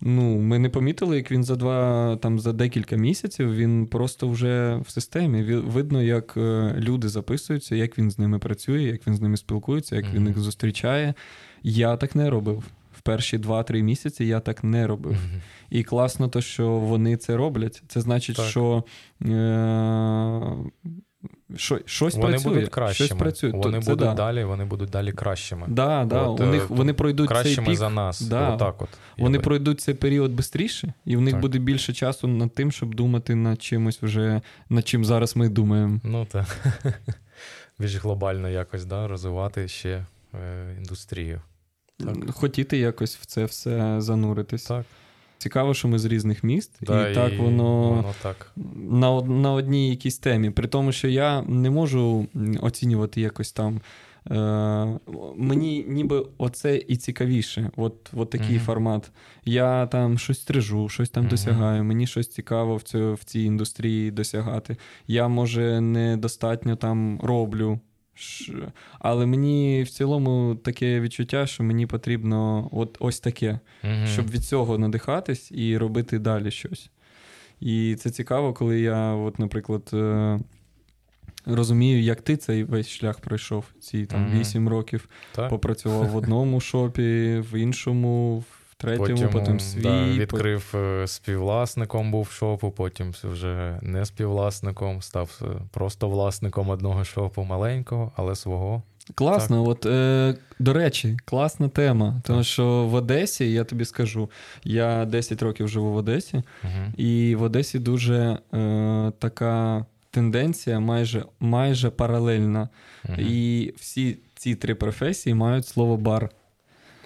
Ну, 0.00 0.38
ми 0.38 0.58
не 0.58 0.68
помітили, 0.68 1.16
як 1.16 1.30
він 1.32 1.44
за 1.44 1.56
два, 1.56 2.16
там 2.16 2.38
за 2.40 2.52
декілька 2.52 2.96
місяців 2.96 3.54
він 3.54 3.86
просто 3.86 4.28
вже 4.28 4.76
в 4.76 4.90
системі. 4.90 5.42
Видно, 5.42 6.02
як 6.02 6.34
е, 6.36 6.74
люди 6.78 7.08
записуються, 7.08 7.76
як 7.76 7.98
він 7.98 8.10
з 8.10 8.18
ними 8.18 8.38
працює, 8.38 8.82
як 8.82 9.06
він 9.06 9.14
з 9.14 9.20
ними 9.20 9.36
спілкується, 9.36 9.96
як 9.96 10.14
він 10.14 10.26
їх 10.26 10.38
зустрічає. 10.38 11.14
Я 11.62 11.96
так 11.96 12.14
не 12.14 12.30
робив. 12.30 12.64
Перші 13.02 13.38
2-3 13.38 13.82
місяці 13.82 14.24
я 14.24 14.40
так 14.40 14.64
не 14.64 14.86
робив. 14.86 15.12
Мгм. 15.12 15.40
І 15.70 15.84
класно, 15.84 16.28
то, 16.28 16.40
що 16.40 16.68
вони 16.70 17.16
це 17.16 17.36
роблять. 17.36 17.82
Це 17.88 18.00
значить, 18.00 18.36
Так. 18.36 18.46
що 18.46 18.84
е- 19.26 20.40
що, 21.56 21.80
щось 21.84 22.14
Вони 22.14 22.28
працює. 22.28 22.52
будуть 22.52 22.68
кращими. 22.68 23.06
Щось 23.06 23.18
працює. 23.18 23.50
Вони 23.50 23.80
це 23.80 23.90
будуть 23.90 24.08
да. 24.08 24.14
далі, 24.14 24.44
вони 24.44 24.64
будуть 24.64 24.90
далі 24.90 25.12
кращими. 25.12 25.66
Да, 25.68 26.04
да. 26.04 26.22
От, 26.22 26.40
у 26.40 26.42
е, 26.42 26.46
них, 26.46 26.70
вони 26.70 26.92
пройдуть 26.92 27.30
цей 27.42 27.56
пік, 27.56 27.76
за 27.76 27.90
нас. 27.90 28.20
Да. 28.20 28.54
Отак 28.54 28.82
от. 28.82 28.88
вони 29.18 29.38
би- 29.38 29.44
пройдуть 29.44 29.80
цей 29.80 29.94
період 29.94 30.44
швидше, 30.44 30.94
і 31.04 31.16
в 31.16 31.20
них 31.20 31.32
Так. 31.32 31.40
буде 31.40 31.58
більше 31.58 31.92
часу 31.92 32.28
над 32.28 32.54
тим, 32.54 32.72
щоб 32.72 32.94
думати 32.94 33.34
над 33.34 33.62
чимось 33.62 34.02
вже, 34.02 34.40
над 34.68 34.88
чим 34.88 35.04
зараз 35.04 35.36
ми 35.36 35.48
думаємо. 35.48 36.00
Ну 36.04 36.24
так. 36.24 36.56
Більш 37.78 37.96
глобально 37.96 38.48
якось 38.48 38.84
да, 38.84 39.08
розвивати 39.08 39.68
ще 39.68 40.06
е, 40.34 40.74
індустрію. 40.78 41.40
Так. 42.04 42.30
Хотіти 42.34 42.78
якось 42.78 43.16
в 43.16 43.26
це 43.26 43.44
все 43.44 44.00
зануритись. 44.00 44.64
Так. 44.64 44.84
Цікаво, 45.38 45.74
що 45.74 45.88
ми 45.88 45.98
з 45.98 46.04
різних 46.04 46.44
міст, 46.44 46.70
Да, 46.80 47.08
і 47.08 47.14
так 47.14 47.32
воно. 47.38 47.88
воно 47.90 48.14
так. 48.22 48.52
на, 48.76 49.20
на 49.22 49.52
одній 49.52 49.90
якійсь 49.90 50.18
темі. 50.18 50.50
При 50.50 50.68
тому, 50.68 50.92
що 50.92 51.08
я 51.08 51.42
не 51.42 51.70
можу 51.70 52.26
оцінювати 52.60 53.20
якось 53.20 53.52
там. 53.52 53.80
Е, 54.30 54.98
мені 55.36 55.84
ніби 55.88 56.26
оце 56.38 56.76
і 56.76 56.96
цікавіше, 56.96 57.70
от, 57.76 58.10
от 58.12 58.30
такий 58.30 58.56
Мгм. 58.56 58.64
формат. 58.64 59.10
Я 59.44 59.86
там 59.86 60.18
щось 60.18 60.40
стрижу, 60.40 60.88
щось 60.88 61.10
там 61.10 61.22
Мгм. 61.22 61.30
досягаю, 61.30 61.84
мені 61.84 62.06
щось 62.06 62.28
цікаво 62.28 62.76
в, 62.76 62.82
цьо, 62.82 63.14
в 63.14 63.24
цій 63.24 63.40
індустрії 63.40 64.10
досягати. 64.10 64.76
Я, 65.06 65.28
може, 65.28 65.80
недостатньо 65.80 66.76
там 66.76 67.20
роблю. 67.22 67.80
Але 68.98 69.26
мені 69.26 69.82
в 69.82 69.90
цілому 69.90 70.54
таке 70.54 71.00
відчуття, 71.00 71.46
що 71.46 71.64
мені 71.64 71.86
потрібно 71.86 72.68
от 72.72 72.96
ось 73.00 73.20
таке 73.20 73.58
Мгм. 73.82 74.06
щоб 74.06 74.30
від 74.30 74.44
цього 74.44 74.78
надихатись 74.78 75.50
і 75.54 75.78
робити 75.78 76.18
далі 76.18 76.50
щось. 76.50 76.90
І 77.60 77.96
це 78.00 78.10
цікаво, 78.10 78.52
коли 78.52 78.80
я, 78.80 79.12
от, 79.14 79.38
наприклад, 79.38 79.90
е, 79.92 80.40
розумію, 81.46 82.00
як 82.02 82.20
ти 82.22 82.36
цей 82.36 82.64
весь 82.64 82.88
шлях 82.88 83.20
пройшов, 83.20 83.64
ці 83.80 84.06
там. 84.06 84.30
8 84.40 84.68
років, 84.68 85.08
Так. 85.34 85.50
попрацював 85.50 86.08
в 86.08 86.16
одному 86.16 86.60
шопі, 86.70 87.36
в 87.52 87.58
іншому, 87.60 88.38
в 88.38 88.46
третьому, 88.82 89.28
потім, 89.32 89.60
свій. 89.60 89.82
да, 89.82 90.04
відкрив 90.06 90.74
е, 90.74 91.06
співвласником 91.06 92.10
був 92.10 92.30
шопу, 92.30 92.70
потім 92.70 93.14
вже 93.24 93.78
не 93.82 94.04
співвласником, 94.06 95.02
став 95.02 95.40
е, 95.42 95.46
просто 95.70 96.08
власником 96.08 96.68
одного 96.68 97.04
шопу 97.04 97.42
маленького, 97.42 98.12
але 98.16 98.36
свого. 98.36 98.82
Класно, 99.14 99.68
от 99.68 99.86
е, 99.86 100.34
до 100.58 100.72
речі, 100.72 101.16
класна 101.24 101.68
тема. 101.68 102.20
Тому 102.24 102.44
що 102.44 102.64
в 102.66 102.94
Одесі, 102.94 103.52
я 103.52 103.64
тобі 103.64 103.84
скажу, 103.84 104.30
я 104.64 105.04
10 105.04 105.42
років 105.42 105.68
живу 105.68 105.92
в 105.92 105.96
Одесі, 105.96 106.42
Угу. 106.64 106.92
і 106.96 107.34
в 107.34 107.42
Одесі 107.42 107.78
дуже 107.78 108.38
е, 108.54 109.12
така 109.18 109.84
тенденція, 110.10 110.80
майже, 110.80 111.24
майже 111.40 111.90
паралельна. 111.90 112.68
І 113.18 113.72
всі 113.76 114.18
ці 114.34 114.54
три 114.54 114.74
професії 114.74 115.34
мають 115.34 115.66
слово 115.66 115.96
бар: 115.96 116.30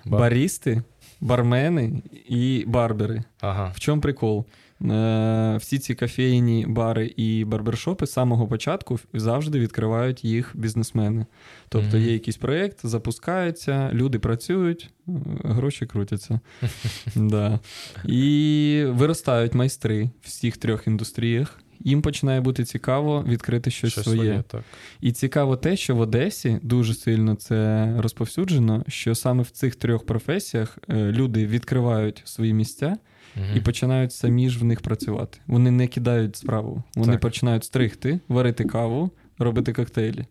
барісти, 0.05 0.83
бармени 1.27 2.03
і 2.29 2.65
барбери. 2.67 3.23
Ага. 3.41 3.73
В 3.75 3.81
чому 3.81 4.01
прикол? 4.01 4.47
Е, 4.85 5.57
всі 5.61 5.79
ці 5.79 5.95
кофейні, 5.95 6.67
бари 6.69 7.07
і 7.17 7.45
барбершопи 7.45 8.07
з 8.07 8.13
самого 8.13 8.47
початку 8.47 8.99
завжди 9.15 9.59
відкривають 9.59 10.25
їх 10.25 10.53
бізнесмени. 10.55 11.27
Тобто 11.69 11.97
є 11.97 12.13
якийсь 12.13 12.37
проєкт, 12.37 12.79
запускаються, 12.83 13.91
люди 13.93 14.19
працюють, 14.19 14.91
е, 15.09 15.13
гроші 15.45 15.87
крутяться. 15.87 16.41
да. 17.17 17.61
І 18.05 18.85
виростають 18.89 19.55
майстри 19.55 20.05
в 20.05 20.27
всіх 20.27 20.57
трьох 20.57 20.87
індустріях. 20.87 21.61
Їм 21.87 22.03
починає 22.03 22.41
бути 22.41 22.65
цікаво 22.65 23.25
відкрити 23.29 23.71
щось, 23.71 23.93
Щось 23.93 24.05
своє. 24.05 24.19
своє, 24.21 24.43
так. 24.43 24.63
І 25.01 25.13
цікаво 25.13 25.57
те, 25.57 25.77
що 25.77 25.97
в 25.97 26.01
Одесі 26.01 26.59
дуже 26.63 26.95
сильно 26.95 27.35
це 27.35 27.93
розповсюджено, 27.99 28.85
що 28.89 29.15
саме 29.15 29.43
в 29.43 29.51
цих 29.51 29.77
трьох 29.77 30.07
професіях 30.07 30.79
е, 30.89 31.13
люди 31.13 31.47
відкривають 31.47 32.23
свої 32.25 32.53
місця 32.53 32.97
Мгм. 33.37 33.57
і 33.57 33.61
починають 33.61 34.13
самі 34.13 34.51
ж 34.51 34.59
в 34.59 34.65
них 34.65 34.81
працювати. 34.81 35.39
Вони 35.47 35.71
не 35.71 35.87
кидають 35.87 36.37
справу. 36.37 36.83
Вони 36.97 37.13
Так. 37.13 37.21
починають 37.21 37.65
стригти, 37.65 38.21
варити 38.29 38.65
каву, 38.65 39.11
робити 39.39 39.73
коктейлі. 39.73 40.27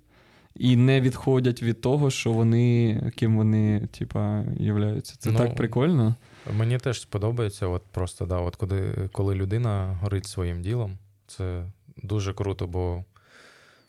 І 0.56 0.76
не 0.76 1.02
відходять 1.02 1.64
від 1.64 1.82
того, 1.82 2.10
що 2.12 2.32
вони 2.32 3.12
ким 3.16 3.38
вони, 3.38 3.88
типа, 3.98 4.44
являються. 4.60 5.16
Це 5.20 5.32
Ну, 5.32 5.38
так 5.38 5.56
прикольно. 5.56 6.16
Мені 6.58 6.78
теж 6.78 7.02
сподобається, 7.02 7.68
от 7.68 7.84
просто 7.92 8.26
да, 8.26 8.38
от 8.38 8.56
коли, 8.56 9.10
коли 9.12 9.36
людина 9.36 9.98
горить 10.02 10.26
своїм 10.26 10.62
ділом, 10.62 10.98
це 11.28 11.66
дуже 11.98 12.34
круто, 12.34 12.68
бо 12.68 13.04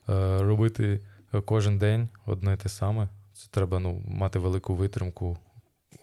е, 0.09 0.39
робити 0.43 1.01
кожен 1.45 1.79
день 1.79 2.09
одне 2.27 2.57
те 2.57 2.69
саме. 2.69 3.09
Це 3.33 3.49
треба 3.51 3.79
ну, 3.79 4.03
мати 4.09 4.39
велику 4.39 4.75
витримку, 4.75 5.39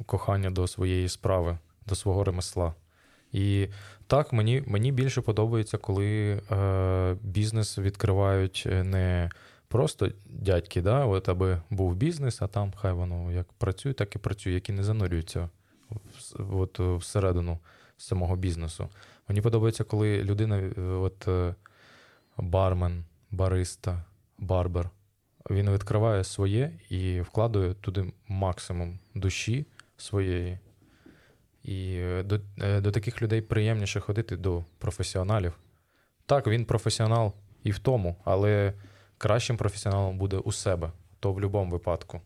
кохання 0.06 0.52
до 0.52 0.68
своєї 0.68 1.10
справи, 1.10 1.58
до 1.88 1.96
свого 1.96 2.24
ремесла. 2.24 2.74
І 3.32 3.68
так, 4.08 4.34
мені, 4.34 4.64
мені 4.68 4.92
більше 4.92 5.22
подобається, 5.22 5.78
коли 5.78 6.42
е, 6.52 7.18
бізнес 7.22 7.78
відкривають 7.78 8.64
е, 8.66 8.84
не 8.84 9.30
просто 9.68 10.10
дядьки, 10.26 10.82
да, 10.82 11.06
от 11.06 11.30
аби 11.30 11.62
був 11.70 11.96
бізнес, 11.96 12.42
а 12.42 12.48
там 12.48 12.74
хай 12.76 12.94
воно 12.94 13.32
як 13.32 13.54
працює, 13.54 13.94
так 13.94 14.16
і 14.16 14.20
працює, 14.20 14.54
які 14.54 14.74
не 14.74 14.84
занурюються 14.84 15.50
от, 16.52 16.80
всередину 16.80 17.60
самого 17.98 18.36
бізнесу. 18.36 18.90
Мені 19.28 19.42
подобається, 19.42 19.84
коли 19.84 20.24
людина, 20.24 20.58
е, 20.58 20.82
от 20.82 21.28
е, 21.28 21.56
бармен, 22.38 23.06
бариста, 23.32 24.04
барбер, 24.38 24.90
він 25.50 25.72
відкриває 25.72 26.24
своє 26.24 26.72
і 26.90 27.22
вкладує 27.22 27.74
туди 27.74 28.14
максимум 28.28 29.00
душі 29.16 29.66
своєї. 29.98 30.60
І 31.64 31.96
е, 31.96 32.24
до, 32.24 32.40
до 32.82 32.92
таких 32.92 33.22
людей 33.22 33.42
приємніше 33.42 34.00
ходити 34.00 34.38
до 34.38 34.64
професіоналів. 34.78 35.54
Так, 36.26 36.48
він 36.48 36.66
професіонал 36.66 37.34
і 37.64 37.72
в 37.72 37.80
тому, 37.80 38.16
але 38.24 38.74
кращим 39.18 39.58
професіоналом 39.58 40.18
буде 40.18 40.38
у 40.38 40.52
себе, 40.52 40.92
то 41.20 41.32
в 41.32 41.34
будь-якому 41.34 41.72
випадку. 41.72 42.22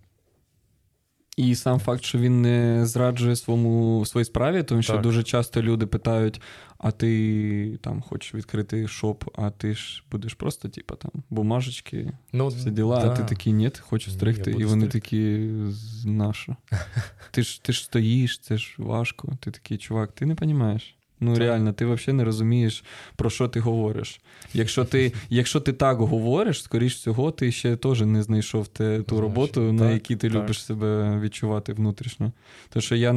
І 1.38 1.55
сам 1.55 1.80
факт, 1.80 2.03
що 2.03 2.18
він 2.18 2.41
не 2.41 2.85
зраджує 2.85 3.35
своєму 3.35 4.05
своїй 4.05 4.26
справі, 4.26 4.64
тому 4.64 4.81
що 4.81 4.93
Так. 4.93 5.01
дуже 5.01 5.23
часто 5.23 5.61
люди 5.61 5.85
питають: 5.85 6.41
а 6.77 6.91
ти 6.91 7.77
там 7.81 8.01
хочеш 8.01 8.34
відкрити 8.35 8.88
шоп, 8.88 9.23
а 9.35 9.49
ти 9.49 9.73
ж 9.76 10.03
будеш 10.11 10.34
просто, 10.34 10.69
типа, 10.69 10.95
там, 10.95 11.11
бумажечки, 11.30 12.11
Ну, 12.34 12.47
всі 12.47 12.72
діла, 12.72 13.01
да. 13.01 13.11
а 13.11 13.15
ти 13.15 13.23
такий, 13.23 13.53
ні, 13.53 13.72
хочу 13.80 14.11
стригти. 14.11 14.51
І 14.51 14.65
вони 14.65 14.85
стригти. 14.85 14.99
такі, 14.99 15.49
«З- 15.69 16.05
нащо? 16.05 16.55
Ти 17.31 17.43
ж, 17.43 17.64
ти 17.64 17.73
ж 17.73 17.84
стоїш, 17.84 18.39
це 18.39 18.57
ж 18.57 18.76
важко. 18.77 19.38
Ти 19.39 19.51
такий, 19.51 19.77
чувак, 19.77 20.11
ти 20.11 20.26
не 20.26 20.35
розумієш. 20.35 20.97
Ну 21.19 21.31
Так. 21.34 21.39
реально, 21.39 21.73
ти 21.73 21.85
взагалі 21.85 22.18
не 22.18 22.23
розумієш, 22.23 22.84
про 23.15 23.30
що 23.30 23.48
ти 23.48 23.60
говориш. 23.60 24.19
Якщо 24.53 24.85
ти, 24.85 25.14
якщо 25.30 25.60
ти 25.60 25.73
так 25.73 25.98
говориш, 25.98 26.64
скоріш 26.64 26.95
всього, 26.95 27.31
ти 27.31 27.52
ще 27.52 27.76
теж 27.76 28.02
не 28.02 28.23
знайшов 28.23 28.68
те, 28.68 29.02
ту 29.02 29.22
роботу, 29.22 29.73
на 29.73 29.91
якій 29.91 30.15
ти 30.15 30.30
так. 30.30 30.38
любиш 30.38 30.64
себе 30.65 31.19
відчувати 31.22 31.73
внутрішньо. 31.73 32.31
Тому 32.69 32.81
що 32.81 32.95
я 32.95 33.15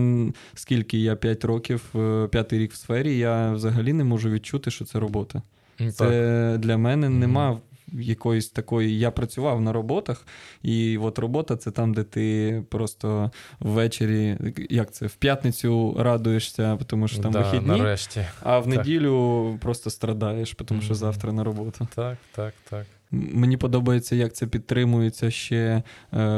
скільки 0.54 0.98
я 0.98 1.16
5 1.16 1.44
років, 1.44 1.82
е, 1.94 2.28
п'ятий 2.30 2.58
рік 2.58 2.72
в 2.72 2.76
сфері, 2.76 3.18
я 3.18 3.52
взагалі 3.52 3.92
не 3.92 4.04
можу 4.04 4.30
відчути, 4.30 4.70
що 4.70 4.84
це 4.84 4.98
робота. 5.00 5.42
М, 5.80 5.92
Це 5.92 6.56
для 6.58 6.76
мене 6.76 7.08
нема 7.08 7.58
якоїсь 7.92 8.48
такої. 8.48 8.98
Я 8.98 9.10
працював 9.10 9.60
на 9.60 9.72
роботах, 9.72 10.26
і 10.62 10.98
от 10.98 11.18
робота 11.18 11.56
це 11.56 11.70
там, 11.70 11.94
де 11.94 12.04
ти 12.04 12.62
просто 12.68 13.30
ввечері, 13.60 14.36
як 14.70 14.90
це, 14.90 15.06
в 15.06 15.14
п'ятницю 15.14 15.96
радуєшся, 15.98 16.76
тому 16.86 17.08
що 17.08 17.22
там 17.22 17.32
да, 17.32 17.40
вихідні, 17.40 17.68
Нарешті. 17.68 18.26
а 18.42 18.58
в 18.58 18.64
Так. 18.64 18.76
неділю 18.76 19.58
просто 19.60 19.90
страдаєш, 19.90 20.56
тому 20.64 20.82
що 20.82 20.94
завтра 20.94 21.32
на 21.32 21.44
роботу. 21.44 21.88
Так, 21.94 22.18
так, 22.34 22.54
так. 22.70 22.86
Мені 23.12 23.56
подобається, 23.56 24.16
як 24.16 24.32
це 24.32 24.46
підтримується 24.46 25.30
ще 25.30 25.56
е, 25.56 25.82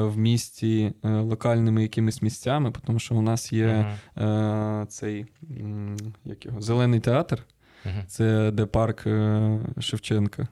в 0.01 0.19
місті 0.19 0.93
е, 1.05 1.09
локальними 1.09 1.83
якимись 1.83 2.23
місцями, 2.23 2.73
тому 2.87 2.99
що 2.99 3.15
у 3.15 3.23
нас 3.23 3.53
є 3.53 3.97
е, 4.19 4.87
цей 4.89 5.27
як 6.25 6.47
його, 6.47 6.61
зелений 6.61 7.01
театр. 7.01 7.43
Це 8.07 8.51
де 8.51 8.67
парк 8.67 9.07
е, 9.07 9.59
Шевченка. 9.81 10.49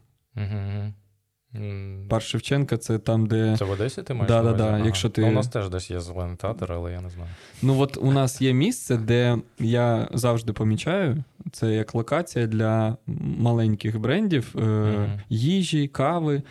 Парк 2.09 2.25
Шевченка 2.25 2.77
це 2.77 2.99
там, 2.99 3.27
де. 3.27 3.57
Це 3.59 3.65
в 3.65 3.71
Одесі 3.71 4.03
ти 4.03 4.15
маєш? 4.15 4.29
Да, 4.29 4.43
да, 4.43 4.53
да, 4.53 4.79
якщо 4.79 5.11
ти- 5.11 5.21
Ну, 5.21 5.29
у 5.29 5.33
нас 5.33 5.49
теж 5.49 5.69
десь 5.69 5.91
є 5.91 6.01
зелений 6.01 6.37
театр, 6.37 6.73
але 6.73 6.93
я 6.93 7.01
не 7.01 7.11
знаю. 7.11 7.31
Ну, 7.63 7.81
от 7.81 7.97
у 8.01 8.13
нас 8.13 8.43
є 8.43 8.53
місце, 8.53 8.97
де 8.97 9.39
я 9.59 10.09
завжди 10.13 10.53
помічаю. 10.53 11.25
Це 11.53 11.75
як 11.75 11.95
локація 11.95 12.47
для 12.47 12.97
маленьких 13.39 14.01
брендів 14.01 14.55
е, 14.59 15.23
їжі, 15.29 15.89
кави. 15.89 16.43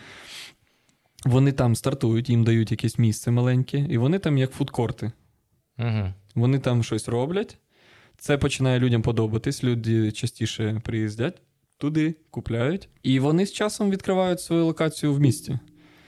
Вони 1.26 1.52
там 1.52 1.76
стартують, 1.76 2.30
їм 2.30 2.44
дають 2.44 2.72
якесь 2.72 2.98
місце 3.00 3.32
маленьке, 3.32 3.78
і 3.78 3.98
вони 3.98 4.20
там 4.20 4.38
як 4.38 4.52
фудкорти. 4.52 5.12
Угу. 5.80 6.14
Вони 6.36 6.60
там 6.60 6.84
щось 6.84 7.08
роблять. 7.10 7.58
Це 8.18 8.38
починає 8.38 8.80
людям 8.80 9.02
подобатись. 9.02 9.64
Люди 9.64 10.12
частіше 10.12 10.82
приїздять 10.84 11.42
туди, 11.80 12.16
купляють. 12.32 12.90
І 13.04 13.20
вони 13.20 13.46
з 13.46 13.52
часом 13.52 13.90
відкривають 13.92 14.42
свою 14.42 14.66
локацію 14.66 15.14
в 15.14 15.20
місті. 15.20 15.60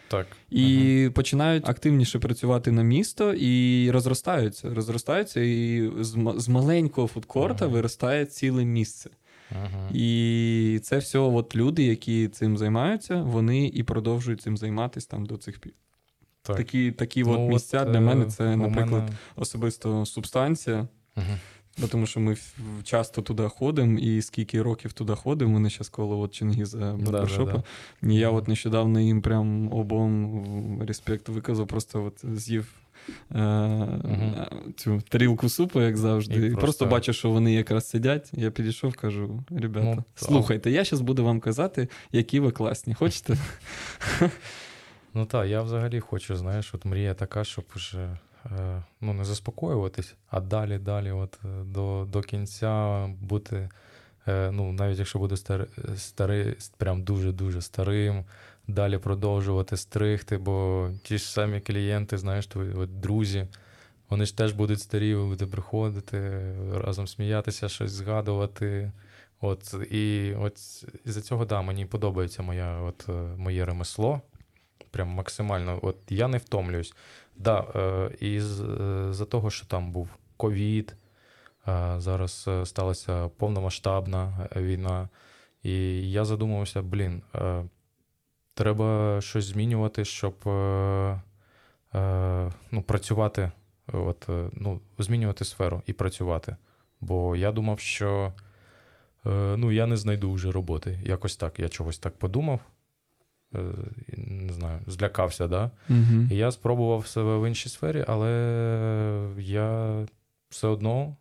Так. 0.07 0.27
І 0.49 1.09
починають 1.13 1.69
активніше 1.69 2.19
працювати 2.19 2.71
на 2.71 2.83
місто 2.83 3.33
і 3.33 3.91
розростаються. 3.91 4.73
Розростаються, 4.73 5.41
і 5.41 5.89
з, 5.99 6.17
з 6.37 6.47
маленького 6.49 7.07
фудкорта 7.07 7.65
Ага. 7.65 7.73
виростає 7.73 8.25
ціле 8.25 8.65
місце. 8.65 9.09
Угу. 9.51 9.89
І 9.93 10.79
це 10.83 10.97
все 10.97 11.19
от 11.19 11.55
люди, 11.55 11.83
які 11.83 12.27
цим 12.27 12.57
займаються, 12.57 13.21
вони 13.21 13.67
і 13.67 13.83
продовжують 13.83 14.41
цим 14.41 14.57
займатися 14.57 15.07
там 15.11 15.25
до 15.25 15.37
цих 15.37 15.59
пір. 15.59 15.73
Так. 16.41 16.57
Такі, 16.57 16.91
такі 16.91 17.23
Ну, 17.23 17.33
от 17.45 17.49
місця 17.53 17.81
от, 17.81 17.91
для 17.91 17.97
е, 17.97 18.01
мене 18.01 18.25
це, 18.25 18.55
наприклад, 18.55 19.03
мене- 19.03 19.17
особисто 19.35 20.05
субстанція. 20.05 20.87
Тому 21.89 22.05
що 22.05 22.19
ми 22.19 22.37
часто 22.83 23.21
туди 23.21 23.43
ходимо, 23.43 23.99
і 23.99 24.21
скільки 24.21 24.61
років 24.61 24.93
туди 24.93 25.15
ходимо, 25.15 25.53
вони 25.53 25.69
зараз 25.69 25.89
коло 25.89 26.19
от 26.19 26.33
Чингіза 26.33 26.93
барбершопа. 26.99 27.63
І 28.03 28.15
я 28.15 28.29
от 28.29 28.47
нещодавно 28.47 28.99
їм 28.99 29.21
прям 29.21 29.73
обом 29.73 30.83
респект 30.87 31.29
виказав, 31.29 31.67
просто 31.67 32.03
от 32.03 32.37
з'їв 32.37 32.73
е- 33.31 34.47
цю 34.77 35.01
тарілку 35.09 35.49
супу, 35.49 35.81
як 35.81 35.97
завжди. 35.97 36.35
І 36.35 36.39
просто... 36.39 36.59
просто 36.61 36.85
бачу, 36.85 37.13
що 37.13 37.29
вони 37.29 37.53
якраз 37.53 37.89
сидять. 37.89 38.29
Я 38.33 38.51
підійшов, 38.51 38.95
кажу: 38.95 39.43
ребята, 39.49 39.95
Ну, 39.95 40.03
слухайте, 40.15 40.71
я 40.71 40.83
зараз 40.83 41.01
буду 41.01 41.23
вам 41.25 41.39
казати, 41.39 41.87
які 42.11 42.39
ви 42.39 42.51
класні. 42.51 42.93
Хочете? 42.93 43.37
Ну 45.13 45.25
так, 45.25 45.47
я 45.47 45.61
взагалі 45.61 45.99
хочу, 45.99 46.35
знаєш, 46.35 46.73
от 46.73 46.85
мрія 46.85 47.13
така, 47.13 47.43
щоб 47.43 47.65
вже 47.75 48.17
ну, 49.01 49.13
не 49.13 49.25
заспокоюватись, 49.25 50.15
а 50.29 50.39
далі, 50.39 50.77
далі, 50.77 51.11
от 51.11 51.39
е, 51.45 51.63
до, 51.63 52.07
до 52.09 52.21
кінця 52.21 53.07
бути. 53.07 53.69
е, 54.27 54.51
Ну, 54.51 54.71
навіть 54.71 54.97
якщо 54.99 55.19
буде 55.19 55.37
старий, 55.37 55.67
старий, 55.95 56.55
прям 56.77 57.03
дуже-дуже 57.03 57.61
старим, 57.61 58.25
далі 58.67 58.97
продовжувати 58.97 59.77
стригти, 59.77 60.37
бо 60.37 60.89
ті 61.03 61.17
ж 61.17 61.31
самі 61.31 61.59
клієнти, 61.59 62.17
знаєш, 62.17 62.47
твої 62.47 62.73
от, 62.73 62.99
друзі, 62.99 63.47
вони 64.09 64.25
ж 64.25 64.37
теж 64.37 64.51
будуть 64.51 64.81
старі, 64.81 65.15
ви 65.15 65.35
приходити, 65.47 66.41
разом 66.73 67.07
сміятися, 67.07 67.69
щось 67.69 67.91
згадувати. 67.91 68.91
От, 69.41 69.73
і 69.91 70.33
от 70.39 70.53
із-за 71.05 71.21
цього, 71.21 71.45
да, 71.45 71.61
мені 71.61 71.85
подобається 71.85 72.43
моя, 72.43 72.81
от, 72.81 73.05
е, 73.09 73.11
моє 73.37 73.65
ремесло. 73.65 74.21
Прям 74.91 75.07
максимально. 75.07 75.79
От 75.81 75.97
я 76.09 76.27
не 76.27 76.37
втомлююсь. 76.37 76.93
Да, 77.43 77.65
е, 77.75 78.11
і 78.19 78.39
з, 78.39 78.61
е, 79.21 79.25
того, 79.25 79.49
що 79.49 79.65
там 79.65 79.91
був 79.91 80.09
ковід, 80.37 80.95
е, 81.67 81.93
зараз 81.97 82.49
сталася 82.63 83.27
повномасштабна 83.27 84.49
війна. 84.55 85.09
І 85.63 86.11
я 86.11 86.25
задумався: 86.25 86.81
блін, 86.81 87.21
треба 88.53 89.17
щось 89.21 89.45
змінювати, 89.45 90.05
щоб 90.05 90.35
ну, 92.71 92.83
працювати, 92.85 93.51
от, 93.93 94.29
ну, 94.53 94.81
змінювати 94.97 95.45
сферу 95.45 95.81
і 95.85 95.93
працювати. 95.93 96.55
Бо 97.01 97.35
я 97.35 97.51
думав, 97.51 97.79
що 97.79 98.33
ну, 99.25 99.71
я 99.71 99.85
не 99.85 99.97
знайду 99.97 100.31
вже 100.31 100.51
роботи. 100.51 100.99
Якось 101.03 101.37
так. 101.37 101.59
Я 101.59 101.69
чогось 101.69 101.99
так 101.99 102.17
подумав. 102.17 102.59
Е, 103.55 103.59
Не 104.17 104.53
знаю, 104.53 104.79
злякався, 104.87 105.47
да? 105.47 105.71
Угу. 105.89 106.27
І 106.31 106.35
я 106.35 106.51
спробував 106.51 107.07
себе 107.07 107.37
в 107.37 107.47
іншій 107.47 107.69
сфері, 107.69 108.05
але 108.07 108.31
я 109.39 109.95
все 110.49 110.67
одно 110.67 111.15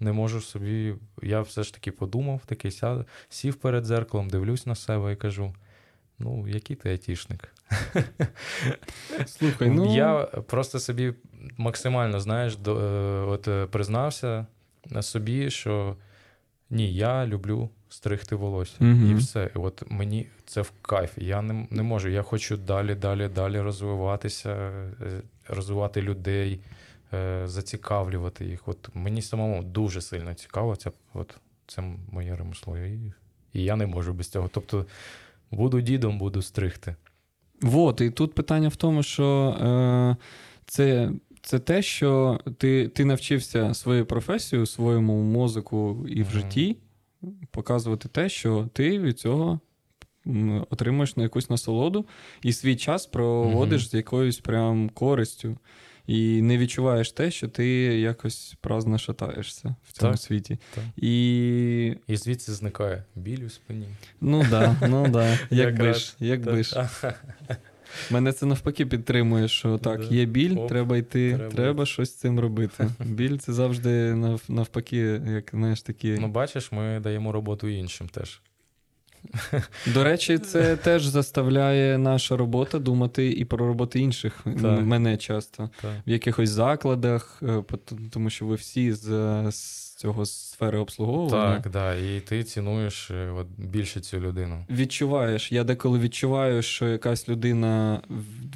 не 0.00 0.12
можу 0.12 0.40
собі. 0.40 0.94
Я 1.22 1.40
все 1.40 1.62
ж 1.62 1.74
таки 1.74 1.92
подумав, 1.92 2.40
такий 2.46 2.70
ся- 2.70 3.04
сів 3.28 3.54
перед 3.54 3.84
зеркалом, 3.84 4.30
дивлюсь 4.30 4.66
на 4.66 4.74
себе 4.74 5.12
і 5.12 5.16
кажу: 5.16 5.54
ну, 6.18 6.48
який 6.48 6.76
ти 6.76 6.90
айтішник? 6.90 7.54
Слухай, 9.26 9.70
ну 9.70 9.94
Я 9.94 10.18
просто 10.24 10.78
собі 10.80 11.14
максимально, 11.56 12.20
знаєш, 12.20 12.56
до, 12.56 12.76
е, 12.80 13.24
от 13.26 13.48
е, 13.48 13.66
признався 13.66 14.46
собі, 15.00 15.50
що 15.50 15.96
ні, 16.70 16.94
я 16.94 17.26
люблю 17.26 17.70
стригти 17.88 18.36
волосся. 18.36 18.76
Мгм. 18.80 19.10
І 19.10 19.14
все. 19.14 19.50
І 19.56 19.58
от 19.58 19.82
мені 19.90 20.26
це 20.46 20.62
в 20.62 20.72
кайф. 20.82 21.12
Я 21.16 21.42
не, 21.42 21.66
не 21.70 21.82
можу. 21.82 22.08
Я 22.08 22.22
хочу 22.22 22.56
далі, 22.56 22.94
далі, 22.94 23.28
далі 23.28 23.60
розвиватися, 23.60 24.50
е, 24.50 25.22
розвивати 25.48 26.02
людей, 26.02 26.60
е, 27.12 27.42
зацікавлювати 27.44 28.44
їх. 28.44 28.68
От 28.68 28.88
мені 28.94 29.22
самому 29.22 29.62
дуже 29.62 30.00
сильно 30.00 30.34
цікаво. 30.34 30.76
Це, 30.76 30.90
от, 31.14 31.36
це 31.66 31.82
моє 32.12 32.36
ремесло. 32.36 32.78
І, 32.78 33.12
і 33.52 33.64
я 33.64 33.76
не 33.76 33.86
можу 33.86 34.12
без 34.12 34.28
цього. 34.28 34.50
Тобто 34.52 34.86
буду 35.50 35.80
дідом, 35.80 36.18
буду 36.18 36.42
стригти. 36.42 36.96
Вот, 37.60 38.00
і 38.00 38.10
тут 38.10 38.34
питання 38.34 38.68
в 38.68 38.76
тому, 38.76 39.02
що 39.02 39.56
е, 39.60 40.16
це, 40.66 41.10
це 41.48 41.58
те, 41.58 41.82
що 41.82 42.40
ти, 42.58 42.88
ти 42.88 43.04
навчився 43.04 43.74
свою 43.74 44.06
професію, 44.06 44.66
своєму 44.66 45.22
мозику 45.22 46.06
і 46.08 46.22
в 46.22 46.30
житті 46.30 46.76
показувати 47.50 48.08
те, 48.08 48.28
що 48.28 48.68
ти 48.72 48.98
від 48.98 49.18
цього 49.18 49.60
отримуєш 50.70 51.16
на 51.16 51.22
якусь 51.22 51.50
насолоду 51.50 52.06
і 52.42 52.52
свій 52.52 52.76
час 52.76 53.06
проводиш 53.06 53.82
Мгм. 53.82 53.90
з 53.90 53.94
якоюсь 53.94 54.38
прям 54.38 54.88
користю. 54.88 55.58
І 56.06 56.42
не 56.42 56.58
відчуваєш 56.58 57.12
те, 57.12 57.30
що 57.30 57.48
ти 57.48 57.66
якось 58.00 58.56
праздно 58.60 58.98
шатаєшся 58.98 59.74
в 59.88 59.92
цьому 59.92 60.12
Так, 60.12 60.20
світі. 60.20 60.58
так. 60.74 60.84
І 60.96 61.96
І 62.06 62.16
звідси 62.16 62.52
зникає 62.52 63.04
біль 63.14 63.44
у 63.46 63.50
спині. 63.50 63.86
ну 64.20 64.44
да, 64.50 64.76
ну 64.88 65.08
да, 65.08 65.38
якби 65.50 65.94
ж, 65.94 66.14
якби 66.20 66.62
ж. 66.62 66.88
Мене 68.10 68.32
це 68.32 68.46
навпаки 68.46 68.86
підтримує, 68.86 69.48
що 69.48 69.78
так, 69.78 70.00
Да. 70.00 70.14
є 70.14 70.24
біль, 70.24 70.56
Оп, 70.58 70.68
треба 70.68 70.96
йти, 70.96 71.34
треба. 71.36 71.54
треба, 71.54 71.86
щось 71.86 72.10
з 72.10 72.14
цим 72.14 72.40
робити. 72.40 72.88
Біль 73.04 73.36
це 73.36 73.52
завжди 73.52 74.14
нав- 74.14 74.42
навпаки, 74.48 75.20
як 75.28 75.50
знаєш, 75.52 75.82
такі. 75.82 76.16
Ну, 76.20 76.28
бачиш, 76.28 76.72
ми 76.72 77.00
даємо 77.00 77.32
роботу 77.32 77.68
іншим 77.68 78.08
теж. 78.08 78.40
До 79.94 80.04
речі, 80.04 80.38
це 80.38 80.76
теж 80.84 81.04
заставляє 81.06 81.98
наша 81.98 82.36
робота 82.36 82.78
думати 82.78 83.32
і 83.32 83.44
про 83.44 83.66
роботи 83.66 84.00
інших. 84.00 84.40
Так. 84.62 84.80
Мене 84.80 85.16
часто. 85.16 85.70
Так. 85.82 85.90
В 86.06 86.10
якихось 86.10 86.50
закладах, 86.50 87.42
е, 87.42 87.62
тому 88.10 88.30
що 88.30 88.46
ви 88.46 88.54
всі 88.54 88.92
з, 88.92 89.02
з 89.50 89.87
цього 89.98 90.26
сфери 90.26 90.78
обслуговування. 90.78 91.60
Так, 91.60 91.72
да. 91.72 91.94
І 91.94 92.20
ти 92.20 92.44
цінуєш 92.44 93.10
е, 93.10 93.30
от, 93.30 93.46
більше 93.56 94.00
цю 94.00 94.20
людину. 94.20 94.64
Відчуваєш, 94.70 95.52
я 95.52 95.64
деколи 95.64 95.98
відчуваю, 95.98 96.62
що 96.62 96.88
якась 96.88 97.28
людина 97.28 98.02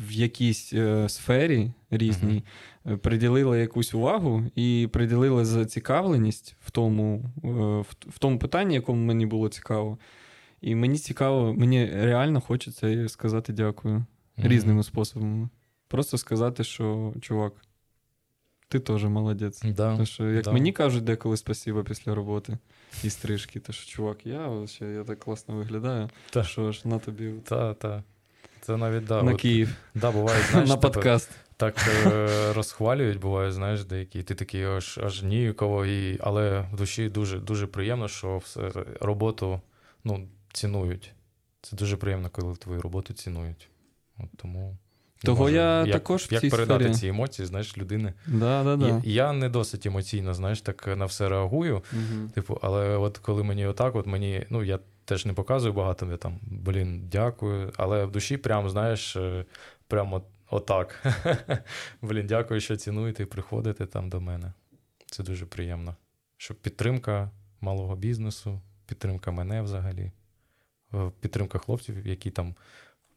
в, 0.09 0.13
якійсь 0.13 0.73
е, 0.73 1.09
сфері 1.09 1.73
різній 1.91 2.45
е, 2.87 2.97
приділила 2.97 3.59
якусь 3.59 3.95
увагу 3.95 4.45
і 4.55 4.89
приділила 4.93 5.45
зацікавленість 5.45 6.57
в 6.61 6.71
тому, 6.71 7.31
е, 7.45 7.49
в, 7.81 7.87
в 8.09 8.19
тому 8.19 8.39
питанні, 8.39 8.75
якому 8.75 9.05
мені 9.05 9.27
було 9.27 9.49
цікаво. 9.49 9.99
І 10.61 10.75
мені 10.75 10.99
цікаво, 10.99 11.55
мені 11.55 11.87
реально 11.87 12.41
хочеться 12.41 13.09
сказати 13.09 13.53
дякую 13.53 13.95
Мгм. 14.37 14.49
різними 14.49 14.83
способами. 14.83 15.49
Просто 15.89 16.19
сказати, 16.19 16.65
що 16.65 17.13
чувак, 17.21 17.53
ти 18.73 18.81
теж 18.81 19.05
молодець. 19.05 19.63
Да. 19.63 19.93
Тому 19.93 20.07
що 20.07 20.31
як 20.31 20.45
да. 20.45 20.53
мені 20.53 20.73
кажуть 20.73 21.05
деколи 21.05 21.37
спасіба 21.37 21.83
після 21.83 22.15
роботи 22.15 22.59
і 23.05 23.11
стрижки, 23.11 23.61
то 23.61 23.73
що 23.73 23.91
чувак, 23.91 24.27
я, 24.27 24.47
вообще, 24.47 24.85
я 24.85 25.05
так 25.05 25.19
класно 25.19 25.55
виглядаю. 25.55 26.11
Та. 26.31 26.45
Що 26.45 26.73
ж, 26.73 26.89
на 26.89 26.99
тобі 26.99 27.33
Та, 27.45 27.75
та. 27.75 28.03
Це 28.61 28.77
навіть 28.77 29.05
да, 29.05 29.23
на 29.23 29.33
от, 29.33 29.41
Київ, 29.41 29.77
да, 29.95 30.11
буває, 30.11 30.43
знаєш, 30.51 30.69
на 30.69 30.77
подкаст. 30.77 31.31
так 31.57 31.75
е, 32.07 32.53
розхвалюють, 32.53 33.21
буває, 33.21 33.53
знаєш, 33.53 33.85
деякі. 33.85 34.23
Ти 34.23 34.35
такий 34.35 34.65
аж 34.65 35.01
аж 35.03 35.23
ніяково, 35.23 35.87
і, 35.87 36.19
але 36.21 36.61
в 36.73 36.77
душі 36.77 37.09
дуже, 37.09 37.39
дуже 37.39 37.67
приємно, 37.67 38.09
що 38.09 38.39
все 38.39 38.71
роботу 39.01 39.61
ну, 40.05 40.29
цінують. 40.53 41.13
Це 41.63 41.77
дуже 41.77 41.97
приємно, 41.97 42.31
коли 42.31 42.57
твою 42.57 42.81
роботу 42.81 43.15
цінують. 43.15 43.69
От 44.19 44.29
тому. 44.37 44.77
Того 45.25 45.51
я 45.51 45.81
як, 45.81 45.93
також 45.93 46.23
в 46.23 46.33
як 46.33 46.41
цій 46.41 46.51
передати 46.51 46.85
сфері. 46.85 46.99
ці 46.99 47.07
емоції, 47.07 47.47
знаєш, 47.47 47.79
людини. 47.79 48.15
Да, 48.27 48.65
да, 48.65 48.77
да. 48.77 49.03
І, 49.05 49.13
я 49.13 49.33
не 49.33 49.49
досить 49.49 49.87
емоційно, 49.87 50.35
знаєш, 50.35 50.61
так 50.61 50.97
на 50.97 51.05
все 51.05 51.29
реагую. 51.29 51.83
Угу. 51.93 52.29
Типу, 52.35 52.59
але 52.63 52.97
от 52.97 53.19
коли 53.19 53.43
мені 53.43 53.67
отак, 53.67 53.97
от 53.97 54.07
мені, 54.07 54.47
ну 54.51 54.65
я 54.65 54.79
теж 55.05 55.27
не 55.27 55.33
показую 55.33 55.73
багато, 55.73 56.11
я 56.11 56.17
там, 56.17 56.39
блін, 56.43 57.09
дякую. 57.13 57.73
Але 57.77 58.05
в 58.05 58.11
душі, 58.11 58.37
прям, 58.37 58.71
знаєш, 58.71 59.17
е, 59.17 59.45
прямо 59.89 60.17
от, 60.17 60.25
отак. 60.51 61.03
блін, 62.03 62.27
дякую, 62.27 62.61
що 62.61 62.77
цінуєте 62.77 63.23
і 63.23 63.27
приходите 63.27 63.87
там 63.87 64.11
до 64.11 64.21
мене. 64.21 64.53
Це 65.07 65.23
дуже 65.23 65.47
приємно. 65.47 65.97
Щоб 66.37 66.57
підтримка 66.57 67.31
малого 67.61 67.97
бізнесу, 67.97 68.61
підтримка 68.87 69.31
мене 69.31 69.63
взагалі, 69.63 70.13
підтримка 71.21 71.59
хлопців, 71.59 72.07
які 72.07 72.31
там 72.31 72.55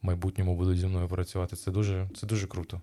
в 0.06 0.08
майбутньому 0.08 0.56
будуть 0.56 0.78
зі 0.78 0.86
мною 0.86 1.08
працювати. 1.08 1.56
Це 1.56 1.70
дуже, 1.70 2.08
це 2.20 2.26
дуже 2.26 2.46
круто. 2.46 2.80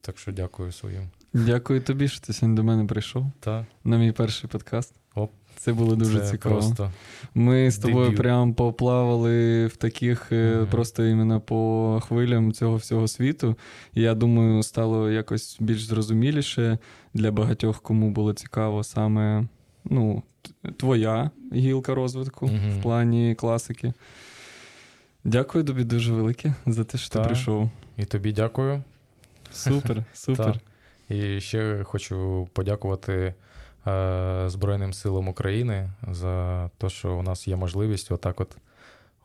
Так 0.00 0.18
що 0.18 0.32
дякую 0.32 0.72
своїм. 0.72 1.08
Дякую 1.32 1.80
тобі, 1.80 2.08
що 2.08 2.20
ти 2.20 2.32
сьогодні 2.32 2.56
до 2.56 2.64
мене 2.64 2.84
прийшов 2.84 3.26
Та, 3.40 3.66
на 3.84 3.98
мій 3.98 4.12
перший 4.12 4.50
подкаст. 4.50 4.94
Оп. 5.14 5.30
Це 5.56 5.72
було 5.72 5.96
дуже 5.96 6.20
це 6.20 6.30
цікаво. 6.30 6.54
Просто 6.54 6.92
Ми 7.34 7.70
з 7.70 7.78
тобою 7.78 8.04
дебют. 8.04 8.18
прям 8.18 8.54
поплавали 8.54 9.66
в 9.66 9.76
таких 9.76 10.32
Мгм. 10.32 10.66
просто 10.70 11.04
іменно 11.04 11.40
по 11.40 12.00
хвилям 12.06 12.52
цього 12.52 12.76
всього 12.76 13.08
світу. 13.08 13.56
Я 13.94 14.14
думаю, 14.14 14.62
стало 14.62 15.10
якось 15.10 15.56
більш 15.60 15.84
зрозуміліше 15.84 16.78
для 17.14 17.30
багатьох, 17.30 17.80
кому 17.82 18.10
було 18.10 18.32
цікаво 18.32 18.84
саме 18.84 19.46
ну, 19.84 20.22
твоя 20.76 21.30
гілка 21.52 21.94
розвитку 21.94 22.46
Мгм. 22.46 22.78
в 22.78 22.82
плані 22.82 23.34
класики. 23.34 23.92
Дякую 25.24 25.64
тобі 25.64 25.84
дуже 25.84 26.12
велике 26.12 26.54
за 26.66 26.84
те, 26.84 26.98
що 26.98 27.10
Та. 27.10 27.20
ти 27.20 27.26
прийшов. 27.26 27.70
І 27.96 28.04
тобі 28.04 28.32
дякую. 28.32 28.82
Супер, 29.52 30.04
супер. 30.14 30.60
І 31.08 31.40
ще 31.40 31.84
хочу 31.84 32.48
подякувати 32.52 33.34
е, 33.86 34.44
Збройним 34.46 34.92
силам 34.92 35.28
України 35.28 35.90
за 36.08 36.68
те, 36.78 36.88
що 36.88 37.14
у 37.14 37.22
нас 37.22 37.48
є 37.48 37.56
можливість 37.56 38.12
отак 38.12 38.40
от 38.40 38.56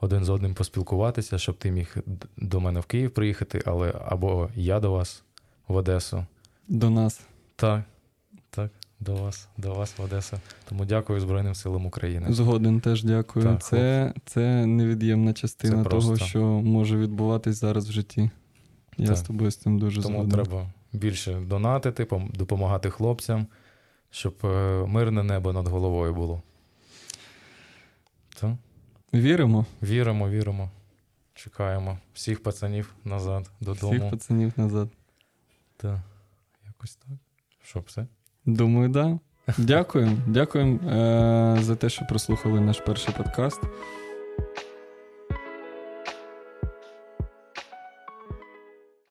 один 0.01 0.23
з 0.23 0.30
одним 0.30 0.53
поспілкуватися, 0.53 1.38
щоб 1.38 1.57
ти 1.57 1.71
міг 1.71 1.95
до 2.38 2.59
мене 2.59 2.80
в 2.80 2.85
Київ 2.85 3.11
приїхати, 3.11 3.61
але 3.65 3.93
або 4.05 4.49
я 4.55 4.80
до 4.80 4.91
вас 4.91 5.23
в 5.67 5.76
Одесу. 5.76 6.26
До 6.67 6.89
нас. 6.89 7.15
Так, 7.15 7.26
так, 7.55 7.84
до 8.99 9.15
вас, 9.15 9.47
до 9.57 9.73
вас 9.73 9.97
в 9.97 10.01
Одесу. 10.01 10.39
Тому 10.69 10.85
дякую 10.85 11.19
Збройним 11.19 11.55
силам 11.55 11.85
України. 11.85 12.34
Згоден 12.34 12.81
теж 12.81 13.03
дякую. 13.03 13.45
Так, 13.45 13.63
це, 13.63 14.13
це 14.26 14.65
невід'ємна 14.65 15.34
частина 15.34 15.84
Це 15.84 15.89
того, 15.89 16.17
що 16.17 16.41
може 16.45 16.97
відбуватись 16.97 17.55
зараз 17.55 17.89
в 17.89 17.91
житті. 17.91 18.30
Я 18.97 19.07
Так. 19.07 19.17
з 19.17 19.21
тобою 19.21 19.51
з 19.51 19.57
цим 19.57 19.80
дуже 19.80 20.01
Тому 20.01 20.17
згоден. 20.17 20.31
треба 20.34 20.69
більше 20.93 21.39
донатити, 21.39 22.07
допомагати 22.34 22.89
хлопцям, 22.89 23.47
щоб 24.11 24.35
е, 24.43 24.47
мирне 24.88 25.23
небо 25.23 25.53
над 25.53 25.67
головою 25.67 26.13
було. 26.15 26.41
Так? 28.39 28.51
Віримо 29.13 29.65
Віримо, 29.84 30.30
віримо. 30.30 30.69
Чекаємо 31.34 31.97
всіх 32.13 32.43
пацанів 32.43 32.93
назад 33.05 33.49
додому. 33.61 33.97
всіх 33.97 34.11
пацанів 34.11 34.53
назад. 34.57 34.89
Та, 35.77 36.01
якось 36.67 36.95
так. 36.95 37.09
Що, 37.63 37.80
все? 37.80 38.07
Думаю, 38.55 38.89
да. 38.89 39.19
Дякую. 39.57 40.11
Дякуємо 40.27 40.89
е- 40.89 41.57
за 41.61 41.76
те, 41.76 41.89
що 41.89 42.05
прослухали 42.09 42.61
наш 42.61 42.80
перший 42.80 43.13
подкаст. 43.17 43.61